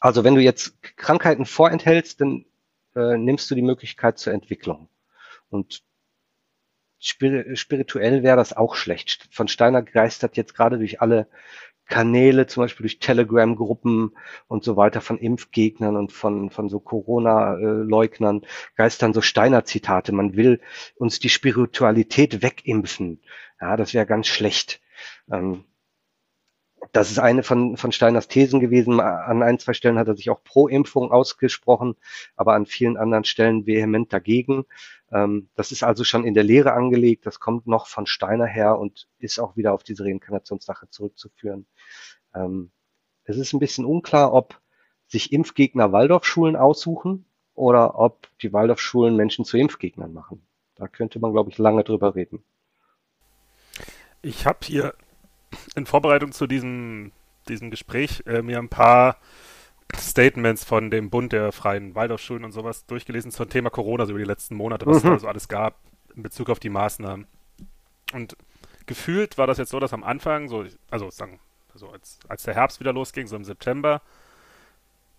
also 0.00 0.24
wenn 0.24 0.34
du 0.34 0.40
jetzt 0.40 0.82
Krankheiten 0.96 1.46
vorenthältst, 1.46 2.20
dann 2.20 2.44
äh, 2.96 3.16
nimmst 3.16 3.50
du 3.50 3.54
die 3.54 3.62
Möglichkeit 3.62 4.18
zur 4.18 4.32
Entwicklung. 4.32 4.88
Und 5.48 5.84
spirituell 7.06 8.22
wäre 8.22 8.36
das 8.36 8.56
auch 8.56 8.74
schlecht. 8.74 9.28
Von 9.30 9.48
Steiner 9.48 9.82
geistert 9.82 10.36
jetzt 10.36 10.54
gerade 10.54 10.78
durch 10.78 11.00
alle 11.00 11.28
Kanäle, 11.86 12.46
zum 12.46 12.64
Beispiel 12.64 12.84
durch 12.84 12.98
Telegram-Gruppen 12.98 14.16
und 14.48 14.64
so 14.64 14.76
weiter 14.76 15.00
von 15.00 15.18
Impfgegnern 15.18 15.96
und 15.96 16.12
von, 16.12 16.50
von 16.50 16.68
so 16.68 16.80
Corona-Leugnern, 16.80 18.42
geistern 18.76 19.12
so 19.12 19.20
Steiner-Zitate. 19.20 20.12
Man 20.12 20.34
will 20.34 20.60
uns 20.96 21.20
die 21.20 21.28
Spiritualität 21.28 22.42
wegimpfen. 22.42 23.20
Ja, 23.60 23.76
das 23.76 23.94
wäre 23.94 24.06
ganz 24.06 24.26
schlecht. 24.26 24.80
Ähm, 25.30 25.64
das 26.92 27.10
ist 27.10 27.18
eine 27.18 27.42
von, 27.42 27.76
von 27.76 27.92
Steiners 27.92 28.28
Thesen 28.28 28.60
gewesen. 28.60 29.00
An 29.00 29.42
ein, 29.42 29.58
zwei 29.58 29.72
Stellen 29.72 29.98
hat 29.98 30.08
er 30.08 30.16
sich 30.16 30.30
auch 30.30 30.42
pro 30.42 30.68
Impfung 30.68 31.10
ausgesprochen, 31.12 31.96
aber 32.36 32.54
an 32.54 32.66
vielen 32.66 32.96
anderen 32.96 33.24
Stellen 33.24 33.66
vehement 33.66 34.12
dagegen. 34.12 34.64
Ähm, 35.12 35.48
das 35.54 35.72
ist 35.72 35.82
also 35.82 36.04
schon 36.04 36.24
in 36.24 36.34
der 36.34 36.44
Lehre 36.44 36.72
angelegt. 36.72 37.26
Das 37.26 37.40
kommt 37.40 37.66
noch 37.66 37.86
von 37.86 38.06
Steiner 38.06 38.46
her 38.46 38.78
und 38.78 39.08
ist 39.18 39.38
auch 39.38 39.56
wieder 39.56 39.72
auf 39.72 39.82
diese 39.82 40.04
Reinkarnationssache 40.04 40.88
zurückzuführen. 40.90 41.66
Ähm, 42.34 42.70
es 43.24 43.36
ist 43.36 43.52
ein 43.52 43.60
bisschen 43.60 43.84
unklar, 43.84 44.32
ob 44.32 44.60
sich 45.08 45.32
Impfgegner 45.32 45.92
Waldorfschulen 45.92 46.56
aussuchen 46.56 47.26
oder 47.54 47.98
ob 47.98 48.28
die 48.42 48.52
Waldorfschulen 48.52 49.16
Menschen 49.16 49.44
zu 49.44 49.56
Impfgegnern 49.56 50.12
machen. 50.12 50.46
Da 50.74 50.88
könnte 50.88 51.18
man, 51.18 51.32
glaube 51.32 51.50
ich, 51.50 51.58
lange 51.58 51.84
drüber 51.84 52.14
reden. 52.14 52.44
Ich 54.22 54.46
habe 54.46 54.58
hier 54.62 54.94
in 55.76 55.86
Vorbereitung 55.86 56.32
zu 56.32 56.46
diesem, 56.46 57.12
diesem 57.48 57.70
Gespräch 57.70 58.24
äh, 58.26 58.42
mir 58.42 58.58
ein 58.58 58.68
paar 58.68 59.18
Statements 59.94 60.64
von 60.64 60.90
dem 60.90 61.10
Bund 61.10 61.32
der 61.32 61.52
freien 61.52 61.94
Waldorfschulen 61.94 62.44
und 62.44 62.52
sowas 62.52 62.86
durchgelesen 62.86 63.30
zum 63.30 63.48
Thema 63.48 63.70
Corona, 63.70 64.06
so 64.06 64.10
über 64.10 64.18
die 64.18 64.24
letzten 64.24 64.56
Monate, 64.56 64.86
was 64.86 65.04
mhm. 65.04 65.10
da 65.10 65.18
so 65.18 65.28
alles 65.28 65.48
gab 65.48 65.78
in 66.16 66.22
Bezug 66.22 66.50
auf 66.50 66.58
die 66.58 66.70
Maßnahmen. 66.70 67.26
Und 68.12 68.36
gefühlt 68.86 69.38
war 69.38 69.46
das 69.46 69.58
jetzt 69.58 69.70
so, 69.70 69.78
dass 69.78 69.92
am 69.92 70.02
Anfang, 70.02 70.48
so, 70.48 70.64
also 70.90 71.10
sagen, 71.10 71.38
also 71.72 71.90
als, 71.90 72.18
als 72.26 72.42
der 72.44 72.54
Herbst 72.54 72.80
wieder 72.80 72.92
losging, 72.92 73.26
so 73.26 73.36
im 73.36 73.44
September, 73.44 74.00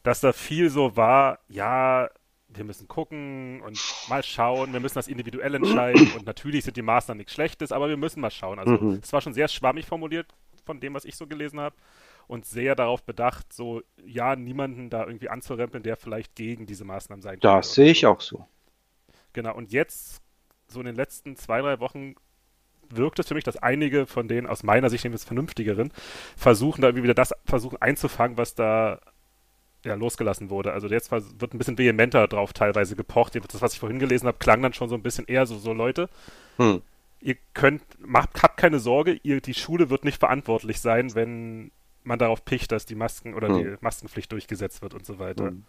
dass 0.03 0.21
da 0.21 0.33
viel 0.33 0.69
so 0.69 0.95
war, 0.95 1.39
ja, 1.47 2.09
wir 2.49 2.63
müssen 2.63 2.87
gucken 2.87 3.61
und 3.61 3.79
mal 4.09 4.23
schauen, 4.23 4.73
wir 4.73 4.79
müssen 4.79 4.95
das 4.95 5.07
individuell 5.07 5.53
entscheiden 5.53 6.11
und 6.17 6.25
natürlich 6.25 6.63
sind 6.63 6.77
die 6.77 6.81
Maßnahmen 6.81 7.17
nichts 7.17 7.33
Schlechtes, 7.33 7.71
aber 7.71 7.89
wir 7.89 7.97
müssen 7.97 8.21
mal 8.21 8.31
schauen. 8.31 8.57
Also 8.57 8.73
mhm. 8.73 8.99
es 9.03 9.13
war 9.13 9.21
schon 9.21 9.33
sehr 9.33 9.49
schwammig 9.49 9.85
formuliert 9.85 10.33
von 10.67 10.79
dem, 10.79 10.93
was 10.93 11.05
ich 11.05 11.15
so 11.15 11.25
gelesen 11.25 11.59
habe 11.59 11.75
und 12.27 12.45
sehr 12.45 12.75
darauf 12.75 13.03
bedacht, 13.03 13.51
so 13.51 13.81
ja, 14.05 14.35
niemanden 14.35 14.89
da 14.89 15.05
irgendwie 15.05 15.29
anzurempeln, 15.29 15.83
der 15.83 15.97
vielleicht 15.97 16.35
gegen 16.35 16.67
diese 16.67 16.85
Maßnahmen 16.85 17.23
sein 17.23 17.39
könnte. 17.39 17.47
Das 17.47 17.73
sehe 17.73 17.91
ich 17.91 18.05
auch 18.05 18.21
so. 18.21 18.45
Genau, 19.33 19.55
und 19.55 19.71
jetzt, 19.71 20.21
so 20.67 20.79
in 20.79 20.85
den 20.85 20.95
letzten 20.95 21.35
zwei, 21.35 21.61
drei 21.61 21.79
Wochen, 21.79 22.15
wirkt 22.89 23.19
es 23.19 23.27
für 23.27 23.33
mich, 23.33 23.43
dass 23.43 23.57
einige 23.57 24.05
von 24.05 24.27
denen 24.27 24.47
aus 24.47 24.63
meiner 24.63 24.89
Sicht 24.89 25.03
nämlich 25.03 25.21
vernünftigeren 25.21 25.91
versuchen 26.37 26.81
da 26.81 26.87
irgendwie 26.87 27.03
wieder 27.03 27.13
das 27.13 27.33
versuchen 27.45 27.81
einzufangen, 27.81 28.37
was 28.37 28.55
da 28.55 28.99
ja, 29.85 29.95
losgelassen 29.95 30.49
wurde. 30.49 30.73
Also 30.73 30.87
jetzt 30.87 31.11
wird 31.11 31.53
ein 31.53 31.57
bisschen 31.57 31.77
vehementer 31.77 32.27
drauf 32.27 32.53
teilweise 32.53 32.95
gepocht. 32.95 33.35
Das, 33.35 33.61
was 33.61 33.73
ich 33.73 33.79
vorhin 33.79 33.99
gelesen 33.99 34.27
habe, 34.27 34.37
klang 34.37 34.61
dann 34.61 34.73
schon 34.73 34.89
so 34.89 34.95
ein 34.95 35.03
bisschen 35.03 35.25
eher 35.25 35.45
so, 35.45 35.57
so 35.57 35.73
Leute, 35.73 36.09
hm. 36.57 36.81
Ihr 37.19 37.35
könnt, 37.53 37.83
macht, 37.99 38.41
habt 38.41 38.57
keine 38.57 38.79
Sorge, 38.79 39.19
ihr, 39.23 39.41
die 39.41 39.53
Schule 39.53 39.89
wird 39.89 40.05
nicht 40.05 40.19
verantwortlich 40.19 40.79
sein, 40.79 41.15
wenn 41.15 41.71
man 42.03 42.19
darauf 42.19 42.45
picht, 42.45 42.71
dass 42.71 42.85
die 42.85 42.95
Masken 42.95 43.33
oder 43.33 43.49
hm. 43.49 43.57
die 43.57 43.75
Maskenpflicht 43.81 44.31
durchgesetzt 44.31 44.81
wird 44.81 44.93
und 44.93 45.05
so 45.05 45.19
weiter. 45.19 45.47
Hm. 45.47 45.65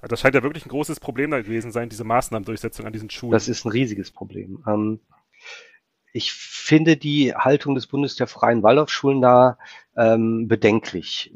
Also 0.00 0.10
das 0.10 0.20
scheint 0.20 0.34
ja 0.34 0.42
wirklich 0.42 0.64
ein 0.64 0.70
großes 0.70 1.00
Problem 1.00 1.30
da 1.30 1.40
gewesen 1.40 1.72
sein, 1.72 1.88
diese 1.88 2.04
Maßnahmendurchsetzung 2.04 2.86
an 2.86 2.92
diesen 2.92 3.10
Schulen. 3.10 3.32
Das 3.32 3.48
ist 3.48 3.64
ein 3.64 3.72
riesiges 3.72 4.10
Problem. 4.10 4.62
Ähm, 4.66 5.00
ich 6.12 6.32
finde 6.32 6.96
die 6.96 7.34
Haltung 7.34 7.74
des 7.74 7.86
Bundes 7.86 8.16
der 8.16 8.26
Freien 8.26 8.62
Waldorfschulen 8.62 9.20
da 9.20 9.58
ähm, 9.96 10.46
bedenklich 10.48 11.32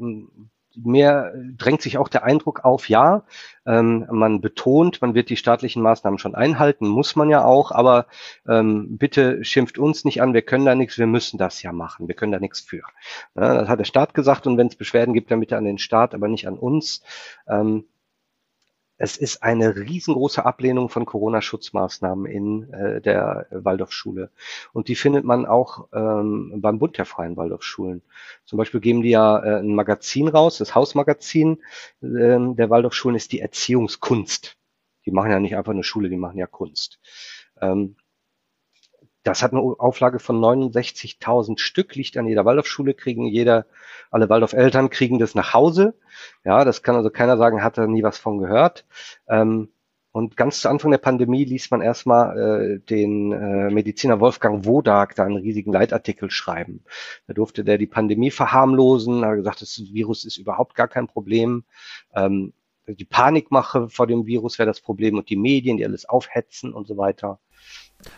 mehr 0.75 1.33
drängt 1.57 1.81
sich 1.81 1.97
auch 1.97 2.07
der 2.07 2.23
Eindruck 2.23 2.65
auf, 2.65 2.89
ja, 2.89 3.23
ähm, 3.65 4.05
man 4.09 4.41
betont, 4.41 5.01
man 5.01 5.13
wird 5.13 5.29
die 5.29 5.37
staatlichen 5.37 5.81
Maßnahmen 5.81 6.19
schon 6.19 6.35
einhalten, 6.35 6.87
muss 6.87 7.15
man 7.15 7.29
ja 7.29 7.43
auch, 7.43 7.71
aber 7.71 8.07
ähm, 8.47 8.97
bitte 8.97 9.43
schimpft 9.43 9.77
uns 9.77 10.05
nicht 10.05 10.21
an, 10.21 10.33
wir 10.33 10.41
können 10.41 10.65
da 10.65 10.75
nichts, 10.75 10.97
wir 10.97 11.07
müssen 11.07 11.37
das 11.37 11.61
ja 11.61 11.71
machen, 11.71 12.07
wir 12.07 12.15
können 12.15 12.31
da 12.31 12.39
nichts 12.39 12.61
für. 12.61 12.83
Ja, 13.35 13.61
das 13.61 13.69
hat 13.69 13.79
der 13.79 13.85
Staat 13.85 14.13
gesagt 14.13 14.47
und 14.47 14.57
wenn 14.57 14.67
es 14.67 14.75
Beschwerden 14.75 15.13
gibt, 15.13 15.31
dann 15.31 15.39
bitte 15.39 15.57
an 15.57 15.65
den 15.65 15.77
Staat, 15.77 16.13
aber 16.13 16.27
nicht 16.27 16.47
an 16.47 16.57
uns. 16.57 17.03
Ähm, 17.47 17.85
es 19.03 19.17
ist 19.17 19.43
eine 19.43 19.75
riesengroße 19.75 20.45
Ablehnung 20.45 20.87
von 20.87 21.05
Corona-Schutzmaßnahmen 21.05 22.25
in 22.25 22.71
äh, 22.71 23.01
der 23.01 23.47
Waldorfschule. 23.51 24.31
Und 24.71 24.87
die 24.87 24.95
findet 24.95 25.25
man 25.25 25.45
auch 25.45 25.89
ähm, 25.91 26.53
beim 26.61 26.79
Bund 26.79 26.97
der 26.97 27.03
Freien 27.03 27.35
Waldorfschulen. 27.35 28.01
Zum 28.45 28.55
Beispiel 28.55 28.79
geben 28.79 29.01
die 29.01 29.09
ja 29.09 29.43
äh, 29.43 29.59
ein 29.59 29.75
Magazin 29.75 30.29
raus, 30.29 30.57
das 30.57 30.73
Hausmagazin 30.73 31.61
äh, 32.01 32.07
der 32.55 32.69
Waldorfschulen 32.69 33.17
ist 33.17 33.33
die 33.33 33.41
Erziehungskunst. 33.41 34.55
Die 35.05 35.11
machen 35.11 35.31
ja 35.31 35.39
nicht 35.41 35.57
einfach 35.57 35.73
eine 35.73 35.83
Schule, 35.83 36.07
die 36.07 36.15
machen 36.15 36.37
ja 36.37 36.47
Kunst. 36.47 37.01
Ähm, 37.59 37.97
das 39.23 39.41
hat 39.41 39.53
eine 39.53 39.61
Auflage 39.61 40.19
von 40.19 40.39
69.000 40.39 41.59
Stück, 41.59 41.95
liegt 41.95 42.17
an 42.17 42.27
jeder 42.27 42.45
Waldorfschule, 42.45 42.93
kriegen 42.93 43.25
jeder, 43.25 43.65
alle 44.11 44.29
Waldorf-Eltern 44.29 44.89
kriegen 44.89 45.19
das 45.19 45.33
nach 45.33 45.53
Hause. 45.53 45.95
Ja, 46.43 46.65
das 46.65 46.83
kann 46.83 46.95
also 46.95 47.09
keiner 47.09 47.37
sagen, 47.37 47.63
hat 47.63 47.77
er 47.77 47.87
nie 47.87 48.03
was 48.03 48.17
von 48.17 48.37
gehört. 48.37 48.85
Ähm, 49.27 49.69
und 50.11 50.37
ganz 50.37 50.61
zu 50.61 50.69
Anfang 50.69 50.91
der 50.91 50.99
Pandemie 50.99 51.43
ließ 51.43 51.71
man 51.71 51.81
erstmal 51.81 52.37
äh, 52.37 52.79
den 52.79 53.31
äh, 53.31 53.71
Mediziner 53.71 54.19
Wolfgang 54.19 54.63
Wodak 54.63 55.15
da 55.15 55.23
einen 55.23 55.37
riesigen 55.37 55.73
Leitartikel 55.73 56.29
schreiben. 56.29 56.83
Da 57.25 57.33
durfte 57.33 57.63
der 57.63 57.79
die 57.79 57.87
Pandemie 57.87 58.29
verharmlosen, 58.29 59.25
hat 59.25 59.35
gesagt, 59.37 59.63
das 59.63 59.81
Virus 59.91 60.23
ist 60.23 60.37
überhaupt 60.37 60.75
gar 60.75 60.87
kein 60.87 61.07
Problem. 61.07 61.63
Ähm, 62.13 62.53
die 62.87 63.05
Panikmache 63.05 63.89
vor 63.89 64.05
dem 64.05 64.27
Virus 64.27 64.59
wäre 64.59 64.67
das 64.67 64.81
Problem 64.81 65.17
und 65.17 65.29
die 65.29 65.35
Medien, 65.35 65.77
die 65.77 65.85
alles 65.85 66.07
aufhetzen 66.07 66.73
und 66.73 66.85
so 66.85 66.95
weiter. 66.97 67.39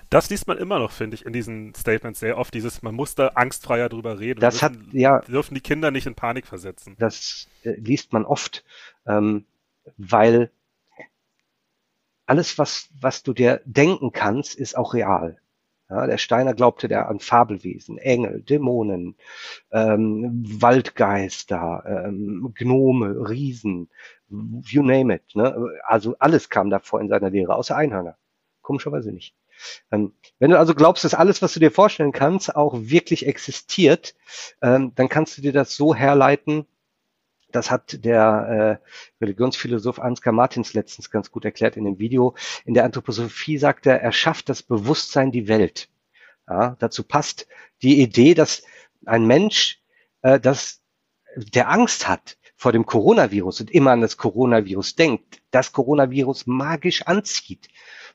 Das 0.09 0.29
liest 0.29 0.47
man 0.47 0.57
immer 0.57 0.79
noch, 0.79 0.91
finde 0.91 1.15
ich, 1.15 1.25
in 1.25 1.33
diesen 1.33 1.73
Statements 1.75 2.19
sehr 2.19 2.37
oft. 2.37 2.53
Dieses, 2.53 2.81
man 2.81 2.95
muss 2.95 3.15
da 3.15 3.27
angstfreier 3.29 3.89
drüber 3.89 4.19
reden. 4.19 4.39
Das 4.39 4.61
müssen, 4.61 4.87
hat, 4.87 4.93
ja. 4.93 5.19
Dürfen 5.21 5.55
die 5.55 5.61
Kinder 5.61 5.91
nicht 5.91 6.07
in 6.07 6.15
Panik 6.15 6.47
versetzen. 6.47 6.95
Das 6.99 7.47
äh, 7.63 7.71
liest 7.71 8.13
man 8.13 8.25
oft, 8.25 8.63
ähm, 9.07 9.45
weil 9.97 10.51
alles, 12.25 12.57
was, 12.57 12.89
was 12.99 13.23
du 13.23 13.33
dir 13.33 13.61
denken 13.65 14.11
kannst, 14.11 14.55
ist 14.55 14.77
auch 14.77 14.93
real. 14.93 15.37
Ja, 15.89 16.07
der 16.07 16.17
Steiner 16.17 16.55
glaubte 16.55 16.87
der 16.87 17.09
an 17.09 17.19
Fabelwesen, 17.19 17.99
Engel, 17.99 18.41
Dämonen, 18.41 19.15
ähm, 19.71 20.43
Waldgeister, 20.59 21.83
ähm, 21.85 22.53
Gnome, 22.55 23.29
Riesen, 23.29 23.89
you 24.29 24.81
name 24.81 25.13
it. 25.13 25.35
Ne? 25.35 25.55
Also 25.85 26.15
alles 26.17 26.49
kam 26.49 26.71
davor 26.71 27.01
in 27.01 27.09
seiner 27.09 27.29
Lehre, 27.29 27.55
außer 27.55 27.75
Einhörner. 27.75 28.17
Komischerweise 28.63 29.11
nicht. 29.11 29.35
Ähm, 29.91 30.13
wenn 30.39 30.51
du 30.51 30.59
also 30.59 30.75
glaubst, 30.75 31.03
dass 31.03 31.13
alles, 31.13 31.41
was 31.41 31.53
du 31.53 31.59
dir 31.59 31.71
vorstellen 31.71 32.11
kannst, 32.11 32.55
auch 32.55 32.73
wirklich 32.77 33.25
existiert, 33.25 34.15
ähm, 34.61 34.93
dann 34.95 35.09
kannst 35.09 35.37
du 35.37 35.41
dir 35.41 35.53
das 35.53 35.75
so 35.75 35.95
herleiten, 35.95 36.67
das 37.55 37.71
hat 37.71 38.03
der 38.03 38.81
äh, 38.81 39.23
Religionsphilosoph 39.23 39.99
Ansgar 39.99 40.33
Martins 40.33 40.73
letztens 40.73 41.09
ganz 41.09 41.31
gut 41.31 41.45
erklärt 41.45 41.77
in 41.77 41.85
dem 41.85 41.99
Video. 41.99 42.35
In 42.65 42.73
der 42.73 42.83
Anthroposophie 42.83 43.57
sagt 43.57 43.85
er, 43.85 44.01
er 44.01 44.11
schafft 44.11 44.49
das 44.49 44.61
Bewusstsein 44.61 45.31
die 45.31 45.47
Welt. 45.47 45.89
Ja, 46.47 46.75
dazu 46.79 47.03
passt 47.03 47.47
die 47.81 48.01
Idee, 48.01 48.33
dass 48.33 48.63
ein 49.05 49.25
Mensch, 49.25 49.81
äh, 50.21 50.39
das, 50.39 50.81
der 51.35 51.69
Angst 51.69 52.07
hat 52.07 52.37
vor 52.55 52.71
dem 52.71 52.85
Coronavirus 52.85 53.61
und 53.61 53.71
immer 53.71 53.91
an 53.91 54.01
das 54.01 54.17
Coronavirus 54.17 54.95
denkt, 54.95 55.41
das 55.51 55.71
Coronavirus 55.71 56.47
magisch 56.47 57.03
anzieht. 57.03 57.69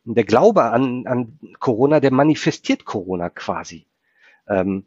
Der 0.04 0.24
Glaube 0.24 0.64
an, 0.64 1.06
an 1.06 1.38
Corona, 1.58 2.00
der 2.00 2.12
manifestiert 2.12 2.84
Corona 2.84 3.30
quasi. 3.30 3.86
Ähm, 4.48 4.86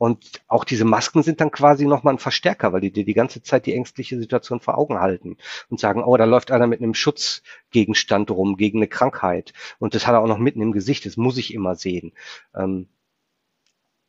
und 0.00 0.40
auch 0.48 0.64
diese 0.64 0.86
Masken 0.86 1.22
sind 1.22 1.42
dann 1.42 1.50
quasi 1.50 1.84
nochmal 1.84 2.14
ein 2.14 2.18
Verstärker, 2.18 2.72
weil 2.72 2.80
die 2.80 2.90
dir 2.90 3.04
die 3.04 3.12
ganze 3.12 3.42
Zeit 3.42 3.66
die 3.66 3.74
ängstliche 3.74 4.18
Situation 4.18 4.58
vor 4.60 4.78
Augen 4.78 4.98
halten 4.98 5.36
und 5.68 5.78
sagen, 5.78 6.02
oh, 6.02 6.16
da 6.16 6.24
läuft 6.24 6.50
einer 6.50 6.66
mit 6.66 6.80
einem 6.80 6.94
Schutzgegenstand 6.94 8.30
rum 8.30 8.56
gegen 8.56 8.78
eine 8.78 8.88
Krankheit. 8.88 9.52
Und 9.78 9.94
das 9.94 10.06
hat 10.06 10.14
er 10.14 10.22
auch 10.22 10.26
noch 10.26 10.38
mitten 10.38 10.62
im 10.62 10.72
Gesicht, 10.72 11.04
das 11.04 11.18
muss 11.18 11.36
ich 11.36 11.52
immer 11.52 11.74
sehen. 11.74 12.12
Ähm, 12.54 12.88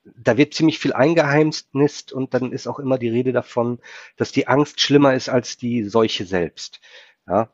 da 0.04 0.38
wird 0.38 0.54
ziemlich 0.54 0.80
viel 0.80 0.94
eingeheimst 0.94 1.74
und 2.14 2.34
dann 2.34 2.54
ist 2.54 2.68
auch 2.68 2.80
immer 2.80 2.98
die 2.98 3.10
Rede 3.10 3.34
davon, 3.34 3.80
dass 4.16 4.32
die 4.32 4.48
Angst 4.48 4.80
schlimmer 4.80 5.14
ist 5.14 5.28
als 5.28 5.58
die 5.58 5.84
Seuche 5.84 6.26
selbst. 6.26 6.80
Ja, 7.28 7.50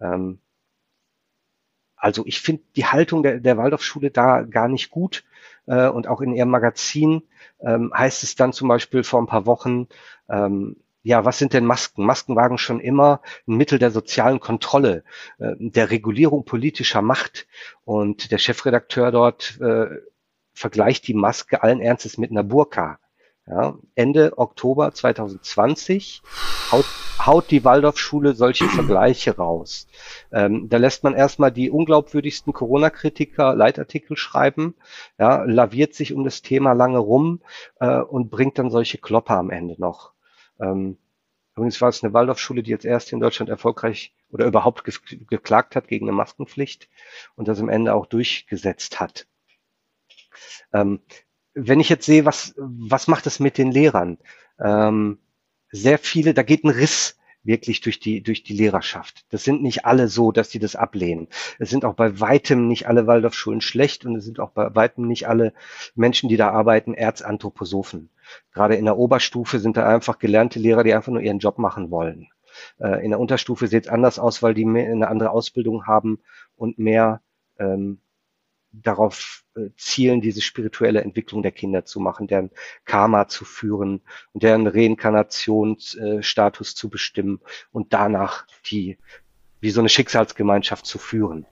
ähm, 0.00 0.38
also 2.00 2.24
ich 2.26 2.40
finde 2.40 2.62
die 2.76 2.86
Haltung 2.86 3.22
der, 3.22 3.40
der 3.40 3.56
Waldorfschule 3.56 4.10
da 4.10 4.42
gar 4.42 4.68
nicht 4.68 4.90
gut. 4.90 5.24
Äh, 5.66 5.88
und 5.88 6.08
auch 6.08 6.20
in 6.20 6.34
ihrem 6.34 6.50
Magazin 6.50 7.22
ähm, 7.60 7.92
heißt 7.94 8.22
es 8.22 8.34
dann 8.34 8.52
zum 8.52 8.68
Beispiel 8.68 9.04
vor 9.04 9.20
ein 9.20 9.26
paar 9.26 9.46
Wochen, 9.46 9.86
ähm, 10.28 10.76
ja, 11.02 11.24
was 11.24 11.38
sind 11.38 11.54
denn 11.54 11.64
Masken? 11.64 12.04
Masken 12.04 12.36
waren 12.36 12.58
schon 12.58 12.80
immer 12.80 13.22
ein 13.46 13.56
Mittel 13.56 13.78
der 13.78 13.90
sozialen 13.90 14.40
Kontrolle, 14.40 15.04
äh, 15.38 15.54
der 15.58 15.90
Regulierung 15.90 16.44
politischer 16.44 17.02
Macht. 17.02 17.46
Und 17.84 18.32
der 18.32 18.38
Chefredakteur 18.38 19.10
dort 19.10 19.58
äh, 19.60 19.86
vergleicht 20.52 21.06
die 21.08 21.14
Maske 21.14 21.62
allen 21.62 21.80
Ernstes 21.80 22.18
mit 22.18 22.30
einer 22.30 22.42
Burka. 22.44 22.98
Ja, 23.50 23.76
Ende 23.96 24.38
Oktober 24.38 24.92
2020 24.92 26.22
haut, 26.70 26.84
haut 27.18 27.50
die 27.50 27.64
Waldorfschule 27.64 28.34
solche 28.34 28.64
Vergleiche 28.68 29.36
raus. 29.36 29.88
Ähm, 30.30 30.68
da 30.68 30.76
lässt 30.76 31.02
man 31.02 31.14
erstmal 31.14 31.50
die 31.50 31.68
unglaubwürdigsten 31.68 32.52
Corona-Kritiker 32.52 33.56
Leitartikel 33.56 34.16
schreiben, 34.16 34.76
ja, 35.18 35.42
laviert 35.42 35.94
sich 35.94 36.12
um 36.12 36.22
das 36.22 36.42
Thema 36.42 36.74
lange 36.74 36.98
rum 36.98 37.40
äh, 37.80 37.98
und 37.98 38.30
bringt 38.30 38.56
dann 38.56 38.70
solche 38.70 38.98
Klopper 38.98 39.38
am 39.38 39.50
Ende 39.50 39.74
noch. 39.78 40.12
Ähm, 40.60 40.98
übrigens 41.56 41.80
war 41.80 41.88
es 41.88 42.04
eine 42.04 42.12
Waldorfschule, 42.12 42.62
die 42.62 42.70
jetzt 42.70 42.84
erst 42.84 43.12
in 43.12 43.18
Deutschland 43.18 43.50
erfolgreich 43.50 44.14
oder 44.30 44.46
überhaupt 44.46 44.84
ge 44.84 44.94
geklagt 45.28 45.74
hat 45.74 45.88
gegen 45.88 46.06
eine 46.06 46.16
Maskenpflicht 46.16 46.88
und 47.34 47.48
das 47.48 47.58
am 47.58 47.68
Ende 47.68 47.94
auch 47.94 48.06
durchgesetzt 48.06 49.00
hat. 49.00 49.26
Ähm, 50.72 51.00
wenn 51.66 51.80
ich 51.80 51.88
jetzt 51.88 52.06
sehe, 52.06 52.24
was, 52.24 52.54
was 52.56 53.08
macht 53.08 53.26
es 53.26 53.40
mit 53.40 53.58
den 53.58 53.70
Lehrern? 53.70 54.18
Ähm, 54.58 55.18
sehr 55.70 55.98
viele, 55.98 56.34
da 56.34 56.42
geht 56.42 56.64
ein 56.64 56.70
Riss 56.70 57.16
wirklich 57.42 57.80
durch 57.80 58.00
die, 58.00 58.22
durch 58.22 58.42
die 58.42 58.52
Lehrerschaft. 58.52 59.24
Das 59.30 59.44
sind 59.44 59.62
nicht 59.62 59.86
alle 59.86 60.08
so, 60.08 60.30
dass 60.30 60.50
die 60.50 60.58
das 60.58 60.76
ablehnen. 60.76 61.28
Es 61.58 61.70
sind 61.70 61.84
auch 61.84 61.94
bei 61.94 62.20
weitem 62.20 62.68
nicht 62.68 62.86
alle 62.86 63.06
Waldorfschulen 63.06 63.60
schlecht 63.60 64.04
und 64.04 64.16
es 64.16 64.24
sind 64.24 64.40
auch 64.40 64.50
bei 64.50 64.74
weitem 64.74 65.06
nicht 65.06 65.26
alle 65.26 65.54
Menschen, 65.94 66.28
die 66.28 66.36
da 66.36 66.50
arbeiten, 66.50 66.92
Erzanthroposophen. 66.92 68.10
Gerade 68.52 68.76
in 68.76 68.84
der 68.84 68.98
Oberstufe 68.98 69.58
sind 69.58 69.76
da 69.76 69.88
einfach 69.88 70.18
gelernte 70.18 70.58
Lehrer, 70.58 70.84
die 70.84 70.92
einfach 70.92 71.12
nur 71.12 71.22
ihren 71.22 71.38
Job 71.38 71.58
machen 71.58 71.90
wollen. 71.90 72.28
Äh, 72.78 73.04
in 73.04 73.10
der 73.10 73.20
Unterstufe 73.20 73.66
sieht 73.68 73.84
es 73.84 73.90
anders 73.90 74.18
aus, 74.18 74.42
weil 74.42 74.54
die 74.54 74.66
eine 74.66 75.08
andere 75.08 75.30
Ausbildung 75.30 75.86
haben 75.86 76.20
und 76.56 76.78
mehr 76.78 77.22
ähm, 77.58 78.00
darauf 78.72 79.44
zielen, 79.76 80.20
diese 80.20 80.40
spirituelle 80.40 81.02
Entwicklung 81.02 81.42
der 81.42 81.52
Kinder 81.52 81.84
zu 81.84 82.00
machen, 82.00 82.26
deren 82.26 82.50
Karma 82.84 83.28
zu 83.28 83.44
führen 83.44 84.00
und 84.32 84.42
deren 84.42 84.66
Reinkarnationsstatus 84.66 86.72
äh, 86.72 86.74
zu 86.74 86.88
bestimmen 86.88 87.40
und 87.72 87.92
danach 87.92 88.46
die 88.70 88.98
wie 89.60 89.70
so 89.70 89.80
eine 89.80 89.90
Schicksalsgemeinschaft 89.90 90.86
zu 90.86 90.98
führen. 90.98 91.46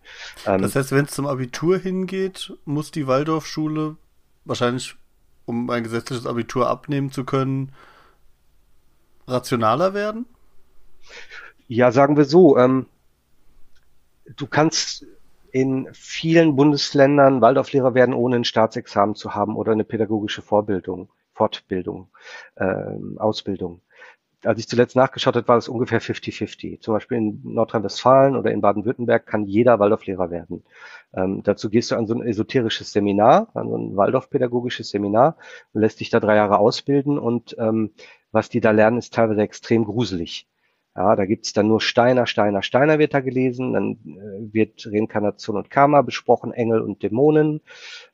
Ähm, 0.46 0.62
das 0.62 0.74
heißt, 0.74 0.92
wenn 0.92 1.04
es 1.04 1.10
zum 1.10 1.26
Abitur 1.26 1.78
hingeht, 1.78 2.52
muss 2.64 2.90
die 2.90 3.06
Waldorfschule 3.06 3.96
wahrscheinlich, 4.44 4.96
um 5.44 5.68
ein 5.70 5.82
gesetzliches 5.82 6.26
Abitur 6.26 6.68
abnehmen 6.68 7.12
zu 7.12 7.24
können, 7.24 7.72
rationaler 9.26 9.94
werden? 9.94 10.26
Ja, 11.68 11.92
sagen 11.92 12.16
wir 12.16 12.24
so. 12.24 12.56
Ähm, 12.56 12.86
du 14.36 14.46
kannst 14.46 15.06
in 15.52 15.88
vielen 15.92 16.56
Bundesländern 16.56 17.40
Waldorflehrer 17.40 17.94
werden, 17.94 18.14
ohne 18.14 18.36
ein 18.36 18.44
Staatsexamen 18.44 19.14
zu 19.14 19.34
haben 19.34 19.56
oder 19.56 19.72
eine 19.72 19.84
pädagogische 19.84 20.42
Vorbildung, 20.42 21.10
Fortbildung, 21.32 22.08
äh, 22.56 22.84
Ausbildung. 23.16 23.80
Als 24.44 24.60
ich 24.60 24.68
zuletzt 24.68 24.94
nachgeschaut 24.94 25.34
habe, 25.34 25.48
war 25.48 25.56
es 25.56 25.68
ungefähr 25.68 26.00
50-50. 26.00 26.80
Zum 26.80 26.94
Beispiel 26.94 27.18
in 27.18 27.40
Nordrhein-Westfalen 27.42 28.36
oder 28.36 28.52
in 28.52 28.60
Baden-Württemberg 28.60 29.26
kann 29.26 29.46
jeder 29.46 29.80
Waldorflehrer 29.80 30.30
werden. 30.30 30.64
Ähm, 31.12 31.42
dazu 31.42 31.70
gehst 31.70 31.90
du 31.90 31.96
an 31.96 32.06
so 32.06 32.14
ein 32.14 32.22
esoterisches 32.22 32.92
Seminar, 32.92 33.48
an 33.54 33.68
so 33.68 33.76
ein 33.76 33.96
Waldorfpädagogisches 33.96 34.90
Seminar 34.90 35.36
lässt 35.72 35.98
dich 35.98 36.10
da 36.10 36.20
drei 36.20 36.36
Jahre 36.36 36.58
ausbilden 36.58 37.18
und 37.18 37.56
ähm, 37.58 37.94
was 38.30 38.48
die 38.48 38.60
da 38.60 38.70
lernen, 38.70 38.98
ist 38.98 39.12
teilweise 39.12 39.42
extrem 39.42 39.84
gruselig. 39.84 40.46
Ja, 40.96 41.14
da 41.14 41.26
gibt's 41.26 41.52
dann 41.52 41.68
nur 41.68 41.80
Steiner, 41.80 42.26
Steiner, 42.26 42.62
Steiner 42.62 42.98
wird 42.98 43.14
da 43.14 43.20
gelesen, 43.20 43.72
dann 43.72 43.92
äh, 43.92 44.52
wird 44.52 44.88
Reinkarnation 44.90 45.56
und 45.56 45.70
Karma 45.70 46.02
besprochen, 46.02 46.52
Engel 46.52 46.80
und 46.80 47.04
Dämonen. 47.04 47.60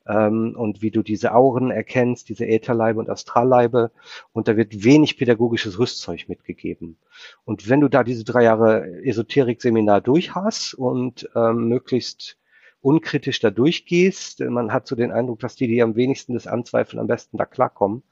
Ähm, 0.07 0.55
und 0.55 0.83
wie 0.83 0.91
du 0.91 1.01
diese 1.01 1.33
Auren 1.33 1.71
erkennst, 1.71 2.29
diese 2.29 2.45
Ätherleibe 2.45 2.99
und 2.99 3.09
Astralleibe. 3.09 3.91
Und 4.33 4.47
da 4.47 4.55
wird 4.55 4.83
wenig 4.83 5.17
pädagogisches 5.17 5.79
Rüstzeug 5.79 6.29
mitgegeben. 6.29 6.99
Und 7.43 7.69
wenn 7.69 7.81
du 7.81 7.87
da 7.87 8.03
diese 8.03 8.23
drei 8.23 8.43
Jahre 8.43 8.85
Esoterik-Seminar 9.03 10.01
durch 10.01 10.35
hast 10.35 10.75
und 10.75 11.27
ähm, 11.35 11.67
möglichst 11.67 12.37
unkritisch 12.81 13.39
da 13.39 13.49
durchgehst, 13.49 14.41
man 14.41 14.71
hat 14.71 14.85
so 14.85 14.95
den 14.95 15.11
Eindruck, 15.11 15.39
dass 15.39 15.55
die, 15.55 15.67
die 15.67 15.81
am 15.81 15.95
wenigsten 15.95 16.35
das 16.35 16.45
anzweifeln, 16.45 16.99
am 16.99 17.07
besten 17.07 17.37
da 17.37 17.45
klarkommen, 17.45 18.03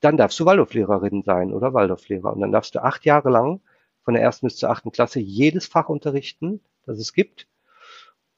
dann 0.00 0.16
darfst 0.16 0.38
du 0.38 0.44
Waldorflehrerin 0.44 1.24
sein 1.24 1.52
oder 1.52 1.74
Waldorflehrer. 1.74 2.32
Und 2.32 2.40
dann 2.40 2.52
darfst 2.52 2.76
du 2.76 2.84
acht 2.84 3.04
Jahre 3.04 3.30
lang 3.30 3.60
von 4.06 4.14
der 4.14 4.22
ersten 4.22 4.46
bis 4.46 4.56
zur 4.56 4.70
achten 4.70 4.92
Klasse 4.92 5.18
jedes 5.18 5.66
Fach 5.66 5.88
unterrichten, 5.88 6.60
das 6.86 6.98
es 6.98 7.12
gibt, 7.12 7.48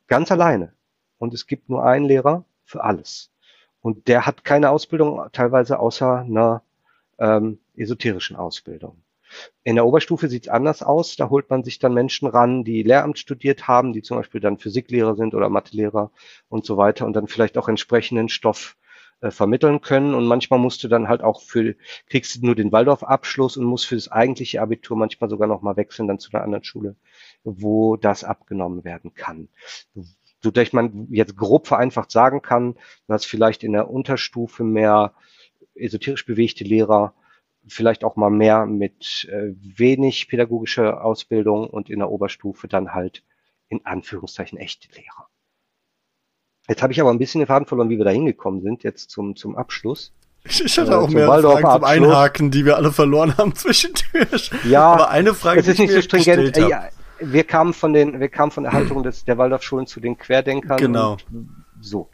ganz 0.07 0.33
alleine. 0.33 0.73
Und 1.19 1.35
es 1.35 1.47
gibt 1.47 1.69
nur 1.69 1.85
einen 1.85 2.07
Lehrer 2.07 2.47
für 2.65 2.83
alles. 2.83 3.31
Und 3.83 4.09
der 4.09 4.25
hat 4.25 4.45
keine 4.45 4.71
Ausbildung, 4.71 5.29
teilweise 5.33 5.79
außer 5.79 6.21
einer 6.21 6.63
ähm, 7.19 7.59
esoterischen 7.77 8.35
Ausbildung. 8.35 9.03
In 9.63 9.75
der 9.75 9.85
Oberstufe 9.85 10.29
sieht 10.29 10.45
es 10.45 10.49
anders 10.49 10.83
aus. 10.83 11.17
Da 11.17 11.29
holt 11.29 11.51
man 11.51 11.65
sich 11.65 11.79
dann 11.79 11.93
Menschen 11.93 12.29
ran, 12.29 12.65
die 12.65 12.83
Lehramt 12.83 13.19
studiert 13.19 13.69
haben, 13.69 13.93
die 13.93 14.01
zum 14.01 14.17
Beispiel 14.17 14.41
dann 14.41 14.57
Physiklehrer 14.57 15.17
sind 15.17 15.35
oder 15.35 15.51
Mathelehrer 15.51 16.11
und 16.49 16.65
so 16.65 16.79
weiter 16.79 17.05
und 17.05 17.13
dann 17.13 17.29
vielleicht 17.29 17.59
auch 17.59 17.69
entsprechenden 17.69 18.31
Stoff 18.31 18.79
äh, 19.21 19.31
vermitteln 19.31 19.81
können. 19.81 20.15
Und 20.15 20.27
manchmal 20.27 20.61
musst 20.61 20.83
du 20.85 20.89
dann 20.89 21.09
halt 21.09 21.23
auch 21.23 21.43
für, 21.43 21.75
kriegst 22.07 22.37
du 22.37 22.47
nur 22.47 22.55
den 22.55 22.73
Waldorf-Abschluss 22.73 23.57
und 23.57 23.65
musst 23.65 23.87
für 23.87 23.97
das 23.97 24.09
eigentliche 24.09 24.61
Abitur 24.63 24.97
manchmal 24.97 25.29
sogar 25.29 25.49
nochmal 25.49 25.77
wechseln, 25.77 26.09
dann 26.09 26.19
zu 26.19 26.33
einer 26.33 26.45
anderen 26.45 26.65
Schule, 26.65 26.97
wo 27.45 27.97
das 27.97 28.25
abgenommen 28.25 28.85
werden 28.85 29.15
kann. 29.15 29.49
So 30.41 30.53
dass 30.53 30.73
man 30.73 31.09
jetzt 31.11 31.37
grob 31.37 31.67
vereinfacht 31.67 32.13
sagen 32.13 32.43
kann, 32.43 32.77
dass 33.09 33.25
vielleicht 33.25 33.65
in 33.65 33.73
der 33.73 33.91
Unterstufe 33.91 34.63
mehr 34.63 35.15
esoterisch 35.75 36.27
bewegte 36.27 36.63
Lehrer 36.63 37.15
vielleicht 37.67 38.05
auch 38.05 38.17
mal 38.17 38.31
mehr 38.31 38.67
mit 38.67 39.29
äh, 39.31 39.53
wenig 39.57 40.29
pädagogischer 40.29 41.05
Ausbildung 41.05 41.69
und 41.69 41.91
in 41.91 41.99
der 41.99 42.11
Oberstufe 42.11 42.69
dann 42.69 42.95
halt 42.95 43.25
in 43.69 43.85
Anführungszeichen 43.85 44.59
echte 44.59 44.89
Lehrer. 44.95 45.29
Jetzt 46.69 46.83
habe 46.83 46.93
ich 46.93 47.01
aber 47.01 47.11
ein 47.11 47.19
bisschen 47.19 47.41
den 47.41 47.47
Faden 47.47 47.67
verloren, 47.67 47.89
wie 47.89 47.97
wir 47.97 48.05
da 48.05 48.11
hingekommen 48.11 48.61
sind, 48.63 48.83
jetzt 48.83 49.11
zum, 49.11 49.37
zum 49.37 49.57
Abschluss. 49.57 50.13
Ich, 50.45 50.79
hatte 50.79 50.93
äh, 50.93 50.95
auch 50.95 51.09
mehr 51.09 51.27
Fragen 51.27 51.71
zum 51.71 51.85
Einhaken, 51.85 52.51
die 52.51 52.65
wir 52.65 52.77
alle 52.77 52.93
verloren 52.93 53.37
haben 53.37 53.55
zwischendurch. 53.57 54.51
Ja, 54.65 54.87
aber 54.87 55.11
eine 55.11 55.35
Frage, 55.35 55.61
es 55.61 55.69
ist 55.69 55.79
nicht 55.79 55.93
so 55.93 56.01
stringent. 56.01 56.57
Äh, 56.57 56.69
ja, 56.69 56.89
wir 57.21 57.45
kamen 57.45 57.75
von 57.75 57.93
den, 57.93 58.21
wir 58.21 58.29
kamen 58.29 58.53
von 58.53 58.65
der 58.65 58.73
Haltung 58.73 59.03
des, 59.05 59.25
der 59.25 59.39
Waldorfschulen 59.39 59.87
zu 59.87 60.01
den 60.01 60.17
Querdenkern. 60.17 60.77
Genau. 60.77 61.17
so. 61.81 62.09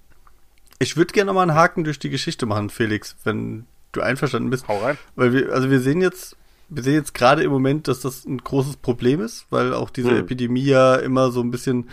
Ich 0.79 0.97
würde 0.97 1.13
gerne 1.13 1.33
mal 1.33 1.43
einen 1.43 1.55
Haken 1.55 1.85
durch 1.85 1.99
die 1.99 2.11
Geschichte 2.11 2.47
machen, 2.47 2.71
Felix, 2.71 3.17
wenn 3.25 3.67
du 3.93 4.01
einverstanden 4.01 4.51
bist. 4.51 4.67
Hau 4.69 4.79
rein. 4.79 4.99
Weil 5.15 5.33
wir, 5.33 5.53
also 5.53 5.71
wir 5.71 5.81
sehen 5.81 6.01
jetzt, 6.01 6.37
wir 6.69 6.83
sehen 6.83 6.95
jetzt 6.95 7.15
gerade 7.15 7.43
im 7.43 7.51
Moment, 7.51 7.87
dass 7.89 8.01
das 8.01 8.25
ein 8.25 8.39
großes 8.39 8.77
Problem 8.77 9.21
ist, 9.21 9.47
weil 9.51 9.73
auch 9.73 9.91
diese 9.91 10.11
hm. 10.11 10.19
Epidemie 10.19 10.65
ja 10.65 10.97
immer 10.97 11.31
so 11.31 11.41
ein 11.41 11.51
bisschen 11.51 11.89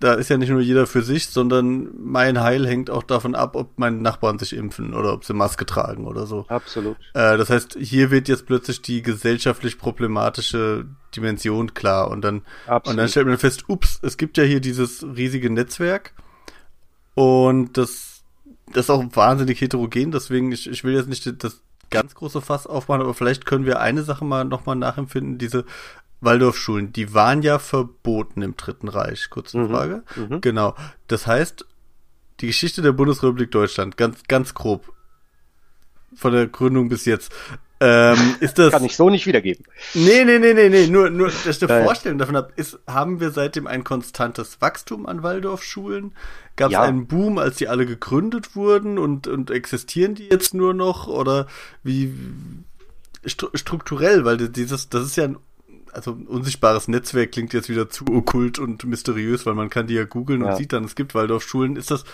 da 0.00 0.14
ist 0.14 0.30
ja 0.30 0.38
nicht 0.38 0.50
nur 0.50 0.60
jeder 0.60 0.86
für 0.86 1.02
sich, 1.02 1.28
sondern 1.28 1.88
mein 1.98 2.40
Heil 2.40 2.66
hängt 2.66 2.88
auch 2.88 3.02
davon 3.02 3.34
ab, 3.34 3.56
ob 3.56 3.78
meine 3.78 3.96
Nachbarn 3.96 4.38
sich 4.38 4.54
impfen 4.54 4.94
oder 4.94 5.12
ob 5.12 5.24
sie 5.24 5.34
Maske 5.34 5.66
tragen 5.66 6.06
oder 6.06 6.26
so. 6.26 6.46
Absolut. 6.48 6.96
Äh, 7.14 7.36
das 7.36 7.50
heißt, 7.50 7.76
hier 7.80 8.10
wird 8.10 8.28
jetzt 8.28 8.46
plötzlich 8.46 8.80
die 8.80 9.02
gesellschaftlich 9.02 9.78
problematische 9.78 10.86
Dimension 11.16 11.74
klar 11.74 12.10
und 12.10 12.22
dann, 12.22 12.42
Absolut. 12.66 12.86
und 12.86 12.96
dann 12.98 13.08
stellt 13.08 13.26
man 13.26 13.38
fest, 13.38 13.64
ups, 13.68 13.98
es 14.02 14.16
gibt 14.16 14.38
ja 14.38 14.44
hier 14.44 14.60
dieses 14.60 15.04
riesige 15.04 15.50
Netzwerk 15.50 16.12
und 17.14 17.76
das, 17.76 18.22
das 18.72 18.84
ist 18.84 18.90
auch 18.90 19.04
wahnsinnig 19.14 19.60
heterogen, 19.60 20.12
deswegen, 20.12 20.52
ich, 20.52 20.68
ich 20.68 20.84
will 20.84 20.94
jetzt 20.94 21.08
nicht 21.08 21.42
das 21.42 21.62
ganz 21.90 22.14
große 22.14 22.40
Fass 22.40 22.66
aufmachen, 22.66 23.02
aber 23.02 23.14
vielleicht 23.14 23.46
können 23.46 23.64
wir 23.64 23.80
eine 23.80 24.02
Sache 24.02 24.24
mal 24.24 24.44
nochmal 24.44 24.76
nachempfinden, 24.76 25.38
diese 25.38 25.64
Waldorfschulen, 26.20 26.92
die 26.92 27.14
waren 27.14 27.42
ja 27.42 27.58
verboten 27.58 28.42
im 28.42 28.56
Dritten 28.56 28.88
Reich. 28.88 29.30
Kurze 29.30 29.58
mhm. 29.58 29.70
Frage. 29.70 30.02
Mhm. 30.16 30.40
Genau. 30.40 30.74
Das 31.06 31.26
heißt, 31.26 31.64
die 32.40 32.48
Geschichte 32.48 32.82
der 32.82 32.92
Bundesrepublik 32.92 33.50
Deutschland, 33.50 33.96
ganz, 33.96 34.22
ganz 34.28 34.54
grob, 34.54 34.92
von 36.14 36.32
der 36.32 36.46
Gründung 36.46 36.88
bis 36.88 37.04
jetzt, 37.04 37.32
ähm, 37.80 38.36
ist 38.40 38.58
das. 38.58 38.72
Kann 38.72 38.84
ich 38.84 38.96
so 38.96 39.10
nicht 39.10 39.26
wiedergeben. 39.26 39.64
Nee, 39.94 40.24
nee, 40.24 40.38
nee, 40.38 40.54
nee, 40.54 40.68
nee. 40.68 40.86
Nur, 40.88 41.10
nur, 41.10 41.28
dass 41.28 41.46
ich 41.46 41.70
eine 41.70 41.84
Vorstellung 41.84 42.18
davon 42.18 42.36
habe, 42.36 42.52
ist, 42.56 42.78
haben 42.86 43.20
wir 43.20 43.30
seitdem 43.30 43.66
ein 43.66 43.84
konstantes 43.84 44.60
Wachstum 44.60 45.06
an 45.06 45.22
Waldorfschulen? 45.22 46.12
Gab 46.56 46.70
es 46.70 46.72
ja. 46.72 46.82
einen 46.82 47.06
Boom, 47.06 47.38
als 47.38 47.56
die 47.56 47.68
alle 47.68 47.86
gegründet 47.86 48.56
wurden 48.56 48.98
und, 48.98 49.28
und 49.28 49.50
existieren 49.50 50.16
die 50.16 50.28
jetzt 50.28 50.54
nur 50.54 50.74
noch? 50.74 51.06
Oder 51.06 51.46
wie 51.84 52.12
strukturell, 53.24 54.24
weil 54.24 54.48
dieses, 54.48 54.88
das 54.88 55.04
ist 55.04 55.16
ja 55.16 55.24
ein 55.24 55.36
also 55.92 56.12
unsichtbares 56.12 56.88
Netzwerk 56.88 57.32
klingt 57.32 57.52
jetzt 57.52 57.68
wieder 57.68 57.88
zu 57.88 58.06
okkult 58.06 58.58
und 58.58 58.84
mysteriös, 58.84 59.46
weil 59.46 59.54
man 59.54 59.70
kann 59.70 59.86
die 59.86 59.94
ja 59.94 60.04
googeln 60.04 60.42
ja. 60.42 60.50
und 60.50 60.56
sieht 60.56 60.72
dann, 60.72 60.84
es 60.84 60.94
gibt 60.94 61.14
Waldorfschulen. 61.14 61.76
Ist 61.76 61.90
das, 61.90 62.04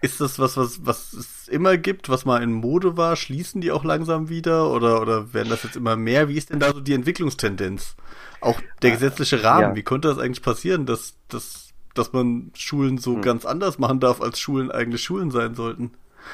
ist 0.00 0.20
das 0.20 0.38
was, 0.38 0.56
was, 0.56 0.84
was 0.84 1.12
es 1.12 1.48
immer 1.48 1.76
gibt, 1.76 2.08
was 2.08 2.24
mal 2.24 2.42
in 2.42 2.52
Mode 2.52 2.96
war? 2.96 3.16
Schließen 3.16 3.60
die 3.60 3.70
auch 3.70 3.84
langsam 3.84 4.28
wieder 4.28 4.70
oder, 4.70 5.02
oder 5.02 5.34
werden 5.34 5.50
das 5.50 5.62
jetzt 5.62 5.76
immer 5.76 5.96
mehr? 5.96 6.28
Wie 6.28 6.36
ist 6.36 6.50
denn 6.50 6.60
da 6.60 6.72
so 6.72 6.80
die 6.80 6.94
Entwicklungstendenz? 6.94 7.96
Auch 8.40 8.60
der 8.82 8.92
gesetzliche 8.92 9.44
Rahmen, 9.44 9.60
ja. 9.70 9.76
wie 9.76 9.82
konnte 9.82 10.08
das 10.08 10.18
eigentlich 10.18 10.42
passieren, 10.42 10.86
dass, 10.86 11.14
dass, 11.28 11.74
dass 11.94 12.12
man 12.12 12.50
Schulen 12.54 12.96
so 12.96 13.16
hm. 13.16 13.22
ganz 13.22 13.44
anders 13.44 13.78
machen 13.78 14.00
darf, 14.00 14.22
als 14.22 14.40
Schulen 14.40 14.70
eigentlich 14.70 15.02
Schulen 15.02 15.30
sein 15.30 15.54
sollten? 15.54 15.92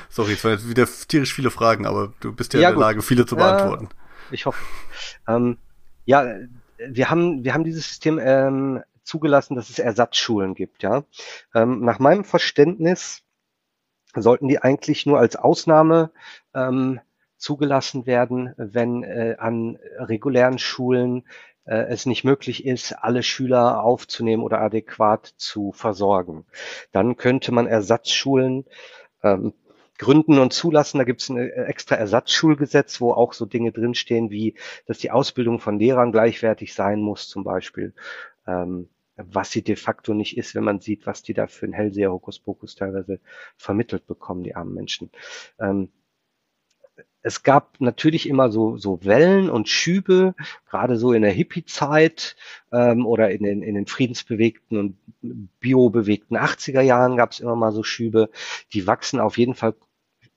Sorry, 0.08 0.34
es 0.34 0.44
waren 0.44 0.52
jetzt 0.52 0.68
wieder 0.68 0.86
tierisch 1.08 1.34
viele 1.34 1.50
Fragen, 1.50 1.86
aber 1.86 2.12
du 2.20 2.32
bist 2.32 2.54
ja, 2.54 2.60
ja 2.60 2.68
in 2.68 2.74
der 2.76 2.80
Lage, 2.80 3.02
viele 3.02 3.26
zu 3.26 3.36
beantworten. 3.36 3.88
ich 4.30 4.46
hoffe. 4.46 4.62
Ähm, 5.26 5.58
ja, 6.04 6.24
wir 6.78 7.10
haben, 7.10 7.44
wir 7.44 7.54
haben 7.54 7.64
dieses 7.64 7.88
System 7.88 8.18
ähm, 8.18 8.82
zugelassen, 9.02 9.54
dass 9.54 9.70
es 9.70 9.78
Ersatzschulen 9.78 10.54
gibt. 10.54 10.82
Ja, 10.82 11.04
ähm, 11.54 11.80
nach 11.84 11.98
meinem 11.98 12.24
Verständnis 12.24 13.22
sollten 14.14 14.48
die 14.48 14.58
eigentlich 14.58 15.06
nur 15.06 15.18
als 15.18 15.36
Ausnahme 15.36 16.10
ähm, 16.54 17.00
zugelassen 17.36 18.06
werden, 18.06 18.54
wenn 18.56 19.02
äh, 19.02 19.36
an 19.38 19.78
regulären 19.98 20.58
Schulen 20.58 21.24
äh, 21.64 21.86
es 21.88 22.06
nicht 22.06 22.24
möglich 22.24 22.64
ist, 22.64 22.92
alle 22.92 23.22
Schüler 23.22 23.82
aufzunehmen 23.82 24.42
oder 24.42 24.60
adäquat 24.60 25.34
zu 25.36 25.72
versorgen. 25.72 26.46
Dann 26.92 27.16
könnte 27.16 27.52
man 27.52 27.66
Ersatzschulen 27.66 28.64
ähm, 29.22 29.52
gründen 29.98 30.38
und 30.38 30.52
zulassen. 30.52 30.98
Da 30.98 31.04
gibt 31.04 31.22
es 31.22 31.28
ein 31.28 31.38
äh, 31.38 31.64
extra 31.64 31.96
Ersatzschulgesetz, 31.96 33.00
wo 33.00 33.12
auch 33.12 33.32
so 33.32 33.46
Dinge 33.46 33.72
drinstehen, 33.72 34.30
wie 34.30 34.54
dass 34.86 34.98
die 34.98 35.10
Ausbildung 35.10 35.60
von 35.60 35.78
Lehrern 35.78 36.12
gleichwertig 36.12 36.74
sein 36.74 37.00
muss, 37.00 37.28
zum 37.28 37.44
Beispiel. 37.44 37.94
Ähm, 38.46 38.88
was 39.16 39.50
sie 39.50 39.62
de 39.62 39.76
facto 39.76 40.14
nicht 40.14 40.36
ist, 40.36 40.54
wenn 40.54 40.64
man 40.64 40.80
sieht, 40.80 41.06
was 41.06 41.22
die 41.22 41.34
da 41.34 41.46
für 41.46 41.66
ein 41.66 41.72
Hellseher 41.72 42.12
Hokuspokus 42.12 42.74
teilweise 42.74 43.20
vermittelt 43.56 44.06
bekommen, 44.06 44.44
die 44.44 44.54
armen 44.54 44.74
Menschen. 44.74 45.10
Ähm, 45.58 45.90
es 47.26 47.42
gab 47.42 47.80
natürlich 47.80 48.28
immer 48.28 48.52
so, 48.52 48.76
so 48.76 49.00
Wellen 49.02 49.50
und 49.50 49.68
Schübe, 49.68 50.36
gerade 50.70 50.96
so 50.96 51.12
in 51.12 51.22
der 51.22 51.32
Hippie-Zeit 51.32 52.36
ähm, 52.70 53.04
oder 53.04 53.32
in 53.32 53.42
den, 53.42 53.62
in 53.62 53.74
den 53.74 53.86
friedensbewegten 53.86 54.78
und 54.78 54.96
biobewegten 55.58 56.36
80er 56.36 56.82
Jahren 56.82 57.16
gab 57.16 57.32
es 57.32 57.40
immer 57.40 57.56
mal 57.56 57.72
so 57.72 57.82
Schübe. 57.82 58.30
Die 58.72 58.86
wachsen 58.86 59.18
auf 59.18 59.38
jeden 59.38 59.54
Fall 59.54 59.74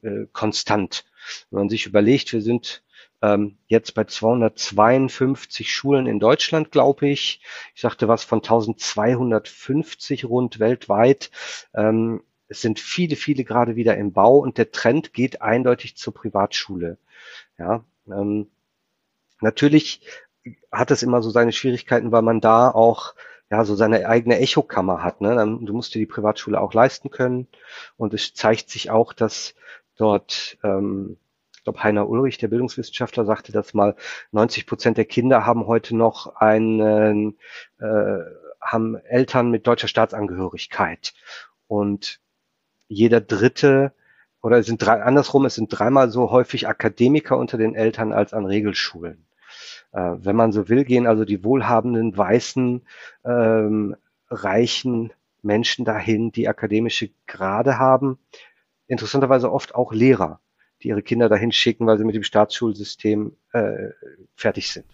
äh, 0.01 0.25
konstant. 0.31 1.05
Wenn 1.49 1.59
man 1.59 1.69
sich 1.69 1.85
überlegt, 1.85 2.33
wir 2.33 2.41
sind 2.41 2.83
ähm, 3.21 3.57
jetzt 3.67 3.93
bei 3.93 4.05
252 4.05 5.71
Schulen 5.71 6.07
in 6.07 6.19
Deutschland, 6.19 6.71
glaube 6.71 7.09
ich. 7.09 7.41
Ich 7.75 7.81
sagte 7.81 8.07
was 8.07 8.23
von 8.23 8.39
1250 8.39 10.25
rund 10.25 10.59
weltweit. 10.59 11.31
Ähm, 11.73 12.23
es 12.47 12.61
sind 12.61 12.79
viele, 12.79 13.15
viele 13.15 13.43
gerade 13.43 13.75
wieder 13.75 13.97
im 13.97 14.13
Bau 14.13 14.39
und 14.39 14.57
der 14.57 14.71
Trend 14.71 15.13
geht 15.13 15.41
eindeutig 15.41 15.97
zur 15.97 16.13
Privatschule. 16.13 16.97
Ja, 17.57 17.83
ähm, 18.07 18.47
natürlich 19.41 20.01
hat 20.71 20.91
es 20.91 21.03
immer 21.03 21.21
so 21.21 21.29
seine 21.29 21.51
Schwierigkeiten, 21.51 22.11
weil 22.11 22.21
man 22.21 22.41
da 22.41 22.71
auch 22.71 23.13
ja, 23.51 23.65
so 23.65 23.75
seine 23.75 24.07
eigene 24.07 24.39
Echokammer 24.39 25.03
hat. 25.03 25.21
Ne? 25.21 25.35
Du 25.61 25.73
musst 25.73 25.93
dir 25.93 25.99
die 25.99 26.05
Privatschule 26.05 26.61
auch 26.61 26.73
leisten 26.73 27.09
können. 27.09 27.47
Und 27.97 28.13
es 28.13 28.33
zeigt 28.33 28.69
sich 28.69 28.91
auch, 28.91 29.11
dass 29.11 29.55
dort, 29.99 30.57
ähm, 30.63 31.17
ich 31.55 31.63
glaube, 31.63 31.83
Heiner 31.83 32.07
Ulrich, 32.07 32.37
der 32.37 32.47
Bildungswissenschaftler, 32.47 33.25
sagte 33.25 33.51
das 33.51 33.73
mal, 33.73 33.95
90 34.31 34.65
Prozent 34.65 34.97
der 34.97 35.05
Kinder 35.05 35.45
haben 35.45 35.67
heute 35.67 35.95
noch 35.95 36.35
einen, 36.37 37.37
äh, 37.79 38.19
haben 38.61 38.95
Eltern 38.95 39.51
mit 39.51 39.67
deutscher 39.67 39.87
Staatsangehörigkeit. 39.87 41.13
Und 41.67 42.19
jeder 42.87 43.21
dritte 43.21 43.93
oder 44.41 44.57
es 44.59 44.67
sind 44.67 44.81
drei, 44.81 45.01
andersrum, 45.03 45.45
es 45.45 45.55
sind 45.55 45.67
dreimal 45.69 46.09
so 46.09 46.31
häufig 46.31 46.67
Akademiker 46.67 47.37
unter 47.37 47.57
den 47.57 47.75
Eltern 47.75 48.13
als 48.13 48.33
an 48.33 48.45
Regelschulen. 48.45 49.25
Äh, 49.91 50.15
wenn 50.17 50.35
man 50.35 50.51
so 50.51 50.69
will, 50.69 50.85
gehen 50.85 51.07
also 51.07 51.25
die 51.25 51.43
wohlhabenden, 51.43 52.15
weißen, 52.15 52.81
ähm, 53.25 53.95
reichen 54.29 55.11
Menschen 55.41 55.85
dahin, 55.85 56.31
die 56.31 56.47
akademische 56.47 57.09
Grade 57.27 57.79
haben. 57.79 58.19
Interessanterweise 58.89 59.51
oft 59.51 59.73
auch 59.73 59.93
Lehrer, 59.93 60.41
die 60.83 60.89
ihre 60.89 61.01
Kinder 61.01 61.29
dahin 61.29 61.53
schicken, 61.53 61.87
weil 61.87 61.97
sie 61.97 62.03
mit 62.03 62.15
dem 62.15 62.23
Staatsschulsystem 62.23 63.31
äh, 63.53 63.89
fertig 64.35 64.71
sind. 64.71 64.85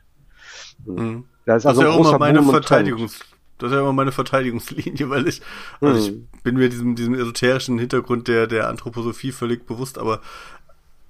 Mhm. 0.85 1.25
Da 1.45 1.55
ist 1.55 1.65
also 1.65 1.81
das 1.81 1.89
ist 1.89 1.95
ja 1.95 1.99
auch 1.99 2.09
immer 2.09 2.19
meine 2.19 2.43
Verteidigungs 2.43 3.19
das 3.57 3.71
ist 3.71 3.75
ja 3.75 3.81
immer 3.81 3.93
meine 3.93 4.11
Verteidigungslinie, 4.11 5.09
weil 5.09 5.27
ich, 5.27 5.41
also 5.79 5.97
ich 5.97 6.07
hm. 6.09 6.27
bin 6.43 6.55
mir 6.55 6.69
diesem, 6.69 6.95
diesem 6.95 7.13
esoterischen 7.13 7.79
Hintergrund 7.79 8.27
der, 8.27 8.47
der 8.47 8.67
Anthroposophie 8.67 9.31
völlig 9.31 9.65
bewusst, 9.65 9.97
aber 9.97 10.21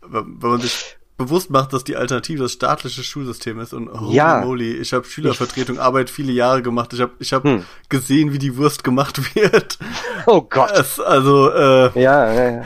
wenn 0.08 0.38
man 0.40 0.62
sich 0.62 0.98
bewusst 1.18 1.50
macht, 1.50 1.72
dass 1.74 1.84
die 1.84 1.96
Alternative 1.96 2.44
das 2.44 2.54
staatliche 2.54 3.04
Schulsystem 3.04 3.60
ist 3.60 3.74
und 3.74 3.90
holy 3.90 4.16
ja. 4.16 4.42
moly, 4.42 4.74
ich 4.74 4.94
habe 4.94 5.06
Schülervertretung, 5.06 5.80
Arbeit 5.80 6.10
viele 6.10 6.34
Jahre 6.34 6.62
gemacht. 6.62 6.92
Ich 6.94 7.02
habe 7.02 7.14
ich 7.20 7.32
hab 7.32 7.44
hm. 7.44 7.64
gesehen, 7.88 8.34
wie 8.34 8.40
die 8.40 8.58
Wurst 8.58 8.84
gemacht 8.84 9.36
wird. 9.36 9.80
Oh 10.26 10.42
Gott. 10.42 10.72
Es, 10.72 11.00
also 11.00 11.52
äh, 11.52 12.02
ja, 12.02 12.34
ja, 12.34 12.52
ja. 12.52 12.64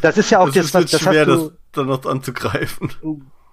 das 0.00 0.18
ist 0.18 0.30
ja 0.30 0.40
auch 0.40 0.50
das, 0.50 0.70
das, 0.70 0.90
das 0.90 1.00
schwer, 1.00 1.26
du, 1.26 1.36
das 1.36 1.52
dann 1.72 1.86
noch 1.86 2.04
anzugreifen. 2.06 2.92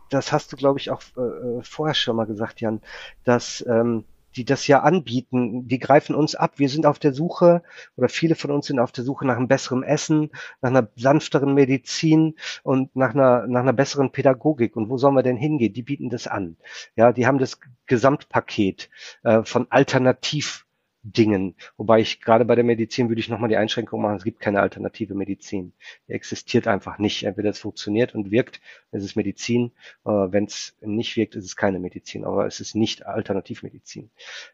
Das 0.10 0.32
hast 0.32 0.52
du, 0.52 0.58
glaube 0.58 0.80
ich, 0.80 0.90
auch 0.92 1.02
äh, 1.18 1.22
äh, 1.22 1.64
vorher 1.64 1.96
schon 1.96 2.16
mal 2.16 2.26
gesagt, 2.26 2.62
Jan, 2.62 2.82
dass 3.24 3.64
ähm, 3.68 4.06
die 4.36 4.46
das 4.46 4.68
ja 4.68 4.82
anbieten, 4.82 5.68
die 5.68 5.80
greifen 5.80 6.16
uns 6.16 6.36
ab. 6.36 6.54
Wir 6.58 6.70
sind 6.70 6.86
auf 6.86 7.00
der 7.00 7.14
Suche 7.14 7.64
oder 7.96 8.10
viele 8.10 8.36
von 8.36 8.52
uns 8.52 8.68
sind 8.68 8.80
auf 8.80 8.92
der 8.92 9.04
Suche 9.04 9.26
nach 9.26 9.38
einem 9.38 9.48
besseren 9.48 9.84
Essen, 9.84 10.32
nach 10.62 10.70
einer 10.70 10.88
sanfteren 10.96 11.54
Medizin 11.54 12.36
und 12.64 12.96
nach 12.96 13.14
einer, 13.14 13.48
nach 13.48 13.62
einer 13.62 13.74
besseren 13.74 14.12
Pädagogik. 14.12 14.76
Und 14.76 14.90
wo 14.90 14.98
sollen 14.98 15.16
wir 15.16 15.24
denn 15.24 15.38
hingehen? 15.38 15.74
Die 15.74 15.84
bieten 15.84 16.10
das 16.10 16.28
an. 16.28 16.58
Ja, 16.96 17.12
die 17.12 17.28
haben 17.28 17.40
das 17.40 17.60
Gesamtpaket 17.88 18.90
äh, 19.24 19.44
von 19.44 19.68
Alternativ 19.70 20.66
Dingen. 21.04 21.56
Wobei 21.78 22.00
ich 22.00 22.22
gerade 22.22 22.46
bei 22.46 22.56
der 22.56 22.64
Medizin 22.64 23.10
würde 23.10 23.20
ich 23.20 23.30
nochmal 23.30 23.50
die 23.50 23.58
Einschränkung 23.58 24.02
machen, 24.02 24.18
es 24.18 24.24
gibt 24.24 24.40
keine 24.40 24.62
alternative 24.62 25.16
Medizin. 25.16 25.74
Die 26.08 26.14
existiert 26.14 26.68
einfach 26.68 27.00
nicht. 27.00 27.24
Entweder 27.24 27.50
es 27.50 27.60
funktioniert 27.60 28.14
und 28.14 28.32
wirkt, 28.32 28.62
es 28.92 29.04
ist 29.04 29.16
Medizin. 29.16 29.72
Äh, 30.06 30.10
Wenn 30.10 30.46
es 30.46 30.78
nicht 30.82 31.16
wirkt, 31.18 31.36
ist 31.36 31.46
es 31.46 31.56
keine 31.56 31.80
Medizin. 31.80 32.24
Aber 32.26 32.46
es 32.46 32.60
ist 32.60 32.76
nicht 32.76 33.06
Alternativmedizin. 33.06 34.12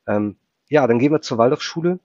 Ähm, 0.07 0.37
ja, 0.69 0.87
dann 0.87 0.99
gehen 0.99 1.11
wir 1.11 1.21
zur 1.21 1.37
Waldorfschule 1.37 1.99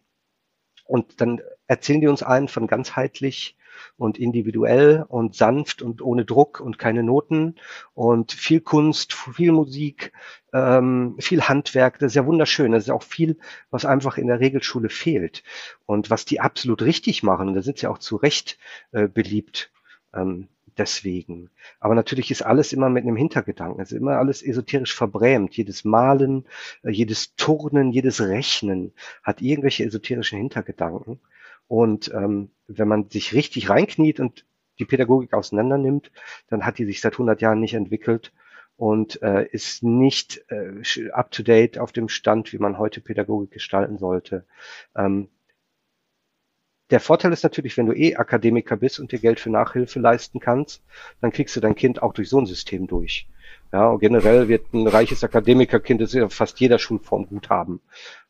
und 0.84 1.20
dann 1.20 1.40
erzählen 1.66 2.01
die 2.01 2.09
uns 2.09 2.22
einen 2.22 2.49
von 2.49 2.66
ganzheitlich 2.66 3.57
und 3.96 4.18
individuell 4.18 5.04
und 5.08 5.34
sanft 5.34 5.82
und 5.82 6.02
ohne 6.02 6.24
Druck 6.24 6.60
und 6.60 6.78
keine 6.78 7.02
Noten 7.02 7.56
und 7.94 8.32
viel 8.32 8.60
Kunst, 8.60 9.12
viel 9.12 9.52
Musik, 9.52 10.12
ähm, 10.52 11.16
viel 11.18 11.42
Handwerk. 11.42 11.98
Das 11.98 12.12
ist 12.12 12.16
ja 12.16 12.26
wunderschön. 12.26 12.72
Das 12.72 12.84
ist 12.84 12.90
auch 12.90 13.02
viel, 13.02 13.38
was 13.70 13.84
einfach 13.84 14.18
in 14.18 14.26
der 14.26 14.40
Regelschule 14.40 14.88
fehlt 14.88 15.42
und 15.86 16.10
was 16.10 16.24
die 16.24 16.40
absolut 16.40 16.82
richtig 16.82 17.22
machen. 17.22 17.48
Und 17.48 17.54
da 17.54 17.62
sind 17.62 17.78
sie 17.78 17.86
auch 17.86 17.98
zu 17.98 18.16
Recht 18.16 18.58
äh, 18.92 19.08
beliebt. 19.08 19.70
Ähm, 20.14 20.48
deswegen. 20.76 21.50
Aber 21.80 21.94
natürlich 21.94 22.30
ist 22.30 22.42
alles 22.42 22.72
immer 22.72 22.88
mit 22.88 23.04
einem 23.04 23.16
Hintergedanken. 23.16 23.80
Es 23.80 23.92
ist 23.92 23.98
immer 23.98 24.18
alles 24.18 24.42
esoterisch 24.42 24.94
verbrämt. 24.94 25.56
Jedes 25.56 25.84
Malen, 25.84 26.46
äh, 26.82 26.90
jedes 26.90 27.34
Turnen, 27.36 27.92
jedes 27.92 28.20
Rechnen 28.20 28.92
hat 29.22 29.42
irgendwelche 29.42 29.84
esoterischen 29.84 30.38
Hintergedanken. 30.38 31.20
Und 31.72 32.12
ähm, 32.12 32.50
wenn 32.66 32.86
man 32.86 33.08
sich 33.08 33.32
richtig 33.32 33.70
reinkniet 33.70 34.20
und 34.20 34.44
die 34.78 34.84
Pädagogik 34.84 35.32
auseinander 35.32 35.78
nimmt, 35.78 36.12
dann 36.48 36.66
hat 36.66 36.76
die 36.76 36.84
sich 36.84 37.00
seit 37.00 37.14
100 37.14 37.40
Jahren 37.40 37.60
nicht 37.60 37.72
entwickelt 37.72 38.30
und 38.76 39.22
äh, 39.22 39.46
ist 39.46 39.82
nicht 39.82 40.44
äh, 40.50 41.10
up-to-date 41.12 41.78
auf 41.78 41.92
dem 41.92 42.10
Stand, 42.10 42.52
wie 42.52 42.58
man 42.58 42.76
heute 42.76 43.00
Pädagogik 43.00 43.52
gestalten 43.52 43.96
sollte. 43.96 44.44
Ähm, 44.94 45.30
der 46.90 47.00
Vorteil 47.00 47.32
ist 47.32 47.42
natürlich, 47.42 47.78
wenn 47.78 47.86
du 47.86 47.94
eh 47.94 48.16
Akademiker 48.16 48.76
bist 48.76 49.00
und 49.00 49.10
dir 49.10 49.18
Geld 49.18 49.40
für 49.40 49.48
Nachhilfe 49.48 49.98
leisten 49.98 50.40
kannst, 50.40 50.84
dann 51.22 51.32
kriegst 51.32 51.56
du 51.56 51.60
dein 51.60 51.74
Kind 51.74 52.02
auch 52.02 52.12
durch 52.12 52.28
so 52.28 52.38
ein 52.38 52.44
System 52.44 52.86
durch. 52.86 53.26
Ja, 53.72 53.88
und 53.88 54.00
generell 54.00 54.48
wird 54.48 54.74
ein 54.74 54.86
reiches 54.86 55.24
Akademikerkind 55.24 56.02
das 56.02 56.14
fast 56.34 56.60
jeder 56.60 56.78
Schulform 56.78 57.26
gut 57.28 57.48
haben. 57.48 57.80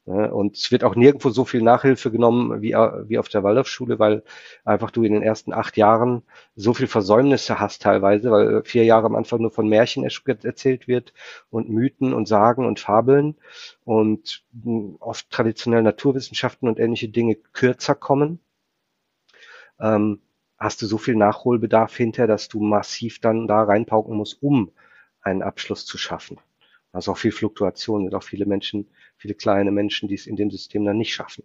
Und 0.05 0.57
es 0.57 0.73
wird 0.73 0.83
auch 0.83 0.97
nirgendwo 0.97 1.31
so 1.31 1.45
viel 1.45 1.63
Nachhilfe 1.63 2.11
genommen 2.11 2.61
wie, 2.61 2.73
wie 2.73 3.19
auf 3.19 3.29
der 3.29 3.45
Waldorfschule, 3.45 4.01
weil 4.01 4.25
einfach 4.65 4.91
du 4.91 5.05
in 5.05 5.13
den 5.13 5.23
ersten 5.23 5.53
acht 5.53 5.77
Jahren 5.77 6.23
so 6.57 6.75
viel 6.75 6.89
Versäumnisse 6.89 7.61
hast 7.61 7.83
teilweise, 7.83 8.33
weil 8.33 8.65
vier 8.65 8.85
Jahre 8.85 9.07
am 9.07 9.15
Anfang 9.15 9.41
nur 9.41 9.53
von 9.53 9.69
Märchen 9.69 10.03
erzählt 10.03 10.89
wird 10.89 11.13
und 11.51 11.69
Mythen 11.69 12.15
und 12.15 12.27
Sagen 12.27 12.67
und 12.67 12.81
Fabeln 12.81 13.37
und 13.85 14.45
oft 14.99 15.31
traditionell 15.31 15.83
Naturwissenschaften 15.83 16.69
und 16.69 16.81
ähnliche 16.81 17.09
Dinge 17.09 17.37
kürzer 17.37 17.95
kommen. 17.95 18.41
Ähm, 19.79 20.21
hast 20.59 20.83
du 20.83 20.87
so 20.87 20.99
viel 20.99 21.15
Nachholbedarf 21.15 21.97
hinter, 21.97 22.27
dass 22.27 22.49
du 22.49 22.61
massiv 22.61 23.21
dann 23.21 23.47
da 23.47 23.63
reinpauken 23.63 24.17
musst, 24.17 24.43
um 24.43 24.73
einen 25.21 25.43
Abschluss 25.43 25.87
zu 25.87 25.97
schaffen. 25.97 26.39
Also 26.93 27.13
auch 27.13 27.19
viel 27.19 27.33
Fluktuation 27.33 28.05
und 28.05 28.15
auch 28.15 28.23
viele 28.23 28.47
Menschen, 28.47 28.89
viele 29.17 29.35
kleine 29.35 29.71
Menschen, 29.71 30.09
die 30.09 30.15
es 30.15 30.27
in 30.27 30.37
dem 30.37 30.51
System 30.51 30.85
dann 30.85 30.99
nicht 30.99 31.15
schaffen. 31.15 31.45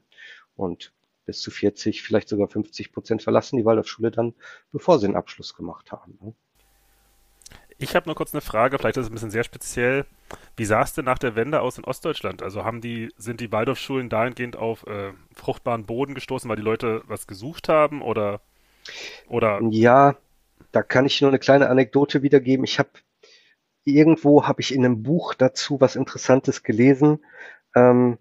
Und 0.56 0.94
bis 1.26 1.42
zu 1.42 1.52
40, 1.52 2.02
vielleicht 2.02 2.30
sogar 2.30 2.48
50 2.48 2.92
Prozent 2.92 3.22
verlassen 3.22 3.58
die 3.58 3.66
Waldorfschule 3.66 4.12
dann, 4.12 4.34
bevor 4.72 5.00
sie 5.00 5.06
einen 5.06 5.16
Abschluss 5.16 5.56
gemacht 5.56 5.92
haben. 5.92 6.18
Ne? 6.22 6.34
Ich 7.78 7.96
habe 7.96 8.08
nur 8.08 8.16
kurz 8.16 8.34
eine 8.34 8.42
Frage, 8.42 8.80
vielleicht 8.80 8.98
ist 8.98 9.06
es 9.06 9.12
ein 9.12 9.14
bisschen 9.14 9.32
sehr 9.32 9.44
speziell. 9.44 10.06
Wie 10.56 10.66
sah 10.66 10.82
es 10.82 10.94
denn 10.94 11.06
nach 11.06 11.20
der 11.20 11.36
Wende 11.36 11.62
aus 11.62 11.78
in 11.78 11.84
Ostdeutschland? 11.84 12.42
Also 12.42 12.66
haben 12.66 12.82
die, 12.82 13.14
sind 13.18 13.40
die 13.40 13.52
Waldorfschulen 13.52 14.10
dahingehend 14.10 14.56
auf 14.56 14.86
äh, 14.88 15.14
fruchtbaren 15.34 15.86
Boden 15.86 16.16
gestoßen, 16.16 16.50
weil 16.50 16.58
die 16.58 16.64
Leute 16.64 17.04
was 17.06 17.28
gesucht 17.28 17.70
haben 17.70 18.02
oder 18.02 18.42
oder? 19.28 19.60
Ja, 19.70 20.16
da 20.72 20.82
kann 20.82 21.06
ich 21.06 21.22
nur 21.22 21.30
eine 21.30 21.40
kleine 21.40 21.70
Anekdote 21.70 22.22
wiedergeben. 22.24 22.64
Ich 22.64 22.80
habe 22.80 22.90
irgendwo 23.88 24.46
habe 24.48 24.62
ich 24.62 24.74
in 24.74 24.84
einem 24.86 25.04
Buch 25.04 25.34
dazu 25.34 25.80
was 25.82 25.96
Interessantes 25.96 26.64
gelesen. 26.64 27.20
Ähm, 27.76 28.18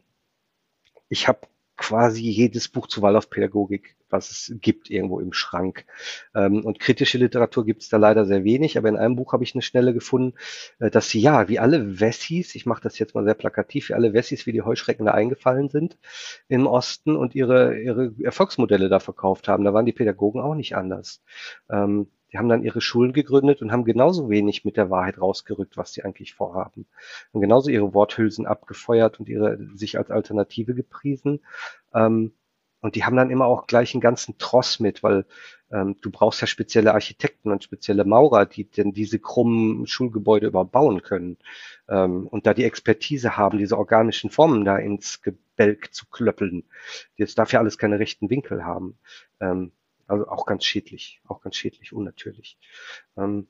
ich 1.08 1.28
habe 1.28 1.40
quasi 1.76 2.22
jedes 2.22 2.68
Buch 2.68 2.86
zur 2.86 3.02
Waldorfpädagogik, 3.02 3.96
was 4.08 4.30
es 4.30 4.54
gibt, 4.60 4.88
irgendwo 4.88 5.20
im 5.20 5.32
Schrank. 5.32 5.84
Ähm, 6.34 6.64
und 6.64 6.78
kritische 6.78 7.18
Literatur 7.18 7.66
gibt 7.66 7.82
es 7.82 7.88
da 7.88 7.98
leider 7.98 8.24
sehr 8.24 8.44
wenig, 8.44 8.78
aber 8.78 8.88
in 8.88 8.96
einem 8.96 9.16
Buch 9.16 9.32
habe 9.32 9.44
ich 9.44 9.54
eine 9.54 9.62
Stelle 9.62 9.92
gefunden, 9.92 10.38
äh, 10.78 10.90
dass 10.90 11.10
sie 11.10 11.20
ja, 11.20 11.48
wie 11.48 11.58
alle 11.58 12.00
Wessis, 12.00 12.54
ich 12.54 12.64
mache 12.64 12.82
das 12.82 12.98
jetzt 12.98 13.14
mal 13.14 13.24
sehr 13.24 13.34
plakativ, 13.34 13.90
wie 13.90 13.94
alle 13.94 14.14
Wessis 14.14 14.46
wie 14.46 14.52
die 14.52 14.62
Heuschrecken 14.62 15.06
da 15.06 15.12
eingefallen 15.12 15.68
sind 15.68 15.98
im 16.48 16.66
Osten 16.66 17.14
und 17.14 17.34
ihre, 17.34 17.78
ihre 17.78 18.14
Erfolgsmodelle 18.22 18.88
da 18.88 18.98
verkauft 18.98 19.48
haben. 19.48 19.64
Da 19.64 19.74
waren 19.74 19.86
die 19.86 19.92
Pädagogen 19.92 20.40
auch 20.40 20.54
nicht 20.54 20.76
anders. 20.76 21.22
Ähm, 21.68 22.08
die 22.36 22.38
haben 22.38 22.50
dann 22.50 22.62
ihre 22.62 22.82
Schulen 22.82 23.14
gegründet 23.14 23.62
und 23.62 23.72
haben 23.72 23.86
genauso 23.86 24.28
wenig 24.28 24.66
mit 24.66 24.76
der 24.76 24.90
Wahrheit 24.90 25.18
rausgerückt, 25.18 25.78
was 25.78 25.94
sie 25.94 26.04
eigentlich 26.04 26.34
vorhaben. 26.34 26.86
Haben 27.32 27.40
genauso 27.40 27.70
ihre 27.70 27.94
Worthülsen 27.94 28.44
abgefeuert 28.44 29.18
und 29.18 29.30
ihre 29.30 29.58
sich 29.74 29.96
als 29.96 30.10
Alternative 30.10 30.74
gepriesen. 30.74 31.40
Ähm, 31.94 32.32
und 32.82 32.94
die 32.94 33.04
haben 33.04 33.16
dann 33.16 33.30
immer 33.30 33.46
auch 33.46 33.66
gleich 33.66 33.94
einen 33.94 34.02
ganzen 34.02 34.36
Tross 34.36 34.80
mit, 34.80 35.02
weil 35.02 35.24
ähm, 35.72 35.96
du 36.02 36.10
brauchst 36.10 36.42
ja 36.42 36.46
spezielle 36.46 36.92
Architekten 36.92 37.50
und 37.50 37.64
spezielle 37.64 38.04
Maurer, 38.04 38.44
die 38.44 38.64
denn 38.64 38.92
diese 38.92 39.18
krummen 39.18 39.86
Schulgebäude 39.86 40.46
überbauen 40.46 41.00
können. 41.00 41.38
Ähm, 41.88 42.26
und 42.26 42.46
da 42.46 42.52
die 42.52 42.64
Expertise 42.64 43.38
haben, 43.38 43.56
diese 43.56 43.78
organischen 43.78 44.28
Formen 44.28 44.66
da 44.66 44.76
ins 44.76 45.22
Gebälk 45.22 45.94
zu 45.94 46.04
klöppeln. 46.10 46.64
Das 47.16 47.34
darf 47.34 47.50
ja 47.50 47.60
alles 47.60 47.78
keine 47.78 47.98
rechten 47.98 48.28
Winkel 48.28 48.62
haben. 48.62 48.98
Ähm, 49.40 49.72
also 50.06 50.28
auch 50.28 50.46
ganz 50.46 50.64
schädlich, 50.64 51.20
auch 51.26 51.40
ganz 51.40 51.56
schädlich, 51.56 51.92
unnatürlich. 51.92 52.58
Ähm, 53.16 53.48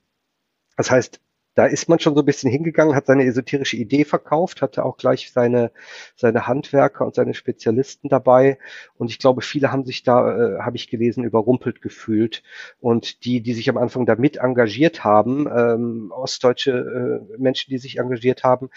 das 0.75 0.91
heißt, 0.91 1.19
da 1.57 1.65
ist 1.65 1.89
man 1.89 1.97
schon 1.97 2.13
so 2.13 2.21
ein 2.21 2.25
bisschen 2.25 2.51
hingegangen, 2.51 2.95
hat 2.95 3.07
seine 3.07 3.25
esoterische 3.25 3.77
Idee 3.77 4.05
verkauft, 4.05 4.61
hatte 4.61 4.85
auch 4.85 4.95
gleich 4.95 5.31
seine, 5.31 5.71
seine 6.15 6.45
Handwerker 6.45 7.03
und 7.03 7.15
seine 7.15 7.33
Spezialisten 7.33 8.09
dabei. 8.09 8.59
Und 8.93 9.09
ich 9.09 9.17
glaube, 9.17 9.41
viele 9.41 9.71
haben 9.71 9.83
sich 9.83 10.03
da, 10.03 10.37
äh, 10.37 10.59
habe 10.59 10.77
ich 10.77 10.87
gelesen, 10.87 11.23
überrumpelt 11.23 11.81
gefühlt. 11.81 12.43
Und 12.79 13.25
die, 13.25 13.41
die 13.41 13.55
sich 13.55 13.71
am 13.71 13.77
Anfang 13.77 14.05
damit 14.05 14.37
engagiert 14.37 15.03
haben, 15.03 15.47
ähm, 15.47 16.11
ostdeutsche 16.15 17.25
äh, 17.31 17.37
Menschen, 17.39 17.71
die 17.71 17.79
sich 17.79 17.97
engagiert 17.97 18.43
haben, 18.43 18.69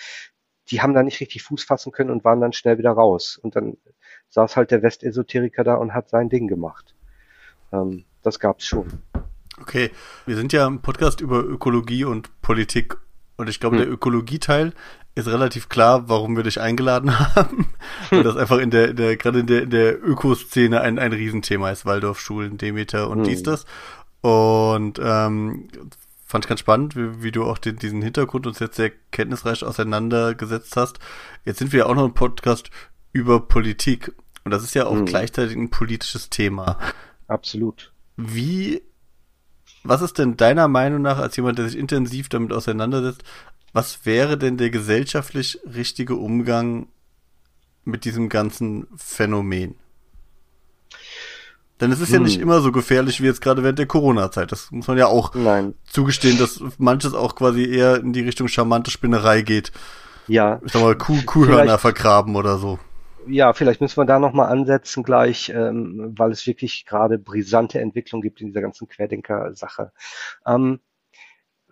die 0.70 0.80
haben 0.80 0.94
da 0.94 1.02
nicht 1.02 1.20
richtig 1.20 1.42
Fuß 1.42 1.64
fassen 1.64 1.92
können 1.92 2.10
und 2.10 2.24
waren 2.24 2.40
dann 2.40 2.54
schnell 2.54 2.78
wieder 2.78 2.92
raus. 2.92 3.36
Und 3.36 3.56
dann 3.56 3.76
saß 4.30 4.56
halt 4.56 4.70
der 4.70 4.82
Westesoteriker 4.82 5.64
da 5.64 5.74
und 5.74 5.92
hat 5.92 6.08
sein 6.08 6.30
Ding 6.30 6.48
gemacht. 6.48 6.94
Ähm, 7.72 8.04
das 8.22 8.38
gab's 8.38 8.64
schon. 8.64 8.86
Okay, 9.60 9.90
wir 10.26 10.36
sind 10.36 10.52
ja 10.52 10.66
im 10.66 10.80
Podcast 10.80 11.20
über 11.20 11.44
Ökologie 11.44 12.04
und 12.04 12.40
Politik 12.40 12.96
und 13.36 13.48
ich 13.48 13.58
glaube, 13.58 13.76
hm. 13.76 13.84
der 13.84 13.92
Ökologieteil 13.92 14.74
ist 15.14 15.26
relativ 15.26 15.68
klar, 15.68 16.08
warum 16.08 16.36
wir 16.36 16.42
dich 16.42 16.60
eingeladen 16.60 17.18
haben. 17.34 17.72
Weil 18.10 18.22
das 18.22 18.36
einfach 18.36 18.58
in 18.58 18.70
der, 18.70 18.92
der 18.92 19.16
gerade 19.16 19.40
in 19.40 19.46
der, 19.46 19.62
in 19.62 19.70
der 19.70 20.02
Ökoszene 20.02 20.80
ein, 20.80 20.98
ein 20.98 21.12
Riesenthema 21.12 21.70
ist. 21.70 21.86
Waldorfschulen, 21.86 22.58
Demeter 22.58 23.08
und 23.08 23.18
hm. 23.18 23.24
dies, 23.24 23.42
das. 23.42 23.64
Und 24.20 25.00
ähm, 25.02 25.68
fand 26.26 26.44
ich 26.44 26.48
ganz 26.48 26.60
spannend, 26.60 26.96
wie, 26.96 27.22
wie 27.22 27.32
du 27.32 27.44
auch 27.44 27.56
den, 27.56 27.76
diesen 27.76 28.02
Hintergrund 28.02 28.46
uns 28.46 28.58
jetzt 28.58 28.76
sehr 28.76 28.92
kenntnisreich 29.10 29.64
auseinandergesetzt 29.64 30.76
hast. 30.76 30.98
Jetzt 31.44 31.58
sind 31.58 31.72
wir 31.72 31.80
ja 31.80 31.86
auch 31.86 31.94
noch 31.94 32.04
ein 32.04 32.14
Podcast 32.14 32.70
über 33.12 33.40
Politik. 33.40 34.12
Und 34.44 34.52
das 34.52 34.62
ist 34.62 34.74
ja 34.74 34.86
auch 34.86 34.96
hm. 34.96 35.06
gleichzeitig 35.06 35.56
ein 35.56 35.70
politisches 35.70 36.28
Thema. 36.28 36.78
Absolut. 37.30 37.92
Wie, 38.16 38.82
was 39.84 40.02
ist 40.02 40.18
denn 40.18 40.36
deiner 40.36 40.66
Meinung 40.66 41.00
nach, 41.00 41.18
als 41.18 41.36
jemand, 41.36 41.58
der 41.58 41.68
sich 41.68 41.78
intensiv 41.78 42.28
damit 42.28 42.52
auseinandersetzt, 42.52 43.22
was 43.72 44.04
wäre 44.04 44.36
denn 44.36 44.56
der 44.56 44.70
gesellschaftlich 44.70 45.60
richtige 45.64 46.16
Umgang 46.16 46.88
mit 47.84 48.04
diesem 48.04 48.28
ganzen 48.28 48.88
Phänomen? 48.96 49.76
Denn 51.80 51.92
es 51.92 52.00
ist 52.00 52.08
hm. 52.08 52.14
ja 52.14 52.20
nicht 52.20 52.40
immer 52.40 52.60
so 52.62 52.72
gefährlich 52.72 53.22
wie 53.22 53.26
jetzt 53.26 53.40
gerade 53.40 53.62
während 53.62 53.78
der 53.78 53.86
Corona-Zeit. 53.86 54.50
Das 54.50 54.72
muss 54.72 54.88
man 54.88 54.98
ja 54.98 55.06
auch 55.06 55.32
Nein. 55.36 55.74
zugestehen, 55.88 56.36
dass 56.36 56.60
manches 56.78 57.14
auch 57.14 57.36
quasi 57.36 57.64
eher 57.64 58.00
in 58.00 58.12
die 58.12 58.22
Richtung 58.22 58.48
charmante 58.48 58.90
Spinnerei 58.90 59.42
geht. 59.42 59.70
Ja. 60.26 60.60
Ich 60.64 60.72
sag 60.72 60.82
mal, 60.82 60.98
Kuh, 60.98 61.22
Kuhhörner 61.24 61.62
Vielleicht. 61.62 61.80
vergraben 61.80 62.34
oder 62.34 62.58
so 62.58 62.80
ja, 63.26 63.52
vielleicht 63.52 63.80
müssen 63.80 63.98
wir 63.98 64.06
da 64.06 64.18
nochmal 64.18 64.50
ansetzen 64.50 65.02
gleich, 65.02 65.50
ähm, 65.50 66.14
weil 66.16 66.30
es 66.30 66.46
wirklich 66.46 66.86
gerade 66.86 67.18
brisante 67.18 67.80
Entwicklung 67.80 68.20
gibt 68.22 68.40
in 68.40 68.48
dieser 68.48 68.62
ganzen 68.62 68.88
Querdenker-Sache. 68.88 69.92
Ähm, 70.46 70.80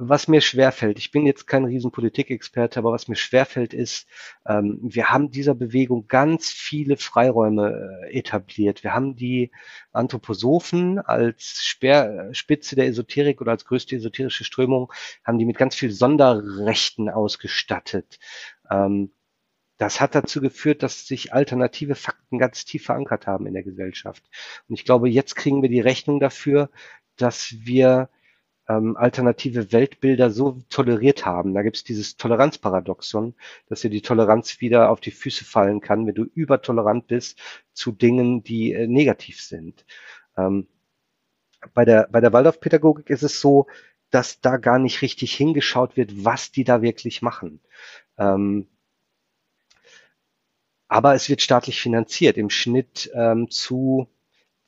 was 0.00 0.28
mir 0.28 0.40
schwerfällt, 0.40 0.98
ich 0.98 1.10
bin 1.10 1.26
jetzt 1.26 1.48
kein 1.48 1.64
Riesenpolitikexperte, 1.64 2.78
aber 2.78 2.92
was 2.92 3.08
mir 3.08 3.16
schwerfällt 3.16 3.74
ist, 3.74 4.06
ähm, 4.46 4.78
wir 4.80 5.10
haben 5.10 5.32
dieser 5.32 5.56
Bewegung 5.56 6.06
ganz 6.06 6.50
viele 6.50 6.96
Freiräume 6.96 8.00
äh, 8.04 8.18
etabliert. 8.18 8.84
Wir 8.84 8.94
haben 8.94 9.16
die 9.16 9.50
Anthroposophen 9.90 11.00
als 11.00 11.64
Speer, 11.64 12.28
Spitze 12.32 12.76
der 12.76 12.86
Esoterik 12.86 13.40
oder 13.40 13.50
als 13.50 13.64
größte 13.64 13.96
esoterische 13.96 14.44
Strömung, 14.44 14.92
haben 15.24 15.38
die 15.38 15.44
mit 15.44 15.58
ganz 15.58 15.74
viel 15.74 15.90
Sonderrechten 15.90 17.08
ausgestattet. 17.08 18.20
Ähm, 18.70 19.10
das 19.78 20.00
hat 20.00 20.14
dazu 20.14 20.40
geführt, 20.40 20.82
dass 20.82 21.06
sich 21.06 21.32
alternative 21.32 21.94
Fakten 21.94 22.38
ganz 22.38 22.64
tief 22.64 22.84
verankert 22.84 23.26
haben 23.26 23.46
in 23.46 23.54
der 23.54 23.62
Gesellschaft. 23.62 24.22
Und 24.68 24.74
ich 24.74 24.84
glaube, 24.84 25.08
jetzt 25.08 25.36
kriegen 25.36 25.62
wir 25.62 25.68
die 25.68 25.80
Rechnung 25.80 26.20
dafür, 26.20 26.70
dass 27.16 27.54
wir 27.60 28.10
ähm, 28.68 28.96
alternative 28.96 29.72
Weltbilder 29.72 30.30
so 30.30 30.60
toleriert 30.68 31.24
haben. 31.24 31.54
Da 31.54 31.62
gibt 31.62 31.76
es 31.76 31.84
dieses 31.84 32.16
Toleranzparadoxon, 32.16 33.34
dass 33.68 33.80
dir 33.80 33.90
die 33.90 34.02
Toleranz 34.02 34.60
wieder 34.60 34.90
auf 34.90 35.00
die 35.00 35.10
Füße 35.10 35.44
fallen 35.44 35.80
kann, 35.80 36.06
wenn 36.06 36.14
du 36.14 36.24
übertolerant 36.24 37.06
bist 37.06 37.40
zu 37.72 37.92
Dingen, 37.92 38.42
die 38.42 38.72
äh, 38.72 38.86
negativ 38.86 39.40
sind. 39.40 39.86
Ähm, 40.36 40.66
bei 41.74 41.84
der, 41.84 42.08
bei 42.10 42.20
der 42.20 42.32
Waldorfpädagogik 42.32 43.10
ist 43.10 43.22
es 43.22 43.40
so, 43.40 43.66
dass 44.10 44.40
da 44.40 44.56
gar 44.56 44.78
nicht 44.78 45.02
richtig 45.02 45.34
hingeschaut 45.34 45.96
wird, 45.96 46.24
was 46.24 46.52
die 46.52 46.64
da 46.64 46.82
wirklich 46.82 47.22
machen. 47.22 47.60
Ähm, 48.16 48.68
aber 50.88 51.14
es 51.14 51.28
wird 51.28 51.42
staatlich 51.42 51.80
finanziert. 51.80 52.36
Im 52.36 52.50
Schnitt 52.50 53.10
ähm, 53.14 53.50
zu, 53.50 54.08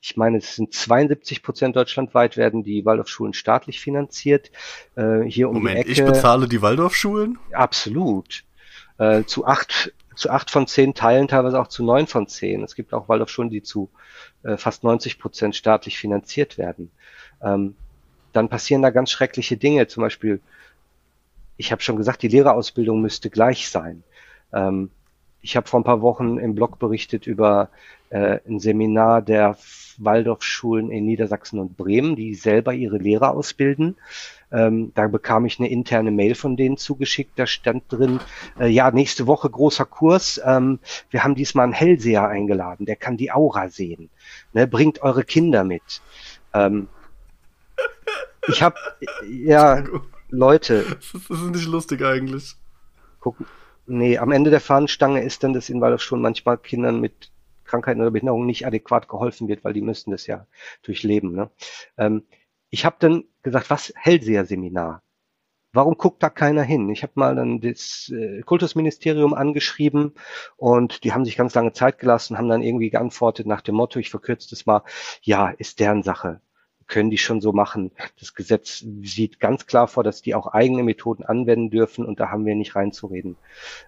ich 0.00 0.16
meine, 0.16 0.38
es 0.38 0.56
sind 0.56 0.74
72 0.74 1.42
Prozent 1.42 1.76
deutschlandweit 1.76 2.36
werden 2.36 2.62
die 2.62 2.84
Waldorfschulen 2.84 3.32
staatlich 3.32 3.80
finanziert. 3.80 4.50
Äh, 4.96 5.22
hier 5.22 5.48
um 5.48 5.56
Moment, 5.56 5.78
die 5.78 5.80
Ecke, 5.80 5.90
ich 5.92 6.04
bezahle 6.04 6.46
die 6.46 6.62
Waldorfschulen? 6.62 7.38
Absolut. 7.52 8.44
Äh, 8.98 9.24
zu 9.24 9.46
acht 9.46 9.92
zu 10.20 10.28
acht 10.28 10.50
von 10.50 10.66
zehn 10.66 10.92
Teilen, 10.92 11.28
teilweise 11.28 11.58
auch 11.58 11.68
zu 11.68 11.82
neun 11.82 12.06
von 12.06 12.28
zehn. 12.28 12.62
Es 12.62 12.74
gibt 12.74 12.92
auch 12.92 13.08
Waldorfschulen, 13.08 13.50
die 13.50 13.62
zu 13.62 13.90
äh, 14.42 14.58
fast 14.58 14.84
90 14.84 15.18
Prozent 15.18 15.56
staatlich 15.56 15.98
finanziert 15.98 16.58
werden. 16.58 16.90
Ähm, 17.42 17.74
dann 18.34 18.50
passieren 18.50 18.82
da 18.82 18.90
ganz 18.90 19.10
schreckliche 19.10 19.56
Dinge. 19.56 19.86
Zum 19.86 20.02
Beispiel, 20.02 20.40
ich 21.56 21.72
habe 21.72 21.80
schon 21.80 21.96
gesagt, 21.96 22.22
die 22.22 22.28
Lehrerausbildung 22.28 23.00
müsste 23.00 23.30
gleich 23.30 23.70
sein. 23.70 24.02
Ähm, 24.52 24.90
ich 25.42 25.56
habe 25.56 25.68
vor 25.68 25.80
ein 25.80 25.84
paar 25.84 26.02
Wochen 26.02 26.38
im 26.38 26.54
Blog 26.54 26.78
berichtet 26.78 27.26
über 27.26 27.70
äh, 28.10 28.38
ein 28.46 28.60
Seminar 28.60 29.22
der 29.22 29.56
Waldorfschulen 29.98 30.90
in 30.90 31.04
Niedersachsen 31.04 31.58
und 31.58 31.76
Bremen, 31.76 32.16
die 32.16 32.34
selber 32.34 32.72
ihre 32.72 32.98
Lehrer 32.98 33.32
ausbilden. 33.32 33.96
Ähm, 34.52 34.92
da 34.94 35.06
bekam 35.06 35.46
ich 35.46 35.58
eine 35.60 35.70
interne 35.70 36.10
Mail 36.10 36.34
von 36.34 36.56
denen 36.56 36.76
zugeschickt. 36.76 37.38
Da 37.38 37.46
stand 37.46 37.84
drin, 37.88 38.20
äh, 38.58 38.66
ja, 38.66 38.90
nächste 38.90 39.26
Woche 39.26 39.48
großer 39.48 39.84
Kurs. 39.84 40.40
Ähm, 40.44 40.80
wir 41.10 41.22
haben 41.22 41.34
diesmal 41.34 41.64
einen 41.64 41.72
Hellseher 41.72 42.28
eingeladen, 42.28 42.86
der 42.86 42.96
kann 42.96 43.16
die 43.16 43.30
Aura 43.30 43.68
sehen. 43.68 44.10
Ne, 44.52 44.66
bringt 44.66 45.02
eure 45.02 45.24
Kinder 45.24 45.64
mit. 45.64 46.02
Ähm, 46.52 46.88
ich 48.48 48.62
habe, 48.62 48.76
ja, 49.28 49.84
Leute. 50.30 50.84
Das 51.12 51.14
ist 51.14 51.50
nicht 51.50 51.66
lustig 51.66 52.02
eigentlich. 52.02 52.56
Gucken, 53.20 53.46
Nee, 53.92 54.18
am 54.18 54.30
Ende 54.30 54.50
der 54.50 54.60
Fahnenstange 54.60 55.20
ist 55.24 55.42
dann, 55.42 55.52
dass 55.52 55.68
in 55.68 55.80
Waldorfschulen 55.80 56.22
manchmal 56.22 56.58
Kindern 56.58 57.00
mit 57.00 57.32
Krankheiten 57.64 58.00
oder 58.00 58.12
Behinderungen 58.12 58.46
nicht 58.46 58.64
adäquat 58.64 59.08
geholfen 59.08 59.48
wird, 59.48 59.64
weil 59.64 59.72
die 59.72 59.80
müssen 59.80 60.12
das 60.12 60.28
ja 60.28 60.46
durchleben. 60.82 61.34
Ne? 61.34 61.50
Ähm, 61.98 62.22
ich 62.70 62.84
habe 62.84 62.96
dann 63.00 63.24
gesagt, 63.42 63.68
was 63.68 63.92
Hellseher-Seminar? 63.96 65.02
Warum 65.72 65.96
guckt 65.98 66.22
da 66.22 66.30
keiner 66.30 66.62
hin? 66.62 66.88
Ich 66.90 67.02
habe 67.02 67.14
mal 67.16 67.34
dann 67.34 67.60
das 67.60 68.12
äh, 68.14 68.42
Kultusministerium 68.42 69.34
angeschrieben 69.34 70.14
und 70.56 71.02
die 71.02 71.12
haben 71.12 71.24
sich 71.24 71.36
ganz 71.36 71.54
lange 71.54 71.72
Zeit 71.72 71.98
gelassen, 71.98 72.38
haben 72.38 72.48
dann 72.48 72.62
irgendwie 72.62 72.90
geantwortet 72.90 73.48
nach 73.48 73.60
dem 73.60 73.74
Motto, 73.74 73.98
ich 73.98 74.10
verkürze 74.10 74.50
das 74.50 74.66
mal, 74.66 74.84
ja, 75.22 75.48
ist 75.48 75.80
deren 75.80 76.04
Sache 76.04 76.40
können 76.90 77.10
die 77.10 77.18
schon 77.18 77.40
so 77.40 77.52
machen. 77.52 77.92
Das 78.18 78.34
Gesetz 78.34 78.84
sieht 79.02 79.40
ganz 79.40 79.66
klar 79.66 79.88
vor, 79.88 80.04
dass 80.04 80.20
die 80.20 80.34
auch 80.34 80.48
eigene 80.48 80.82
Methoden 80.82 81.24
anwenden 81.24 81.70
dürfen 81.70 82.04
und 82.04 82.20
da 82.20 82.30
haben 82.30 82.44
wir 82.44 82.54
nicht 82.54 82.76
reinzureden. 82.76 83.36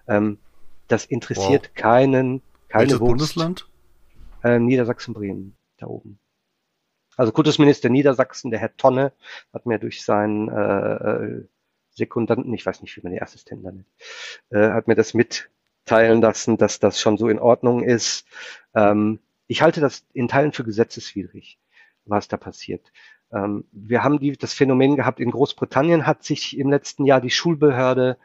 Ähm, 0.07 0.39
das 0.87 1.05
interessiert 1.05 1.69
wow. 1.69 1.75
keinen, 1.75 2.41
keine 2.69 2.85
Welches 2.85 2.99
Bundesland? 2.99 3.69
Äh, 4.43 4.59
Niedersachsen-Bremen, 4.59 5.55
da 5.77 5.87
oben. 5.87 6.17
Also 7.15 7.31
Kultusminister 7.31 7.89
Niedersachsen, 7.89 8.49
der 8.49 8.59
Herr 8.59 8.75
Tonne, 8.75 9.13
hat 9.53 9.67
mir 9.67 9.77
durch 9.77 10.03
seinen 10.03 10.49
äh, 10.49 10.93
äh 10.95 11.47
Sekundanten, 11.95 12.51
ich 12.51 12.65
weiß 12.65 12.81
nicht, 12.81 12.97
wie 12.97 13.01
man 13.03 13.11
die 13.11 13.21
Assistenten 13.21 13.65
nennt, 13.65 13.85
äh, 14.49 14.73
hat 14.73 14.87
mir 14.87 14.95
das 14.95 15.13
mitteilen 15.13 16.21
lassen, 16.21 16.57
dass 16.57 16.79
das 16.79 16.99
schon 16.99 17.17
so 17.17 17.29
in 17.29 17.37
Ordnung 17.37 17.83
ist. 17.83 18.25
Ähm, 18.73 19.19
ich 19.45 19.61
halte 19.61 19.79
das 19.79 20.03
in 20.11 20.27
Teilen 20.27 20.53
für 20.53 20.63
gesetzeswidrig 20.63 21.59
was 22.05 22.27
da 22.27 22.37
passiert. 22.37 22.91
Ähm, 23.31 23.65
wir 23.71 24.03
haben 24.03 24.19
die, 24.19 24.33
das 24.33 24.53
Phänomen 24.53 24.95
gehabt, 24.95 25.19
in 25.19 25.31
Großbritannien 25.31 26.05
hat 26.05 26.23
sich 26.23 26.57
im 26.57 26.69
letzten 26.69 27.05
Jahr 27.05 27.21
die 27.21 27.31
Schulbehörde 27.31 28.17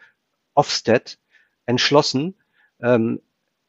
Ofsted 0.54 1.18
entschlossen, 1.66 2.34
ähm, 2.80 3.20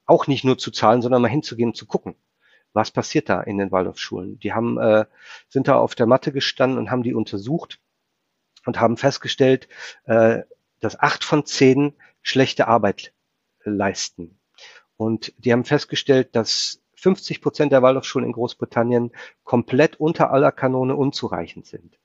auch 0.06 0.28
nicht 0.28 0.44
nur 0.44 0.58
zu 0.58 0.72
zahlen, 0.72 1.02
sondern 1.02 1.22
mal 1.22 1.28
hinzugehen 1.28 1.70
und 1.70 1.76
zu 1.76 1.86
gucken, 1.86 2.16
was 2.74 2.92
passiert 2.92 3.30
da 3.30 3.42
in 3.42 3.58
den 3.58 3.72
Waldorfschulen. 3.72 4.40
Die 4.40 4.54
haben, 4.54 4.80
äh, 4.80 5.06
sind 5.50 5.68
da 5.68 5.76
auf 5.76 5.96
der 5.96 6.08
Matte 6.08 6.32
gestanden 6.32 6.80
und 6.80 6.92
haben 6.92 7.04
die 7.04 7.14
untersucht 7.14 7.80
und 8.66 8.80
haben 8.80 8.98
festgestellt, 8.98 9.68
äh, 10.06 10.42
dass 10.80 11.00
acht 11.00 11.24
von 11.24 11.46
zehn 11.46 11.94
schlechte 12.22 12.68
Arbeit 12.68 13.14
leisten. 13.64 14.40
Und 14.98 15.34
die 15.38 15.54
haben 15.54 15.64
festgestellt, 15.66 16.36
dass 16.36 16.82
50 17.00 17.42
Prozent 17.42 17.72
der 17.72 17.82
Waldorfschulen 17.82 18.28
in 18.28 18.34
Großbritannien 18.34 19.12
komplett 19.44 20.00
unter 20.00 20.32
aller 20.32 20.52
Kanone 20.52 20.96
unzureichend 20.96 21.66
sind. 21.66 22.00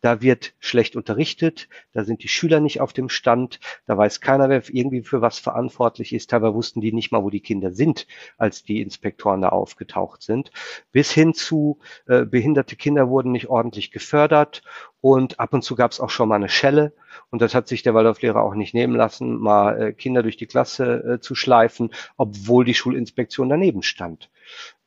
Da 0.00 0.22
wird 0.22 0.54
schlecht 0.58 0.96
unterrichtet, 0.96 1.68
da 1.92 2.04
sind 2.04 2.22
die 2.22 2.28
Schüler 2.28 2.60
nicht 2.60 2.80
auf 2.80 2.92
dem 2.92 3.08
Stand, 3.08 3.60
da 3.86 3.96
weiß 3.96 4.20
keiner, 4.20 4.48
wer 4.48 4.62
irgendwie 4.68 5.02
für 5.02 5.20
was 5.20 5.38
verantwortlich 5.38 6.12
ist. 6.12 6.30
Teilweise 6.30 6.54
wussten 6.54 6.80
die 6.80 6.92
nicht 6.92 7.12
mal, 7.12 7.22
wo 7.22 7.30
die 7.30 7.40
Kinder 7.40 7.72
sind, 7.72 8.06
als 8.38 8.64
die 8.64 8.80
Inspektoren 8.80 9.42
da 9.42 9.50
aufgetaucht 9.50 10.22
sind. 10.22 10.50
Bis 10.92 11.10
hin 11.10 11.34
zu 11.34 11.78
äh, 12.06 12.24
behinderte 12.24 12.76
Kinder 12.76 13.08
wurden 13.08 13.32
nicht 13.32 13.48
ordentlich 13.48 13.90
gefördert 13.90 14.62
und 15.00 15.38
ab 15.38 15.52
und 15.52 15.62
zu 15.62 15.74
gab 15.74 15.90
es 15.90 16.00
auch 16.00 16.08
schon 16.08 16.30
mal 16.30 16.36
eine 16.36 16.48
Schelle. 16.48 16.94
Und 17.30 17.42
das 17.42 17.54
hat 17.54 17.68
sich 17.68 17.82
der 17.82 17.92
Waldorflehrer 17.92 18.42
auch 18.42 18.54
nicht 18.54 18.72
nehmen 18.72 18.96
lassen, 18.96 19.38
mal 19.38 19.80
äh, 19.80 19.92
Kinder 19.92 20.22
durch 20.22 20.36
die 20.36 20.46
Klasse 20.46 21.16
äh, 21.16 21.20
zu 21.20 21.34
schleifen, 21.34 21.92
obwohl 22.16 22.64
die 22.64 22.74
Schulinspektion 22.74 23.48
daneben 23.48 23.82
stand. 23.82 24.30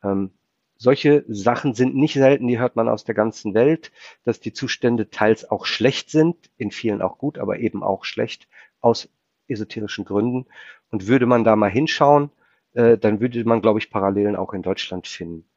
Ähm, 0.04 0.32
solche 0.78 1.26
Sachen 1.28 1.74
sind 1.74 1.96
nicht 1.96 2.14
selten, 2.14 2.48
die 2.48 2.60
hört 2.60 2.76
man 2.76 2.90
aus 2.90 3.04
der 3.04 3.16
ganzen 3.16 3.54
Welt, 3.54 3.92
dass 4.24 4.40
die 4.40 4.54
Zustände 4.54 5.10
teils 5.10 5.50
auch 5.50 5.66
schlecht 5.66 6.10
sind, 6.10 6.36
in 6.58 6.72
vielen 6.72 7.02
auch 7.02 7.18
gut, 7.18 7.38
aber 7.38 7.60
eben 7.60 7.84
auch 7.84 8.06
schlecht 8.06 8.48
aus 8.80 9.10
esoterischen 9.48 10.06
Gründen. 10.06 10.46
Und 10.90 11.08
würde 11.08 11.26
man 11.26 11.44
da 11.44 11.56
mal 11.56 11.70
hinschauen, 11.70 12.32
äh, 12.74 12.98
dann 12.98 13.20
würde 13.20 13.44
man, 13.44 13.62
glaube 13.62 13.80
ich, 13.80 13.90
Parallelen 13.90 14.36
auch 14.36 14.54
in 14.54 14.62
Deutschland 14.62 15.08
finden. 15.08 15.50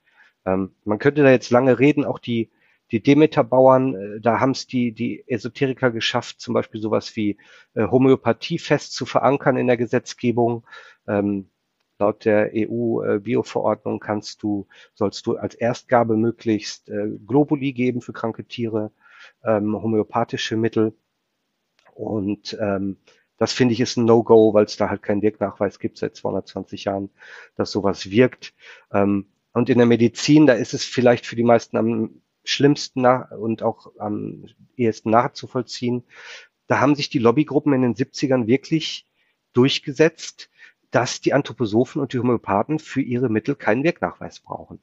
Ähm, 0.47 0.75
man 0.85 0.99
könnte 0.99 1.23
da 1.23 1.31
jetzt 1.31 1.51
lange 1.51 1.79
reden, 1.79 2.05
auch 2.05 2.19
die, 2.19 2.51
die 2.91 3.03
Demeter-Bauern, 3.03 3.95
äh, 3.95 4.21
da 4.21 4.41
haben 4.41 4.53
es 4.53 4.67
die, 4.67 4.93
die 4.93 5.25
Esoteriker 5.29 5.91
geschafft, 5.91 6.41
zum 6.41 6.55
Beispiel 6.55 6.81
sowas 6.81 7.15
wie 7.17 7.37
äh, 7.75 7.87
Homöopathie 7.87 8.59
fest 8.59 8.95
zu 8.95 9.07
verankern 9.07 9.57
in 9.57 9.67
der 9.67 9.77
Gesetzgebung. 9.77 10.67
Ähm, 11.07 11.50
laut 12.01 12.25
der 12.25 12.51
EU-Bioverordnung 12.55 13.97
äh, 13.97 14.05
kannst 14.05 14.43
du, 14.43 14.67
sollst 14.95 15.27
du 15.27 15.37
als 15.37 15.55
Erstgabe 15.55 16.17
möglichst 16.17 16.89
äh, 16.89 17.09
Globuli 17.27 17.73
geben 17.73 18.01
für 18.01 18.13
kranke 18.13 18.45
Tiere, 18.45 18.91
ähm, 19.45 19.81
homöopathische 19.81 20.57
Mittel. 20.57 20.95
Und 21.95 22.57
ähm, 22.61 22.97
das 23.37 23.53
finde 23.53 23.73
ich 23.73 23.81
ist 23.81 23.97
ein 23.97 24.05
No-Go, 24.05 24.53
weil 24.53 24.65
es 24.65 24.77
da 24.77 24.91
halt 24.91 25.03
keinen 25.03 25.23
Wirknachweis 25.23 25.79
gibt 25.79 25.99
seit 25.99 26.17
220 26.17 26.85
Jahren, 26.85 27.11
dass 27.57 27.71
sowas 27.71 28.11
wirkt. 28.11 28.55
Ähm, 28.93 29.27
und 29.53 29.71
in 29.71 29.79
der 29.79 29.87
Medizin, 29.87 30.47
da 30.47 30.55
ist 30.55 30.75
es 30.75 30.85
vielleicht 30.85 31.27
für 31.27 31.37
die 31.37 31.43
meisten 31.43 31.77
am 31.77 32.23
schlimmsten 32.45 33.03
nach 33.03 33.31
und 33.31 33.63
auch 33.63 33.93
am 33.99 34.47
ehesten 34.77 35.11
nachzuvollziehen. 35.11 36.05
Da 36.67 36.81
haben 36.81 36.95
sich 36.95 37.09
die 37.11 37.19
Lobbygruppen 37.19 37.73
in 37.73 37.83
den 37.83 37.95
70ern 37.95 38.47
wirklich 38.47 39.07
durchgesetzt, 39.53 40.50
dass 40.91 41.21
die 41.21 41.33
Anthroposophen 41.33 42.01
und 42.01 42.13
die 42.13 42.19
Homöopathen 42.19 42.79
für 42.79 43.01
ihre 43.01 43.29
Mittel 43.29 43.55
keinen 43.55 43.85
Wirknachweis 43.85 44.41
brauchen. 44.41 44.81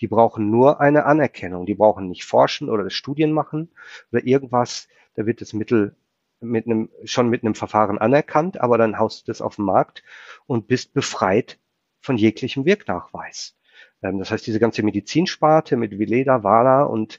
Die 0.00 0.08
brauchen 0.08 0.50
nur 0.50 0.80
eine 0.80 1.06
Anerkennung. 1.06 1.66
Die 1.66 1.74
brauchen 1.74 2.08
nicht 2.08 2.24
forschen 2.24 2.68
oder 2.68 2.90
Studien 2.90 3.32
machen 3.32 3.70
oder 4.12 4.24
irgendwas. 4.24 4.88
Da 5.14 5.24
wird 5.26 5.40
das 5.40 5.52
Mittel 5.52 5.96
mit 6.40 6.66
einem, 6.66 6.90
schon 7.04 7.30
mit 7.30 7.42
einem 7.42 7.54
Verfahren 7.54 7.98
anerkannt, 7.98 8.60
aber 8.60 8.76
dann 8.76 8.98
haust 8.98 9.22
du 9.22 9.30
das 9.30 9.40
auf 9.40 9.56
den 9.56 9.64
Markt 9.64 10.02
und 10.46 10.68
bist 10.68 10.92
befreit 10.92 11.58
von 12.00 12.18
jeglichem 12.18 12.66
Wirknachweis. 12.66 13.56
Ähm, 14.02 14.18
das 14.18 14.30
heißt, 14.30 14.46
diese 14.46 14.60
ganze 14.60 14.82
Medizinsparte 14.82 15.76
mit 15.76 15.98
Vileda, 15.98 16.42
Vala 16.42 16.82
und 16.84 17.18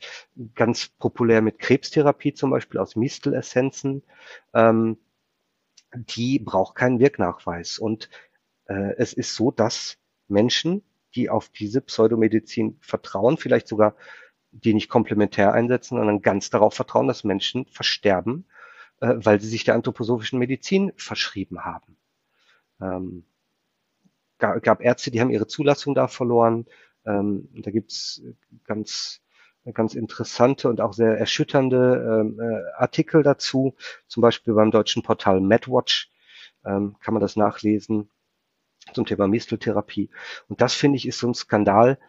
ganz 0.54 0.88
populär 0.88 1.42
mit 1.42 1.60
Krebstherapie 1.60 2.34
zum 2.34 2.52
Beispiel 2.52 2.80
aus 2.80 2.96
Mistelessenzen, 2.96 4.04
ähm, 4.54 4.98
die 5.94 6.40
braucht 6.40 6.76
keinen 6.76 7.00
Wirknachweis. 7.00 7.80
Und 7.80 8.10
äh, 8.66 8.94
es 8.98 9.14
ist 9.14 9.36
so, 9.36 9.52
dass 9.52 9.98
Menschen, 10.28 10.84
die 11.16 11.30
auf 11.30 11.50
diese 11.50 11.82
Pseudomedizin 11.82 12.78
vertrauen, 12.82 13.38
vielleicht 13.38 13.68
sogar 13.68 13.96
die 14.52 14.74
nicht 14.74 14.90
komplementär 14.90 15.54
einsetzen, 15.54 15.98
sondern 15.98 16.22
ganz 16.22 16.50
darauf 16.50 16.74
vertrauen, 16.74 17.08
dass 17.08 17.24
Menschen 17.24 17.66
versterben, 17.66 18.46
äh, 19.02 19.14
weil 19.18 19.40
sie 19.40 19.48
sich 19.48 19.64
der 19.64 19.76
anthroposophischen 19.76 20.40
Medizin 20.40 20.94
verschrieben 20.96 21.64
haben. 21.64 21.98
Ähm, 22.82 23.26
gab 24.40 24.82
Ärzte, 24.82 25.10
die 25.10 25.20
haben 25.20 25.32
ihre 25.32 25.48
Zulassung 25.48 25.96
da 25.96 26.08
verloren. 26.08 26.66
Ähm, 27.06 27.50
da 27.54 27.72
gibt's 27.72 28.22
ganz 28.66 29.22
ganz 29.74 29.96
interessante 29.96 30.70
und 30.70 30.82
auch 30.82 30.94
sehr 30.94 31.18
erschütternde 31.18 32.22
ähm, 32.22 32.40
äh, 32.40 32.64
Artikel 32.78 33.24
dazu. 33.24 33.76
Zum 34.08 34.22
Beispiel 34.22 34.54
beim 34.54 34.72
deutschen 34.72 35.04
Portal 35.04 35.42
MedWatch 35.42 36.12
ähm, 36.66 36.96
kann 37.00 37.14
man 37.14 37.22
das 37.22 37.36
nachlesen 37.36 38.10
zum 38.94 39.06
Thema 39.06 39.28
Misteltherapie. 39.28 40.10
Und 40.48 40.62
das 40.62 40.74
finde 40.74 40.98
ich 40.98 41.08
ist 41.08 41.20
so 41.20 41.28
ein 41.28 41.34
Skandal. 41.34 42.00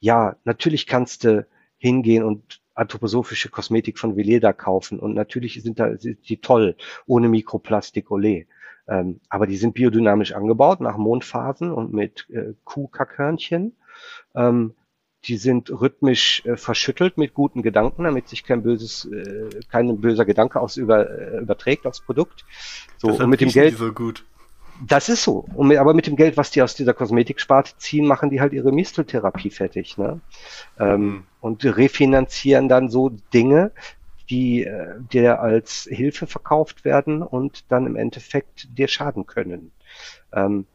Ja, 0.00 0.36
natürlich 0.44 0.86
kannst 0.86 1.24
du 1.24 1.46
hingehen 1.78 2.24
und 2.24 2.60
anthroposophische 2.74 3.48
Kosmetik 3.48 3.98
von 3.98 4.16
Veleda 4.16 4.52
kaufen 4.52 5.00
und 5.00 5.14
natürlich 5.14 5.62
sind 5.62 5.78
da 5.78 5.96
sind 5.96 6.28
die 6.28 6.40
toll 6.40 6.76
ohne 7.06 7.28
Mikroplastik 7.28 8.08
Olé. 8.08 8.46
Ähm, 8.88 9.20
aber 9.28 9.46
die 9.46 9.56
sind 9.56 9.74
biodynamisch 9.74 10.32
angebaut 10.32 10.80
nach 10.80 10.96
Mondphasen 10.96 11.72
und 11.72 11.92
mit 11.92 12.28
äh, 12.30 12.52
Kuhkackhörnchen. 12.64 13.76
Ähm, 14.34 14.74
die 15.26 15.36
sind 15.36 15.70
rhythmisch 15.70 16.44
äh, 16.44 16.56
verschüttelt 16.56 17.18
mit 17.18 17.34
guten 17.34 17.62
Gedanken, 17.62 18.04
damit 18.04 18.28
sich 18.28 18.44
kein 18.44 18.62
böses, 18.62 19.04
äh, 19.06 19.48
kein 19.70 20.00
böser 20.00 20.24
Gedanke 20.24 20.60
aufs 20.60 20.76
über, 20.76 21.08
äh, 21.08 21.38
überträgt 21.38 21.86
aufs 21.86 22.00
Produkt. 22.00 22.44
So 22.98 23.08
und 23.08 23.28
mit 23.28 23.40
dem 23.40 23.50
Geld. 23.50 23.76
So 23.76 23.92
gut. 23.92 24.24
Das 24.86 25.08
ist 25.08 25.22
so. 25.22 25.46
Und 25.54 25.68
mit, 25.68 25.78
aber 25.78 25.94
mit 25.94 26.06
dem 26.06 26.16
Geld, 26.16 26.36
was 26.36 26.50
die 26.50 26.62
aus 26.62 26.74
dieser 26.74 26.92
Kosmetiksparte 26.92 27.72
ziehen, 27.78 28.06
machen 28.06 28.30
die 28.30 28.40
halt 28.40 28.52
ihre 28.52 28.72
Misteltherapie 28.72 29.50
fertig, 29.50 29.96
ne? 29.96 30.20
Ähm, 30.78 31.00
mhm. 31.00 31.24
Und 31.40 31.64
refinanzieren 31.64 32.68
dann 32.68 32.90
so 32.90 33.10
Dinge, 33.32 33.72
die 34.28 34.64
äh, 34.64 34.94
dir 35.12 35.40
als 35.40 35.88
Hilfe 35.90 36.26
verkauft 36.26 36.84
werden 36.84 37.22
und 37.22 37.64
dann 37.70 37.86
im 37.86 37.96
Endeffekt 37.96 38.68
dir 38.76 38.88
schaden 38.88 39.26
können. 39.26 39.72
Ähm, 40.32 40.66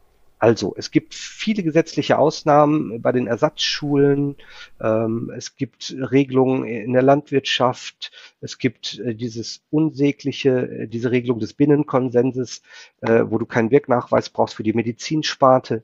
also, 0.41 0.73
es 0.76 0.89
gibt 0.89 1.13
viele 1.13 1.61
gesetzliche 1.61 2.18
Ausnahmen 2.18 2.99
bei 2.99 3.11
den 3.11 3.27
Ersatzschulen. 3.27 4.38
Ähm, 4.80 5.31
es 5.38 5.55
gibt 5.55 5.95
Regelungen 5.95 6.65
in 6.65 6.93
der 6.93 7.03
Landwirtschaft. 7.03 8.11
Es 8.41 8.57
gibt 8.57 8.97
äh, 8.97 9.13
dieses 9.13 9.61
unsägliche, 9.69 10.68
äh, 10.68 10.88
diese 10.88 11.11
Regelung 11.11 11.38
des 11.38 11.53
Binnenkonsenses, 11.53 12.63
äh, 13.01 13.23
wo 13.27 13.38
du 13.38 13.45
keinen 13.45 13.69
Wirknachweis 13.69 14.31
brauchst 14.31 14.55
für 14.55 14.63
die 14.63 14.73
Medizinsparte. 14.73 15.84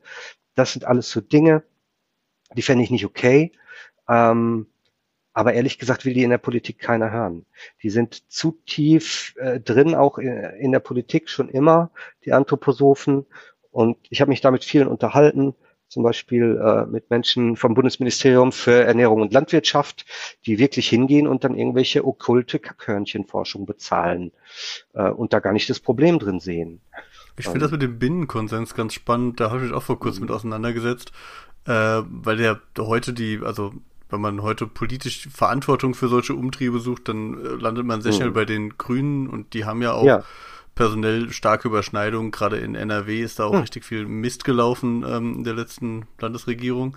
Das 0.55 0.73
sind 0.73 0.85
alles 0.85 1.11
so 1.11 1.21
Dinge, 1.21 1.61
die 2.55 2.63
fände 2.63 2.83
ich 2.83 2.89
nicht 2.89 3.05
okay. 3.05 3.51
Ähm, 4.09 4.65
aber 5.33 5.53
ehrlich 5.53 5.77
gesagt 5.77 6.03
will 6.03 6.15
die 6.15 6.23
in 6.23 6.31
der 6.31 6.39
Politik 6.39 6.79
keiner 6.79 7.11
hören. 7.11 7.45
Die 7.83 7.91
sind 7.91 8.31
zu 8.31 8.57
tief 8.65 9.35
äh, 9.37 9.59
drin, 9.59 9.93
auch 9.93 10.17
in, 10.17 10.31
in, 10.59 10.71
der 10.71 10.79
Politik 10.79 11.29
schon 11.29 11.47
immer, 11.47 11.91
die 12.25 12.33
Anthroposophen. 12.33 13.27
Und 13.77 13.95
ich 14.09 14.21
habe 14.21 14.29
mich 14.29 14.41
da 14.41 14.49
mit 14.49 14.63
vielen 14.63 14.87
unterhalten, 14.87 15.53
zum 15.87 16.01
Beispiel 16.01 16.59
äh, 16.59 16.87
mit 16.87 17.11
Menschen 17.11 17.55
vom 17.55 17.75
Bundesministerium 17.75 18.51
für 18.51 18.83
Ernährung 18.83 19.21
und 19.21 19.31
Landwirtschaft, 19.31 20.03
die 20.47 20.57
wirklich 20.57 20.89
hingehen 20.89 21.27
und 21.27 21.43
dann 21.43 21.55
irgendwelche 21.55 22.03
okkulte 22.03 22.57
Kackhörnchenforschung 22.57 23.67
bezahlen 23.67 24.31
äh, 24.95 25.11
und 25.11 25.31
da 25.31 25.41
gar 25.41 25.53
nicht 25.53 25.69
das 25.69 25.79
Problem 25.79 26.17
drin 26.17 26.39
sehen. 26.39 26.81
Ich 27.37 27.45
finde 27.45 27.59
das 27.59 27.71
mit 27.71 27.83
dem 27.83 27.99
Binnenkonsens 27.99 28.73
ganz 28.73 28.95
spannend. 28.95 29.39
Da 29.39 29.51
habe 29.51 29.59
ich 29.59 29.65
mich 29.65 29.73
auch 29.73 29.83
vor 29.83 29.99
kurzem 29.99 30.23
mhm. 30.23 30.29
mit 30.29 30.35
auseinandergesetzt, 30.35 31.11
äh, 31.67 31.71
weil 31.71 32.37
der 32.37 32.59
heute 32.79 33.13
die, 33.13 33.41
also 33.43 33.73
wenn 34.09 34.21
man 34.21 34.41
heute 34.41 34.65
politisch 34.65 35.29
Verantwortung 35.31 35.93
für 35.93 36.07
solche 36.07 36.33
Umtriebe 36.33 36.79
sucht, 36.79 37.09
dann 37.09 37.45
äh, 37.45 37.49
landet 37.49 37.85
man 37.85 38.01
sehr 38.01 38.13
schnell 38.13 38.29
mhm. 38.31 38.33
bei 38.33 38.45
den 38.45 38.75
Grünen 38.79 39.27
und 39.27 39.53
die 39.53 39.65
haben 39.65 39.83
ja 39.83 39.93
auch 39.93 40.03
ja. 40.03 40.23
Personell 40.77 41.31
starke 41.31 41.67
Überschneidungen. 41.67 42.31
Gerade 42.31 42.57
in 42.57 42.75
NRW 42.75 43.21
ist 43.21 43.39
da 43.39 43.45
auch 43.45 43.53
mhm. 43.53 43.59
richtig 43.59 43.83
viel 43.83 44.05
Mist 44.05 44.45
gelaufen 44.45 45.03
ähm, 45.05 45.35
in 45.37 45.43
der 45.43 45.55
letzten 45.55 46.05
Landesregierung. 46.19 46.95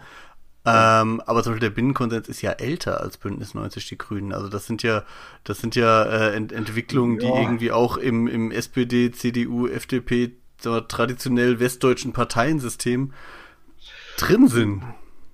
Ähm, 0.66 1.22
aber 1.24 1.42
zum 1.42 1.52
Beispiel 1.52 1.68
der 1.68 1.74
Binnenkonsens 1.74 2.28
ist 2.28 2.42
ja 2.42 2.52
älter 2.52 3.00
als 3.00 3.16
Bündnis 3.16 3.54
90 3.54 3.88
die 3.88 3.96
Grünen. 3.98 4.32
Also 4.32 4.48
das 4.48 4.66
sind 4.66 4.82
ja, 4.82 5.04
das 5.42 5.58
sind 5.58 5.74
ja 5.74 6.04
äh, 6.04 6.34
Ent 6.36 6.52
Entwicklungen, 6.52 7.18
ja. 7.18 7.32
die 7.32 7.42
irgendwie 7.42 7.72
auch 7.72 7.96
im, 7.96 8.28
im 8.28 8.50
SPD, 8.50 9.10
CDU, 9.10 9.66
FDP, 9.66 10.32
traditionell 10.58 11.58
westdeutschen 11.58 12.12
Parteiensystem 12.12 13.14
drin 14.18 14.48
sind. 14.48 14.82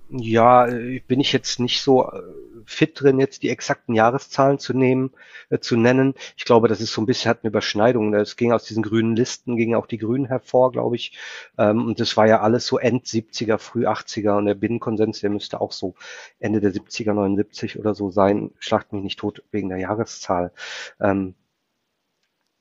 Ja, 0.09 0.69
äh, 0.69 1.03
bin 1.09 1.19
ich 1.19 1.33
jetzt 1.33 1.59
nicht 1.59 1.81
so 1.83 2.09
äh, 2.09 2.23
fit 2.67 3.01
drin, 3.01 3.19
jetzt 3.21 3.43
die 3.43 3.51
exakten 3.51 3.95
Jahreszahlen 3.95 4.59
zu 4.59 4.75
nehmen, 4.75 5.13
äh, 5.51 5.59
zu 5.59 5.77
nennen. 5.77 6.15
Ich 6.37 6.45
glaube, 6.45 6.69
das 6.69 6.81
ist 6.81 6.93
so 6.93 7.01
ein 7.01 7.07
bisschen 7.07 7.31
hat 7.31 7.41
eine 7.43 7.49
Überschneidung. 7.51 8.13
Es 8.15 8.37
ging 8.37 8.53
aus 8.53 8.65
diesen 8.65 8.83
grünen 8.83 9.17
Listen, 9.17 9.57
gingen 9.57 9.77
auch 9.77 9.87
die 9.87 9.99
Grünen 9.99 10.27
hervor, 10.27 10.73
glaube 10.73 10.97
ich. 10.97 11.17
Ähm, 11.59 11.87
und 11.87 12.01
das 12.01 12.17
war 12.17 12.27
ja 12.27 12.41
alles 12.41 12.67
so 12.67 12.79
End 12.79 13.07
70er, 13.07 13.59
früh 13.59 13.87
80er 13.87 14.37
und 14.37 14.47
der 14.47 14.55
Binnenkonsens, 14.55 15.21
der 15.21 15.31
müsste 15.31 15.61
auch 15.61 15.73
so 15.73 15.95
Ende 16.39 16.61
der 16.61 16.73
70er, 16.73 17.15
79 17.15 17.79
oder 17.79 17.95
so 17.95 18.11
sein. 18.11 18.51
Schlacht 18.59 18.93
mich 18.93 19.03
nicht 19.03 19.19
tot 19.19 19.43
wegen 19.51 19.69
der 19.69 19.79
Jahreszahl. 19.79 20.53
Ähm, 21.01 21.35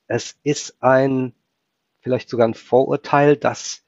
es 0.08 0.38
ist 0.44 0.78
ein, 0.82 1.34
vielleicht 2.00 2.30
sogar 2.30 2.48
ein 2.48 2.54
Vorurteil, 2.54 3.38
dass 3.38 3.85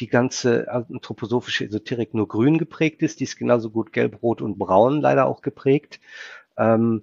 die 0.00 0.08
ganze 0.08 0.70
anthroposophische 0.70 1.64
Esoterik 1.64 2.14
nur 2.14 2.28
grün 2.28 2.58
geprägt 2.58 3.02
ist. 3.02 3.20
Die 3.20 3.24
ist 3.24 3.36
genauso 3.36 3.70
gut 3.70 3.92
gelb, 3.92 4.22
rot 4.22 4.42
und 4.42 4.58
braun 4.58 5.00
leider 5.00 5.26
auch 5.26 5.40
geprägt. 5.40 6.00
Ähm, 6.56 7.02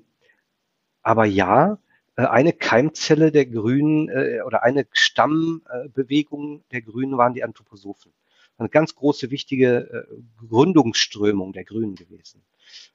aber 1.02 1.26
ja, 1.26 1.80
äh, 2.16 2.24
eine 2.24 2.54
Keimzelle 2.54 3.32
der 3.32 3.46
Grünen 3.46 4.10
äh, 4.10 4.42
oder 4.46 4.64
eine 4.64 4.86
Stammbewegung 4.92 6.64
der 6.72 6.82
Grünen 6.82 7.18
waren 7.18 7.34
die 7.34 7.44
Anthroposophen. 7.44 8.14
Eine 8.58 8.70
ganz 8.70 8.96
große, 8.96 9.32
wichtige 9.32 10.08
äh, 10.10 10.48
Gründungsströmung 10.48 11.54
der 11.54 11.64
Grünen 11.64 11.96
gewesen. 11.96 12.44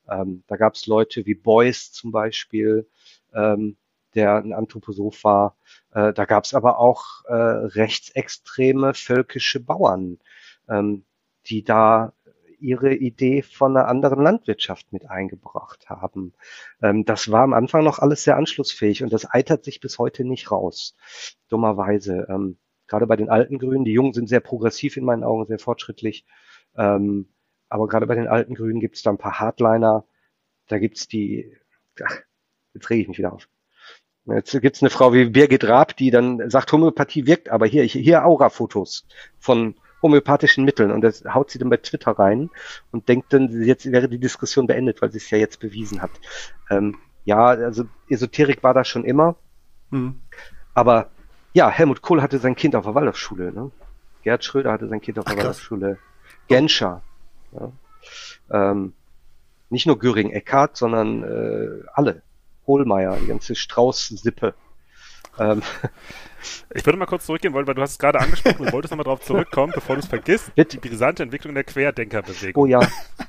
Ähm, 0.09 0.45
da 0.47 0.57
gab 0.57 0.75
es 0.75 0.87
Leute 0.87 1.27
wie 1.27 1.35
Beuys 1.35 1.93
zum 1.93 2.13
Beispiel, 2.13 2.87
ähm, 3.35 3.77
der 4.17 4.37
ein 4.37 4.53
Anthroposoph 4.53 5.23
war. 5.25 5.57
Äh, 5.93 6.13
da 6.13 6.25
gab 6.25 6.45
es 6.45 6.55
aber 6.55 6.79
auch 6.79 7.25
äh, 7.27 7.35
rechtsextreme 7.35 8.95
völkische 8.95 9.61
Bauern, 9.61 10.19
ähm, 10.69 11.05
die 11.47 11.63
da 11.63 12.13
ihre 12.59 12.95
Idee 12.95 13.43
von 13.43 13.77
einer 13.77 13.89
anderen 13.89 14.23
Landwirtschaft 14.23 14.93
mit 14.93 15.09
eingebracht 15.11 15.89
haben. 15.89 16.33
Ähm, 16.83 17.05
das 17.05 17.31
war 17.31 17.43
am 17.43 17.53
Anfang 17.53 17.85
noch 17.85 17.99
alles 17.99 18.25
sehr 18.25 18.37
anschlussfähig 18.37 19.03
und 19.03 19.13
das 19.13 19.27
eitert 19.31 19.65
sich 19.65 19.81
bis 19.81 19.99
heute 19.99 20.25
nicht 20.25 20.51
raus, 20.51 20.97
dummerweise. 21.49 22.27
Ähm, 22.29 22.59
gerade 22.87 23.07
bei 23.07 23.17
den 23.17 23.29
alten 23.29 23.59
Grünen. 23.59 23.85
Die 23.85 23.93
Jungen 23.93 24.13
sind 24.13 24.29
sehr 24.29 24.41
progressiv 24.41 24.97
in 24.97 25.05
meinen 25.05 25.25
Augen, 25.25 25.47
sehr 25.47 25.59
fortschrittlich. 25.59 26.25
Ähm, 26.77 27.29
aber 27.69 27.89
gerade 27.89 28.07
bei 28.07 28.15
den 28.15 28.29
alten 28.29 28.55
Grünen 28.55 28.81
gibt 28.81 28.97
es 28.97 29.03
da 29.03 29.11
ein 29.11 29.19
paar 29.19 29.41
Hardliner. 29.41 30.07
Da 30.69 30.79
gibt's 30.79 31.09
die, 31.09 31.57
ach, 32.03 32.17
jetzt 32.75 32.91
rege 32.91 33.03
ich 33.03 33.09
mich 33.09 33.19
wieder 33.19 33.33
auf. 33.33 33.49
Jetzt 34.27 34.61
gibt's 34.61 34.83
eine 34.83 34.91
Frau 34.91 35.13
wie 35.13 35.27
Birgit 35.27 35.65
Raab, 35.65 35.97
die 35.97 36.11
dann 36.11 36.51
sagt, 36.51 36.73
Homöopathie 36.73 37.27
wirkt, 37.27 37.49
aber 37.49 37.67
hier, 37.67 37.85
hier 37.85 38.25
Aura-Fotos 38.25 39.07
von 39.39 39.77
homöopathischen 40.03 40.65
Mitteln 40.65 40.91
und 40.91 41.01
das 41.01 41.25
haut 41.25 41.51
sie 41.51 41.59
dann 41.59 41.71
bei 41.71 41.79
Twitter 41.79 42.13
rein 42.13 42.51
und 42.91 43.09
denkt 43.09 43.33
dann, 43.33 43.63
jetzt 43.63 43.91
wäre 43.91 44.09
die 44.09 44.19
Diskussion 44.19 44.67
beendet, 44.67 45.01
weil 45.01 45.11
sie 45.11 45.19
es 45.19 45.31
ja 45.31 45.39
jetzt 45.39 45.61
bewiesen 45.61 46.03
hat. 46.03 46.11
Ähm, 46.71 46.97
ja, 47.25 47.47
also 47.47 47.85
Esoterik 48.09 48.63
war 48.63 48.75
da 48.75 48.85
schon 48.85 49.05
immer. 49.05 49.37
Mhm. 49.91 50.21
Aber 50.75 51.11
ja, 51.55 51.71
Helmut 51.71 52.03
Kohl 52.03 52.21
hatte 52.21 52.39
sein 52.39 52.55
Kind 52.55 52.77
auf 52.77 52.85
der 52.85 52.95
Waldorfschule. 52.95 53.53
Ne? 53.53 53.71
Gerd 54.23 54.45
Schröder 54.45 54.73
hatte 54.73 54.89
sein 54.89 55.01
Kind 55.01 55.19
auf 55.19 55.25
der 55.25 55.37
Waldorfschule. 55.37 55.99
Genscher. 56.49 57.03
Ja. 57.53 57.73
Ähm, 58.51 58.93
nicht 59.71 59.87
nur 59.87 59.99
Göring 59.99 60.31
Eckhardt, 60.31 60.77
sondern 60.77 61.23
äh, 61.23 61.85
alle. 61.95 62.23
Hohlmeier, 62.67 63.17
die 63.21 63.27
ganze 63.27 63.55
Strauß-Sippe. 63.55 64.55
Ähm. 65.39 65.63
Ich 66.75 66.87
würde 66.87 66.99
mal 66.99 67.07
kurz 67.07 67.27
zurückgehen 67.27 67.53
wollen, 67.55 67.67
weil 67.67 67.75
du 67.75 67.83
hast 67.83 67.93
es 67.93 67.99
gerade 67.99 68.21
angesprochen 68.21 68.67
und 68.67 68.73
wolltest 68.73 68.93
nochmal 68.93 69.05
darauf 69.05 69.21
zurückkommen, 69.23 69.73
bevor 69.75 69.97
du 69.97 70.01
es 70.01 70.07
vergisst. 70.07 70.55
Bitte. 70.55 70.79
Die 70.79 70.89
brisante 70.89 71.23
Entwicklung 71.23 71.55
der 71.55 71.65
Querdenkerbewegung. 71.65 72.63
Oh 72.63 72.67
ja. 72.67 72.81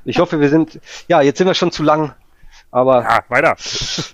Ich 0.05 0.19
hoffe, 0.19 0.39
wir 0.39 0.49
sind, 0.49 0.79
ja, 1.07 1.21
jetzt 1.21 1.37
sind 1.37 1.47
wir 1.47 1.53
schon 1.53 1.71
zu 1.71 1.83
lang. 1.83 2.13
Aber. 2.69 3.01
Ja, 3.01 3.23
weiter. 3.29 3.55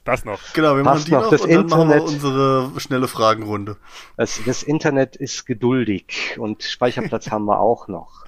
Das 0.05 0.25
noch. 0.25 0.39
Genau, 0.53 0.75
wir 0.75 0.83
machen 0.83 1.03
die 1.05 1.11
noch, 1.11 1.23
noch 1.23 1.31
das 1.31 1.41
und 1.41 1.49
Internet, 1.49 1.71
dann 1.71 1.87
machen 1.87 1.89
wir 1.89 2.03
unsere 2.03 2.79
schnelle 2.79 3.07
Fragenrunde. 3.07 3.77
Das, 4.15 4.39
das 4.45 4.63
Internet 4.63 5.15
ist 5.15 5.45
geduldig 5.45 6.37
und 6.37 6.63
Speicherplatz 6.63 7.31
haben 7.31 7.45
wir 7.45 7.59
auch 7.59 7.87
noch. 7.87 8.25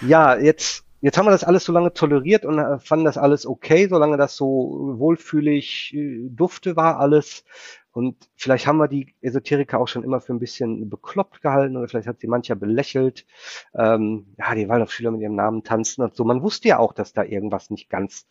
Ja, 0.00 0.36
jetzt 0.36 0.84
Jetzt 1.06 1.18
haben 1.18 1.26
wir 1.26 1.30
das 1.30 1.44
alles 1.44 1.62
so 1.62 1.72
lange 1.72 1.92
toleriert 1.92 2.44
und 2.44 2.58
äh, 2.58 2.80
fanden 2.80 3.04
das 3.04 3.16
alles 3.16 3.46
okay, 3.46 3.86
solange 3.86 4.16
das 4.16 4.34
so 4.34 4.96
wohlfühlig 4.98 5.94
äh, 5.94 6.28
dufte 6.30 6.74
war 6.74 6.98
alles. 6.98 7.44
Und 7.92 8.28
vielleicht 8.34 8.66
haben 8.66 8.78
wir 8.78 8.88
die 8.88 9.14
Esoteriker 9.20 9.78
auch 9.78 9.86
schon 9.86 10.02
immer 10.02 10.20
für 10.20 10.34
ein 10.34 10.40
bisschen 10.40 10.90
bekloppt 10.90 11.42
gehalten 11.42 11.76
oder 11.76 11.86
vielleicht 11.86 12.08
hat 12.08 12.18
sie 12.18 12.26
mancher 12.26 12.56
belächelt. 12.56 13.24
Ähm, 13.72 14.34
ja, 14.36 14.52
die 14.56 14.68
Waldorfschüler 14.68 15.12
mit 15.12 15.20
ihrem 15.20 15.36
Namen 15.36 15.62
tanzen 15.62 16.02
und 16.02 16.16
so. 16.16 16.24
Man 16.24 16.42
wusste 16.42 16.66
ja 16.66 16.80
auch, 16.80 16.92
dass 16.92 17.12
da 17.12 17.22
irgendwas 17.22 17.70
nicht 17.70 17.88
ganz 17.88 18.26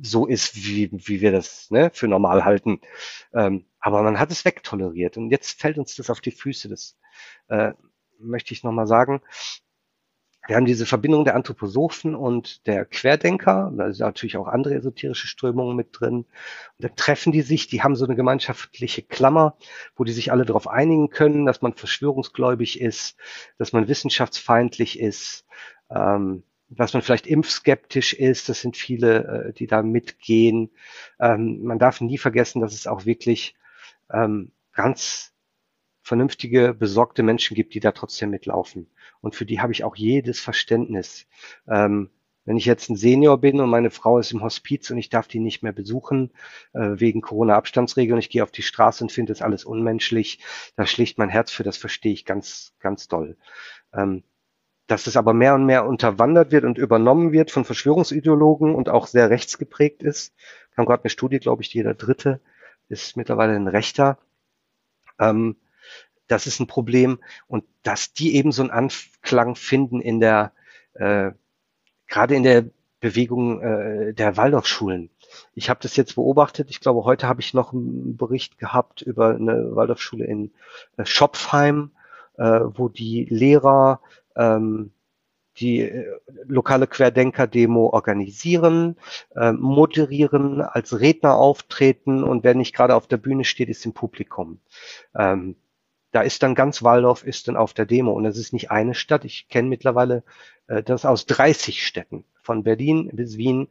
so 0.00 0.24
ist, 0.26 0.56
wie, 0.56 0.88
wie 0.90 1.20
wir 1.20 1.32
das 1.32 1.70
ne, 1.70 1.90
für 1.92 2.08
normal 2.08 2.46
halten. 2.46 2.80
Ähm, 3.34 3.66
aber 3.78 4.02
man 4.02 4.18
hat 4.18 4.30
es 4.30 4.46
wegtoleriert 4.46 5.18
und 5.18 5.28
jetzt 5.28 5.60
fällt 5.60 5.76
uns 5.76 5.94
das 5.96 6.08
auf 6.08 6.22
die 6.22 6.30
Füße. 6.30 6.70
Das 6.70 6.96
äh, 7.48 7.74
möchte 8.18 8.54
ich 8.54 8.64
nochmal 8.64 8.86
sagen 8.86 9.20
wir 10.46 10.56
haben 10.56 10.66
diese 10.66 10.84
Verbindung 10.84 11.24
der 11.24 11.34
Anthroposophen 11.34 12.14
und 12.14 12.66
der 12.66 12.84
Querdenker, 12.84 13.72
da 13.76 13.92
sind 13.92 14.06
natürlich 14.06 14.36
auch 14.36 14.46
andere 14.46 14.74
esoterische 14.74 15.26
Strömungen 15.26 15.74
mit 15.74 15.88
drin. 15.92 16.14
Und 16.16 16.26
dann 16.78 16.96
treffen 16.96 17.32
die 17.32 17.42
sich, 17.42 17.66
die 17.66 17.82
haben 17.82 17.96
so 17.96 18.04
eine 18.04 18.14
gemeinschaftliche 18.14 19.02
Klammer, 19.02 19.56
wo 19.96 20.04
die 20.04 20.12
sich 20.12 20.32
alle 20.32 20.44
darauf 20.44 20.68
einigen 20.68 21.08
können, 21.08 21.46
dass 21.46 21.62
man 21.62 21.74
verschwörungsgläubig 21.74 22.80
ist, 22.80 23.16
dass 23.58 23.72
man 23.72 23.88
wissenschaftsfeindlich 23.88 25.00
ist, 25.00 25.46
ähm, 25.90 26.42
dass 26.68 26.92
man 26.92 27.02
vielleicht 27.02 27.26
impfskeptisch 27.26 28.12
ist. 28.12 28.48
Das 28.48 28.60
sind 28.60 28.76
viele, 28.76 29.48
äh, 29.48 29.52
die 29.54 29.66
da 29.66 29.82
mitgehen. 29.82 30.70
Ähm, 31.20 31.62
man 31.62 31.78
darf 31.78 32.00
nie 32.00 32.18
vergessen, 32.18 32.60
dass 32.60 32.74
es 32.74 32.86
auch 32.86 33.06
wirklich 33.06 33.54
ähm, 34.12 34.52
ganz 34.72 35.33
vernünftige, 36.04 36.74
besorgte 36.74 37.22
Menschen 37.22 37.54
gibt, 37.54 37.74
die 37.74 37.80
da 37.80 37.90
trotzdem 37.92 38.30
mitlaufen 38.30 38.86
und 39.20 39.34
für 39.34 39.46
die 39.46 39.60
habe 39.60 39.72
ich 39.72 39.84
auch 39.84 39.96
jedes 39.96 40.38
Verständnis. 40.38 41.26
Ähm, 41.66 42.10
wenn 42.44 42.58
ich 42.58 42.66
jetzt 42.66 42.90
ein 42.90 42.96
Senior 42.96 43.38
bin 43.40 43.58
und 43.58 43.70
meine 43.70 43.90
Frau 43.90 44.18
ist 44.18 44.30
im 44.32 44.42
Hospiz 44.42 44.90
und 44.90 44.98
ich 44.98 45.08
darf 45.08 45.26
die 45.26 45.40
nicht 45.40 45.62
mehr 45.62 45.72
besuchen 45.72 46.30
äh, 46.74 46.90
wegen 46.96 47.22
Corona-Abstandsregeln, 47.22 48.18
ich 48.18 48.28
gehe 48.28 48.42
auf 48.42 48.50
die 48.50 48.62
Straße 48.62 49.02
und 49.02 49.10
finde 49.10 49.32
das 49.32 49.40
alles 49.40 49.64
unmenschlich, 49.64 50.40
da 50.76 50.84
schlicht 50.84 51.16
mein 51.16 51.30
Herz 51.30 51.50
für, 51.50 51.62
das 51.62 51.78
verstehe 51.78 52.12
ich 52.12 52.26
ganz, 52.26 52.74
ganz 52.80 53.08
doll. 53.08 53.38
Ähm, 53.94 54.24
dass 54.86 55.06
es 55.06 55.16
aber 55.16 55.32
mehr 55.32 55.54
und 55.54 55.64
mehr 55.64 55.86
unterwandert 55.86 56.52
wird 56.52 56.64
und 56.64 56.76
übernommen 56.76 57.32
wird 57.32 57.50
von 57.50 57.64
Verschwörungsideologen 57.64 58.74
und 58.74 58.90
auch 58.90 59.06
sehr 59.06 59.30
rechtsgeprägt 59.30 60.02
ist. 60.02 60.34
Haben 60.76 60.84
gerade 60.84 61.04
eine 61.04 61.10
Studie, 61.10 61.38
glaube 61.38 61.62
ich, 61.62 61.72
jeder 61.72 61.94
Dritte 61.94 62.40
ist 62.90 63.16
mittlerweile 63.16 63.54
ein 63.56 63.68
Rechter. 63.68 64.18
Ähm, 65.18 65.56
das 66.26 66.46
ist 66.46 66.60
ein 66.60 66.66
Problem 66.66 67.18
und 67.46 67.64
dass 67.82 68.12
die 68.12 68.34
eben 68.36 68.52
so 68.52 68.62
einen 68.62 68.70
Anklang 68.70 69.56
finden 69.56 70.00
in 70.00 70.20
der, 70.20 70.52
äh, 70.94 71.32
gerade 72.06 72.34
in 72.34 72.42
der 72.42 72.64
Bewegung 73.00 73.60
äh, 73.60 74.14
der 74.14 74.36
Waldorfschulen. 74.36 75.10
Ich 75.54 75.68
habe 75.68 75.80
das 75.82 75.96
jetzt 75.96 76.14
beobachtet. 76.14 76.70
Ich 76.70 76.80
glaube, 76.80 77.04
heute 77.04 77.28
habe 77.28 77.40
ich 77.40 77.52
noch 77.52 77.72
einen 77.72 78.16
Bericht 78.16 78.58
gehabt 78.58 79.02
über 79.02 79.34
eine 79.34 79.76
Waldorfschule 79.76 80.24
in 80.24 80.52
äh, 80.96 81.04
Schopfheim, 81.04 81.90
äh, 82.38 82.60
wo 82.62 82.88
die 82.88 83.26
Lehrer 83.28 84.00
ähm, 84.36 84.92
die 85.58 85.82
äh, 85.82 86.18
lokale 86.46 86.86
Querdenker-Demo 86.86 87.88
organisieren, 87.88 88.96
äh, 89.36 89.52
moderieren, 89.52 90.60
als 90.60 90.98
Redner 90.98 91.36
auftreten 91.36 92.24
und 92.24 92.44
wer 92.44 92.54
nicht 92.54 92.74
gerade 92.74 92.94
auf 92.94 93.06
der 93.06 93.18
Bühne 93.18 93.44
steht, 93.44 93.68
ist 93.68 93.84
im 93.86 93.92
Publikum. 93.92 94.60
Ähm, 95.14 95.56
da 96.14 96.22
ist 96.22 96.44
dann 96.44 96.54
ganz 96.54 96.84
Waldorf 96.84 97.24
ist 97.24 97.48
dann 97.48 97.56
auf 97.56 97.74
der 97.74 97.86
Demo 97.86 98.12
und 98.12 98.24
es 98.24 98.38
ist 98.38 98.52
nicht 98.52 98.70
eine 98.70 98.94
Stadt. 98.94 99.24
Ich 99.24 99.48
kenne 99.48 99.68
mittlerweile 99.68 100.22
äh, 100.68 100.80
das 100.80 101.04
aus 101.04 101.26
30 101.26 101.84
Städten. 101.84 102.24
Von 102.40 102.62
Berlin 102.62 103.10
bis 103.12 103.36
Wien 103.36 103.68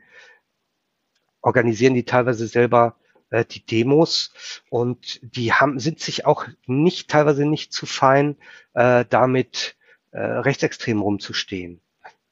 organisieren 1.41 1.93
die 1.93 2.03
teilweise 2.03 2.47
selber 2.47 2.97
äh, 3.29 3.45
die 3.45 3.65
Demos 3.65 4.33
und 4.69 5.21
die 5.23 5.53
haben, 5.53 5.79
sind 5.79 6.01
sich 6.01 6.25
auch 6.25 6.45
nicht, 6.65 7.09
teilweise 7.09 7.45
nicht 7.45 7.71
zu 7.71 7.85
fein, 7.85 8.35
äh, 8.73 9.05
damit 9.09 9.77
äh, 10.11 10.19
rechtsextrem 10.19 11.01
rumzustehen. 11.01 11.79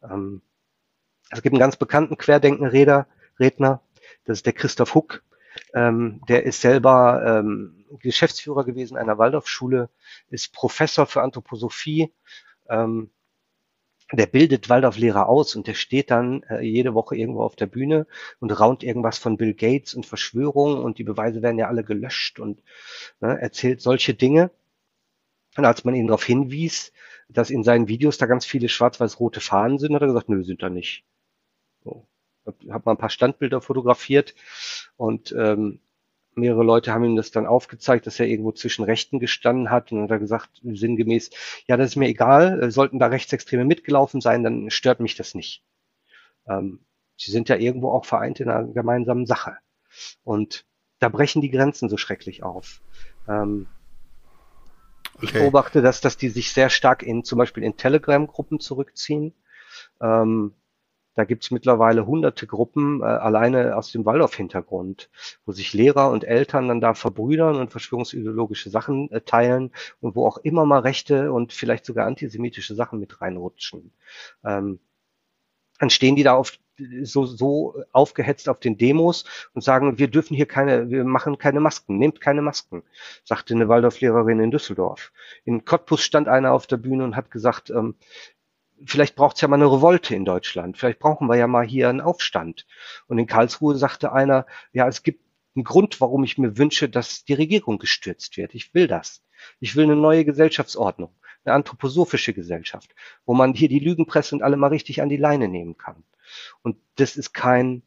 Ähm, 0.04 0.42
es 1.30 1.42
gibt 1.42 1.54
einen 1.54 1.62
ganz 1.62 1.78
bekannten 1.78 2.18
Querdenkenredner, 2.18 3.08
Redner, 3.40 3.82
das 4.26 4.40
ist 4.40 4.46
der 4.46 4.54
Christoph 4.54 4.94
Huck. 4.94 5.24
Ähm, 5.74 6.22
der 6.28 6.44
ist 6.44 6.62
selber 6.62 7.24
ähm, 7.26 7.86
Geschäftsführer 8.00 8.66
gewesen 8.66 8.98
einer 8.98 9.18
Waldorfschule, 9.18 9.90
ist 10.30 10.54
Professor 10.54 11.06
für 11.06 11.22
Anthroposophie. 11.22 12.14
Ähm, 12.70 13.12
der 14.14 14.26
bildet 14.26 14.68
Waldorflehrer 14.70 15.30
aus 15.30 15.56
und 15.56 15.68
der 15.68 15.74
steht 15.74 16.12
dann 16.12 16.44
äh, 16.44 16.62
jede 16.62 16.94
Woche 16.94 17.16
irgendwo 17.16 17.44
auf 17.44 17.56
der 17.56 17.68
Bühne 17.68 18.08
und 18.40 18.52
raunt 18.52 18.84
irgendwas 18.84 19.18
von 19.18 19.38
Bill 19.38 19.54
Gates 19.54 19.94
und 19.94 20.06
Verschwörung 20.06 20.84
und 20.84 20.98
die 20.98 21.06
Beweise 21.06 21.42
werden 21.42 21.58
ja 21.58 21.68
alle 21.68 21.84
gelöscht 21.86 22.40
und 22.40 22.62
ne, 23.22 23.40
erzählt 23.40 23.82
solche 23.82 24.14
Dinge. 24.14 24.52
Und 25.56 25.66
als 25.66 25.86
man 25.86 25.96
ihn 25.96 26.08
darauf 26.08 26.24
hinwies, 26.26 26.92
dass 27.30 27.50
in 27.50 27.64
seinen 27.64 27.88
Videos 27.88 28.18
da 28.18 28.26
ganz 28.26 28.46
viele 28.46 28.68
schwarz-weiß-rote 28.68 29.40
Fahnen 29.40 29.80
sind, 29.80 29.96
hat 29.96 30.02
er 30.02 30.08
gesagt, 30.08 30.30
nö, 30.30 30.44
sind 30.44 30.62
da 30.62 30.70
nicht. 30.70 31.06
So 31.84 32.08
habe 32.46 32.84
mal 32.86 32.92
ein 32.92 32.98
paar 32.98 33.10
Standbilder 33.10 33.62
fotografiert 33.62 34.36
und 34.98 35.34
ähm, 35.38 35.80
mehrere 36.34 36.64
Leute 36.64 36.94
haben 36.94 37.04
ihm 37.04 37.16
das 37.16 37.32
dann 37.32 37.46
aufgezeigt, 37.46 38.08
dass 38.08 38.20
er 38.20 38.28
irgendwo 38.28 38.52
zwischen 38.52 38.84
Rechten 38.84 39.20
gestanden 39.20 39.70
hat 39.70 39.92
und 39.92 39.98
dann 39.98 40.04
hat 40.06 40.12
er 40.12 40.20
gesagt, 40.20 40.50
sinngemäß, 40.64 41.30
ja, 41.68 41.78
das 41.78 41.92
ist 41.92 41.96
mir 41.98 42.08
egal, 42.08 42.64
äh, 42.64 42.72
sollten 42.72 43.00
da 43.00 43.08
Rechtsextreme 43.08 43.66
mitgelaufen 43.66 44.22
sein, 44.22 44.44
dann 44.44 44.70
stört 44.70 45.00
mich 45.00 45.16
das 45.16 45.36
nicht. 45.36 45.64
Ähm, 46.48 46.86
sie 47.18 47.32
sind 47.32 47.50
ja 47.50 47.58
irgendwo 47.58 47.92
auch 47.92 48.06
vereint 48.06 48.40
in 48.40 48.50
einer 48.50 48.68
gemeinsamen 48.68 49.26
Sache. 49.26 49.58
Und 50.24 50.66
da 51.00 51.10
brechen 51.10 51.42
die 51.42 51.52
Grenzen 51.52 51.90
so 51.90 51.98
schrecklich 51.98 52.44
auf. 52.44 52.82
Ähm, 53.28 53.68
okay. 55.16 55.26
Ich 55.26 55.34
beobachte, 55.34 55.82
dass, 55.82 56.02
dass 56.02 56.18
die 56.18 56.30
sich 56.30 56.54
sehr 56.54 56.70
stark 56.70 57.04
in 57.04 57.24
zum 57.24 57.38
Beispiel 57.38 57.64
in 57.64 57.76
Telegram-Gruppen 57.76 58.60
zurückziehen. 58.60 59.34
Ähm, 60.00 60.54
da 61.22 61.26
gibt's 61.26 61.52
mittlerweile 61.52 62.08
hunderte 62.08 62.48
Gruppen 62.48 63.02
äh, 63.02 63.06
alleine 63.06 63.78
aus 63.78 63.92
dem 63.92 64.06
Waldorf-Hintergrund, 64.06 65.12
wo 65.46 65.52
sich 65.52 65.72
Lehrer 65.72 66.10
und 66.10 66.24
Eltern 66.24 66.68
dann 66.68 66.82
da 66.82 66.96
verbrüdern 66.96 67.58
und 67.58 67.70
verschwörungsideologische 67.70 68.72
Sachen 68.72 69.12
äh, 69.12 69.22
teilen 69.22 69.72
und 70.00 70.16
wo 70.16 70.26
auch 70.26 70.40
immer 70.40 70.66
mal 70.66 70.80
rechte 70.80 71.32
und 71.32 71.54
vielleicht 71.54 71.86
sogar 71.86 72.08
antisemitische 72.08 72.74
Sachen 72.74 73.00
mit 73.00 73.22
reinrutschen. 73.22 73.94
Ähm, 74.44 74.80
dann 75.78 75.92
stehen 75.92 76.16
die 76.16 76.24
da 76.24 76.34
auf, 76.34 76.58
so, 77.04 77.26
so 77.26 77.84
aufgehetzt 77.92 78.50
auf 78.50 78.60
den 78.60 78.80
Demos 78.80 79.26
und 79.54 79.64
sagen, 79.64 80.00
wir 80.00 80.08
dürfen 80.08 80.34
hier 80.36 80.48
keine, 80.48 80.90
wir 80.90 81.04
machen 81.04 81.38
keine 81.38 81.60
Masken, 81.60 82.00
nehmt 82.00 82.20
keine 82.20 82.42
Masken, 82.42 82.82
sagte 83.24 83.54
eine 83.54 83.70
Waldorflehrerin 83.70 84.40
in 84.40 84.50
Düsseldorf. 84.50 85.12
In 85.46 85.66
Cottbus 85.66 86.02
stand 86.02 86.28
einer 86.28 86.52
auf 86.52 86.66
der 86.66 86.78
Bühne 86.78 87.04
und 87.04 87.16
hat 87.16 87.30
gesagt, 87.30 87.70
ähm, 87.70 87.94
vielleicht 88.86 89.16
braucht 89.16 89.36
es 89.36 89.42
ja 89.42 89.48
mal 89.48 89.56
eine 89.56 89.72
Revolte 89.72 90.16
in 90.16 90.26
Deutschland. 90.26 90.78
Vielleicht 90.78 91.00
brauchen 91.00 91.28
wir 91.28 91.36
ja 91.36 91.48
mal 91.48 91.66
hier 91.66 91.90
einen 91.90 92.02
Aufstand. 92.02 92.66
Und 93.08 93.18
in 93.18 93.28
Karlsruhe 93.28 93.76
sagte 93.76 94.12
einer, 94.12 94.46
ja, 94.74 94.88
es 94.88 95.04
gibt 95.04 95.24
einen 95.56 95.64
Grund, 95.64 96.00
warum 96.02 96.24
ich 96.24 96.38
mir 96.38 96.58
wünsche, 96.58 96.90
dass 96.90 97.26
die 97.26 97.34
Regierung 97.34 97.78
gestürzt 97.78 98.38
wird. 98.38 98.56
Ich 98.56 98.74
will 98.74 98.88
das. 98.88 99.24
Ich 99.60 99.76
will 99.76 99.86
eine 99.86 99.96
neue 99.96 100.26
Gesellschaftsordnung, 100.26 101.14
eine 101.44 101.56
anthroposophische 101.56 102.34
Gesellschaft, 102.34 102.94
wo 103.26 103.34
man 103.34 103.54
hier 103.54 103.70
die 103.70 103.80
Lügenpresse 103.80 104.36
und 104.36 104.44
alle 104.44 104.58
mal 104.58 104.68
richtig 104.68 105.02
an 105.02 105.10
die 105.10 105.18
Leine 105.18 105.48
nehmen 105.48 105.78
kann. 105.78 106.04
Und 106.62 106.78
das 106.96 107.18
ist 107.18 107.34
kein 107.34 107.84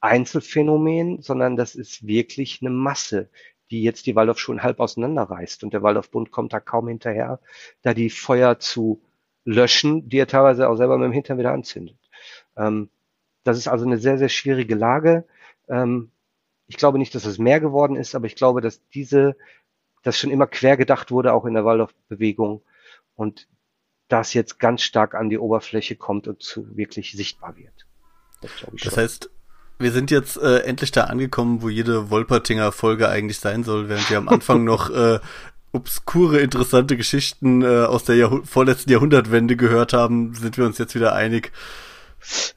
Einzelfänomen, 0.00 1.22
sondern 1.22 1.56
das 1.56 1.74
ist 1.74 2.06
wirklich 2.06 2.60
eine 2.62 2.70
Masse, 2.70 3.30
die 3.70 3.82
jetzt 3.82 4.06
die 4.06 4.16
Waldorfschulen 4.16 4.62
halb 4.62 4.80
auseinanderreißt. 4.80 5.62
Und 5.62 5.72
der 5.72 5.82
Waldorfbund 5.82 6.30
kommt 6.30 6.52
da 6.52 6.60
kaum 6.60 6.88
hinterher, 6.88 7.40
da 7.82 7.94
die 7.94 8.10
Feuer 8.10 8.58
zu 8.58 9.02
löschen, 9.48 10.08
die 10.10 10.18
er 10.18 10.26
teilweise 10.26 10.68
auch 10.68 10.76
selber 10.76 10.98
mit 10.98 11.06
dem 11.06 11.12
Hintern 11.12 11.38
wieder 11.38 11.52
anzündet. 11.52 11.96
Ähm, 12.56 12.90
das 13.44 13.56
ist 13.56 13.66
also 13.66 13.86
eine 13.86 13.98
sehr, 13.98 14.18
sehr 14.18 14.28
schwierige 14.28 14.74
Lage. 14.74 15.24
Ähm, 15.68 16.10
ich 16.66 16.76
glaube 16.76 16.98
nicht, 16.98 17.14
dass 17.14 17.24
es 17.24 17.38
mehr 17.38 17.58
geworden 17.58 17.96
ist, 17.96 18.14
aber 18.14 18.26
ich 18.26 18.36
glaube, 18.36 18.60
dass 18.60 18.86
diese, 18.90 19.36
das 20.02 20.18
schon 20.18 20.30
immer 20.30 20.46
quer 20.46 20.76
gedacht 20.76 21.10
wurde, 21.10 21.32
auch 21.32 21.46
in 21.46 21.54
der 21.54 21.64
Waldorfbewegung 21.64 22.62
und 23.14 23.48
das 24.08 24.34
jetzt 24.34 24.58
ganz 24.58 24.82
stark 24.82 25.14
an 25.14 25.30
die 25.30 25.38
Oberfläche 25.38 25.96
kommt 25.96 26.28
und 26.28 26.42
zu 26.42 26.76
wirklich 26.76 27.12
sichtbar 27.12 27.56
wird. 27.56 27.86
Das, 28.42 28.50
das 28.84 28.96
heißt, 28.98 29.30
wir 29.78 29.92
sind 29.92 30.10
jetzt 30.10 30.36
äh, 30.36 30.58
endlich 30.58 30.90
da 30.90 31.04
angekommen, 31.04 31.62
wo 31.62 31.70
jede 31.70 32.10
Wolpertinger 32.10 32.70
Folge 32.70 33.08
eigentlich 33.08 33.38
sein 33.38 33.64
soll, 33.64 33.88
während 33.88 34.10
wir 34.10 34.18
am 34.18 34.28
Anfang 34.28 34.64
noch 34.72 34.90
äh, 34.90 35.20
obskure, 35.72 36.40
interessante 36.40 36.96
Geschichten 36.96 37.62
äh, 37.62 37.84
aus 37.84 38.04
der 38.04 38.16
Jahrh 38.16 38.40
vorletzten 38.44 38.90
Jahrhundertwende 38.90 39.56
gehört 39.56 39.92
haben, 39.92 40.34
sind 40.34 40.56
wir 40.56 40.66
uns 40.66 40.78
jetzt 40.78 40.94
wieder 40.94 41.14
einig. 41.14 41.52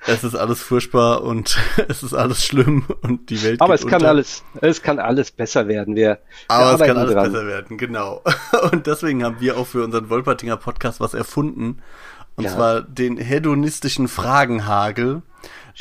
Es 0.08 0.24
ist 0.24 0.36
alles 0.36 0.62
furchtbar 0.62 1.24
und 1.24 1.58
es 1.88 2.04
ist 2.04 2.14
alles 2.14 2.44
schlimm 2.44 2.86
und 3.02 3.30
die 3.30 3.44
Welt. 3.44 3.62
Aber 3.62 3.74
es 3.74 3.82
kann 3.86 4.02
unter. 4.02 4.10
alles, 4.10 4.44
es 4.60 4.82
kann 4.82 5.00
alles 5.00 5.32
besser 5.32 5.68
werden. 5.68 5.96
Wir, 5.96 6.20
Aber 6.48 6.72
wir 6.72 6.82
es 6.82 6.88
kann 6.88 6.98
alles 6.98 7.14
dran. 7.14 7.32
besser 7.32 7.48
werden, 7.48 7.78
genau. 7.78 8.24
Und 8.72 8.88
deswegen 8.88 9.24
haben 9.24 9.40
wir 9.40 9.58
auch 9.58 9.68
für 9.68 9.84
unseren 9.84 10.10
Wolpertinger 10.10 10.58
Podcast 10.58 11.00
was 11.00 11.14
erfunden. 11.14 11.82
Und 12.36 12.46
ja. 12.46 12.52
zwar 12.52 12.82
den 12.82 13.18
hedonistischen 13.18 14.08
Fragenhagel 14.08 15.22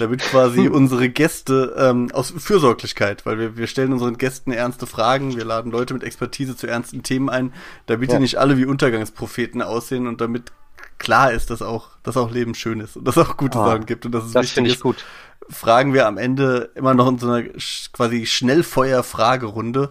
damit 0.01 0.21
quasi 0.21 0.69
unsere 0.73 1.09
Gäste 1.09 1.75
ähm, 1.79 2.11
aus 2.13 2.33
Fürsorglichkeit, 2.37 3.27
weil 3.27 3.39
wir, 3.39 3.57
wir 3.57 3.67
stellen 3.67 3.93
unseren 3.93 4.19
Gästen 4.19 4.53
ernste 4.53 4.87
Fragen, 4.87 5.37
wir 5.37 5.45
laden 5.45 5.71
Leute 5.71 5.95
mit 5.95 6.03
Expertise 6.03 6.57
zu 6.57 6.67
ernsten 6.67 7.03
Themen 7.03 7.29
ein, 7.29 7.53
damit 7.87 8.11
ja. 8.11 8.17
die 8.17 8.23
nicht 8.23 8.37
alle 8.37 8.57
wie 8.59 8.65
Untergangspropheten 8.65 9.63
aussehen 9.63 10.07
und 10.07 10.21
damit 10.21 10.53
klar 10.99 11.33
ist, 11.33 11.51
dass 11.51 11.63
auch, 11.63 11.89
dass 12.03 12.17
auch 12.17 12.31
Leben 12.31 12.55
schön 12.55 12.81
ist 12.81 12.97
und 12.97 13.07
dass 13.07 13.19
auch 13.19 13.37
gute 13.37 13.59
ah, 13.59 13.67
Sachen 13.67 13.87
gibt 13.87 14.07
und 14.07 14.13
dass 14.13 14.25
es 14.25 14.33
das 14.33 14.45
wichtig 14.45 14.67
ich 14.67 14.75
ist. 14.75 14.81
Gut. 14.81 15.05
Fragen 15.49 15.95
wir 15.95 16.07
am 16.07 16.19
Ende 16.19 16.71
immer 16.75 16.95
noch 16.95 17.09
in 17.09 17.19
so 17.19 17.29
einer 17.29 17.49
quasi 17.93 18.27
Schnellfeuer-Fragerunde 18.27 19.91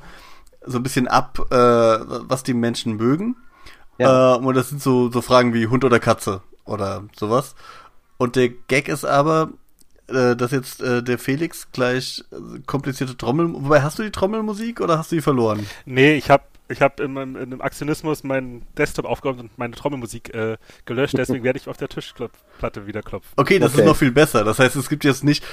so 0.66 0.78
ein 0.78 0.84
bisschen 0.84 1.08
ab, 1.08 1.40
äh, 1.52 1.56
was 1.56 2.44
die 2.44 2.54
Menschen 2.54 2.96
mögen. 2.96 3.36
Ja. 3.98 4.36
Äh, 4.36 4.38
und 4.38 4.56
das 4.56 4.70
sind 4.70 4.82
so, 4.82 5.12
so 5.12 5.22
Fragen 5.22 5.54
wie 5.54 5.68
Hund 5.68 5.84
oder 5.84 6.00
Katze 6.00 6.42
oder 6.64 7.04
sowas. 7.18 7.56
Und 8.18 8.36
der 8.36 8.50
Gag 8.50 8.88
ist 8.88 9.06
aber, 9.06 9.50
äh, 10.10 10.36
dass 10.36 10.52
jetzt 10.52 10.82
äh, 10.82 11.04
der 11.04 11.18
Felix 11.18 11.68
gleich 11.72 12.24
äh, 12.32 12.60
komplizierte 12.66 13.18
Trommel. 13.18 13.54
Wobei 13.54 13.82
hast 13.82 14.00
du 14.00 14.04
die 14.04 14.12
Trommelmusik 14.12 14.82
oder 14.82 14.98
hast 14.98 15.12
du 15.12 15.16
die 15.16 15.22
verloren? 15.22 15.66
Nee, 15.86 16.16
ich 16.16 16.30
habe 16.30 16.44
ich 16.70 16.82
hab 16.82 17.00
in, 17.00 17.18
in, 17.18 17.36
in 17.36 17.38
einem 17.38 17.62
Aktionismus 17.62 18.24
meinen 18.24 18.66
Desktop 18.78 19.06
aufgeräumt 19.06 19.40
und 19.40 19.58
meine 19.58 19.76
Trommelmusik 19.76 20.34
äh, 20.34 20.58
gelöscht, 20.86 21.18
deswegen 21.18 21.44
werde 21.44 21.58
ich 21.58 21.68
auf 21.68 21.78
der 21.78 21.90
Tischplatte 21.90 22.86
wieder 22.86 23.02
klopfen. 23.02 23.32
Okay, 23.38 23.60
das 23.60 23.74
okay. 23.74 23.82
ist 23.82 23.88
noch 23.88 23.98
viel 23.98 24.12
besser. 24.12 24.44
Das 24.44 24.60
heißt, 24.60 24.76
es 24.76 24.88
gibt 24.88 25.04
jetzt 25.04 25.24
nicht 25.24 25.44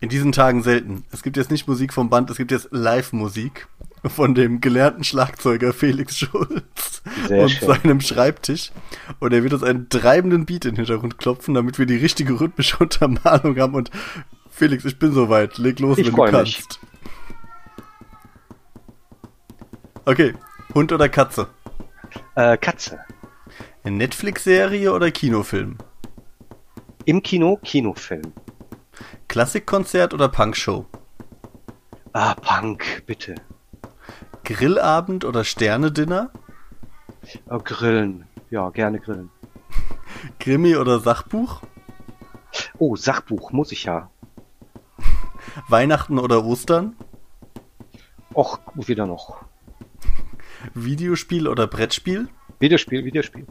in 0.00 0.08
diesen 0.10 0.32
Tagen 0.32 0.62
selten. 0.62 1.04
Es 1.10 1.22
gibt 1.22 1.36
jetzt 1.36 1.50
nicht 1.50 1.66
Musik 1.66 1.92
vom 1.92 2.10
Band, 2.10 2.30
es 2.30 2.36
gibt 2.36 2.50
jetzt 2.50 2.68
Live-Musik 2.70 3.66
von 4.08 4.34
dem 4.34 4.60
gelernten 4.60 5.04
Schlagzeuger 5.04 5.72
Felix 5.72 6.18
Schulz 6.18 7.02
Sehr 7.28 7.42
und 7.42 7.50
schön. 7.50 7.68
seinem 7.68 8.00
Schreibtisch. 8.00 8.72
Und 9.20 9.32
er 9.32 9.42
wird 9.42 9.52
uns 9.52 9.62
einen 9.62 9.88
treibenden 9.88 10.46
Beat 10.46 10.64
in 10.64 10.72
den 10.72 10.76
Hintergrund 10.84 11.18
klopfen, 11.18 11.54
damit 11.54 11.78
wir 11.78 11.86
die 11.86 11.96
richtige 11.96 12.38
rhythmische 12.40 12.76
Untermalung 12.80 13.58
haben. 13.58 13.74
Und 13.74 13.90
Felix, 14.50 14.84
ich 14.84 14.98
bin 14.98 15.12
soweit. 15.12 15.58
Leg 15.58 15.78
los, 15.80 15.98
ich 15.98 16.06
wenn 16.06 16.14
du 16.14 16.24
kannst. 16.24 16.80
Mich. 16.80 16.90
Okay, 20.04 20.34
Hund 20.74 20.92
oder 20.92 21.08
Katze? 21.08 21.48
Äh, 22.36 22.56
Katze. 22.56 23.00
Netflix-Serie 23.84 24.92
oder 24.92 25.10
Kinofilm? 25.10 25.78
Im 27.04 27.22
Kino, 27.22 27.58
Kinofilm. 27.62 28.32
Klassikkonzert 29.28 30.14
oder 30.14 30.28
Punkshow? 30.28 30.86
Ah, 32.12 32.34
Punk, 32.34 33.02
bitte. 33.06 33.34
Grillabend 34.46 35.24
oder 35.24 35.42
Sterne-Dinner? 35.42 36.30
Oh, 37.50 37.58
grillen. 37.58 38.26
Ja, 38.48 38.70
gerne 38.70 39.00
grillen. 39.00 39.28
Krimi 40.38 40.76
oder 40.76 41.00
Sachbuch? 41.00 41.62
Oh, 42.78 42.94
Sachbuch, 42.94 43.50
muss 43.50 43.72
ich 43.72 43.84
ja. 43.84 44.08
Weihnachten 45.68 46.20
oder 46.20 46.44
Ostern? 46.44 46.94
Och, 48.34 48.60
wieder 48.76 49.06
noch. 49.06 49.44
Videospiel 50.74 51.48
oder 51.48 51.66
Brettspiel? 51.66 52.28
Videospiel, 52.60 53.04
Videospiel. 53.04 53.46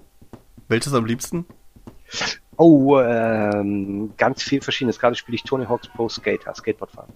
Welches 0.69 0.93
am 0.93 1.05
liebsten? 1.05 1.45
Oh, 2.55 2.97
ähm, 3.01 4.13
ganz 4.15 4.41
viel 4.43 4.61
verschiedenes. 4.61 4.97
Gerade 4.97 5.17
spiele 5.17 5.35
ich 5.35 5.43
Tony 5.43 5.65
Hawk's 5.65 5.89
Pro 5.89 6.07
Skater, 6.07 6.55
Skateboardfahren. 6.55 7.11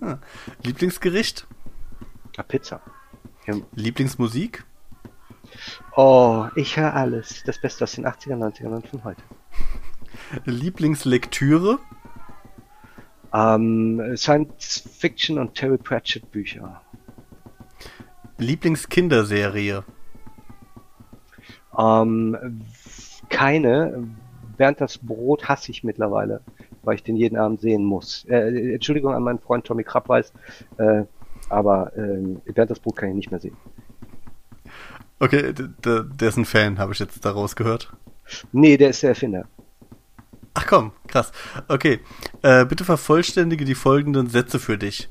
Ah. 0.00 0.18
Lieblingsgericht? 0.62 1.48
Ja, 2.36 2.42
Pizza. 2.42 2.80
Ja. 3.46 3.54
Lieblingsmusik? 3.74 4.64
Oh, 5.96 6.46
ich 6.54 6.76
höre 6.76 6.94
alles. 6.94 7.42
Das 7.44 7.60
Beste 7.60 7.84
aus 7.84 7.92
den 7.92 8.06
80er, 8.06 8.36
90er 8.36 8.66
und 8.66 8.86
von 8.86 9.04
heute. 9.04 9.22
Lieblingslektüre? 10.44 11.78
Ähm, 13.32 14.16
Science 14.16 14.88
Fiction 14.98 15.38
und 15.38 15.54
Terry 15.54 15.78
Pratchett 15.78 16.30
Bücher. 16.30 16.82
Lieblingskinderserie? 18.38 19.84
Ähm, 21.78 22.62
keine. 23.28 24.08
Bernd 24.56 24.80
das 24.80 24.98
Brot 24.98 25.48
hasse 25.48 25.70
ich 25.70 25.84
mittlerweile, 25.84 26.40
weil 26.82 26.94
ich 26.94 27.02
den 27.02 27.16
jeden 27.16 27.36
Abend 27.36 27.60
sehen 27.60 27.84
muss. 27.84 28.24
Äh, 28.26 28.72
Entschuldigung 28.74 29.12
an 29.12 29.22
meinen 29.22 29.38
Freund 29.38 29.66
Tommy 29.66 29.84
Krabbeis, 29.84 30.32
äh, 30.78 31.04
aber 31.48 31.92
äh, 31.96 32.52
das 32.52 32.80
Brot 32.80 32.96
kann 32.96 33.10
ich 33.10 33.14
nicht 33.14 33.30
mehr 33.30 33.40
sehen. 33.40 33.56
Okay, 35.18 35.52
der, 35.52 36.02
der 36.02 36.28
ist 36.28 36.36
ein 36.36 36.44
Fan, 36.44 36.78
habe 36.78 36.92
ich 36.92 36.98
jetzt 36.98 37.24
daraus 37.24 37.56
gehört. 37.56 37.92
Nee, 38.52 38.76
der 38.76 38.90
ist 38.90 39.02
der 39.02 39.10
Erfinder. 39.10 39.46
Ach 40.54 40.66
komm, 40.66 40.92
krass. 41.06 41.32
Okay, 41.68 42.00
äh, 42.42 42.64
bitte 42.64 42.84
vervollständige 42.84 43.64
die 43.64 43.74
folgenden 43.74 44.28
Sätze 44.28 44.58
für 44.58 44.78
dich. 44.78 45.08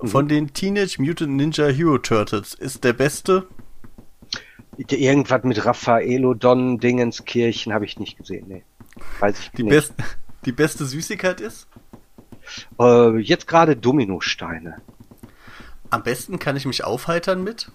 Mhm. 0.00 0.08
Von 0.08 0.28
den 0.28 0.52
Teenage 0.52 1.00
Mutant 1.00 1.32
Ninja 1.32 1.66
Hero 1.66 1.98
Turtles 1.98 2.54
ist 2.54 2.84
der 2.84 2.92
beste 2.92 3.46
Irgendwas 4.76 5.44
mit 5.44 5.64
Raffaello 5.64 6.34
Don 6.34 6.78
Dingenskirchen 6.78 7.72
habe 7.72 7.84
ich 7.84 7.98
nicht 7.98 8.18
gesehen. 8.18 8.46
Nee. 8.48 8.64
Weiß 9.20 9.38
ich 9.38 9.50
die 9.52 9.62
nicht. 9.62 9.72
Best, 9.72 9.94
die 10.44 10.52
beste 10.52 10.84
Süßigkeit 10.84 11.40
ist? 11.40 11.68
Äh, 12.78 13.18
jetzt 13.18 13.46
gerade 13.46 13.76
Dominosteine. 13.76 14.76
Am 15.90 16.02
besten 16.02 16.38
kann 16.38 16.56
ich 16.56 16.66
mich 16.66 16.84
aufheitern 16.84 17.44
mit? 17.44 17.70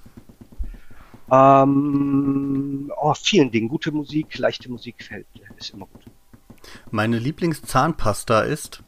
Ähm, 1.31 2.91
oh, 2.99 3.14
vielen 3.14 3.52
Dingen. 3.52 3.69
Gute 3.69 3.91
Musik, 3.91 4.38
leichte 4.38 4.69
Musik 4.69 5.03
fällt, 5.03 5.27
ist 5.57 5.73
immer 5.73 5.86
gut. 5.86 6.06
Meine 6.91 7.19
Lieblingszahnpasta 7.19 8.41
ist? 8.41 8.84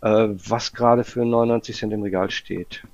Äh, 0.00 0.28
was 0.30 0.72
gerade 0.72 1.04
für 1.04 1.24
99 1.24 1.76
Cent 1.76 1.92
im 1.92 2.02
Regal 2.02 2.30
steht. 2.30 2.84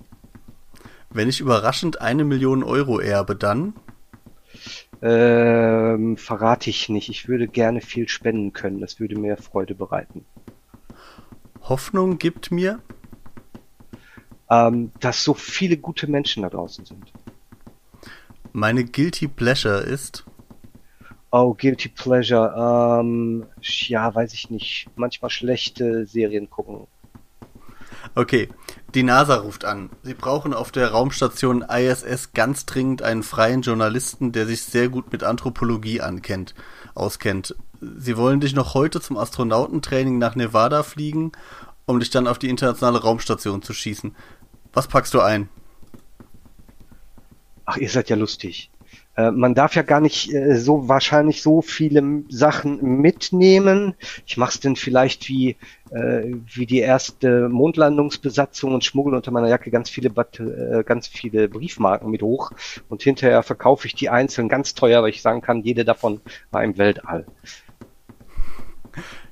Wenn 1.11 1.28
ich 1.28 1.40
überraschend 1.40 2.01
eine 2.01 2.24
Million 2.24 2.62
Euro 2.62 3.01
erbe, 3.01 3.35
dann? 3.35 3.74
Ähm, 5.01 6.16
verrate 6.16 6.70
ich 6.70 6.89
nicht. 6.89 7.09
Ich 7.09 7.28
würde 7.28 7.49
gerne 7.49 7.81
viel 7.81 8.09
spenden 8.09 8.53
können. 8.53 8.81
Das 8.81 9.01
würde 9.01 9.19
mir 9.19 9.36
Freude 9.36 9.74
bereiten. 9.74 10.24
Hoffnung 11.62 12.19
gibt 12.19 12.51
mir? 12.51 12.81
Ähm, 14.50 14.92
dass 15.00 15.24
so 15.24 15.34
viele 15.34 15.76
gute 15.76 16.06
Menschen 16.06 16.42
da 16.42 16.48
draußen 16.48 16.84
sind. 16.84 17.12
Meine 18.52 18.84
Guilty 18.84 19.28
Pleasure 19.28 19.80
ist? 19.80 20.24
Oh, 21.30 21.54
Guilty 21.54 21.90
Pleasure. 21.90 23.00
Ähm, 23.00 23.46
ja, 23.60 24.14
weiß 24.14 24.32
ich 24.32 24.48
nicht. 24.50 24.88
Manchmal 24.96 25.30
schlechte 25.30 26.06
Serien 26.06 26.48
gucken. 26.48 26.86
Okay, 28.14 28.48
die 28.94 29.02
NASA 29.02 29.36
ruft 29.36 29.64
an. 29.64 29.90
Sie 30.02 30.14
brauchen 30.14 30.54
auf 30.54 30.72
der 30.72 30.90
Raumstation 30.90 31.62
ISS 31.62 32.32
ganz 32.32 32.64
dringend 32.64 33.02
einen 33.02 33.22
freien 33.22 33.62
Journalisten, 33.62 34.32
der 34.32 34.46
sich 34.46 34.62
sehr 34.62 34.88
gut 34.88 35.12
mit 35.12 35.22
Anthropologie 35.22 36.00
ankennt, 36.00 36.54
auskennt. 36.94 37.54
Sie 37.80 38.16
wollen 38.16 38.40
dich 38.40 38.54
noch 38.54 38.74
heute 38.74 39.00
zum 39.00 39.18
Astronautentraining 39.18 40.18
nach 40.18 40.34
Nevada 40.34 40.82
fliegen, 40.82 41.32
um 41.86 42.00
dich 42.00 42.10
dann 42.10 42.26
auf 42.26 42.38
die 42.38 42.48
internationale 42.48 43.02
Raumstation 43.02 43.62
zu 43.62 43.72
schießen. 43.72 44.16
Was 44.78 44.86
packst 44.86 45.12
du 45.12 45.20
ein? 45.20 45.48
ach, 47.68 47.76
ihr 47.76 47.88
seid 47.90 48.09
ja 48.09 48.16
lustig. 48.16 48.70
Äh, 49.16 49.30
man 49.30 49.55
darf 49.55 49.74
ja 49.74 49.82
gar 49.82 50.00
nicht 50.00 50.32
äh, 50.32 50.56
so 50.56 50.88
wahrscheinlich 50.88 51.42
so 51.42 51.60
viele 51.60 52.22
Sachen 52.30 53.00
mitnehmen. 53.00 53.94
Ich 54.24 54.38
mache 54.38 54.52
es 54.52 54.60
denn 54.60 54.74
vielleicht 54.74 55.28
wie 55.28 55.56
äh, 55.90 56.34
wie 56.46 56.64
die 56.64 56.78
erste 56.78 57.48
Mondlandungsbesatzung 57.50 58.72
und 58.72 58.84
schmuggel 58.84 59.14
unter 59.14 59.30
meiner 59.30 59.48
Jacke 59.48 59.70
ganz 59.70 59.90
viele 59.90 60.09
Bat 60.09 60.40
äh, 60.40 60.82
ganz 60.82 61.09
viele 61.09 61.48
Briefmarken 61.48 62.10
mit 62.10 62.22
hoch 62.22 62.52
und 62.88 63.02
hinterher 63.02 63.42
verkaufe 63.42 63.86
ich 63.86 63.94
die 63.94 64.09
einzeln 64.09 64.48
ganz 64.48 64.74
teuer, 64.74 65.02
weil 65.02 65.10
ich 65.10 65.20
sagen 65.20 65.42
kann, 65.42 65.62
jede 65.62 65.84
davon 65.84 66.22
war 66.50 66.64
im 66.64 66.78
Weltall. 66.78 67.26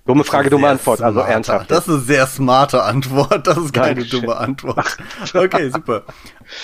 Dumme 0.06 0.24
Frage, 0.24 0.50
dumme 0.50 0.68
Antwort, 0.68 1.02
also 1.02 1.14
smarter. 1.20 1.26
also 1.26 1.32
ernsthaft. 1.34 1.70
Das 1.70 1.88
ist 1.88 1.88
eine 1.88 1.98
sehr 2.02 2.26
smarte 2.26 2.82
Antwort. 2.84 3.46
Das 3.46 3.58
ist 3.58 3.72
keine 3.72 3.96
Dankeschön. 3.96 4.20
dumme 4.20 4.36
Antwort. 4.36 4.96
Okay, 5.34 5.70
super. 5.70 6.04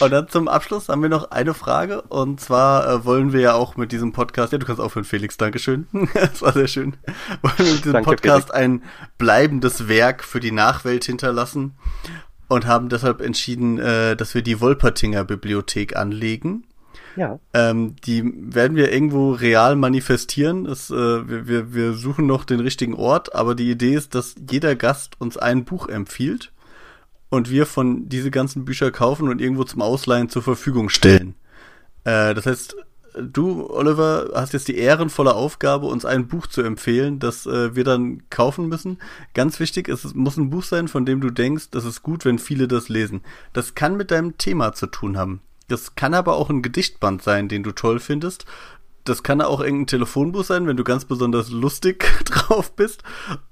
Und 0.00 0.10
dann 0.12 0.28
zum 0.28 0.46
Abschluss 0.48 0.88
haben 0.88 1.02
wir 1.02 1.08
noch 1.08 1.30
eine 1.30 1.52
Frage. 1.54 2.02
Und 2.02 2.40
zwar 2.40 2.88
äh, 2.88 3.04
wollen 3.04 3.32
wir 3.32 3.40
ja 3.40 3.54
auch 3.54 3.76
mit 3.76 3.90
diesem 3.92 4.12
Podcast, 4.12 4.52
ja, 4.52 4.58
du 4.58 4.66
kannst 4.66 4.80
aufhören, 4.80 5.04
Felix, 5.04 5.36
Dankeschön. 5.36 5.88
das 6.14 6.40
war 6.40 6.52
sehr 6.52 6.68
schön. 6.68 6.96
Wollen 7.42 7.54
wir 7.58 7.64
mit 7.66 7.78
diesem 7.78 7.92
Danke, 7.94 8.10
Podcast 8.10 8.50
Felix. 8.50 8.54
ein 8.54 8.82
bleibendes 9.18 9.88
Werk 9.88 10.22
für 10.22 10.40
die 10.40 10.52
Nachwelt 10.52 11.04
hinterlassen 11.04 11.74
und 12.48 12.66
haben 12.66 12.88
deshalb 12.88 13.20
entschieden, 13.20 13.78
äh, 13.78 14.14
dass 14.14 14.34
wir 14.34 14.42
die 14.42 14.60
Wolpertinger 14.60 15.24
Bibliothek 15.24 15.96
anlegen. 15.96 16.64
Ja. 17.16 17.38
Ähm, 17.52 17.96
die 18.04 18.22
werden 18.54 18.76
wir 18.76 18.92
irgendwo 18.92 19.32
real 19.32 19.76
manifestieren. 19.76 20.64
Das, 20.64 20.90
äh, 20.90 20.94
wir, 20.94 21.46
wir, 21.46 21.74
wir 21.74 21.92
suchen 21.92 22.26
noch 22.26 22.44
den 22.44 22.60
richtigen 22.60 22.94
Ort, 22.94 23.34
aber 23.34 23.54
die 23.54 23.70
Idee 23.70 23.94
ist, 23.94 24.14
dass 24.14 24.34
jeder 24.50 24.74
Gast 24.76 25.20
uns 25.20 25.36
ein 25.36 25.64
Buch 25.64 25.88
empfiehlt 25.88 26.52
und 27.28 27.50
wir 27.50 27.66
von 27.66 28.08
diese 28.08 28.30
ganzen 28.30 28.64
Bücher 28.64 28.90
kaufen 28.90 29.28
und 29.28 29.40
irgendwo 29.40 29.64
zum 29.64 29.82
Ausleihen 29.82 30.28
zur 30.28 30.42
Verfügung 30.42 30.88
stellen. 30.88 31.34
Äh, 32.04 32.34
das 32.34 32.46
heißt, 32.46 32.76
du, 33.14 33.70
Oliver, 33.70 34.30
hast 34.34 34.52
jetzt 34.52 34.68
die 34.68 34.76
ehrenvolle 34.76 35.34
Aufgabe, 35.34 35.86
uns 35.86 36.04
ein 36.04 36.28
Buch 36.28 36.46
zu 36.46 36.62
empfehlen, 36.62 37.18
das 37.18 37.46
äh, 37.46 37.74
wir 37.74 37.84
dann 37.84 38.28
kaufen 38.30 38.68
müssen. 38.68 38.98
Ganz 39.34 39.60
wichtig, 39.60 39.88
es 39.88 40.14
muss 40.14 40.36
ein 40.36 40.50
Buch 40.50 40.62
sein, 40.62 40.88
von 40.88 41.06
dem 41.06 41.20
du 41.20 41.30
denkst, 41.30 41.70
das 41.70 41.84
ist 41.84 42.02
gut, 42.02 42.24
wenn 42.24 42.38
viele 42.38 42.68
das 42.68 42.88
lesen. 42.88 43.22
Das 43.52 43.74
kann 43.74 43.96
mit 43.96 44.10
deinem 44.10 44.38
Thema 44.38 44.72
zu 44.72 44.86
tun 44.86 45.16
haben. 45.16 45.40
Das 45.72 45.94
kann 45.94 46.12
aber 46.12 46.36
auch 46.36 46.50
ein 46.50 46.60
Gedichtband 46.60 47.22
sein, 47.22 47.48
den 47.48 47.62
du 47.62 47.72
toll 47.72 47.98
findest 47.98 48.44
das 49.04 49.22
kann 49.22 49.40
auch 49.40 49.60
irgendein 49.60 49.88
Telefonbuch 49.88 50.44
sein, 50.44 50.66
wenn 50.66 50.76
du 50.76 50.84
ganz 50.84 51.04
besonders 51.04 51.50
lustig 51.50 52.04
drauf 52.24 52.74
bist. 52.74 53.02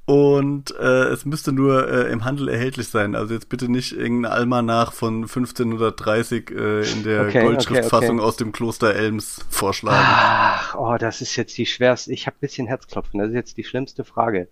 Und 0.04 0.74
äh, 0.76 1.04
es 1.08 1.24
müsste 1.24 1.52
nur 1.52 1.88
äh, 1.88 2.12
im 2.12 2.24
Handel 2.24 2.48
erhältlich 2.48 2.88
sein. 2.88 3.14
Also 3.14 3.34
jetzt 3.34 3.48
bitte 3.48 3.70
nicht 3.70 3.92
irgendein 3.92 4.32
Almanach 4.32 4.92
von 4.92 5.22
1530 5.22 6.50
äh, 6.50 6.92
in 6.92 7.04
der 7.04 7.26
okay, 7.26 7.42
Goldschriftfassung 7.42 8.16
okay, 8.16 8.18
okay. 8.18 8.26
aus 8.26 8.36
dem 8.36 8.52
Kloster 8.52 8.94
Elms 8.94 9.44
vorschlagen. 9.48 9.98
Ach, 10.00 10.74
oh, 10.76 10.96
das 10.98 11.20
ist 11.20 11.36
jetzt 11.36 11.56
die 11.58 11.66
schwerste. 11.66 12.12
Ich 12.12 12.26
habe 12.26 12.36
bisschen 12.40 12.66
Herzklopfen. 12.66 13.20
Das 13.20 13.28
ist 13.28 13.34
jetzt 13.34 13.56
die 13.56 13.64
schlimmste 13.64 14.04
Frage. 14.04 14.48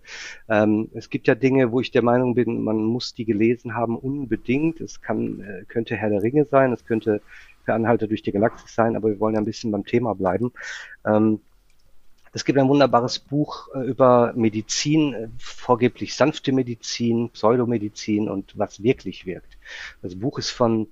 Ähm, 0.47 0.89
es 0.93 1.09
gibt 1.09 1.27
ja 1.27 1.35
Dinge, 1.35 1.71
wo 1.71 1.81
ich 1.81 1.91
der 1.91 2.03
Meinung 2.03 2.35
bin, 2.35 2.63
man 2.63 2.77
muss 2.77 3.13
die 3.13 3.25
gelesen 3.25 3.75
haben 3.75 3.97
unbedingt. 3.97 4.79
Es 4.79 5.01
kann 5.01 5.41
äh, 5.41 5.65
könnte 5.65 5.95
Herr 5.95 6.09
der 6.09 6.23
Ringe 6.23 6.45
sein. 6.45 6.71
Es 6.71 6.85
könnte 6.85 7.21
per 7.65 7.75
Anhalter 7.75 8.07
durch 8.07 8.21
die 8.21 8.31
Galaxis 8.31 8.73
sein, 8.73 8.95
aber 8.95 9.09
wir 9.09 9.19
wollen 9.19 9.35
ja 9.35 9.41
ein 9.41 9.45
bisschen 9.45 9.71
beim 9.71 9.85
Thema 9.85 10.15
bleiben. 10.15 10.51
Ähm, 11.05 11.41
es 12.31 12.45
gibt 12.45 12.59
ein 12.59 12.69
wunderbares 12.69 13.19
Buch 13.19 13.69
äh, 13.73 13.79
über 13.79 14.33
Medizin, 14.35 15.13
äh, 15.13 15.27
vorgeblich 15.39 16.15
sanfte 16.15 16.51
Medizin, 16.51 17.29
Pseudomedizin 17.31 18.29
und 18.29 18.57
was 18.57 18.83
wirklich 18.83 19.25
wirkt. 19.25 19.57
Das 20.01 20.17
Buch 20.17 20.37
ist 20.37 20.51
von 20.51 20.87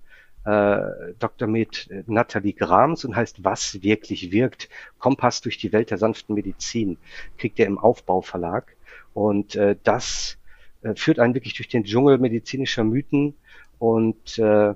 äh, 0.45 1.14
Dr. 1.19 1.48
Med 1.48 1.89
äh, 1.91 2.03
Nathalie 2.07 2.53
Grams 2.53 3.06
und 3.06 3.15
heißt 3.15 3.44
Was 3.44 3.81
wirklich 3.84 4.31
wirkt. 4.31 4.69
Kompass 4.98 5.41
durch 5.41 5.57
die 5.57 5.72
Welt 5.73 5.91
der 5.91 5.98
sanften 5.98 6.35
Medizin. 6.35 6.98
Kriegt 7.38 7.60
er 7.60 7.68
im 7.68 7.77
Aufbauverlag. 7.77 8.76
Und 9.14 9.56
äh, 9.56 9.76
das 9.84 10.38
äh, 10.81 10.95
führt 10.95 11.19
einen 11.19 11.35
wirklich 11.35 11.56
durch 11.56 11.68
den 11.68 11.84
Dschungel 11.84 12.18
medizinischer 12.18 12.84
Mythen 12.84 13.35
und 13.77 14.39
äh, 14.39 14.73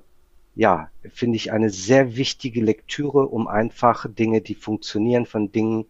ja, 0.55 0.89
finde 1.13 1.37
ich 1.37 1.51
eine 1.51 1.69
sehr 1.69 2.15
wichtige 2.15 2.61
Lektüre, 2.61 3.27
um 3.27 3.47
einfach 3.47 4.05
Dinge, 4.09 4.41
die 4.41 4.55
funktionieren, 4.55 5.25
von 5.25 5.51
Dingen, 5.51 5.85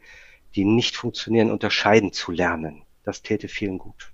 die 0.55 0.65
nicht 0.65 0.95
funktionieren, 0.95 1.51
unterscheiden 1.51 2.13
zu 2.13 2.31
lernen. 2.31 2.83
Das 3.03 3.21
täte 3.21 3.47
vielen 3.47 3.79
gut. 3.79 4.11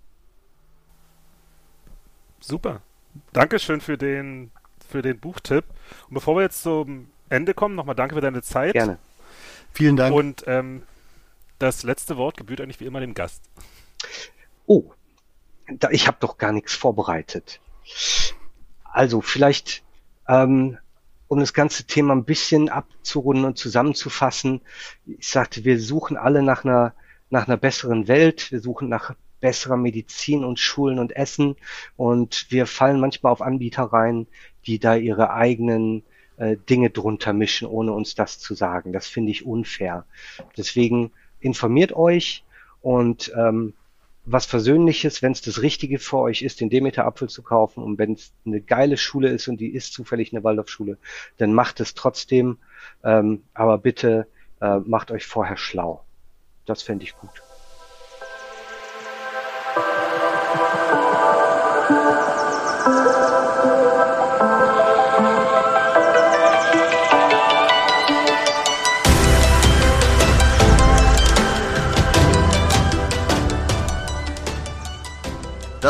Super. 2.40 2.82
Dankeschön 3.34 3.82
für 3.82 3.98
den, 3.98 4.52
für 4.88 5.02
den 5.02 5.20
Buchtipp. 5.20 5.66
Und 6.08 6.14
bevor 6.14 6.36
wir 6.36 6.44
jetzt 6.44 6.62
zum 6.62 7.10
Ende 7.30 7.54
kommen, 7.54 7.76
nochmal 7.76 7.96
danke 7.96 8.16
für 8.16 8.22
deine 8.22 8.42
Zeit. 8.42 8.74
Gerne. 8.74 9.00
Vielen 9.74 9.98
Dank. 9.98 10.16
Und 10.16 10.44
ähm, 10.48 10.84
das 11.60 11.84
letzte 11.84 12.18
Wort 12.18 12.38
gebührt 12.38 12.62
eigentlich 12.62 12.80
wie 12.80 12.86
immer 12.86 13.00
dem 13.00 13.14
Gast. 13.14 13.44
Oh, 14.66 14.92
da, 15.68 15.90
ich 15.90 16.08
habe 16.08 16.18
doch 16.20 16.38
gar 16.38 16.52
nichts 16.52 16.74
vorbereitet. 16.74 17.60
Also 18.84 19.22
vielleicht 19.22 19.84
ähm, 20.28 20.78
um 21.28 21.40
das 21.40 21.54
ganze 21.54 21.86
Thema 21.86 22.16
ein 22.16 22.26
bisschen 22.26 22.70
abzurunden 22.70 23.46
und 23.46 23.58
zusammenzufassen, 23.58 24.62
ich 25.06 25.28
sagte, 25.28 25.66
wir 25.66 25.80
suchen 25.80 26.18
alle 26.18 26.42
nach 26.42 26.64
einer, 26.64 26.94
nach 27.30 27.48
einer 27.48 27.58
besseren 27.58 28.08
Welt, 28.08 28.52
wir 28.52 28.62
suchen 28.62 28.88
nach 28.88 29.14
besserer 29.40 29.78
Medizin 29.78 30.44
und 30.44 30.60
Schulen 30.60 31.00
und 31.00 31.16
Essen 31.16 31.56
und 31.96 32.48
wir 32.50 32.66
fallen 32.66 33.00
manchmal 33.00 33.32
auf 33.32 33.42
Anbieter 33.42 33.84
rein, 33.84 34.28
die 34.66 34.80
da 34.80 34.96
ihre 34.96 35.32
eigenen 35.32 36.04
äh, 36.38 36.58
Dinge 36.70 36.90
drunter 36.90 37.34
mischen, 37.34 37.68
ohne 37.68 37.92
uns 37.92 38.16
das 38.16 38.40
zu 38.40 38.56
sagen. 38.56 38.94
Das 38.94 39.08
finde 39.08 39.32
ich 39.32 39.46
unfair. 39.46 40.06
Deswegen 40.56 41.12
informiert 41.40 41.94
euch 41.94 42.44
und 42.82 43.32
ähm, 43.36 43.74
was 44.30 44.46
Versöhnliches, 44.46 45.22
wenn 45.22 45.32
es 45.32 45.42
das 45.42 45.62
Richtige 45.62 46.00
für 46.00 46.18
euch 46.18 46.42
ist, 46.42 46.60
den 46.60 46.70
Demeter-Apfel 46.70 47.30
zu 47.30 47.42
kaufen 47.42 47.82
und 47.82 47.98
wenn 47.98 48.14
es 48.14 48.34
eine 48.46 48.60
geile 48.60 48.98
Schule 48.98 49.30
ist 49.30 49.48
und 49.48 49.58
die 49.62 49.70
ist 49.70 49.94
zufällig 49.94 50.34
eine 50.34 50.44
Waldorfschule, 50.44 50.98
dann 51.38 51.54
macht 51.54 51.80
es 51.80 51.94
trotzdem, 51.94 52.58
ähm, 53.04 53.44
aber 53.54 53.78
bitte 53.78 54.28
äh, 54.60 54.80
macht 54.80 55.12
euch 55.12 55.26
vorher 55.26 55.58
schlau. 55.58 56.04
Das 56.66 56.84
fände 56.84 57.06
ich 57.06 57.16
gut. 57.16 57.47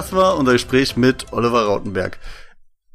Das 0.08 0.16
war 0.16 0.38
unser 0.38 0.54
Gespräch 0.54 0.96
mit 0.96 1.34
Oliver 1.34 1.66
Rautenberg. 1.66 2.18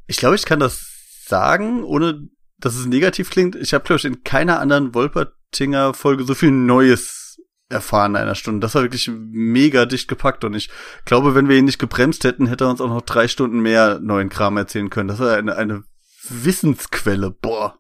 Ich 0.07 0.17
glaube, 0.17 0.35
ich 0.35 0.47
kann 0.47 0.61
das 0.61 0.81
sagen, 1.27 1.85
ohne 1.85 2.27
dass 2.57 2.75
es 2.75 2.87
negativ 2.87 3.29
klingt. 3.29 3.55
Ich 3.55 3.75
habe, 3.75 3.85
glaube 3.85 3.99
ich, 3.99 4.07
in 4.07 4.25
keiner 4.25 4.61
anderen 4.61 4.95
Wolpertinger 4.95 5.93
Folge 5.93 6.25
so 6.25 6.35
viel 6.35 6.51
Neues 6.51 7.37
erfahren 7.69 8.13
in 8.13 8.23
einer 8.23 8.35
Stunde. 8.35 8.61
Das 8.61 8.75
war 8.75 8.81
wirklich 8.81 9.11
mega 9.15 9.85
dicht 9.85 10.09
gepackt 10.09 10.43
und 10.45 10.55
ich 10.55 10.71
glaube, 11.05 11.35
wenn 11.35 11.51
wir 11.51 11.59
ihn 11.59 11.67
nicht 11.67 11.79
gebremst 11.79 12.25
hätten, 12.25 12.47
hätte 12.47 12.65
er 12.65 12.71
uns 12.71 12.81
auch 12.81 12.89
noch 12.89 13.03
drei 13.03 13.29
Stunden 13.29 13.61
mehr 13.61 13.99
neuen 14.01 14.31
Kram 14.31 14.57
erzählen 14.57 14.89
können. 14.89 15.09
Das 15.09 15.19
war 15.19 15.37
eine, 15.37 15.55
eine 15.57 15.85
Wissensquelle. 16.31 17.31
Boah. 17.31 17.79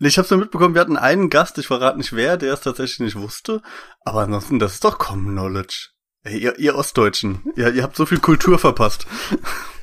Ich 0.00 0.16
hab's 0.16 0.30
nur 0.30 0.38
mitbekommen, 0.38 0.74
wir 0.74 0.80
hatten 0.80 0.96
einen 0.96 1.28
Gast, 1.28 1.58
ich 1.58 1.66
verrate 1.66 1.98
nicht 1.98 2.12
wer, 2.12 2.36
der 2.36 2.52
es 2.54 2.60
tatsächlich 2.60 3.00
nicht 3.00 3.16
wusste. 3.16 3.62
Aber 4.04 4.20
ansonsten, 4.22 4.60
das 4.60 4.74
ist 4.74 4.84
doch 4.84 4.98
Common 4.98 5.32
Knowledge. 5.32 5.88
Ey, 6.22 6.38
ihr, 6.38 6.58
ihr 6.58 6.76
Ostdeutschen, 6.76 7.42
ihr, 7.56 7.72
ihr 7.74 7.82
habt 7.82 7.96
so 7.96 8.06
viel 8.06 8.20
Kultur 8.20 8.58
verpasst. 8.58 9.06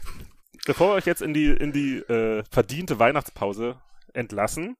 Bevor 0.65 0.89
wir 0.89 0.95
euch 0.95 1.05
jetzt 1.05 1.21
in 1.21 1.33
die, 1.33 1.47
in 1.47 1.71
die 1.71 1.97
äh, 1.97 2.43
verdiente 2.49 2.97
Weihnachtspause 2.97 3.79
entlassen, 4.13 4.75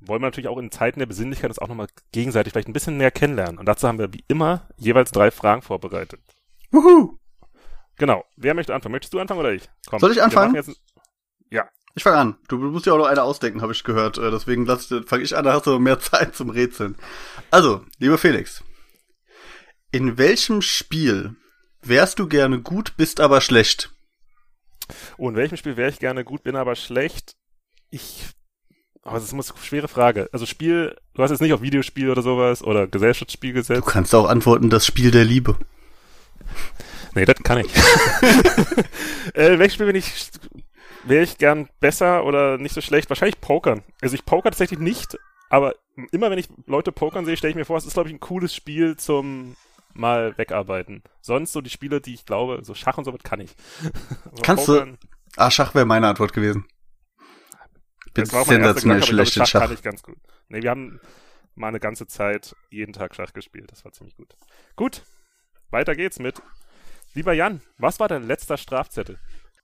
wollen 0.00 0.22
wir 0.22 0.26
natürlich 0.26 0.48
auch 0.48 0.58
in 0.58 0.72
Zeiten 0.72 0.98
der 0.98 1.06
Besinnlichkeit 1.06 1.50
uns 1.50 1.58
auch 1.58 1.68
nochmal 1.68 1.88
gegenseitig 2.12 2.52
vielleicht 2.52 2.68
ein 2.68 2.72
bisschen 2.72 2.96
näher 2.96 3.10
kennenlernen. 3.10 3.58
Und 3.58 3.66
dazu 3.66 3.86
haben 3.86 3.98
wir 3.98 4.12
wie 4.12 4.24
immer 4.28 4.68
jeweils 4.76 5.12
drei 5.12 5.30
Fragen 5.30 5.62
vorbereitet. 5.62 6.20
Wuhu! 6.70 7.18
Genau. 7.96 8.24
Wer 8.36 8.54
möchte 8.54 8.74
anfangen? 8.74 8.92
Möchtest 8.92 9.12
du 9.12 9.20
anfangen 9.20 9.40
oder 9.40 9.52
ich? 9.52 9.68
Komm, 9.88 10.00
Soll 10.00 10.12
ich 10.12 10.22
anfangen? 10.22 10.54
Jetzt, 10.54 10.80
ja. 11.50 11.68
Ich 11.94 12.02
fange 12.02 12.16
an. 12.16 12.36
Du 12.48 12.56
musst 12.56 12.86
ja 12.86 12.94
auch 12.94 12.98
noch 12.98 13.06
eine 13.06 13.22
ausdenken, 13.22 13.62
habe 13.62 13.72
ich 13.72 13.84
gehört. 13.84 14.18
Äh, 14.18 14.30
Deswegen 14.30 14.66
fange 14.66 15.22
ich 15.22 15.36
an, 15.36 15.44
da 15.44 15.52
hast 15.52 15.66
du 15.66 15.78
mehr 15.78 15.98
Zeit 16.00 16.34
zum 16.34 16.50
Rätseln. 16.50 16.96
Also, 17.50 17.84
lieber 17.98 18.18
Felix. 18.18 18.64
In 19.92 20.18
welchem 20.18 20.62
Spiel 20.62 21.36
wärst 21.82 22.18
du 22.18 22.26
gerne 22.26 22.60
gut, 22.60 22.96
bist 22.96 23.20
aber 23.20 23.40
schlecht? 23.40 23.92
Oh, 25.18 25.28
in 25.28 25.36
welchem 25.36 25.56
Spiel 25.56 25.76
wäre 25.76 25.90
ich 25.90 25.98
gerne 25.98 26.24
gut, 26.24 26.42
bin 26.42 26.56
aber 26.56 26.76
schlecht? 26.76 27.36
Ich. 27.90 28.28
Aber 29.02 29.14
das 29.14 29.24
ist 29.24 29.32
eine 29.32 29.42
schwere 29.62 29.88
Frage. 29.88 30.28
Also 30.32 30.44
Spiel, 30.44 30.94
du 31.14 31.22
hast 31.22 31.30
jetzt 31.30 31.40
nicht 31.40 31.54
auf 31.54 31.62
Videospiel 31.62 32.10
oder 32.10 32.22
sowas 32.22 32.62
oder 32.62 32.86
Gesellschaftsspiel 32.86 33.52
Du 33.52 33.60
gesetzt. 33.60 33.86
kannst 33.86 34.14
auch 34.14 34.28
antworten, 34.28 34.68
das 34.68 34.84
Spiel 34.86 35.10
der 35.10 35.24
Liebe. 35.24 35.56
Nee, 37.12 37.24
das 37.24 37.36
kann 37.42 37.58
ich. 37.58 37.66
äh, 39.34 39.54
in 39.54 39.58
welchem 39.58 39.74
Spiel 39.74 39.86
bin 39.86 39.96
ich, 39.96 40.30
wäre 41.02 41.24
ich 41.24 41.38
gern 41.38 41.68
besser 41.80 42.24
oder 42.24 42.56
nicht 42.56 42.72
so 42.72 42.80
schlecht? 42.80 43.08
Wahrscheinlich 43.10 43.40
Pokern. 43.40 43.82
Also 44.00 44.14
ich 44.14 44.24
poker 44.24 44.50
tatsächlich 44.50 44.78
nicht, 44.78 45.18
aber 45.48 45.74
immer 46.12 46.30
wenn 46.30 46.38
ich 46.38 46.48
Leute 46.66 46.92
pokern 46.92 47.24
sehe, 47.24 47.36
stelle 47.36 47.50
ich 47.50 47.56
mir 47.56 47.64
vor, 47.64 47.76
es 47.76 47.84
ist, 47.84 47.94
glaube 47.94 48.08
ich, 48.08 48.14
ein 48.14 48.20
cooles 48.20 48.54
Spiel 48.54 48.96
zum 48.96 49.56
mal 49.94 50.36
wegarbeiten. 50.38 51.02
Sonst 51.20 51.52
so 51.52 51.60
die 51.60 51.70
Spiele, 51.70 52.00
die 52.00 52.14
ich 52.14 52.24
glaube, 52.26 52.60
so 52.62 52.74
Schach 52.74 52.98
und 52.98 53.04
so 53.04 53.12
was 53.12 53.22
kann 53.22 53.40
ich. 53.40 53.54
Aber 54.24 54.42
Kannst 54.42 54.68
du- 54.68 54.96
Ah, 55.36 55.50
Schach 55.50 55.74
wäre 55.74 55.86
meine 55.86 56.08
Antwort 56.08 56.32
gewesen. 56.32 56.66
Bin 58.14 58.26
sensationell 58.26 59.02
schlecht 59.04 59.36
in 59.36 59.46
Schach. 59.46 59.60
kann 59.60 59.72
ich 59.72 59.82
ganz 59.82 60.02
gut. 60.02 60.16
Nee, 60.48 60.62
wir 60.62 60.70
haben 60.70 61.00
mal 61.54 61.68
eine 61.68 61.78
ganze 61.80 62.06
Zeit 62.08 62.56
jeden 62.70 62.92
Tag 62.92 63.14
Schach 63.14 63.32
gespielt. 63.32 63.70
Das 63.70 63.84
war 63.84 63.92
ziemlich 63.92 64.16
gut. 64.16 64.34
Gut, 64.74 65.02
weiter 65.70 65.94
geht's 65.94 66.18
mit. 66.18 66.42
Lieber 67.14 67.32
Jan, 67.32 67.60
was 67.78 68.00
war 68.00 68.08
dein 68.08 68.24
letzter 68.26 68.56
Strafzettel? 68.56 69.18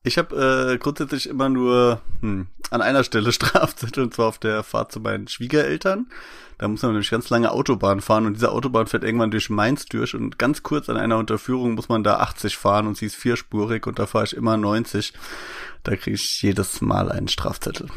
Ich 0.06 0.18
habe 0.18 0.70
äh, 0.72 0.78
grundsätzlich 0.78 1.28
immer 1.28 1.48
nur 1.48 2.00
hm, 2.20 2.46
an 2.70 2.80
einer 2.80 3.02
Stelle 3.02 3.32
Strafzettel, 3.32 4.04
und 4.04 4.14
zwar 4.14 4.28
auf 4.28 4.38
der 4.38 4.62
Fahrt 4.62 4.92
zu 4.92 5.00
meinen 5.00 5.26
Schwiegereltern. 5.26 6.06
Da 6.58 6.68
muss 6.68 6.82
man 6.82 6.92
nämlich 6.92 7.10
ganz 7.10 7.28
lange 7.28 7.50
Autobahn 7.50 8.00
fahren 8.00 8.24
und 8.24 8.34
diese 8.34 8.52
Autobahn 8.52 8.86
fährt 8.86 9.02
irgendwann 9.02 9.32
durch 9.32 9.50
Mainz 9.50 9.86
durch 9.86 10.14
und 10.14 10.38
ganz 10.38 10.62
kurz 10.62 10.88
an 10.88 10.96
einer 10.96 11.18
Unterführung 11.18 11.74
muss 11.74 11.88
man 11.88 12.04
da 12.04 12.18
80 12.18 12.56
fahren 12.56 12.86
und 12.86 12.96
sie 12.96 13.06
ist 13.06 13.16
vierspurig 13.16 13.84
und 13.88 13.98
da 13.98 14.06
fahre 14.06 14.26
ich 14.26 14.36
immer 14.36 14.56
90. 14.56 15.12
Da 15.82 15.96
kriege 15.96 16.14
ich 16.14 16.40
jedes 16.40 16.80
Mal 16.80 17.10
einen 17.10 17.26
Strafzettel. 17.26 17.88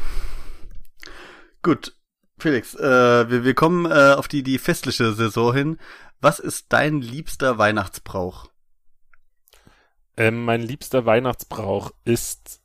Gut, 1.62 1.94
Felix, 2.40 2.74
äh, 2.74 3.30
wir, 3.30 3.44
wir 3.44 3.54
kommen 3.54 3.86
äh, 3.86 4.14
auf 4.14 4.26
die, 4.26 4.42
die 4.42 4.58
festliche 4.58 5.12
Saison 5.12 5.54
hin. 5.54 5.78
Was 6.20 6.40
ist 6.40 6.66
dein 6.70 7.02
liebster 7.02 7.56
Weihnachtsbrauch? 7.56 8.50
Ähm, 10.20 10.44
mein 10.44 10.60
liebster 10.60 11.06
Weihnachtsbrauch 11.06 11.92
ist, 12.04 12.60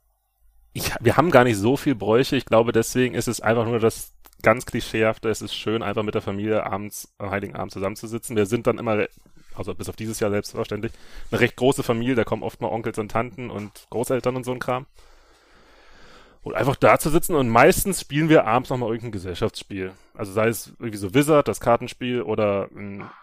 ich, 0.73 0.91
wir 0.99 1.15
haben 1.15 1.32
gar 1.32 1.45
nicht 1.45 1.56
so 1.56 1.77
viel 1.77 1.95
Bräuche. 1.95 2.36
Ich 2.36 2.44
glaube, 2.44 2.73
deswegen 2.73 3.15
ist 3.15 3.30
es 3.30 3.40
einfach 3.40 3.64
nur 3.64 3.80
das 3.80 4.11
ganz 4.41 4.65
klischeehafte. 4.65 5.30
Es 5.30 5.41
ist 5.41 5.56
schön, 5.56 5.82
einfach 5.82 6.03
mit 6.03 6.15
der 6.15 6.22
Familie 6.22 6.65
abends, 6.65 7.14
am 7.18 7.32
Heiligen 7.32 7.56
Abend 7.56 7.72
zusammenzusitzen. 7.72 8.36
Wir 8.36 8.45
sind 8.45 8.68
dann 8.68 8.77
immer, 8.77 9.07
also 9.53 9.73
bis 9.73 9.88
auf 9.88 9.95
dieses 9.95 10.19
Jahr 10.19 10.32
selbstverständlich, 10.32 10.91
eine 11.32 11.40
recht 11.40 11.56
große 11.56 11.82
Familie. 11.82 12.15
Da 12.15 12.26
kommen 12.26 12.44
oft 12.44 12.60
mal 12.60 12.68
Onkels 12.68 12.98
und 12.98 13.10
Tanten 13.10 13.49
und 13.49 13.88
Großeltern 13.90 14.36
und 14.36 14.44
so 14.44 14.52
ein 14.52 14.60
Kram. 14.60 14.86
Und 16.46 16.54
einfach 16.54 16.76
da 16.76 17.00
zu 17.00 17.10
sitzen 17.10 17.34
und 17.34 17.50
meistens 17.50 18.02
spielen 18.02 18.30
wir 18.30 18.46
abends 18.46 18.70
nochmal 18.70 18.90
irgendein 18.90 19.14
Gesellschaftsspiel. 19.14 19.94
Also 20.14 20.32
sei 20.32 20.48
es 20.48 20.68
irgendwie 20.78 21.00
so 21.00 21.16
Wizard, 21.16 21.48
das 21.48 21.60
Kartenspiel 21.60 22.22
oder 22.22 22.70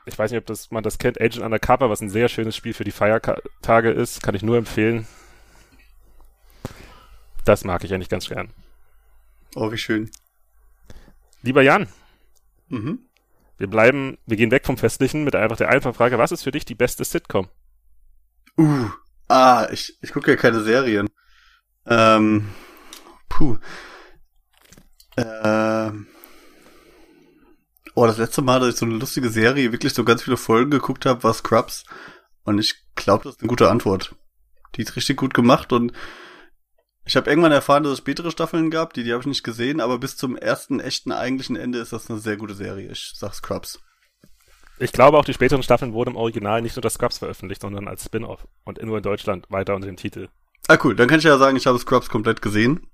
ich 0.07 0.19
weiß 0.19 0.33
nicht, 0.33 0.41
ob 0.41 0.47
das, 0.47 0.73
man 0.73 0.83
das 0.83 0.99
kennt, 0.99 1.21
Agent 1.21 1.45
Undercover, 1.45 1.89
was 1.89 2.01
ein 2.01 2.11
sehr 2.11 2.29
schönes 2.29 2.57
Spiel 2.57 2.75
für 2.75 2.83
die 2.83 2.91
Feiertage 2.91 3.91
ist, 3.91 4.25
kann 4.25 4.35
ich 4.35 4.43
nur 4.43 4.57
empfehlen. 4.57 5.07
Das 7.45 7.63
mag 7.63 7.85
ich 7.85 7.95
eigentlich 7.95 8.09
ganz 8.09 8.29
gern. 8.29 8.53
Oh, 9.55 9.71
wie 9.71 9.79
schön. 9.79 10.11
Lieber 11.43 11.63
Jan, 11.63 11.87
Mhm. 12.71 13.07
wir 13.57 13.69
bleiben, 13.69 14.19
wir 14.27 14.37
gehen 14.37 14.51
weg 14.51 14.67
vom 14.67 14.79
Festlichen 14.79 15.23
mit 15.23 15.37
einfach 15.37 15.59
der 15.59 15.69
einfachen 15.69 15.95
Frage, 15.95 16.19
was 16.19 16.33
ist 16.33 16.43
für 16.43 16.51
dich 16.51 16.65
die 16.65 16.75
beste 16.75 17.05
Sitcom? 17.05 17.49
Uh, 18.59 18.89
ah, 19.29 19.69
ich, 19.71 19.97
ich 20.03 20.11
gucke 20.13 20.33
ja 20.33 20.37
keine 20.37 20.61
Serien. 20.63 21.09
Ähm, 21.87 22.49
puh. 23.33 23.59
Ähm. 25.17 26.07
Oh, 27.95 28.07
das 28.07 28.19
letzte 28.19 28.43
Mal, 28.43 28.61
dass 28.61 28.71
ich 28.71 28.77
so 28.77 28.87
eine 28.87 28.95
lustige 28.95 29.29
Serie 29.29 29.73
wirklich 29.73 29.93
so 29.93 30.05
ganz 30.05 30.23
viele 30.23 30.37
Folgen 30.37 30.71
geguckt 30.71 31.05
habe, 31.05 31.23
war 31.25 31.35
Scrubs. 31.35 31.85
Und 32.45 32.59
ich 32.59 32.75
glaube, 32.95 33.25
das 33.25 33.35
ist 33.35 33.41
eine 33.41 33.49
gute 33.49 33.71
Antwort. 33.71 34.15
Die 34.77 34.83
ist 34.83 34.97
richtig 34.97 35.19
gut 35.19 35.35
gemacht 35.35 35.73
und 35.73 35.93
ich 37.05 37.17
habe 37.17 37.29
irgendwann 37.29 37.53
erfahren, 37.53 37.83
dass 37.83 37.93
es 37.93 37.99
spätere 37.99 38.31
Staffeln 38.31 38.71
gab, 38.71 38.95
die, 38.95 39.03
die 39.03 39.13
habe 39.13 39.21
ich 39.21 39.27
nicht 39.27 39.43
gesehen, 39.43 39.81
aber 39.81 39.99
bis 39.99 40.17
zum 40.17 40.37
ersten 40.37 40.79
echten 40.81 41.13
eigentlichen 41.13 41.57
Ende 41.57 41.79
ist 41.79 41.93
das 41.93 42.09
eine 42.09 42.21
sehr 42.21 42.37
gute 42.37 42.55
Serie. 42.55 42.91
Ich 42.91 43.13
sag 43.17 43.35
Scrubs. 43.35 43.81
Ich 44.79 44.93
glaube 44.93 45.19
auch 45.19 45.25
die 45.25 45.35
späteren 45.35 45.63
Staffeln 45.63 45.93
wurden 45.93 46.11
im 46.11 46.17
Original 46.17 46.63
nicht 46.63 46.77
nur 46.77 46.83
das 46.83 46.95
Scrubs 46.95 47.19
veröffentlicht, 47.19 47.61
sondern 47.61 47.89
als 47.89 48.05
Spin-off 48.05 48.47
und 48.65 48.83
nur 48.83 48.97
in 48.97 49.03
Deutschland 49.03 49.51
weiter 49.51 49.75
unter 49.75 49.87
dem 49.87 49.97
Titel. 49.97 50.29
Ah, 50.69 50.79
cool. 50.85 50.95
Dann 50.95 51.09
kann 51.09 51.19
ich 51.19 51.25
ja 51.25 51.37
sagen, 51.39 51.57
ich 51.57 51.67
habe 51.67 51.79
Scrubs 51.79 52.09
komplett 52.09 52.41
gesehen. 52.41 52.87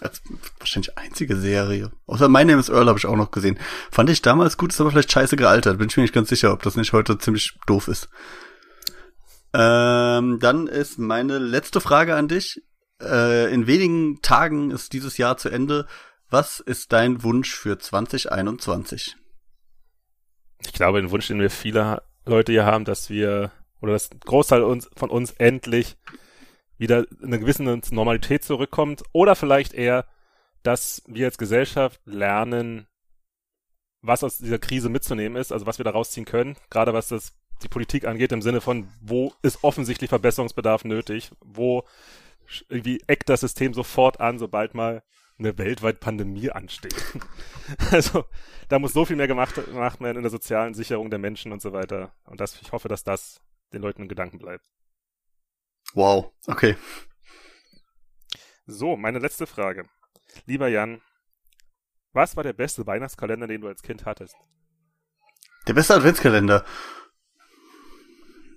Als 0.00 0.22
wahrscheinlich 0.58 0.96
einzige 0.96 1.36
Serie. 1.36 1.90
Außer 2.06 2.28
My 2.28 2.44
Name 2.44 2.60
is 2.60 2.68
Earl 2.68 2.88
habe 2.88 2.98
ich 2.98 3.06
auch 3.06 3.16
noch 3.16 3.30
gesehen. 3.30 3.58
Fand 3.90 4.10
ich 4.10 4.22
damals 4.22 4.56
gut, 4.56 4.72
ist 4.72 4.80
aber 4.80 4.90
vielleicht 4.90 5.10
scheiße 5.10 5.36
gealtert. 5.36 5.78
Bin 5.78 5.88
ich 5.88 5.96
mir 5.96 6.02
nicht 6.02 6.14
ganz 6.14 6.28
sicher, 6.28 6.52
ob 6.52 6.62
das 6.62 6.76
nicht 6.76 6.92
heute 6.92 7.18
ziemlich 7.18 7.58
doof 7.66 7.88
ist. 7.88 8.08
Ähm, 9.54 10.38
dann 10.40 10.66
ist 10.66 10.98
meine 10.98 11.38
letzte 11.38 11.80
Frage 11.80 12.14
an 12.14 12.28
dich. 12.28 12.62
Äh, 13.02 13.52
in 13.52 13.66
wenigen 13.66 14.20
Tagen 14.22 14.70
ist 14.70 14.92
dieses 14.92 15.16
Jahr 15.18 15.36
zu 15.36 15.48
Ende. 15.48 15.86
Was 16.30 16.60
ist 16.60 16.92
dein 16.92 17.22
Wunsch 17.22 17.54
für 17.54 17.78
2021? 17.78 19.16
Ich 20.60 20.72
glaube, 20.72 21.00
den 21.00 21.10
Wunsch, 21.10 21.28
den 21.28 21.40
wir 21.40 21.50
viele 21.50 22.02
Leute 22.26 22.52
hier 22.52 22.66
haben, 22.66 22.84
dass 22.84 23.08
wir, 23.08 23.50
oder 23.80 23.92
dass 23.92 24.10
ein 24.10 24.20
Großteil 24.20 24.62
uns, 24.62 24.90
von 24.94 25.10
uns 25.10 25.32
endlich 25.32 25.96
wieder 26.78 27.06
in 27.20 27.26
eine 27.26 27.40
gewisse 27.40 27.62
Normalität 27.62 28.44
zurückkommt. 28.44 29.02
Oder 29.12 29.36
vielleicht 29.36 29.74
eher, 29.74 30.06
dass 30.62 31.02
wir 31.06 31.26
als 31.26 31.38
Gesellschaft 31.38 32.00
lernen, 32.04 32.86
was 34.00 34.24
aus 34.24 34.38
dieser 34.38 34.58
Krise 34.58 34.88
mitzunehmen 34.88 35.40
ist, 35.40 35.52
also 35.52 35.66
was 35.66 35.78
wir 35.78 35.84
da 35.84 35.90
rausziehen 35.90 36.26
können, 36.26 36.56
gerade 36.70 36.94
was 36.94 37.08
das 37.08 37.34
die 37.62 37.68
Politik 37.68 38.06
angeht, 38.06 38.30
im 38.32 38.42
Sinne 38.42 38.60
von, 38.60 38.88
wo 39.00 39.32
ist 39.42 39.64
offensichtlich 39.64 40.08
Verbesserungsbedarf 40.08 40.84
nötig, 40.84 41.32
wo 41.40 41.84
irgendwie 42.68 43.02
eckt 43.06 43.28
das 43.28 43.40
System 43.40 43.74
sofort 43.74 44.20
an, 44.20 44.38
sobald 44.38 44.74
mal 44.74 45.02
eine 45.38 45.56
weltweite 45.58 45.98
Pandemie 45.98 46.50
ansteht. 46.50 46.94
Also, 47.90 48.24
da 48.70 48.78
muss 48.78 48.94
so 48.94 49.04
viel 49.04 49.16
mehr 49.16 49.28
gemacht, 49.28 49.54
gemacht 49.54 50.00
werden 50.00 50.16
in 50.16 50.22
der 50.22 50.30
sozialen 50.30 50.72
Sicherung 50.72 51.10
der 51.10 51.18
Menschen 51.18 51.52
und 51.52 51.60
so 51.60 51.74
weiter. 51.74 52.14
Und 52.24 52.40
das, 52.40 52.58
ich 52.62 52.72
hoffe, 52.72 52.88
dass 52.88 53.04
das 53.04 53.42
den 53.74 53.82
Leuten 53.82 54.00
im 54.00 54.08
Gedanken 54.08 54.38
bleibt. 54.38 54.64
Wow, 55.94 56.32
okay. 56.46 56.76
So, 58.66 58.96
meine 58.96 59.18
letzte 59.18 59.46
Frage. 59.46 59.88
Lieber 60.46 60.68
Jan, 60.68 61.00
was 62.12 62.36
war 62.36 62.42
der 62.42 62.52
beste 62.52 62.86
Weihnachtskalender, 62.86 63.46
den 63.46 63.62
du 63.62 63.68
als 63.68 63.82
Kind 63.82 64.04
hattest? 64.04 64.36
Der 65.66 65.74
beste 65.74 65.94
Adventskalender. 65.94 66.64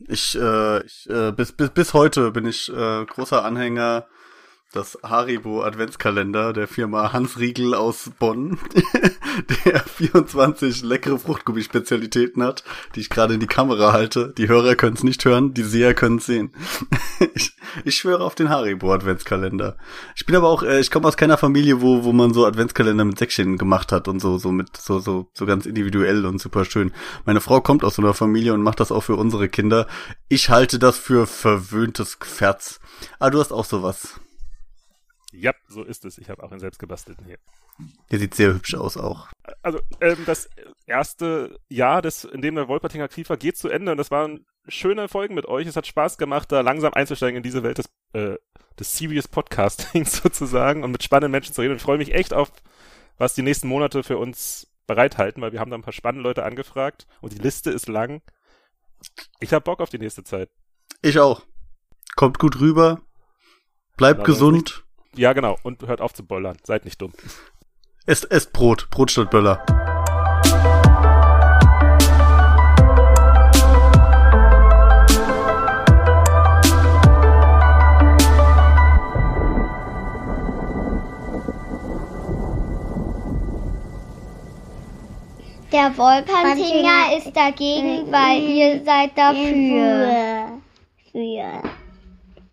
Ich, 0.08 0.36
äh, 0.36 0.86
ich 0.86 1.10
äh, 1.10 1.32
bis, 1.32 1.52
bis, 1.52 1.70
bis 1.70 1.94
heute 1.94 2.32
bin 2.32 2.46
ich 2.46 2.70
äh, 2.70 3.06
großer 3.06 3.44
Anhänger 3.46 4.08
das 4.72 4.98
Haribo 5.04 5.64
Adventskalender 5.64 6.54
der 6.54 6.68
Firma 6.68 7.12
Hans 7.12 7.38
Riegel 7.38 7.74
aus 7.74 8.10
Bonn, 8.20 8.58
der 9.66 9.82
24 9.82 10.84
leckere 10.84 11.20
Fruchtgummi-Spezialitäten 11.20 12.42
hat, 12.42 12.64
die 12.96 13.02
ich 13.02 13.10
gerade 13.10 13.34
in 13.34 13.42
die 13.42 13.48
Kamera 13.48 13.92
halte. 13.92 14.34
Die 14.38 14.48
Hörer 14.48 14.76
können 14.76 14.96
es 14.96 15.04
nicht 15.04 15.26
hören, 15.26 15.54
die 15.54 15.64
Seher 15.64 15.94
können 15.94 16.20
es 16.20 16.26
sehen. 16.26 16.54
ich, 17.34 17.54
ich 17.84 17.96
schwöre 17.96 18.24
auf 18.24 18.36
den 18.36 18.50
Haribo 18.50 18.94
Adventskalender. 18.94 19.76
Ich 20.16 20.26
bin 20.26 20.36
aber 20.36 20.48
auch, 20.48 20.64
äh, 20.64 20.80
ich 20.80 20.90
komme 20.90 21.08
aus 21.08 21.18
keiner 21.18 21.38
Familie, 21.38 21.82
wo 21.82 22.04
wo 22.06 22.14
man 22.14 22.34
so 22.34 22.46
Adventskalender 22.46 23.04
mit 23.04 23.20
Säckchen 23.20 23.58
gemacht 23.58 23.92
hat 23.92 24.08
und 24.08 24.22
so 24.22 24.38
so 24.38 24.52
mit 24.52 24.78
so 24.78 25.00
so 25.00 25.30
so 25.34 25.46
ganz 25.46 25.66
individuell 25.66 26.26
und 26.26 26.40
super 26.40 26.64
schön. 26.64 26.94
Meine 27.26 27.42
Frau 27.42 27.60
kommt 27.60 27.84
aus 27.84 27.96
so 27.96 28.02
einer 28.02 28.14
Familie 28.14 28.54
und 28.54 28.64
macht 28.64 28.80
das 28.80 28.92
auch 28.92 29.02
für 29.02 29.16
unsere 29.16 29.50
Kinder. 29.50 29.88
Ich 30.30 30.50
halte 30.50 30.80
das 30.80 30.98
für 30.98 31.28
verwöhntes 31.28 32.20
Gefährts. 32.20 32.80
Ah, 33.20 33.30
du 33.30 33.40
hast 33.40 33.52
auch 33.52 33.66
sowas. 33.66 34.22
Ja, 35.32 35.54
so 35.68 35.84
ist 35.84 36.04
es. 36.06 36.18
Ich 36.18 36.30
habe 36.30 36.44
auch 36.44 36.52
einen 36.52 36.60
selbstgebastelten 36.60 37.26
hier. 37.26 37.38
Der 38.12 38.20
sieht 38.20 38.36
sehr 38.36 38.54
hübsch 38.54 38.76
aus 38.76 38.98
auch. 38.98 39.30
Also 39.62 39.80
ähm, 40.02 40.18
das 40.26 40.50
erste 40.86 41.58
Jahr, 41.70 42.02
des, 42.02 42.26
in 42.26 42.42
dem 42.42 42.56
der 42.56 42.68
Wolpertinger 42.68 43.08
Kiefer 43.08 43.38
geht 43.38 43.58
zu 43.58 43.70
Ende 43.70 43.92
und 43.94 43.98
das 43.98 44.12
waren 44.12 44.46
schöne 44.68 45.08
Folgen 45.08 45.34
mit 45.36 45.46
euch. 45.46 45.68
Es 45.68 45.76
hat 45.76 45.88
Spaß 45.88 46.18
gemacht, 46.18 46.52
da 46.52 46.62
langsam 46.62 46.94
einzusteigen 46.94 47.38
in 47.38 47.44
diese 47.44 47.64
Welt 47.64 47.78
des, 47.78 47.90
äh, 48.14 48.36
des 48.78 48.98
Serious 48.98 49.28
Podcastings 49.28 50.18
sozusagen 50.24 50.84
und 50.84 50.92
mit 50.92 51.04
spannenden 51.04 51.32
Menschen 51.32 51.54
zu 51.54 51.62
reden. 51.62 51.72
Und 51.72 51.78
ich 51.78 51.84
freue 51.84 51.98
mich 51.98 52.14
echt 52.14 52.34
auf, 52.34 52.52
was 53.18 53.34
die 53.34 53.42
nächsten 53.42 53.68
Monate 53.68 54.04
für 54.04 54.18
uns 54.18 54.68
bereithalten, 54.86 55.42
weil 55.42 55.54
wir 55.54 55.60
haben 55.62 55.72
da 55.72 55.78
ein 55.78 55.84
paar 55.84 55.94
spannende 55.94 56.28
Leute 56.28 56.44
angefragt 56.44 57.08
und 57.22 57.32
die 57.32 57.38
Liste 57.38 57.72
ist 57.72 57.88
lang. 57.88 58.22
Ich 59.40 59.54
habe 59.54 59.64
Bock 59.64 59.80
auf 59.80 59.90
die 59.90 60.00
nächste 60.00 60.24
Zeit. 60.24 60.50
Ich 61.02 61.20
auch. 61.20 61.44
Kommt 62.16 62.38
gut 62.40 62.60
rüber. 62.60 63.02
Bleibt 63.96 64.26
gesund. 64.26 64.84
Ja, 65.16 65.34
genau. 65.34 65.58
Und 65.64 65.86
hört 65.88 66.02
auf 66.02 66.14
zu 66.14 66.24
bollern. 66.24 66.58
Seid 66.64 66.86
nicht 66.86 67.02
dumm. 67.02 67.12
Esst, 68.06 68.32
esst 68.32 68.54
Brot. 68.54 68.90
Brot 68.90 69.12
statt 69.12 69.30
Böller. 69.30 69.64
Der 85.72 85.98
Wolpertinger 85.98 87.18
ist 87.18 87.34
dagegen, 87.36 88.12
weil 88.12 88.42
ihr 88.44 88.84
seid 88.84 89.18
dafür. 89.18 90.60
Für. 91.12 91.81